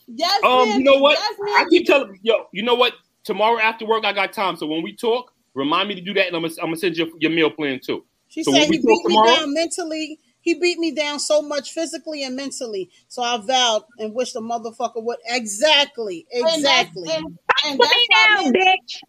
Yes, 0.08 0.44
Um, 0.44 0.70
Mandy, 0.70 0.84
you 0.84 0.84
know 0.84 1.02
what? 1.02 1.18
Yes, 1.20 1.40
I 1.58 1.66
keep 1.70 1.86
telling 1.86 2.18
yo, 2.22 2.48
you 2.54 2.64
know 2.64 2.76
what? 2.76 2.94
Tomorrow 3.26 3.60
after 3.60 3.86
work, 3.86 4.06
I 4.06 4.14
got 4.14 4.32
time. 4.32 4.56
So 4.56 4.66
when 4.66 4.82
we 4.82 4.96
talk, 4.96 5.34
remind 5.58 5.90
me 5.90 5.96
to 5.96 6.02
do 6.02 6.14
that, 6.14 6.28
and 6.28 6.36
I'm 6.36 6.44
gonna, 6.44 6.54
I'm 6.62 6.68
gonna 6.68 6.78
send 6.78 6.96
you 6.98 7.12
your 7.20 7.32
meal 7.32 7.50
plan 7.50 7.80
too. 7.84 8.06
She 8.30 8.44
So 8.44 8.52
said 8.54 8.70
he 8.70 8.78
talk 8.78 8.86
beat 8.86 9.06
me 9.06 9.16
down 9.26 9.54
mentally. 9.54 10.20
He 10.42 10.54
beat 10.54 10.80
me 10.80 10.92
down 10.92 11.20
so 11.20 11.42
much 11.42 11.72
physically 11.72 12.24
and 12.24 12.36
mentally. 12.36 12.90
So 13.10 13.22
I 13.22 13.38
vowed 13.38 13.84
and 14.00 14.14
wished 14.14 14.34
the 14.34 14.42
motherfucker 14.42 15.04
would 15.04 15.18
exactly, 15.28 16.26
And 16.32 16.44
that's- 16.46 16.58
exactly. 16.60 17.10
And, 17.14 17.26
and 17.66 17.80
Put 17.80 17.86
that's 17.90 17.96
me 17.96 18.08
down, 18.14 18.44
Mandy, 18.44 18.60
bitch. 18.60 19.00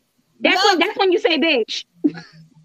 That's 0.41 0.57
Love- 0.57 0.65
when 0.67 0.79
that's 0.81 0.99
when 0.99 1.13
you 1.13 1.19
say 1.21 1.39
bitch. 1.39 1.85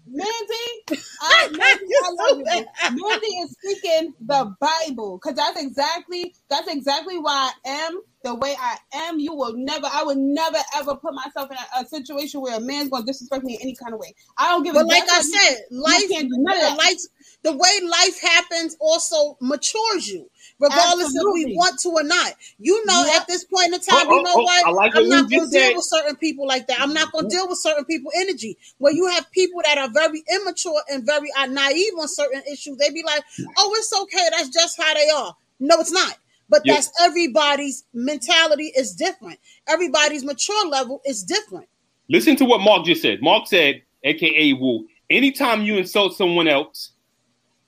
Mandy, 0.06 1.00
I, 1.22 1.48
Mandy, 1.50 1.94
I 2.04 2.10
love 2.12 2.38
you. 2.38 2.66
Mandy 3.02 3.26
is 3.26 3.56
speaking 3.60 4.14
the 4.20 4.54
Bible 4.60 5.18
because 5.22 5.36
that's 5.36 5.60
exactly 5.60 6.34
that's 6.48 6.68
exactly 6.68 7.18
why 7.18 7.50
I 7.66 7.68
am 7.70 8.00
the 8.24 8.34
way 8.34 8.56
I 8.58 8.76
am. 8.94 9.18
You 9.20 9.34
will 9.34 9.52
never, 9.54 9.86
I 9.92 10.02
would 10.02 10.18
never 10.18 10.58
ever 10.76 10.96
put 10.96 11.14
myself 11.14 11.50
in 11.50 11.56
a, 11.56 11.82
a 11.82 11.86
situation 11.86 12.40
where 12.40 12.56
a 12.56 12.60
man's 12.60 12.88
going 12.88 13.02
to 13.04 13.06
disrespect 13.06 13.44
me 13.44 13.54
in 13.54 13.60
any 13.62 13.76
kind 13.76 13.94
of 13.94 14.00
way. 14.00 14.14
I 14.36 14.48
don't 14.50 14.64
give 14.64 14.74
a 14.74 14.80
But 14.80 14.86
like 14.88 15.02
I 15.04 15.18
what 15.18 15.24
you- 15.26 15.32
said, 15.40 15.56
life, 15.70 16.08
can't 16.10 16.28
do 16.28 16.36
the, 16.42 16.74
life, 16.76 16.98
the 17.42 17.52
way 17.52 17.88
life 17.88 18.20
happens 18.20 18.76
also 18.80 19.36
matures 19.40 20.08
you, 20.08 20.28
regardless 20.58 21.10
if 21.10 21.16
Absolutely. 21.16 21.44
we 21.46 21.56
want 21.56 21.78
to 21.80 21.88
or 21.90 22.02
not. 22.02 22.34
You 22.58 22.84
know, 22.86 23.04
Yep. 23.06 23.20
at 23.20 23.26
this 23.28 23.44
point 23.44 23.74
in 23.74 23.80
time, 23.80 24.06
Oh, 24.08 24.16
you 24.16 24.22
know 24.22 24.30
oh, 24.34 24.40
oh, 24.40 24.42
what? 24.44 24.66
I 24.66 24.70
like 24.70 24.96
I'm 24.96 25.08
not 25.08 25.30
going 25.30 25.44
to 25.44 25.50
deal 25.50 25.60
said. 25.60 25.76
with 25.76 25.84
certain 25.84 26.16
people 26.16 26.46
like 26.46 26.66
that. 26.68 26.80
I'm 26.80 26.94
not 26.94 27.12
going 27.12 27.28
to 27.28 27.36
deal 27.36 27.46
with 27.48 27.58
certain 27.58 27.84
people 27.84 28.10
energy. 28.16 28.56
Where 28.78 28.92
you 28.92 29.06
have 29.08 29.30
people 29.30 29.60
that 29.64 29.76
are 29.78 29.90
very 29.90 30.24
immature 30.34 30.80
and 30.90 31.04
very 31.06 31.28
uh, 31.38 31.46
naive 31.46 31.92
on 32.00 32.08
certain 32.08 32.42
issues. 32.50 32.78
They 32.78 32.90
be 32.90 33.02
like, 33.04 33.22
"Oh, 33.58 33.74
it's 33.76 33.92
okay. 34.02 34.28
That's 34.30 34.48
just 34.48 34.80
how 34.80 34.94
they 34.94 35.10
are." 35.10 35.36
No, 35.60 35.76
it's 35.80 35.92
not. 35.92 36.16
But 36.48 36.62
Yep. 36.64 36.74
that's 36.76 36.90
everybody's 37.02 37.84
mentality 37.94 38.72
is 38.76 38.94
different. 38.94 39.38
Everybody's 39.68 40.24
mature 40.24 40.66
level 40.68 41.00
is 41.06 41.22
different. 41.22 41.66
Listen 42.08 42.36
to 42.36 42.44
what 42.44 42.60
Mark 42.60 42.84
just 42.84 43.02
said. 43.02 43.22
Mark 43.22 43.46
said, 43.46 43.82
aka 44.04 44.52
Wu, 44.52 44.86
anytime 45.10 45.62
you 45.62 45.76
insult 45.78 46.16
someone 46.16 46.46
else, 46.48 46.90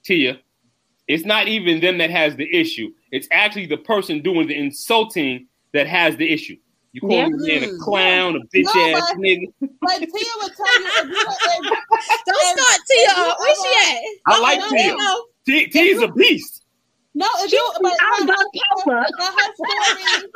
Tia, 0.05 0.39
it's 1.09 1.25
not 1.25 1.49
even 1.49 1.81
them 1.81 1.99
that 1.99 2.11
has 2.11 2.37
the 2.37 2.49
issue. 2.55 2.93
It's 3.13 3.29
actually 3.31 3.67
the 3.67 3.79
person 3.79 4.21
doing 4.23 4.47
the 4.47 4.55
insulting 4.59 5.47
that 5.73 5.87
has 5.87 6.17
the 6.17 6.31
issue. 6.31 6.57
You 6.93 7.01
call 7.03 7.11
Yeah. 7.11 7.29
me 7.29 7.65
a 7.65 7.77
clown, 7.79 8.37
a 8.37 8.41
bitch 8.57 8.65
No, 8.75 8.97
ass 8.97 9.13
but- 9.13 9.19
nigga. 9.21 9.53
But 9.61 9.99
Tia 9.99 10.07
would 10.43 10.53
tell 10.57 10.81
you 10.81 10.89
if 10.89 11.09
you 11.09 11.15
if, 11.93 12.25
Don't 12.27 12.47
And- 12.47 12.59
start 12.59 12.81
Tia. 12.91 13.11
and 13.17 13.35
Where 13.39 13.55
she 13.55 13.93
at? 13.95 14.03
I 14.27 14.41
like 14.41 14.59
no, 14.61 14.69
Tia. 14.71 14.95
no. 14.97 15.25
T- 15.47 15.67
Tia's 15.69 16.03
a 16.03 16.09
beast. 16.09 16.63
No, 17.17 17.27
if 17.39 17.51
She's 17.51 17.53
you 17.55 17.73
but 17.81 17.93
I'm 18.01 18.29
her, 18.29 18.35
bipolar. 18.35 19.05
but 19.19 19.35
her 19.35 19.55
story, 19.55 20.33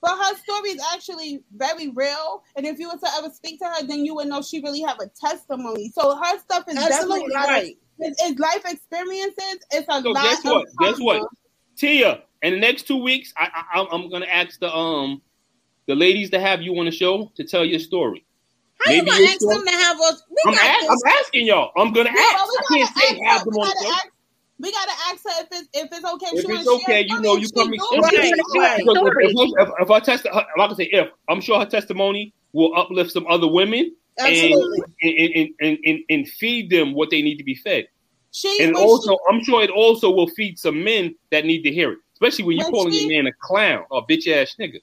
but 0.00 0.16
her 0.16 0.36
story 0.36 0.70
is 0.70 0.82
actually 0.94 1.42
very 1.56 1.88
real. 1.88 2.42
And 2.56 2.64
if 2.64 2.78
you 2.78 2.88
were 2.88 2.96
to 2.98 3.08
ever 3.18 3.30
speak 3.30 3.58
to 3.60 3.66
her, 3.66 3.86
then 3.86 4.04
you 4.04 4.14
would 4.14 4.28
know 4.28 4.40
she 4.42 4.60
really 4.60 4.80
have 4.82 4.98
a 5.00 5.08
testimony. 5.08 5.90
So 5.94 6.16
her 6.16 6.38
stuff 6.38 6.64
is 6.68 6.74
definitely 6.76 6.94
Absolutely 6.94 7.34
a 7.34 7.38
lot 7.38 7.48
right. 7.48 7.78
it's, 7.98 8.22
it's 8.22 8.38
life 8.38 8.62
experiences. 8.64 9.58
It's 9.72 9.86
a 9.88 10.00
So 10.02 10.10
lot. 10.10 10.22
guess 10.22 10.44
what? 10.44 10.66
Of 10.68 10.76
Guess 10.78 10.98
what? 11.00 11.28
Tia, 11.76 12.22
in 12.42 12.54
the 12.54 12.60
next 12.60 12.86
two 12.86 13.02
weeks, 13.02 13.32
I, 13.36 13.48
I, 13.52 13.78
I'm- 13.78 13.88
I'm 13.90 14.08
gonna 14.10 14.26
ask 14.26 14.58
the 14.60 14.72
um 14.74 15.20
the 15.86 15.94
ladies 15.96 16.30
to 16.30 16.38
have 16.40 16.60
you 16.62 16.78
on 16.78 16.84
the 16.84 16.90
show 16.92 17.32
to 17.34 17.44
tell 17.44 17.64
your 17.64 17.78
story. 17.80 18.24
How 18.84 18.92
you 18.92 19.04
gonna 19.04 19.24
ask 19.24 19.40
show- 19.40 19.48
them 19.48 19.64
to 19.66 19.72
have 19.72 20.00
us? 20.00 20.22
We 20.30 20.36
I'm, 20.46 20.54
got 20.54 20.64
ask. 20.64 20.86
I'm 20.90 21.12
asking 21.20 21.46
y'all. 21.46 21.72
I'm 21.76 21.92
gonna 21.92 22.10
Yeah, 22.14 22.20
ask. 22.20 22.44
I 22.70 22.74
can't 22.76 22.96
say 22.96 23.20
have 23.24 23.44
them 23.44 23.54
on 23.54 23.66
the 23.68 23.74
gotta 23.74 23.84
show. 24.04 24.10
Ask- 24.58 24.64
We 24.64 24.72
gotta 24.72 24.92
ask 25.12 25.24
her 25.24 25.42
if 25.42 25.48
it's 25.52 25.68
if 25.74 25.88
it's 25.92 26.04
okay. 26.04 26.26
If 26.26 26.40
she 26.44 26.52
it's 26.52 26.66
wanna 26.66 26.82
okay, 26.82 27.06
you 27.08 27.20
know, 27.20 27.36
you 27.36 27.46
she 27.46 27.52
come 27.52 27.68
do 27.70 27.74
ex- 27.74 27.84
Right, 27.92 28.12
Right. 28.12 28.32
right. 28.56 28.78
Because 28.78 28.96
Stories. 28.96 29.34
if, 29.58 29.68
if, 29.68 29.74
if 29.80 29.90
I 29.90 30.00
test, 30.00 30.26
I'm 30.26 30.34
not 30.56 30.66
gonna 30.66 30.74
say 30.76 30.88
if. 30.92 31.08
I'm 31.28 31.40
sure 31.40 31.58
her 31.60 31.66
testimony 31.66 32.34
will 32.52 32.76
uplift 32.76 33.10
some 33.12 33.26
other 33.28 33.46
women 33.48 33.94
Absolutely. 34.18 34.80
and 35.02 35.12
and, 35.18 35.30
and, 35.36 35.48
and, 35.60 35.78
and 35.84 35.98
and 36.10 36.28
feed 36.28 36.70
them 36.70 36.94
what 36.94 37.10
they 37.10 37.22
need 37.22 37.36
to 37.36 37.44
be 37.44 37.54
fed. 37.54 37.86
She 38.32 38.58
And 38.62 38.74
also, 38.76 39.12
she, 39.12 39.18
I'm 39.34 39.42
sure 39.44 39.62
it 39.62 39.70
also 39.70 40.10
will 40.10 40.28
feed 40.28 40.58
some 40.58 40.84
men 40.84 41.14
that 41.30 41.44
need 41.46 41.62
to 41.62 41.72
hear 41.72 41.92
it, 41.92 41.98
especially 42.14 42.44
when 42.44 42.56
you're 42.58 42.70
calling 42.70 42.92
she- 42.92 43.00
your 43.08 43.22
man 43.22 43.26
a 43.26 43.32
clown 43.40 43.84
or 43.90 44.06
bitch 44.06 44.26
ass 44.28 44.54
nigga. 44.60 44.78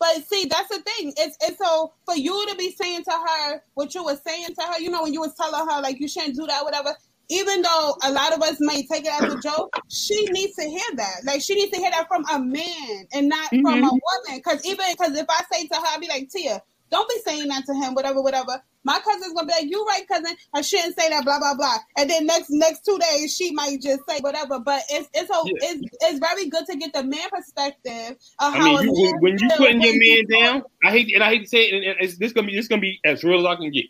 But 0.00 0.24
see, 0.28 0.44
that's 0.46 0.68
the 0.68 0.80
thing. 0.80 1.12
It's 1.16 1.36
it's 1.42 1.58
so 1.58 1.92
for 2.06 2.14
you 2.16 2.46
to 2.48 2.56
be 2.56 2.70
saying 2.80 3.02
to 3.04 3.10
her 3.10 3.62
what 3.74 3.94
you 3.96 4.04
were 4.04 4.16
saying 4.24 4.46
to 4.56 4.62
her, 4.62 4.78
you 4.80 4.90
know, 4.90 5.02
when 5.02 5.12
you 5.12 5.20
was 5.20 5.34
telling 5.34 5.68
her 5.68 5.80
like 5.82 5.98
you 6.00 6.06
shouldn't 6.06 6.36
do 6.36 6.46
that, 6.46 6.64
whatever. 6.64 6.94
Even 7.30 7.62
though 7.62 7.94
a 8.04 8.12
lot 8.12 8.32
of 8.32 8.42
us 8.42 8.56
may 8.60 8.86
take 8.86 9.04
it 9.04 9.12
as 9.12 9.28
a 9.28 9.38
joke, 9.38 9.70
she 9.88 10.30
needs 10.30 10.54
to 10.56 10.64
hear 10.64 10.96
that. 10.96 11.24
Like 11.24 11.42
she 11.42 11.54
needs 11.54 11.72
to 11.72 11.78
hear 11.78 11.90
that 11.90 12.08
from 12.08 12.24
a 12.32 12.38
man 12.38 13.06
and 13.12 13.28
not 13.28 13.48
from 13.50 13.64
Mhm. 13.82 13.88
a 13.88 13.90
woman. 13.90 14.36
Because 14.36 14.64
even 14.64 14.86
because 14.92 15.16
if 15.16 15.26
I 15.28 15.42
say 15.52 15.66
to 15.66 15.74
her, 15.74 15.86
I'd 15.88 16.00
be 16.00 16.08
like, 16.08 16.30
Tia, 16.30 16.62
don't 16.90 17.08
be 17.08 17.16
saying 17.26 17.48
that 17.48 17.66
to 17.66 17.74
him, 17.74 17.94
whatever, 17.94 18.22
whatever. 18.22 18.62
My 18.84 18.98
cousin's 19.00 19.34
gonna 19.34 19.46
be 19.46 19.52
like, 19.52 19.68
"You 19.68 19.84
right, 19.84 20.08
cousin? 20.08 20.34
I 20.54 20.62
shouldn't 20.62 20.98
say 20.98 21.10
that." 21.10 21.22
Blah 21.24 21.38
blah 21.38 21.54
blah. 21.54 21.76
And 21.98 22.08
then 22.08 22.24
next 22.24 22.46
next 22.48 22.82
two 22.86 22.98
days, 22.98 23.36
she 23.36 23.50
might 23.52 23.82
just 23.82 24.00
say 24.08 24.18
whatever. 24.20 24.58
But 24.60 24.82
it's 24.88 25.08
it's 25.12 25.28
a, 25.28 25.34
Yeah. 25.44 25.52
it's 25.70 25.82
it's 26.00 26.18
very 26.18 26.46
good 26.46 26.64
to 26.64 26.76
get 26.76 26.94
the 26.94 27.02
man 27.02 27.28
perspective 27.30 28.16
of 28.38 28.54
I 28.54 28.58
mean, 28.64 28.82
you, 28.96 29.16
when, 29.20 29.36
you 29.38 29.48
putting 29.58 29.82
your 29.82 29.98
man 29.98 30.24
down, 30.42 30.62
I 30.82 30.90
hate 30.92 31.12
and 31.14 31.22
I 31.22 31.28
hate 31.28 31.42
to 31.42 31.48
say 31.48 31.64
it, 31.64 31.74
and 31.74 31.96
it's, 32.00 32.16
this 32.16 32.32
gonna 32.32 32.46
be 32.46 32.54
this 32.54 32.68
gonna 32.68 32.80
be 32.80 32.98
as 33.04 33.22
real 33.22 33.40
as 33.40 33.44
I 33.46 33.56
can 33.56 33.70
get. 33.70 33.86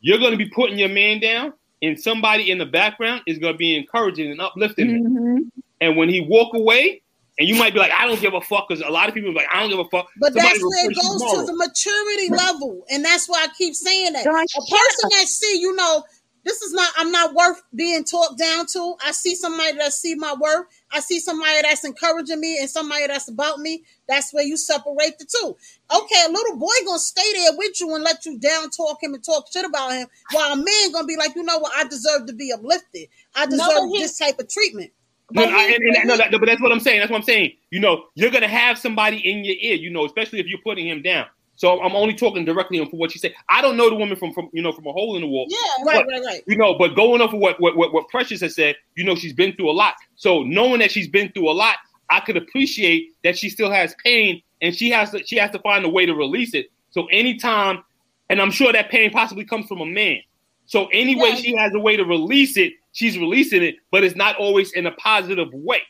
You're 0.00 0.18
gonna 0.18 0.36
be 0.38 0.48
putting 0.48 0.78
your 0.78 0.88
man 0.88 1.20
down, 1.20 1.52
and 1.82 1.98
somebody 1.98 2.50
in 2.50 2.58
the 2.58 2.66
background 2.66 3.22
is 3.26 3.38
gonna 3.38 3.56
be 3.56 3.76
encouraging 3.76 4.30
and 4.30 4.40
uplifting 4.40 4.88
him. 4.90 5.04
Mhm. 5.04 5.62
And 5.80 5.96
when 5.96 6.08
he 6.08 6.20
walk 6.20 6.54
away, 6.54 7.02
and 7.38 7.46
you 7.46 7.54
might 7.54 7.72
be 7.72 7.78
like, 7.78 7.92
I 7.92 8.04
don't 8.06 8.20
give 8.20 8.34
a 8.34 8.40
fuck, 8.40 8.68
because 8.68 8.84
a 8.84 8.90
lot 8.90 9.08
of 9.08 9.14
people 9.14 9.30
are 9.30 9.34
like, 9.34 9.46
I 9.48 9.60
don't 9.60 9.70
give 9.70 9.78
a 9.78 9.84
fuck. 9.84 10.08
But 10.18 10.32
Somebody 10.32 10.48
that's 10.48 10.60
where 10.60 10.84
it 10.84 10.88
push 10.88 10.96
you 10.96 11.02
goes 11.02 11.34
to 11.34 11.46
the 11.46 11.56
maturity 11.56 12.30
level. 12.30 12.84
And 12.90 13.04
that's 13.04 13.28
why 13.28 13.44
I 13.44 13.48
keep 13.56 13.74
saying 13.74 14.12
that. 14.14 14.24
Gosh, 14.24 14.46
A 14.56 14.60
person 14.60 15.10
that 15.18 15.28
see, 15.28 15.60
you 15.60 15.74
know, 15.76 16.02
this 16.48 16.62
is 16.62 16.72
not, 16.72 16.90
I'm 16.96 17.12
not 17.12 17.34
worth 17.34 17.62
being 17.74 18.04
talked 18.04 18.38
down 18.38 18.66
to. 18.72 18.94
I 19.04 19.12
see 19.12 19.34
somebody 19.34 19.76
that 19.76 19.92
see 19.92 20.14
my 20.14 20.34
worth. 20.34 20.66
I 20.90 21.00
see 21.00 21.20
somebody 21.20 21.60
that's 21.62 21.84
encouraging 21.84 22.40
me 22.40 22.58
and 22.58 22.70
somebody 22.70 23.06
that's 23.06 23.28
about 23.28 23.60
me. 23.60 23.84
That's 24.08 24.32
where 24.32 24.44
you 24.44 24.56
separate 24.56 25.18
the 25.18 25.26
two. 25.26 25.56
Okay, 25.94 26.24
a 26.26 26.32
little 26.32 26.56
boy 26.56 26.72
gonna 26.86 26.98
stay 26.98 27.32
there 27.34 27.52
with 27.56 27.80
you 27.80 27.94
and 27.94 28.02
let 28.02 28.24
you 28.24 28.38
down 28.38 28.70
talk 28.70 29.02
him 29.02 29.12
and 29.14 29.22
talk 29.22 29.46
shit 29.52 29.66
about 29.66 29.92
him, 29.92 30.08
while 30.32 30.54
a 30.54 30.56
man 30.56 30.92
gonna 30.92 31.06
be 31.06 31.16
like, 31.16 31.36
you 31.36 31.42
know 31.42 31.58
what, 31.58 31.72
I 31.76 31.86
deserve 31.86 32.26
to 32.26 32.32
be 32.32 32.50
uplifted. 32.52 33.08
I 33.34 33.46
deserve 33.46 33.68
but 33.68 33.88
he- 33.88 33.98
this 34.00 34.18
type 34.18 34.38
of 34.38 34.48
treatment. 34.48 34.92
No, 35.30 35.42
But 35.44 35.52
I, 35.52 35.66
and, 35.66 35.74
and, 35.74 35.94
but 35.96 36.04
no, 36.06 36.16
that, 36.16 36.30
but 36.32 36.46
that's 36.46 36.62
what 36.62 36.72
I'm 36.72 36.80
saying. 36.80 37.00
That's 37.00 37.10
what 37.10 37.18
I'm 37.18 37.22
saying. 37.24 37.52
You 37.70 37.80
know, 37.80 38.04
you're 38.14 38.30
gonna 38.30 38.48
have 38.48 38.78
somebody 38.78 39.18
in 39.18 39.44
your 39.44 39.56
ear. 39.60 39.76
You 39.76 39.90
know, 39.90 40.06
especially 40.06 40.40
if 40.40 40.46
you're 40.46 40.62
putting 40.64 40.88
him 40.88 41.02
down. 41.02 41.26
So 41.58 41.82
I'm 41.82 41.96
only 41.96 42.14
talking 42.14 42.44
directly 42.44 42.78
on 42.78 42.88
for 42.88 42.96
what 42.96 43.12
you 43.16 43.18
say. 43.18 43.34
I 43.48 43.60
don't 43.60 43.76
know 43.76 43.90
the 43.90 43.96
woman 43.96 44.16
from 44.16 44.32
from 44.32 44.48
you 44.52 44.62
know 44.62 44.70
from 44.70 44.86
a 44.86 44.92
hole 44.92 45.16
in 45.16 45.22
the 45.22 45.26
wall. 45.28 45.46
Yeah, 45.50 45.58
Right, 45.84 46.06
But- 46.06 46.12
right, 46.12 46.24
right. 46.24 46.42
You 46.46 46.56
know, 46.56 46.78
but 46.78 46.94
going 46.94 47.20
off 47.20 47.34
of 47.34 47.40
what, 47.40 47.60
what 47.60 47.76
what 47.76 47.92
what 47.92 48.08
Precious 48.08 48.40
has 48.42 48.54
said, 48.54 48.76
you 48.94 49.02
know, 49.04 49.16
she's 49.16 49.32
been 49.32 49.52
through 49.56 49.68
a 49.70 49.72
lot. 49.72 49.94
So 50.14 50.44
knowing 50.44 50.78
that 50.78 50.92
she's 50.92 51.08
been 51.08 51.32
through 51.32 51.50
a 51.50 51.52
lot, 51.52 51.74
I 52.10 52.20
could 52.20 52.36
appreciate 52.36 53.08
that 53.24 53.36
she 53.36 53.50
still 53.50 53.72
has 53.72 53.94
pain 54.04 54.40
and 54.62 54.72
she 54.74 54.88
has 54.90 55.10
to 55.10 55.26
she 55.26 55.34
has 55.36 55.50
to 55.50 55.58
find 55.58 55.84
a 55.84 55.88
way 55.88 56.06
to 56.06 56.14
release 56.14 56.54
it. 56.54 56.70
So 56.90 57.06
anytime, 57.06 57.82
and 58.30 58.40
I'm 58.40 58.52
sure 58.52 58.72
that 58.72 58.88
pain 58.88 59.10
possibly 59.10 59.44
comes 59.44 59.66
from 59.66 59.80
a 59.80 59.86
man. 59.86 60.18
So 60.66 60.86
anyway, 60.92 61.30
Yeah. 61.30 61.34
she 61.36 61.56
has 61.56 61.74
a 61.74 61.80
way 61.80 61.96
to 61.96 62.04
release 62.04 62.56
it, 62.56 62.74
she's 62.92 63.18
releasing 63.18 63.64
it, 63.64 63.76
but 63.90 64.04
it's 64.04 64.14
not 64.14 64.36
always 64.36 64.72
in 64.74 64.86
a 64.86 64.92
positive 64.92 65.48
way. 65.52 65.82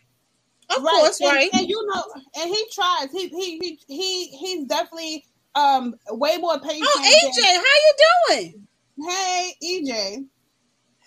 Of 0.71 0.83
course, 0.83 1.21
and, 1.21 1.31
right. 1.31 1.51
And 1.53 1.69
you 1.69 1.87
know, 1.95 2.05
and 2.41 2.49
he 2.55 2.65
tries. 2.73 3.11
He 3.13 3.29
he 3.29 3.59
he 3.59 3.79
he 3.87 4.27
he's 4.29 4.65
definitely 4.67 5.27
um 5.59 5.95
way 6.11 6.37
more 6.39 6.59
patient. 6.61 6.87
Oh, 6.87 7.01
AJ, 7.05 7.43
how 7.57 7.77
you 7.85 7.95
doing? 8.37 8.67
hey, 9.09 9.55
EJ. 9.65 10.25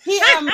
He 0.04 0.20
um 0.36 0.50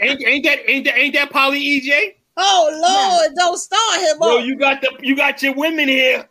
ain't, 0.00 0.22
ain't 0.26 0.44
that 0.44 0.58
ain't 0.70 0.84
that 0.84 0.96
ain't 0.98 1.14
that 1.14 1.30
Polly 1.30 1.60
EJ? 1.80 2.14
Oh 2.36 2.70
Lord, 2.72 3.34
don't 3.36 3.58
start 3.58 4.00
him 4.00 4.22
Yo, 4.22 4.38
up. 4.38 4.46
you 4.46 4.56
got 4.56 4.80
the 4.80 4.90
you 5.02 5.16
got 5.16 5.42
your 5.42 5.54
women 5.54 5.88
here. 5.88 6.28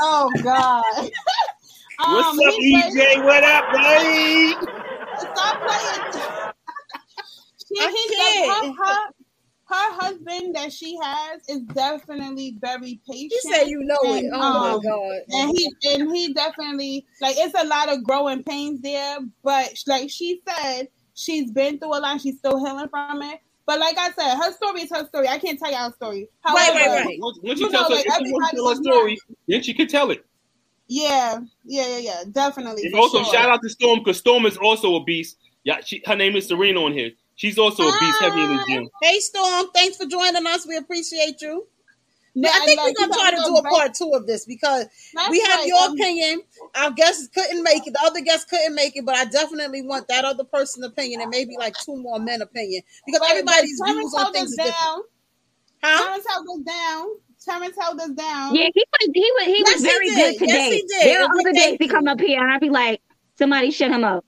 oh 0.00 0.30
God. 0.42 0.84
What's 2.06 2.28
Um, 2.28 2.38
up, 2.40 2.54
he- 2.54 2.82
EJ? 2.82 3.22
What 3.22 3.44
up, 3.44 3.64
buddy? 3.72 4.54
Stop 4.54 5.56
playing. 5.66 6.04
She, 7.66 7.80
I 7.80 7.88
he's 7.88 8.14
can't. 8.14 8.76
her, 8.76 8.84
her, 8.84 9.23
her 9.66 9.94
husband 9.94 10.54
that 10.54 10.72
she 10.72 10.98
has 11.02 11.40
is 11.48 11.60
definitely 11.62 12.56
very 12.60 13.00
patient. 13.08 13.32
He 13.42 13.52
said 13.52 13.64
you 13.64 13.80
know 13.82 13.96
it. 14.02 14.24
Oh 14.32 14.40
um, 14.40 14.62
my 14.62 14.78
God. 14.84 15.20
and 15.30 15.50
he 15.56 15.74
and 15.94 16.14
he 16.14 16.32
definitely 16.34 17.06
like 17.20 17.36
it's 17.38 17.54
a 17.58 17.66
lot 17.66 17.88
of 17.92 18.04
growing 18.04 18.42
pains 18.42 18.80
there 18.82 19.18
but 19.42 19.72
like 19.86 20.10
she 20.10 20.40
said 20.46 20.88
she's 21.14 21.50
been 21.50 21.78
through 21.78 21.96
a 21.96 22.00
lot 22.00 22.20
she's 22.20 22.36
still 22.38 22.58
healing 22.64 22.88
from 22.88 23.22
it 23.22 23.40
but 23.66 23.78
like 23.78 23.96
i 23.96 24.10
said 24.12 24.36
her 24.36 24.52
story 24.52 24.82
is 24.82 24.90
her 24.90 25.06
story 25.06 25.28
i 25.28 25.38
can't 25.38 25.58
tell 25.58 25.70
y'all 25.72 25.92
story 25.92 26.28
Right, 26.44 26.54
right, 26.54 26.72
However, 26.74 27.04
right. 27.06 27.18
Once, 27.20 27.38
once 27.42 27.60
You 27.60 27.66
she 27.66 27.72
tells 27.72 27.88
know, 27.88 27.96
her, 27.96 28.02
like, 28.02 28.06
if 28.06 28.14
she 28.26 28.32
wants 28.32 28.50
to 28.50 28.56
tell 28.56 28.64
her 28.66 28.72
everybody's 28.72 29.18
story, 29.18 29.18
then 29.48 29.62
she 29.62 29.74
can 29.74 29.86
tell 29.86 30.10
it. 30.10 30.24
yeah 30.88 31.38
yeah 31.64 31.86
yeah 31.86 31.98
yeah 31.98 32.22
definitely 32.30 32.82
And 32.84 32.94
also, 32.94 33.22
sure. 33.22 33.32
shout 33.32 33.48
out 33.48 33.62
to 33.62 33.68
Storm 33.70 34.00
because 34.00 34.18
Storm 34.18 34.44
is 34.44 34.56
also 34.58 34.96
a 34.96 35.04
beast. 35.04 35.38
Yeah, 35.64 35.80
she, 35.82 36.02
her 36.04 36.14
name 36.16 36.36
is 36.36 36.46
Serena 36.48 36.80
on 36.82 36.92
here. 36.92 37.12
She's 37.36 37.58
also 37.58 37.82
a 37.88 37.98
beast 37.98 38.20
heavy 38.20 38.42
in 38.42 38.56
the 38.56 38.64
gym. 38.68 38.88
Hey 39.02 39.18
Storm, 39.20 39.66
thanks 39.74 39.96
for 39.96 40.06
joining 40.06 40.46
us. 40.46 40.66
We 40.66 40.76
appreciate 40.76 41.40
you. 41.42 41.66
Yeah, 42.36 42.50
I 42.52 42.64
think 42.66 42.80
we're 42.82 42.94
gonna 42.94 43.14
try 43.14 43.30
to 43.30 43.42
do 43.44 43.56
a 43.56 43.62
part 43.62 43.94
two 43.94 44.10
of 44.14 44.26
this 44.26 44.44
because 44.44 44.86
That's 45.14 45.30
we 45.30 45.40
have 45.40 45.60
right, 45.60 45.68
your 45.68 45.78
um, 45.78 45.94
opinion. 45.94 46.42
Our 46.76 46.90
guests 46.90 47.28
couldn't 47.28 47.62
make 47.62 47.86
it. 47.86 47.92
The 47.92 48.00
other 48.02 48.20
guests 48.20 48.50
couldn't 48.50 48.74
make 48.74 48.96
it, 48.96 49.04
but 49.06 49.14
I 49.16 49.24
definitely 49.26 49.82
want 49.82 50.08
that 50.08 50.24
other 50.24 50.44
person's 50.44 50.86
opinion 50.86 51.20
and 51.20 51.30
maybe 51.30 51.56
like 51.58 51.74
two 51.84 51.96
more 51.96 52.18
men 52.18 52.42
opinion 52.42 52.82
because 53.06 53.20
Right, 53.20 53.30
everybody's 53.30 53.78
but 53.78 53.86
views 53.86 54.14
Terrence 54.14 54.14
on 54.14 54.24
held 54.24 54.34
things 54.34 54.48
us 54.50 54.56
different. 54.56 54.76
down. 54.76 55.00
Huh? 55.82 56.04
Terrence 56.04 56.24
held 56.28 56.46
us 56.48 56.64
down. 56.64 57.06
Terrence 57.44 57.76
held 57.80 58.00
us 58.00 58.10
down. 58.10 58.56
Yeah, 58.56 58.68
he 58.74 58.84
was 58.92 59.10
he 59.14 59.32
was 59.36 59.44
he 59.46 59.62
Yes, 59.64 59.74
was 59.74 59.82
very 59.82 60.06
did. 60.08 60.16
good 60.16 60.46
Yes, 60.48 60.48
today. 60.48 60.70
he 60.70 60.82
did. 60.88 61.04
There 61.06 61.22
are 61.22 61.30
other 61.38 61.52
days 61.52 61.76
he 61.78 61.88
come 61.88 62.08
up 62.08 62.20
here 62.20 62.40
and 62.40 62.50
I'd 62.50 62.60
be 62.60 62.70
like, 62.70 63.00
somebody 63.38 63.70
shut 63.70 63.90
him 63.92 64.02
up. 64.04 64.24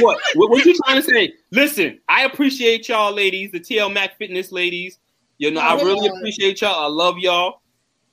What? 0.00 0.18
what? 0.34 0.50
What 0.50 0.64
you 0.64 0.74
trying 0.84 1.02
to 1.02 1.02
say? 1.02 1.32
Listen, 1.50 1.98
I 2.08 2.24
appreciate 2.24 2.88
y'all, 2.88 3.12
ladies, 3.12 3.50
the 3.52 3.60
TL 3.60 3.92
Mac 3.92 4.16
Fitness 4.18 4.52
ladies. 4.52 4.98
You 5.38 5.50
know, 5.50 5.60
I 5.60 5.74
Oh, 5.80 5.84
really 5.84 6.08
appreciate 6.08 6.60
y'all. 6.60 6.84
I 6.84 6.88
love 6.88 7.18
y'all. 7.18 7.60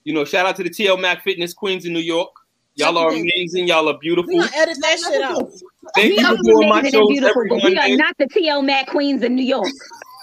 You 0.03 0.13
know, 0.13 0.23
shout 0.25 0.45
out 0.45 0.55
to 0.57 0.63
the 0.63 0.69
TL 0.69 0.99
Mac 0.99 1.23
Fitness 1.23 1.53
Queens 1.53 1.85
in 1.85 1.93
New 1.93 1.99
York. 1.99 2.29
Y'all 2.75 2.97
are 2.97 3.09
amazing. 3.09 3.67
Y'all 3.67 3.87
are 3.89 3.97
beautiful. 3.97 4.27
We 4.31 4.37
gonna 4.39 4.51
edit 4.55 4.77
that 4.81 4.99
shit 4.99 5.21
out. 5.21 5.49
Thank 5.95 6.09
We 6.09 6.19
you 6.19 6.27
for 6.37 6.43
doing 6.43 6.69
my 6.69 6.79
amazing 6.79 6.99
shows 6.99 7.07
beautiful, 7.09 7.41
every 7.41 7.49
but 7.49 7.55
we 7.63 7.71
are 7.77 7.81
Monday. 7.81 7.95
not 7.95 8.15
the 8.17 8.25
TL 8.25 8.63
Mac 8.65 8.87
Queens 8.87 9.23
in 9.23 9.35
New 9.35 9.43
York. 9.45 9.67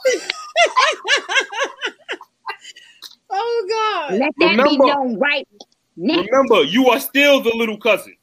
Oh 3.35 3.67
God. 3.69 4.19
Let 4.19 4.33
that 4.41 4.69
be 4.69 4.77
known 4.77 5.19
right 5.19 5.49
now. 5.97 6.23
Remember, 6.23 6.63
you 6.65 6.89
are 6.91 7.01
still 7.01 7.41
the 7.43 7.55
little 7.57 7.79
cousin. 7.79 8.15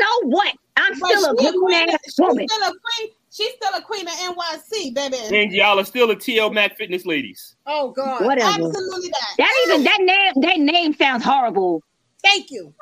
So 0.00 0.06
what? 0.22 0.54
I'm 0.76 0.98
But 0.98 1.08
still 1.10 1.24
a 1.24 1.42
she 1.42 1.52
grown 1.58 1.72
ass 1.72 1.98
she's 2.04 2.14
woman. 2.18 2.48
still 2.48 2.62
a 2.68 2.70
queen. 2.72 3.10
She's 3.30 3.50
still 3.54 3.74
a 3.76 3.82
queen 3.82 4.06
of 4.06 4.14
NYC, 4.14 4.94
baby. 4.94 5.16
And 5.36 5.52
y'all 5.52 5.78
are 5.78 5.84
still 5.84 6.10
a 6.10 6.16
TL 6.16 6.52
Mac 6.52 6.76
Fitness 6.76 7.04
ladies. 7.06 7.56
Oh 7.66 7.90
God. 7.90 8.24
Whatever. 8.24 8.48
Absolutely 8.48 9.10
that. 9.10 9.34
That 9.38 9.64
even 9.66 9.84
that 9.84 9.98
name 10.00 10.32
that 10.42 10.58
name 10.72 10.94
sounds 10.94 11.24
horrible. 11.24 11.82
Thank 12.22 12.50
you. 12.50 12.72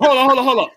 Hold 0.00 0.18
on, 0.18 0.26
hold 0.26 0.38
on, 0.38 0.44
hold 0.44 0.58
on. 0.60 0.68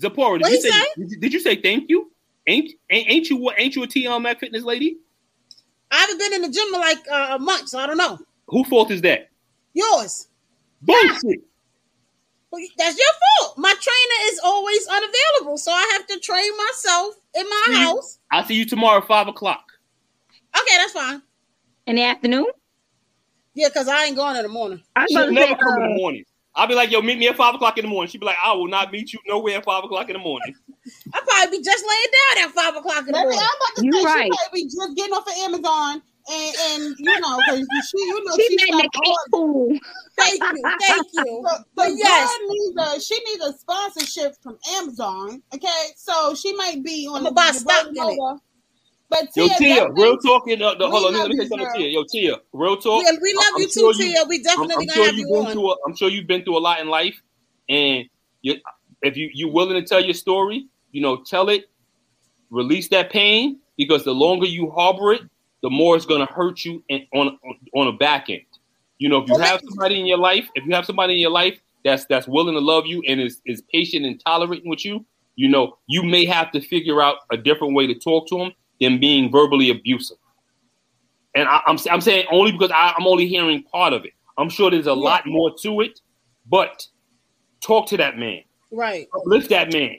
Zipporah, 0.00 0.38
did 0.38 0.42
What 0.42 0.52
you 0.52 0.60
say, 0.60 0.70
say? 0.70 0.82
did 0.96 1.10
you- 1.10 1.16
did 1.18 1.32
you 1.32 1.40
say 1.40 1.56
thank 1.60 1.88
you? 1.88 2.10
Ain't 2.46 2.72
ain't, 2.90 3.10
ain't 3.10 3.30
you 3.30 3.36
what? 3.36 3.54
Ain't 3.58 3.76
you 3.76 3.82
a 3.84 3.86
TL 3.86 4.20
Mac 4.20 4.40
Fitness 4.40 4.64
lady? 4.64 4.98
I 5.90 5.98
haven't 5.98 6.18
been 6.18 6.32
in 6.34 6.42
the 6.42 6.48
gym 6.48 6.66
in 6.74 6.80
like 6.80 6.98
uh, 7.10 7.36
a 7.36 7.38
month, 7.38 7.68
so 7.68 7.78
I 7.78 7.86
don't 7.86 7.98
know. 7.98 8.18
Who 8.48 8.64
fault 8.64 8.90
is 8.90 9.02
that? 9.02 9.28
Yours. 9.74 10.28
Bullshit. 10.80 11.40
Well, 12.52 12.62
That's 12.76 12.98
your 12.98 13.06
fault. 13.40 13.58
My 13.58 13.70
trainer 13.80 14.32
is 14.32 14.40
always 14.44 14.86
unavailable, 14.86 15.56
so 15.58 15.72
I 15.72 15.88
have 15.94 16.06
to 16.08 16.20
train 16.20 16.50
myself 16.66 17.14
in 17.34 17.48
my 17.48 17.62
See 17.66 17.72
you- 17.72 17.78
house. 17.78 18.18
I'll 18.30 18.44
see 18.44 18.54
you 18.54 18.66
tomorrow 18.66 18.98
at 19.00 19.06
five 19.08 19.26
o'clock. 19.28 19.64
Okay, 20.56 20.76
that's 20.76 20.92
fine. 20.92 21.22
In 21.86 21.96
the 21.96 22.02
afternoon? 22.02 22.46
Yeah, 23.54 23.68
because 23.68 23.88
I 23.88 24.04
ain't 24.04 24.16
going 24.16 24.36
in 24.36 24.42
the 24.42 24.48
morning. 24.48 24.82
I 24.94 25.02
was 25.02 25.10
She'll 25.10 25.32
never 25.32 25.52
say, 25.52 25.58
come 25.58 25.76
in 25.78 25.82
uh, 25.82 25.88
the 25.88 25.94
morning. 25.94 26.24
I'll 26.54 26.66
be 26.66 26.74
like, 26.74 26.90
yo, 26.90 27.00
meet 27.00 27.18
me 27.18 27.28
at 27.28 27.36
five 27.36 27.54
o'clock 27.54 27.78
in 27.78 27.84
the 27.86 27.90
morning. 27.90 28.10
She'll 28.10 28.20
be 28.20 28.26
like, 28.26 28.36
I 28.42 28.52
will 28.52 28.68
not 28.68 28.92
meet 28.92 29.12
you 29.14 29.18
nowhere 29.26 29.56
at 29.58 29.64
five 29.64 29.82
o'clock 29.84 30.08
in 30.10 30.12
the 30.14 30.18
morning. 30.18 30.54
I'll 31.14 31.22
probably 31.22 31.58
be 31.58 31.64
just 31.64 31.84
laying 31.86 32.44
down 32.44 32.48
at 32.48 32.54
five 32.54 32.76
o'clock 32.76 33.00
in 33.00 33.06
the 33.06 33.12
Baby, 33.12 33.22
morning. 33.24 33.40
I'm 33.40 33.48
about 33.56 33.76
to 33.76 33.84
You 33.86 33.92
say 33.92 34.04
right. 34.04 34.30
she 34.32 34.38
probably 34.44 34.64
just 34.64 34.96
getting 34.96 35.12
off 35.14 35.26
of 35.26 35.34
Amazon 35.38 36.02
and 36.30 36.54
and 36.70 36.94
you 36.98 37.20
know 37.20 37.38
because 37.46 37.66
she 37.90 37.98
you 37.98 38.24
know 38.24 38.36
she 38.36 38.46
she 38.48 38.56
met 38.56 38.66
the 38.70 38.78
stopped 38.78 38.94
cake 38.94 39.14
all- 39.14 39.26
pool. 39.32 39.78
Thank 40.18 40.42
you, 40.42 40.62
thank 40.86 41.06
you. 41.14 41.42
The, 41.42 41.58
the 41.58 41.64
But 41.74 41.90
yes. 41.96 42.38
needs 42.48 42.76
a 42.78 43.00
she 43.00 43.24
needs 43.24 43.44
a 43.44 43.52
sponsorship 43.58 44.34
from 44.42 44.58
Amazon. 44.76 45.42
Okay, 45.54 45.68
so 45.96 46.34
she 46.34 46.54
might 46.54 46.82
be 46.84 47.06
on 47.08 47.18
I'ma 47.20 47.30
the 47.30 47.34
buy 47.34 47.48
the 47.52 47.58
stock 47.58 47.86
in 47.88 47.96
it. 47.96 48.00
over. 48.00 48.40
But 49.10 49.28
Yo, 49.36 49.46
Tia, 49.48 49.58
Tia, 49.58 49.90
real 49.92 50.16
talk. 50.18 50.48
In, 50.48 50.62
uh, 50.62 50.74
the, 50.74 50.88
hold 50.88 51.12
We 51.12 51.18
on, 51.20 51.28
let 51.28 51.30
me 51.30 51.36
say 51.36 51.48
something 51.48 51.68
to. 51.74 51.78
Tia. 51.78 51.88
Yo, 51.88 52.04
Tia, 52.10 52.36
real 52.54 52.76
talk. 52.78 53.02
Yeah, 53.04 53.10
we 53.20 53.34
love 53.34 53.44
I'm 53.56 53.62
you 53.62 53.70
sure 53.70 53.92
too, 53.92 53.98
Tia. 53.98 54.24
We 54.26 54.36
I'm, 54.36 54.42
definitely 54.42 54.74
I'm 54.74 54.78
gonna 54.86 54.92
sure 54.94 55.06
have 55.06 55.14
you 55.16 55.26
on. 55.36 55.52
Through 55.52 55.70
a, 55.72 55.76
I'm 55.86 55.94
sure 55.96 56.08
you've 56.08 56.26
been 56.26 56.44
through 56.44 56.56
a 56.56 56.60
lot 56.60 56.80
in 56.80 56.88
life, 56.88 57.20
and 57.68 58.04
you, 58.40 58.54
if 59.02 59.16
you 59.18 59.28
you 59.34 59.48
willing 59.48 59.74
to 59.74 59.86
tell 59.86 60.02
your 60.02 60.14
story, 60.14 60.66
you 60.92 61.02
know, 61.02 61.16
tell 61.16 61.50
it, 61.50 61.64
release 62.50 62.88
that 62.88 63.10
pain 63.10 63.58
because 63.76 64.04
the 64.04 64.14
longer 64.14 64.46
you 64.46 64.70
harbor 64.70 65.12
it, 65.12 65.22
the 65.62 65.70
more 65.70 65.96
it's 65.96 66.06
gonna 66.06 66.26
hurt 66.26 66.64
you 66.64 66.82
and 66.90 67.06
on 67.14 67.38
on 67.74 67.88
a 67.88 67.92
back 67.92 68.30
end. 68.30 68.42
You 68.98 69.08
know, 69.08 69.22
if 69.22 69.28
you 69.28 69.38
have 69.38 69.60
somebody 69.68 70.00
in 70.00 70.06
your 70.06 70.18
life, 70.18 70.48
if 70.54 70.64
you 70.64 70.74
have 70.74 70.84
somebody 70.84 71.14
in 71.14 71.20
your 71.20 71.30
life 71.30 71.60
that's 71.84 72.04
that's 72.06 72.28
willing 72.28 72.54
to 72.54 72.60
love 72.60 72.86
you 72.86 73.02
and 73.06 73.20
is 73.20 73.40
is 73.46 73.62
patient 73.72 74.04
and 74.04 74.20
tolerant 74.24 74.62
with 74.64 74.84
you, 74.84 75.04
you 75.36 75.48
know, 75.48 75.78
you 75.86 76.02
may 76.02 76.24
have 76.24 76.50
to 76.52 76.60
figure 76.60 77.02
out 77.02 77.16
a 77.30 77.36
different 77.36 77.74
way 77.74 77.86
to 77.86 77.94
talk 77.94 78.28
to 78.28 78.38
them 78.38 78.52
than 78.80 78.98
being 79.00 79.30
verbally 79.30 79.70
abusive. 79.70 80.18
And 81.34 81.48
I, 81.48 81.62
I'm 81.66 81.78
I'm 81.90 82.00
saying 82.00 82.26
only 82.30 82.52
because 82.52 82.70
I, 82.70 82.94
I'm 82.96 83.06
only 83.06 83.26
hearing 83.26 83.62
part 83.64 83.92
of 83.92 84.04
it. 84.04 84.12
I'm 84.38 84.48
sure 84.48 84.70
there's 84.70 84.86
a 84.86 84.94
lot 84.94 85.26
more 85.26 85.54
to 85.62 85.80
it, 85.82 86.00
but 86.48 86.86
talk 87.60 87.86
to 87.88 87.96
that 87.98 88.18
man, 88.18 88.42
Right. 88.72 89.06
Lift 89.26 89.50
that 89.50 89.72
man. 89.72 89.96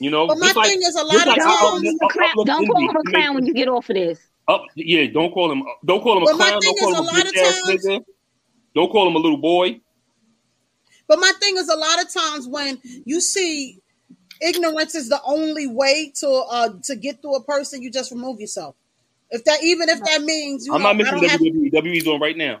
You 0.00 0.10
know, 0.10 0.26
But 0.26 0.38
my 0.38 0.52
like- 0.52 0.68
thing 0.68 0.80
is, 0.82 0.94
a 0.96 1.04
lot 1.04 1.20
of 1.20 1.26
like 1.26 1.36
Don't 1.36 1.58
call 1.58 1.70
times, 1.72 1.84
him 1.84 1.98
a 2.02 2.08
clown. 2.08 2.46
Don't 2.46 2.66
call 2.66 2.88
him 2.88 2.96
a 2.96 3.10
clown 3.10 3.34
when 3.36 3.46
you 3.46 3.54
get 3.54 3.68
off 3.68 3.88
of 3.90 3.94
this. 3.94 4.18
Up, 4.48 4.64
yeah, 4.74 5.06
don't 5.06 5.30
call 5.32 5.52
him. 5.52 5.62
Don't 5.84 6.02
call 6.02 6.16
him 6.16 6.22
a 6.24 6.26
But 6.26 6.36
my 6.38 6.48
clown. 6.48 6.60
Don't 6.62 6.78
call 6.80 6.88
him 6.90 6.96
a 6.96 7.00
a 7.00 7.02
lot 7.02 7.26
of 7.26 7.34
times- 7.34 7.84
nigga. 7.86 8.04
Don't 8.74 8.90
call 8.90 9.06
him 9.08 9.14
a 9.14 9.18
little 9.18 9.36
boy. 9.38 9.80
but 11.06 11.18
my 11.20 11.32
thing 11.40 11.56
is, 11.56 11.68
a 11.68 11.76
lot 11.76 12.02
of 12.02 12.12
times 12.12 12.48
when 12.48 12.80
you 13.04 13.20
see 13.20 13.80
ignorance 14.40 14.94
is 14.94 15.08
the 15.08 15.20
only 15.24 15.66
way 15.66 16.10
to 16.16 16.28
uh 16.50 16.70
to 16.84 16.96
get 16.96 17.20
through 17.20 17.34
a 17.36 17.42
person, 17.44 17.82
you 17.82 17.90
just 17.90 18.10
remove 18.10 18.40
yourself. 18.40 18.74
If 19.30 19.44
that, 19.44 19.62
even 19.62 19.88
if 19.88 20.00
that 20.04 20.22
means 20.22 20.66
you 20.66 20.72
I'm 20.74 20.80
know, 20.82 20.88
not 20.88 20.96
missing 20.96 21.20
don't. 21.20 21.30
WWE. 21.40 21.70
WWE's 21.72 22.06
on 22.08 22.20
right 22.20 22.36
now. 22.36 22.60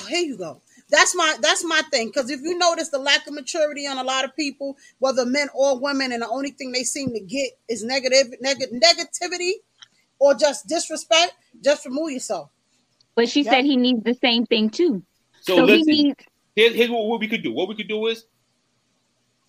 Oh, 0.00 0.06
here 0.08 0.20
you 0.22 0.38
go. 0.38 0.61
That's 0.92 1.16
my 1.16 1.36
that's 1.40 1.64
my 1.64 1.80
thing. 1.90 2.08
Because 2.08 2.30
if 2.30 2.42
you 2.42 2.56
notice 2.58 2.90
the 2.90 2.98
lack 2.98 3.26
of 3.26 3.32
maturity 3.32 3.86
on 3.86 3.96
a 3.96 4.04
lot 4.04 4.26
of 4.26 4.36
people, 4.36 4.76
whether 4.98 5.24
men 5.24 5.48
or 5.54 5.80
women, 5.80 6.12
and 6.12 6.20
the 6.20 6.28
only 6.28 6.50
thing 6.50 6.70
they 6.70 6.84
seem 6.84 7.14
to 7.14 7.20
get 7.20 7.52
is 7.66 7.82
negative, 7.82 8.34
neg- 8.42 8.70
negativity, 8.70 9.52
or 10.18 10.34
just 10.34 10.68
disrespect, 10.68 11.32
just 11.64 11.86
remove 11.86 12.10
yourself. 12.10 12.50
But 13.14 13.30
she 13.30 13.42
said 13.42 13.64
he 13.64 13.78
needs 13.78 14.04
the 14.04 14.12
same 14.12 14.44
thing 14.44 14.68
too. 14.68 15.02
So, 15.40 15.56
So 15.56 15.66
he 15.66 15.82
needs 15.82 16.14
here's, 16.54 16.74
here's 16.74 16.90
what, 16.90 17.06
what 17.06 17.20
we 17.20 17.26
could 17.26 17.42
do. 17.42 17.54
What 17.54 17.68
we 17.68 17.74
could 17.74 17.88
do 17.88 18.06
is, 18.08 18.26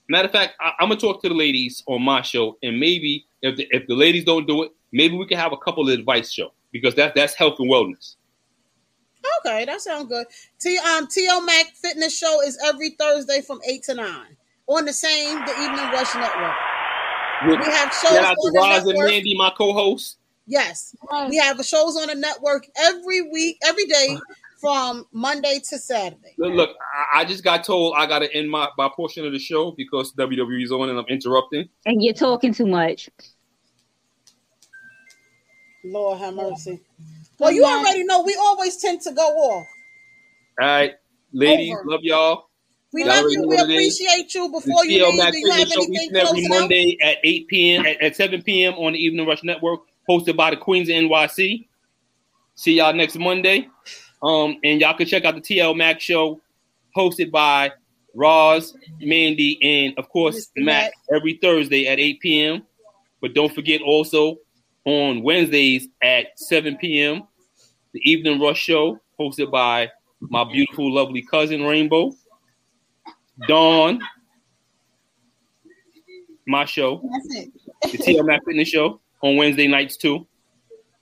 matter 0.08 0.28
of 0.28 0.32
fact, 0.32 0.54
I, 0.62 0.72
I'm 0.80 0.88
gonna 0.88 1.00
talk 1.00 1.22
to 1.24 1.30
the 1.30 1.36
ladies 1.36 1.84
on 1.88 2.02
my 2.04 2.22
show, 2.22 2.58
and 2.64 2.80
maybe 2.80 3.26
if 3.42 3.58
the, 3.58 3.68
if 3.72 3.86
the 3.88 3.96
ladies 3.96 4.24
don't 4.24 4.48
do 4.48 4.64
it, 4.64 4.72
maybe 4.94 5.18
we 5.18 5.28
can 5.28 5.38
have 5.38 5.52
a 5.52 5.58
couple 5.58 5.90
of 5.90 5.94
advice 5.94 6.32
show 6.32 6.54
because 6.72 6.96
that's 6.96 7.14
that's 7.16 7.34
health 7.34 7.60
and 7.60 7.70
wellness. 7.70 8.16
Okay, 9.46 9.66
that 9.66 9.82
sounds 9.82 10.08
good. 10.08 10.26
T 10.60 10.78
um 10.78 11.08
TL 11.08 11.46
Mac 11.46 11.68
Fitness 11.76 12.18
Show 12.18 12.42
is 12.42 12.58
every 12.66 12.92
Thursday 12.92 13.42
from 13.42 13.60
eight 13.68 13.84
to 13.84 13.94
nine 13.94 14.36
on 14.68 14.86
the 14.86 14.94
same 14.94 15.38
the 15.46 15.52
Evening 15.52 15.92
Rush 15.92 16.14
Network. 16.16 16.56
With- 17.48 17.60
We 17.60 17.66
have 17.74 17.92
shows 17.94 18.12
Shout 18.12 18.24
out 18.26 18.36
to 18.36 18.48
on 18.48 18.54
the 18.54 18.60
Roz 18.60 18.78
and 18.80 18.88
network. 18.88 19.10
Mandy, 19.10 19.36
my 19.38 19.52
co-hosts. 19.58 20.18
Yes, 20.46 20.96
we 21.30 21.38
have 21.38 21.58
shows 21.66 21.96
on 21.98 22.08
the 22.08 22.16
network 22.16 22.68
every 22.78 23.22
week, 23.22 23.58
every 23.66 23.86
day 23.86 24.18
from 24.60 25.06
Monday 25.14 25.60
to 25.70 25.78
Saturday. 25.78 26.34
Look, 26.38 26.54
look, 26.54 26.70
I, 27.14 27.22
I 27.22 27.26
just 27.26 27.44
got 27.46 27.64
told 27.64 27.96
I 27.98 28.06
got 28.06 28.20
to 28.20 28.34
end 28.34 28.50
my, 28.50 28.68
my 28.78 28.90
portion 28.94 29.26
of 29.26 29.32
the 29.32 29.40
show 29.40 29.72
because 29.72 30.14
WWE 30.14 30.64
is 30.64 30.72
on 30.72 30.90
and 30.90 30.98
I'm 31.00 31.06
interrupting. 31.08 31.68
And 31.86 32.02
you're 32.04 32.14
talking 32.14 32.54
too 32.54 32.66
much. 32.66 33.10
Lord 35.86 36.20
have 36.20 36.34
mercy. 36.34 36.80
Well, 37.40 37.52
you 37.52 37.64
already 37.64 38.04
know 38.04 38.22
we 38.24 38.36
always 38.36 38.78
tend 38.78 39.02
to 39.02 39.12
go 39.12 39.22
off. 39.22 39.68
All 40.62 40.68
right, 40.68 40.94
ladies, 41.32 41.74
Over. 41.74 41.90
love 41.90 42.02
y'all. 42.04 42.50
We 42.94 43.02
Y'all 43.04 43.10
love 43.24 43.26
you. 43.32 43.42
We 43.42 43.48
what 43.48 43.70
it 43.70 43.74
is. 43.74 44.00
appreciate 44.00 44.36
you. 44.36 44.48
The 44.48 44.60
Before 44.60 44.86
you 44.86 45.04
TL 45.04 45.10
leave, 45.10 45.18
Mac 45.18 45.32
do 45.34 45.40
you 45.40 45.52
have 45.52 45.58
Fitness 45.58 45.74
Show 45.74 45.82
anything 45.82 45.96
each 45.96 46.08
and 46.10 46.18
every 46.18 46.28
closing 46.28 46.54
out? 46.54 46.60
Monday 46.60 46.98
at 47.02 47.18
8 47.24 47.48
p.m. 47.48 47.86
At, 47.88 48.02
at 48.02 48.16
7 48.16 48.44
p.m. 48.44 48.74
on 48.76 48.94
the 48.94 49.00
Evening 49.00 49.26
Rush 49.26 49.44
Network, 49.44 49.82
hosted 50.08 50.38
by 50.38 50.52
the 50.52 50.58
Queens 50.58 50.90
of 50.90 50.96
NYC. 50.96 51.68
See 52.56 52.74
y'all 52.74 52.94
next 52.94 53.18
Monday. 53.18 53.68
Um, 54.22 54.58
and 54.64 54.80
y'all 54.80 54.96
can 54.96 55.08
check 55.08 55.26
out 55.26 55.34
the 55.34 55.42
TL 55.42 55.76
Mac 55.76 56.00
Show, 56.00 56.40
hosted 56.96 57.32
by 57.32 57.72
Roz, 58.14 58.78
Mandy, 59.02 59.58
and 59.64 59.98
of 59.98 60.08
course 60.10 60.52
Mr. 60.56 60.64
Mac 60.64 60.84
Mac. 60.84 60.94
every 61.18 61.40
Thursday 61.42 61.88
at 61.88 62.00
8 62.00 62.20
p.m. 62.20 62.64
But 63.22 63.34
don't 63.34 63.54
forget 63.56 63.82
also 63.82 64.38
on 64.86 65.24
Wednesdays 65.24 65.88
at 66.02 66.28
7 66.38 66.78
p.m. 66.78 67.24
the 67.94 68.02
Evening 68.10 68.40
Rush 68.42 68.60
Show, 68.60 69.00
hosted 69.20 69.52
by 69.52 69.90
my 70.20 70.44
beautiful, 70.44 70.92
lovely 70.94 71.22
cousin 71.22 71.64
Rainbow, 71.64 72.12
Dawn, 73.48 74.00
my 76.48 76.66
show, 76.66 77.02
That's 77.12 77.36
it. 77.46 77.52
the 77.92 77.98
TL 77.98 78.26
Mac 78.26 78.42
Fitness 78.46 78.68
Show 78.70 79.00
on 79.22 79.38
Wednesday 79.38 79.68
nights 79.68 79.98
too. 79.98 80.28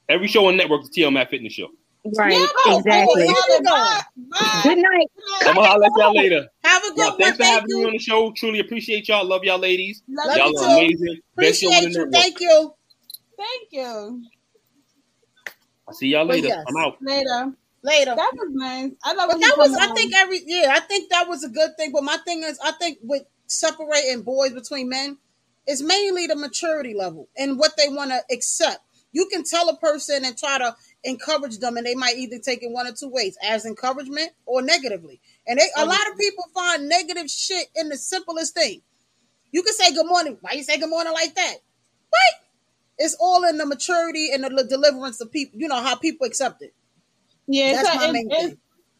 Every 0.10 0.28
show 0.28 0.48
on 0.48 0.58
network, 0.58 0.82
the 0.84 1.02
TL 1.02 1.30
Fitness 1.30 1.54
Show. 1.54 1.70
Right, 2.18 2.34
Yeah, 2.34 2.78
exactly. 2.78 3.28
Here 3.28 3.36
we 3.50 3.60
go. 3.60 3.64
Bye. 3.72 4.02
Bye. 4.32 4.62
Good 4.64 4.78
night. 4.80 5.08
I'm 5.42 5.56
gonna 5.56 5.68
holler 5.68 5.86
at 5.86 5.92
y'all 5.98 6.16
later. 6.16 6.48
Have 6.64 6.84
a 6.84 6.88
good 6.90 6.98
Y'all, 6.98 7.10
one. 7.10 7.18
thanks 7.20 7.38
for 7.38 7.44
Thank 7.44 7.62
having 7.62 7.78
me 7.80 7.86
on 7.86 7.92
the 7.94 8.00
show. 8.00 8.32
Truly 8.36 8.60
appreciate 8.60 9.08
y'all. 9.08 9.24
Love 9.26 9.44
y'all, 9.44 9.60
ladies. 9.60 10.02
Love 10.10 10.26
Love 10.28 10.38
y'all 10.38 10.50
you 10.52 10.58
are 10.58 10.62
too. 10.80 10.86
amazing. 10.86 11.20
Best 11.38 11.62
show 11.62 11.68
on 11.68 11.74
Appreciate 11.78 11.82
the 11.84 11.90
you. 11.90 12.06
network. 12.06 12.14
Thank 12.14 12.40
you. 12.40 12.74
Thank 13.42 13.70
you. 13.72 14.24
I'll 15.88 15.94
see 15.96 16.08
y'all 16.10 16.26
later. 16.26 16.48
yes. 16.48 16.64
I'm 16.68 16.78
out. 16.78 16.98
Later. 17.02 17.54
Later. 17.84 18.14
That 18.16 18.32
was 18.36 18.50
nice. 18.52 18.92
I 19.04 19.14
love 19.14 19.30
But 19.30 19.36
when 19.38 19.42
you 19.42 19.48
that 19.48 19.58
was, 19.58 19.74
I 19.76 19.88
on. 19.88 19.96
think 19.96 20.14
every 20.16 20.42
yeah, 20.46 20.74
I 20.76 20.80
think 20.80 21.10
that 21.10 21.28
was 21.28 21.44
a 21.44 21.50
good 21.50 21.72
thing. 21.78 21.92
But 21.92 22.04
my 22.04 22.18
thing 22.18 22.44
is, 22.44 22.60
I 22.64 22.72
think 22.74 23.00
with 23.02 23.24
separating 23.48 24.22
boys 24.22 24.54
between 24.54 24.90
men, 24.90 25.18
it's 25.66 25.82
mainly 25.82 26.28
the 26.28 26.36
maturity 26.36 26.94
level 26.94 27.28
and 27.36 27.58
what 27.58 27.72
they 27.78 27.90
want 27.90 28.12
to 28.12 28.22
accept. 28.32 28.80
You 29.12 29.28
can 29.32 29.44
tell 29.44 29.68
a 29.70 29.76
person 29.78 30.24
and 30.24 30.38
try 30.38 30.60
to 30.60 30.76
encourage 31.04 31.58
them, 31.58 31.76
and 31.76 31.86
they 31.86 31.96
might 31.96 32.18
either 32.18 32.38
take 32.38 32.62
it 32.64 32.72
one 32.72 32.88
or 32.88 32.94
two 32.94 33.10
ways, 33.10 33.38
as 33.44 33.66
encouragement 33.66 34.32
or 34.46 34.62
negatively. 34.62 35.20
And 35.48 35.60
they, 35.60 35.68
a 35.76 35.86
lot 35.86 36.00
of 36.12 36.18
people 36.18 36.46
find 36.54 36.88
negative 36.88 37.30
shit 37.30 37.68
in 37.76 37.90
the 37.90 37.98
simplest 37.98 38.54
thing. 38.54 38.82
You 39.52 39.64
can 39.64 39.74
say 39.74 39.94
good 39.94 40.06
morning. 40.06 40.38
Why 40.42 40.52
you 40.54 40.64
say 40.64 40.78
good 40.80 40.90
morning 40.90 41.14
like 41.14 41.34
that? 41.36 41.56
What? 42.10 42.51
It's 43.02 43.16
all 43.20 43.44
in 43.44 43.58
the 43.58 43.66
maturity 43.66 44.30
and 44.34 44.44
the 44.44 44.64
deliverance 44.70 45.20
of 45.22 45.32
people. 45.32 45.60
You 45.60 45.68
know 45.68 45.82
how 45.82 45.96
people 45.96 46.28
accept 46.28 46.62
it. 46.62 46.74
Yeah, 47.48 47.74
That's 47.74 47.90
so 47.90 47.96
my 47.98 48.06
it, 48.08 48.12
main 48.14 48.32
it, 48.32 48.36
thing. 48.48 48.58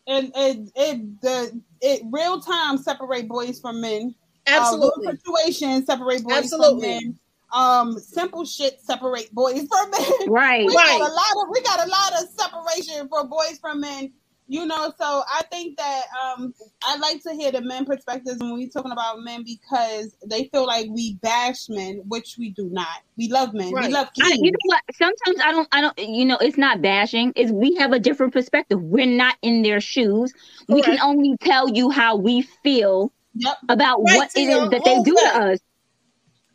and 0.08 0.32
it, 0.36 0.72
it 0.76 1.22
the 1.22 1.62
it 1.82 2.02
real 2.12 2.42
time 2.42 2.78
separate 2.78 3.28
boys 3.28 3.60
from 3.60 3.82
men. 3.82 4.16
Absolutely. 4.48 5.08
Uh, 5.08 5.12
real 5.12 5.18
situations 5.18 5.86
separate 5.86 6.24
boys 6.24 6.34
Absolutely. 6.38 6.82
from 6.82 6.90
men. 6.90 7.20
Um, 7.54 8.00
simple 8.00 8.46
shit 8.46 8.80
separate 8.82 9.32
boys 9.34 9.68
from 9.68 9.92
men. 9.92 10.02
Right. 10.30 10.66
we 10.66 10.76
Right. 10.76 11.00
got 11.00 11.10
a 11.10 11.14
lot 11.14 11.44
of 11.44 11.50
we 11.52 11.62
got 11.62 11.88
a 11.88 11.90
lot 11.90 12.24
of 12.24 12.30
separation 12.38 13.08
for 13.10 13.26
boys 13.26 13.60
from 13.60 13.82
men. 13.82 14.14
You 14.48 14.66
know, 14.66 14.92
so 14.98 15.24
I 15.30 15.44
think 15.50 15.78
that 15.78 16.04
um 16.22 16.54
I 16.84 16.98
like 16.98 17.24
to 17.24 17.34
hear 17.34 17.52
the 17.52 17.62
men 17.62 17.86
perspectives 17.86 18.40
when 18.40 18.54
we 18.54 18.70
talking 18.70 18.92
about 18.92 19.20
men 19.22 19.44
because 19.46 20.16
they 20.26 20.50
feel 20.52 20.66
like 20.66 20.88
we 20.90 21.16
bash 21.22 21.70
men, 21.70 22.02
which 22.08 22.36
we 22.38 22.50
do 22.50 22.70
not. 22.70 22.88
We 23.18 23.30
love 23.30 23.54
men. 23.54 23.72
Right. 23.72 23.88
We 23.88 23.94
love 23.94 24.10
I, 24.22 24.34
you 24.42 24.52
know 24.52 24.60
what? 24.66 24.82
Sometimes 24.94 25.42
I 25.44 25.52
don't. 25.52 25.68
I 25.72 25.82
don't. 25.82 26.00
You 26.00 26.26
know, 26.26 26.38
it's 26.38 26.58
not 26.58 26.82
bashing. 26.82 27.34
It's 27.36 27.52
we 27.52 27.76
have 27.76 27.94
a 27.94 28.00
different 28.00 28.34
perspective. 28.34 28.82
We're 28.82 29.06
not 29.06 29.36
in 29.42 29.62
their 29.64 29.80
shoes. 29.80 30.34
We 30.68 30.82
can 30.82 31.00
only 31.00 31.38
tell 31.42 31.70
you 31.70 31.90
how 31.90 32.18
we 32.18 32.42
feel 32.42 33.14
Yep. 33.36 33.58
about 33.70 34.02
Right, 34.02 34.16
what 34.16 34.30
it 34.36 34.48
Tia. 34.48 34.70
that 34.70 34.84
they 34.84 35.00
do 35.00 35.16
that. 35.16 35.34
to 35.34 35.40
us. 35.40 35.60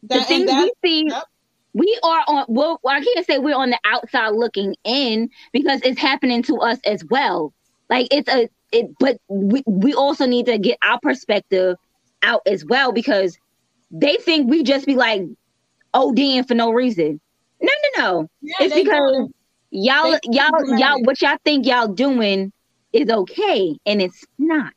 The 0.03 0.09
That, 0.09 0.30
and 0.30 0.49
things 0.49 0.51
that, 0.51 0.62
we 0.62 0.72
see, 0.84 1.05
yep. 1.09 1.24
we 1.72 1.99
are 2.03 2.24
on. 2.28 2.45
Well, 2.49 2.80
I 2.87 3.03
can't 3.03 3.26
say 3.26 3.39
we're 3.39 3.57
on 3.57 3.70
the 3.70 3.78
outside 3.84 4.30
looking 4.30 4.76
in 4.84 5.30
because 5.53 5.80
it's 5.82 6.01
happening 6.01 6.43
to 6.45 6.59
us 6.59 6.78
as 6.84 7.05
well. 7.11 7.55
Like 7.89 8.09
it's 8.11 8.28
a 8.28 8.49
it, 8.72 8.91
but 8.99 9.18
we 9.28 9.62
we 9.66 9.95
also 9.95 10.26
need 10.26 10.47
to 10.47 10.59
get 10.59 10.78
our 10.82 10.99
perspective 11.01 11.76
out 12.22 12.43
as 12.47 12.64
well 12.64 12.93
because 12.93 13.39
they 13.91 14.16
think 14.16 14.51
we 14.51 14.62
just 14.64 14.87
be 14.87 14.97
like 14.97 15.22
ODing 15.95 16.47
for 16.47 16.55
no 16.55 16.70
reason. 16.70 17.20
No, 17.61 17.72
no, 17.97 18.03
no. 18.03 18.28
Yeah, 18.43 18.55
it's 18.61 18.74
because 18.74 19.28
y'all 19.70 20.18
y'all 20.24 20.78
y'all 20.78 21.03
what 21.03 21.20
y'all 21.22 21.39
think 21.45 21.66
y'all 21.66 21.89
doing 21.89 22.53
is 22.93 23.09
okay 23.09 23.78
and 23.87 24.03
it's 24.03 24.24
not. 24.39 24.72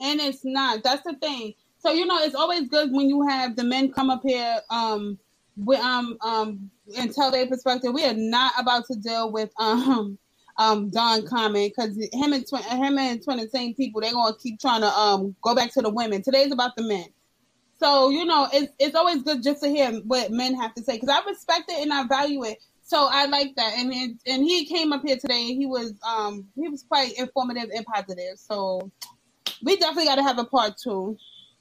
and 0.00 0.20
it's 0.20 0.44
not. 0.44 0.82
That's 0.82 1.02
the 1.02 1.14
thing. 1.14 1.54
So 1.78 1.92
you 1.92 2.06
know, 2.06 2.18
it's 2.22 2.34
always 2.34 2.68
good 2.68 2.92
when 2.92 3.08
you 3.08 3.26
have 3.26 3.56
the 3.56 3.64
men 3.64 3.92
come 3.92 4.10
up 4.10 4.22
here, 4.24 4.60
um, 4.70 5.18
with, 5.56 5.80
um, 5.80 6.16
um, 6.22 6.70
and 6.96 7.12
tell 7.12 7.30
their 7.30 7.46
perspective. 7.46 7.92
We 7.92 8.04
are 8.04 8.14
not 8.14 8.52
about 8.58 8.84
to 8.86 8.96
deal 8.96 9.32
with 9.32 9.50
um, 9.58 10.18
um, 10.62 10.90
Don 10.90 11.26
comment 11.26 11.72
because 11.76 11.96
him 12.12 12.32
and 12.32 12.48
twin, 12.48 12.62
him 12.62 12.98
and 12.98 13.22
twin, 13.22 13.38
the 13.38 13.48
same 13.48 13.74
people. 13.74 14.00
They're 14.00 14.12
gonna 14.12 14.36
keep 14.36 14.60
trying 14.60 14.82
to 14.82 14.88
um 14.88 15.36
go 15.42 15.54
back 15.54 15.72
to 15.74 15.82
the 15.82 15.90
women. 15.90 16.22
Today's 16.22 16.52
about 16.52 16.76
the 16.76 16.84
men. 16.84 17.06
So 17.80 18.10
you 18.10 18.24
know, 18.24 18.48
it's 18.52 18.72
it's 18.78 18.94
always 18.94 19.22
good 19.22 19.42
just 19.42 19.62
to 19.62 19.68
hear 19.68 19.92
what 20.06 20.30
men 20.30 20.54
have 20.54 20.74
to 20.74 20.82
say 20.82 20.94
because 20.94 21.08
I 21.08 21.28
respect 21.28 21.70
it 21.70 21.82
and 21.82 21.92
I 21.92 22.06
value 22.06 22.44
it. 22.44 22.58
So 22.82 23.08
I 23.10 23.26
like 23.26 23.54
that, 23.56 23.74
and 23.78 23.92
it, 23.92 24.16
and 24.26 24.44
he 24.44 24.66
came 24.66 24.92
up 24.92 25.02
here 25.04 25.16
today. 25.16 25.48
and 25.50 25.58
He 25.58 25.66
was 25.66 25.94
um 26.06 26.46
he 26.56 26.68
was 26.68 26.84
quite 26.84 27.12
informative 27.18 27.70
and 27.74 27.84
positive. 27.86 28.38
So 28.38 28.90
we 29.62 29.76
definitely 29.76 30.06
got 30.06 30.16
to 30.16 30.22
have 30.22 30.38
a 30.38 30.44
part 30.44 30.74
two. 30.82 31.16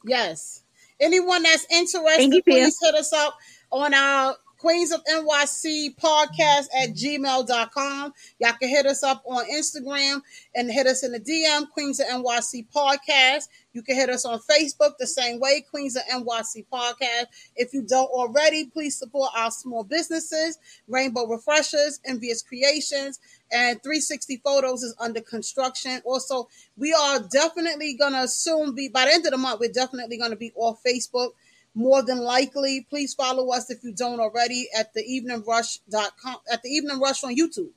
Yes. 0.05 0.63
Anyone 0.99 1.43
that's 1.43 1.65
interested, 1.71 2.33
you, 2.33 2.43
please 2.43 2.77
hit 2.81 2.95
us 2.95 3.11
up 3.13 3.35
on 3.71 3.93
our 3.93 4.35
Queens 4.61 4.91
of 4.91 5.03
NYC 5.05 5.95
podcast 5.95 6.67
at 6.79 6.91
gmail.com. 6.91 8.13
Y'all 8.37 8.53
can 8.59 8.69
hit 8.69 8.85
us 8.85 9.01
up 9.01 9.23
on 9.25 9.43
Instagram 9.45 10.21
and 10.53 10.71
hit 10.71 10.85
us 10.85 11.03
in 11.03 11.13
the 11.13 11.19
DM, 11.19 11.67
Queens 11.71 11.99
of 11.99 12.05
NYC 12.05 12.67
podcast. 12.71 13.47
You 13.73 13.81
can 13.81 13.95
hit 13.95 14.11
us 14.11 14.23
on 14.23 14.39
Facebook 14.39 14.99
the 14.99 15.07
same 15.07 15.39
way, 15.39 15.65
Queens 15.67 15.95
of 15.95 16.03
NYC 16.03 16.67
podcast. 16.71 17.25
If 17.55 17.73
you 17.73 17.81
don't 17.81 18.11
already, 18.11 18.65
please 18.65 18.99
support 18.99 19.31
our 19.35 19.49
small 19.49 19.83
businesses, 19.83 20.59
Rainbow 20.87 21.25
Refreshers, 21.25 21.99
Envious 22.05 22.43
Creations, 22.43 23.19
and 23.51 23.81
360 23.81 24.41
Photos 24.43 24.83
is 24.83 24.93
under 24.99 25.21
construction. 25.21 26.03
Also, 26.05 26.47
we 26.77 26.93
are 26.93 27.19
definitely 27.31 27.95
gonna 27.95 28.27
soon 28.27 28.75
be 28.75 28.89
by 28.89 29.05
the 29.05 29.13
end 29.13 29.25
of 29.25 29.31
the 29.31 29.37
month. 29.39 29.59
We're 29.59 29.71
definitely 29.71 30.19
gonna 30.19 30.35
be 30.35 30.51
off 30.53 30.83
Facebook. 30.85 31.31
More 31.73 32.03
than 32.03 32.19
likely, 32.19 32.85
please 32.89 33.13
follow 33.13 33.51
us 33.53 33.69
if 33.69 33.83
you 33.83 33.93
don't 33.93 34.19
already 34.19 34.67
at 34.77 34.93
the 34.93 35.01
eveningrush.com 35.03 36.35
at 36.51 36.61
the 36.63 36.69
evening 36.69 36.99
rush 36.99 37.23
on 37.23 37.35
YouTube. 37.35 37.69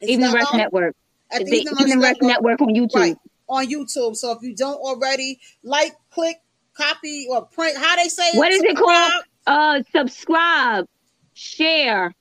It's 0.00 0.10
Evening 0.12 0.32
Rush 0.32 0.46
on- 0.52 0.58
Network. 0.58 0.96
At 1.30 1.44
The 1.44 1.50
the, 1.50 1.56
Evening 1.80 2.00
Rush 2.00 2.16
Network 2.22 2.60
on 2.62 2.68
YouTube. 2.68 2.94
Right. 2.94 3.16
On 3.48 3.66
YouTube. 3.66 4.16
So 4.16 4.32
if 4.32 4.42
you 4.42 4.54
don't 4.56 4.76
already 4.80 5.38
like, 5.62 5.92
click, 6.10 6.36
copy, 6.74 7.26
or 7.30 7.44
print, 7.44 7.76
how 7.76 7.96
they 7.96 8.08
say 8.08 8.30
What 8.34 8.50
is 8.50 8.62
it 8.62 8.76
called? 8.76 9.24
Uh 9.46 9.82
subscribe, 9.90 10.86
share, 11.34 12.14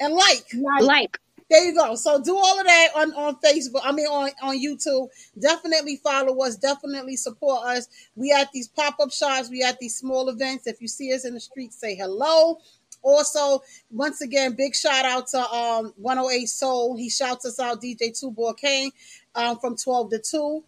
And 0.00 0.14
like. 0.14 0.44
like. 0.80 1.18
There 1.48 1.64
you 1.64 1.74
go. 1.74 1.94
So 1.94 2.20
do 2.20 2.36
all 2.36 2.58
of 2.58 2.66
that 2.66 2.88
on, 2.96 3.12
on 3.14 3.36
Facebook. 3.36 3.80
I 3.84 3.92
mean 3.92 4.06
on, 4.06 4.30
on 4.42 4.58
YouTube. 4.58 5.08
Definitely 5.38 5.96
follow 5.96 6.36
us. 6.42 6.56
Definitely 6.56 7.16
support 7.16 7.66
us. 7.66 7.88
We 8.16 8.32
at 8.32 8.50
these 8.52 8.68
pop-up 8.68 9.12
shops. 9.12 9.48
We 9.48 9.62
at 9.62 9.78
these 9.78 9.96
small 9.96 10.28
events. 10.28 10.66
If 10.66 10.80
you 10.80 10.88
see 10.88 11.12
us 11.14 11.24
in 11.24 11.34
the 11.34 11.40
street, 11.40 11.72
say 11.72 11.94
hello. 11.94 12.58
Also, 13.02 13.62
once 13.92 14.20
again, 14.20 14.56
big 14.56 14.74
shout 14.74 15.04
out 15.04 15.28
to 15.28 15.38
um 15.38 15.92
108 15.96 16.46
Soul. 16.46 16.96
He 16.96 17.08
shouts 17.08 17.46
us 17.46 17.60
out, 17.60 17.80
DJ 17.80 18.18
Two 18.18 18.32
Boy 18.32 18.52
Kane, 18.54 18.90
um, 19.36 19.58
from 19.58 19.76
12 19.76 20.10
to 20.10 20.18
2. 20.18 20.64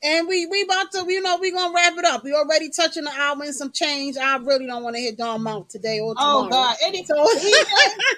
And 0.00 0.28
we 0.28 0.46
we 0.46 0.62
about 0.62 0.92
to, 0.92 1.04
you 1.08 1.20
know, 1.20 1.38
we 1.40 1.50
gonna 1.50 1.74
wrap 1.74 1.94
it 1.98 2.04
up. 2.04 2.22
We 2.22 2.32
already 2.32 2.70
touching 2.70 3.02
the 3.02 3.10
hour 3.10 3.42
and 3.42 3.52
some 3.52 3.72
change. 3.72 4.16
I 4.16 4.36
really 4.36 4.66
don't 4.66 4.84
want 4.84 4.94
to 4.94 5.02
hit 5.02 5.18
Dawn 5.18 5.42
Mount 5.42 5.68
today 5.68 5.98
or 5.98 6.14
tomorrow. 6.14 6.46
Oh 6.46 6.48
God! 6.48 6.76
Any, 6.84 7.04
So, 7.04 7.16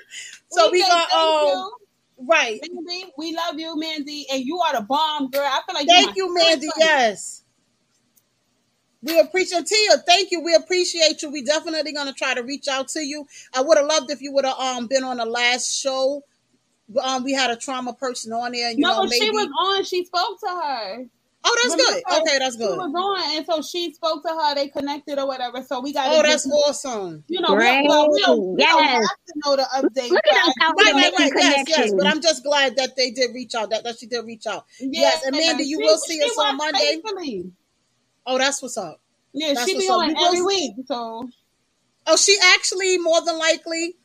so 0.51 0.71
we 0.71 0.83
say 0.83 0.89
gonna 0.89 1.15
um 1.15 1.71
right. 2.29 2.61
Mandy. 2.73 3.13
We 3.17 3.35
love 3.35 3.59
you, 3.59 3.79
Mandy, 3.79 4.27
and 4.31 4.45
you 4.45 4.59
are 4.59 4.75
the 4.75 4.83
bomb, 4.83 5.31
girl. 5.31 5.43
I 5.45 5.61
feel 5.67 5.75
like 5.75 5.87
Thank 5.87 6.17
you, 6.17 6.35
Mandy. 6.35 6.67
sister. 6.67 6.81
Yes. 6.81 7.45
We 9.03 9.19
appreciate 9.19 9.65
Tia. 9.65 9.97
Thank 10.07 10.31
you. 10.31 10.41
We 10.43 10.55
appreciate 10.55 11.23
you. 11.23 11.31
We 11.31 11.43
definitely 11.43 11.93
gonna 11.93 12.13
try 12.13 12.35
to 12.35 12.43
reach 12.43 12.69
out 12.69 12.89
to 12.89 13.01
you. 13.01 13.27
I 13.55 13.63
would 13.63 13.79
have 13.79 13.87
loved 13.87 14.11
if 14.11 14.21
you 14.21 14.33
would 14.33 14.45
have 14.45 14.59
um 14.59 14.87
been 14.89 15.05
on 15.05 15.17
the 15.17 15.25
last 15.25 15.75
show 15.75 16.23
um, 17.03 17.25
we 17.25 17.33
had 17.33 17.51
a 17.51 17.57
trauma 17.57 17.93
person 17.93 18.33
on 18.33 18.53
there. 18.53 18.71
You 18.71 18.79
no, 18.79 18.97
know, 18.97 19.03
maybe. 19.05 19.17
she 19.17 19.31
was 19.31 19.49
on. 19.59 19.85
She 19.85 20.05
spoke 20.05 20.41
to 20.41 20.49
her. 20.49 21.05
Oh, 21.45 21.57
that's 21.63 21.75
good. 21.77 22.03
Remember? 22.07 22.29
Okay, 22.29 22.39
that's 22.39 22.55
She 22.57 22.59
good. 22.59 22.77
was 22.79 22.93
on, 22.95 23.37
and 23.37 23.47
so 23.47 23.63
she 23.63 23.93
spoke 23.95 24.23
to 24.23 24.29
her. 24.29 24.55
They 24.55 24.69
connected 24.69 25.19
or 25.19 25.27
whatever. 25.27 25.63
So 25.63 25.81
we 25.81 25.93
got. 25.93 26.09
Oh, 26.13 26.23
that's 26.23 26.47
awesome. 26.51 27.25
You 27.29 27.41
know, 27.41 27.55
we, 27.55 27.87
well, 27.89 28.11
we 28.11 28.21
don't, 28.23 28.55
we 28.55 28.65
don't 28.65 28.85
have 28.85 29.03
to 29.03 29.33
know 29.45 29.57
the 29.57 29.63
update. 29.75 30.11
Look 30.11 30.25
at 30.31 30.49
us 30.49 30.55
but- 30.59 30.67
out 30.67 30.75
Right, 30.77 30.95
right, 30.95 31.13
right. 31.19 31.31
Yes, 31.37 31.65
yes. 31.69 31.95
But 31.97 32.07
I'm 32.07 32.21
just 32.21 32.43
glad 32.45 32.77
that 32.77 32.97
they 32.97 33.11
did 33.11 33.35
reach 33.35 33.55
out. 33.55 33.71
That, 33.71 33.85
that 33.85 33.99
she 33.99 34.07
did 34.07 34.25
reach 34.25 34.47
out. 34.47 34.67
Yeah, 34.81 35.03
Yes, 35.03 35.27
Amanda, 35.27 35.65
you 35.65 35.79
she- 35.79 35.85
will 35.85 35.99
see 35.99 36.23
us 36.23 36.37
on 36.39 36.57
Monday. 36.57 36.79
faithfully. 36.79 37.53
Oh, 38.27 38.39
that's 38.39 38.61
what's 38.63 38.77
up. 38.77 39.01
Yeah, 39.33 39.55
That's 39.55 39.67
she 39.69 39.79
be 39.79 39.89
on 39.89 40.11
every 40.17 40.39
see- 40.39 40.43
week. 40.45 40.73
So 40.87 41.29
Oh, 42.07 42.17
she 42.17 42.37
actually 42.43 42.99
more 42.99 43.21
than 43.25 43.39
likely. 43.39 43.97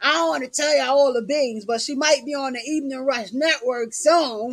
I 0.00 0.12
don't 0.12 0.28
want 0.28 0.44
to 0.44 0.50
tell 0.50 0.76
you 0.76 0.82
all 0.82 0.98
all 0.98 1.12
the 1.12 1.26
things, 1.26 1.64
but 1.64 1.80
she 1.80 1.96
might 1.96 2.24
be 2.24 2.32
on 2.34 2.52
the 2.52 2.60
Evening 2.60 3.04
Rush 3.04 3.32
Network 3.32 3.92
soon. 3.92 4.52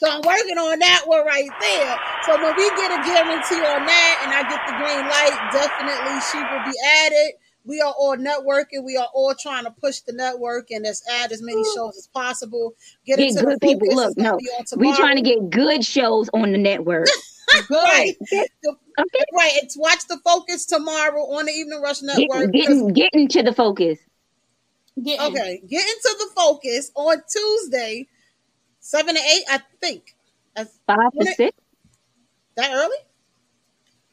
So 0.00 0.08
I'm 0.08 0.22
working 0.22 0.58
on 0.58 0.78
that 0.78 1.02
one 1.06 1.26
right 1.26 1.50
there. 1.60 1.96
So 2.24 2.42
when 2.42 2.54
we 2.56 2.68
get 2.76 2.90
a 2.92 3.02
guarantee 3.02 3.62
on 3.66 3.84
that 3.84 4.20
and 4.22 4.32
I 4.32 4.42
get 4.46 4.62
the 4.66 4.74
green 4.78 5.04
light, 5.08 5.34
definitely 5.52 6.20
she 6.30 6.38
will 6.38 6.64
be 6.70 6.76
added. 7.04 7.34
We 7.64 7.80
are 7.82 7.92
all 7.98 8.16
networking. 8.16 8.84
We 8.84 8.96
are 8.96 9.08
all 9.12 9.34
trying 9.34 9.64
to 9.64 9.70
push 9.70 10.00
the 10.00 10.12
network 10.12 10.70
and 10.70 10.84
just 10.84 11.04
add 11.10 11.32
as 11.32 11.42
many 11.42 11.62
shows 11.74 11.98
as 11.98 12.06
possible. 12.06 12.74
Get, 13.04 13.18
Get 13.18 13.28
into 13.30 13.44
good 13.44 13.60
the 13.60 13.66
people. 13.66 13.94
Look, 13.94 14.16
no, 14.16 14.38
be 14.38 14.48
on 14.48 14.78
we 14.78 14.94
trying 14.94 15.16
to 15.16 15.22
get 15.22 15.50
good 15.50 15.84
shows 15.84 16.30
on 16.32 16.52
the 16.52 16.58
network. 16.58 17.08
good. 17.52 17.70
right. 17.70 18.14
Okay, 18.22 19.24
Right. 19.34 19.52
It's 19.56 19.76
watch 19.76 20.06
the 20.08 20.18
focus 20.24 20.64
tomorrow 20.64 21.20
on 21.22 21.46
the 21.46 21.52
Evening 21.52 21.82
Rush 21.82 22.02
Network. 22.02 22.52
getting 22.52 22.88
getting 22.92 23.28
to 23.28 23.42
the 23.42 23.52
focus. 23.52 23.98
Getting. 25.02 25.26
Okay, 25.26 25.62
get 25.68 25.86
into 25.86 26.16
the 26.18 26.30
focus 26.34 26.90
on 26.94 27.22
Tuesday, 27.30 28.08
seven 28.88 29.14
to 29.14 29.20
eight. 29.20 29.44
I 29.50 29.60
think. 29.80 30.14
That's 30.56 30.78
Five 30.86 31.10
When 31.12 31.26
to 31.26 31.34
six. 31.34 31.56
that 32.56 32.72
early. 32.72 32.96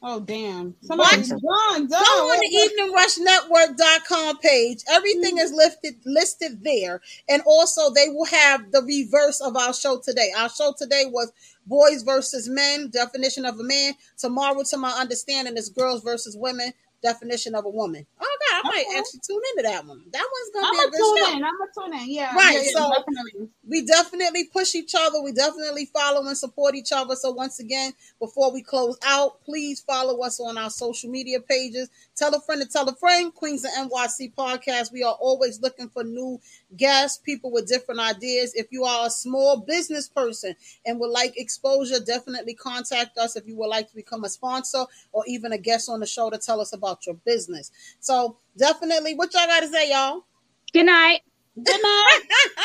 Oh 0.07 0.19
damn! 0.19 0.75
Somebody 0.81 1.17
Watch- 1.17 1.29
done, 1.29 1.87
done. 1.87 1.89
Go 1.89 2.29
on 2.29 2.39
the 2.39 3.49
eveningrushnetwork.com 3.49 4.37
page. 4.37 4.83
Everything 4.87 5.39
is 5.39 5.51
listed 5.51 5.95
listed 6.05 6.63
there. 6.63 7.01
And 7.27 7.41
also 7.47 7.91
they 7.91 8.09
will 8.09 8.25
have 8.25 8.71
the 8.71 8.83
reverse 8.83 9.41
of 9.41 9.55
our 9.55 9.73
show 9.73 9.99
today. 9.99 10.31
Our 10.37 10.49
show 10.49 10.75
today 10.77 11.05
was 11.07 11.31
boys 11.65 12.03
versus 12.03 12.47
men, 12.47 12.89
definition 12.91 13.45
of 13.45 13.59
a 13.59 13.63
man. 13.63 13.93
Tomorrow, 14.17 14.61
to 14.69 14.77
my 14.77 14.91
understanding, 14.91 15.57
is 15.57 15.69
girls 15.69 16.03
versus 16.03 16.37
women, 16.37 16.73
definition 17.05 17.55
of 17.55 17.65
a 17.65 17.69
woman. 17.69 18.05
Oh 18.19 18.37
God, 18.51 18.61
I 18.65 18.69
might 18.69 18.85
actually 18.97 19.21
tune 19.27 19.41
into 19.51 19.63
that 19.69 19.85
one. 19.85 20.03
That 20.11 20.27
one's 20.33 20.51
gonna 20.53 20.67
I'm 20.67 20.73
be 20.73 20.77
a 20.77 20.81
gonna 20.81 20.91
good 20.91 20.97
tune 20.97 21.17
show. 21.25 21.37
in. 21.37 21.43
I'm 21.43 21.53
gonna 21.57 21.71
tune 21.99 22.01
in. 22.01 22.11
Yeah. 22.13 22.35
Right, 22.35 22.61
Yeah, 22.65 22.71
so- 22.73 22.91
definitely. 22.97 23.49
we 23.67 23.85
definitely 23.85 24.43
push 24.45 24.75
each 24.75 24.93
other. 24.97 25.21
We 25.21 25.31
definitely 25.31 25.85
follow 25.85 26.25
and 26.25 26.37
support 26.37 26.75
each 26.75 26.91
other. 26.91 27.15
So 27.15 27.31
once 27.31 27.59
again, 27.59 27.93
before 28.19 28.51
we 28.51 28.61
close 28.63 28.97
out, 29.05 29.43
please 29.43 29.81
follow 29.81 30.21
us 30.21 30.39
on 30.39 30.57
our 30.57 30.69
social 30.69 31.09
media 31.09 31.39
pages. 31.39 31.89
Tell 32.15 32.33
a 32.33 32.41
friend 32.41 32.61
to 32.61 32.67
tell 32.67 32.87
a 32.89 32.95
friend. 32.95 33.33
Queens 33.33 33.65
of 33.65 33.71
NYC 33.71 34.33
podcast. 34.35 34.91
We 34.91 35.03
are 35.03 35.13
always 35.19 35.61
looking 35.61 35.89
for 35.89 36.03
new 36.03 36.39
guests, 36.75 37.17
people 37.17 37.51
with 37.51 37.67
different 37.67 37.99
ideas. 37.99 38.53
If 38.55 38.67
you 38.71 38.83
are 38.83 39.07
a 39.07 39.09
small 39.09 39.57
business 39.57 40.07
person 40.07 40.55
and 40.85 40.99
would 40.99 41.11
like 41.11 41.37
exposure, 41.37 41.99
definitely 41.99 42.53
contact 42.53 43.17
us 43.17 43.35
if 43.35 43.47
you 43.47 43.55
would 43.57 43.67
like 43.69 43.89
to 43.89 43.95
become 43.95 44.23
a 44.23 44.29
sponsor 44.29 44.85
or 45.11 45.23
even 45.27 45.53
a 45.53 45.57
guest 45.57 45.89
on 45.89 45.99
the 45.99 46.05
show 46.05 46.29
to 46.29 46.37
tell 46.37 46.59
us 46.61 46.73
about 46.73 47.05
your 47.05 47.15
business. 47.25 47.71
So 47.99 48.37
definitely, 48.57 49.15
what 49.15 49.33
y'all 49.33 49.47
got 49.47 49.61
to 49.61 49.67
say, 49.67 49.91
y'all? 49.91 50.25
Good 50.73 50.85
night. 50.85 51.21
Good 51.55 51.81
night. 51.81 52.19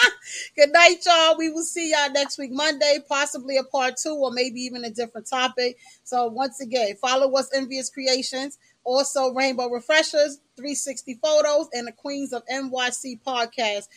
Good 0.56 0.72
night, 0.72 0.97
y'all. 1.06 1.39
We 1.39 1.48
will 1.51 1.62
see 1.62 1.93
y'all 1.93 2.10
next 2.10 2.39
week, 2.39 2.51
Monday, 2.51 2.98
possibly 3.09 3.56
a 3.56 3.62
part 3.62 3.94
two 3.97 4.16
or 4.16 4.32
maybe 4.32 4.60
even 4.62 4.85
a 4.85 4.90
different 4.90 5.28
topic. 5.28 5.78
So, 6.02 6.27
once 6.27 6.60
again, 6.60 6.97
follow 7.01 7.32
us, 7.36 7.48
Envious 7.55 7.89
Creations, 7.89 8.59
also 8.82 9.32
Rainbow 9.32 9.68
Refreshers, 9.68 10.40
360 10.61 11.19
Photos, 11.23 11.69
and 11.73 11.87
the 11.87 11.93
Queens 11.93 12.32
of 12.32 12.43
NYC 12.47 13.20
podcast 13.23 13.89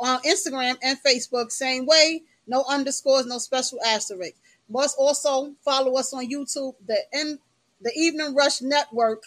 on 0.00 0.20
Instagram 0.22 0.76
and 0.82 0.98
Facebook. 1.06 1.52
Same 1.52 1.86
way, 1.86 2.22
no 2.46 2.64
underscores, 2.68 3.26
no 3.26 3.38
special 3.38 3.78
asterisks. 3.84 4.38
Must 4.70 4.96
also 4.98 5.54
follow 5.64 5.96
us 5.96 6.12
on 6.14 6.28
YouTube, 6.28 6.74
the 6.86 6.96
N, 7.12 7.38
the 7.80 7.92
Evening 7.94 8.34
Rush 8.34 8.62
Network. 8.62 9.22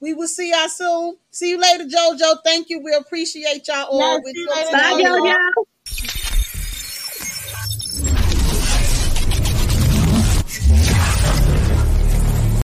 We 0.00 0.14
will 0.14 0.28
see 0.28 0.50
y'all 0.50 0.68
soon. 0.68 1.16
See 1.30 1.50
you 1.50 1.60
later, 1.60 1.84
JoJo. 1.84 2.38
Thank 2.44 2.70
you. 2.70 2.80
We 2.80 2.92
appreciate 2.94 3.66
y'all 3.68 3.86
all. 3.86 4.00
Yes, 4.00 4.20
We're 4.24 4.32
see 4.32 4.40
you 4.40 4.46
closing 4.48 4.72
later, 4.74 5.20
Bye. 5.20 5.30
JoJo. 5.30 5.64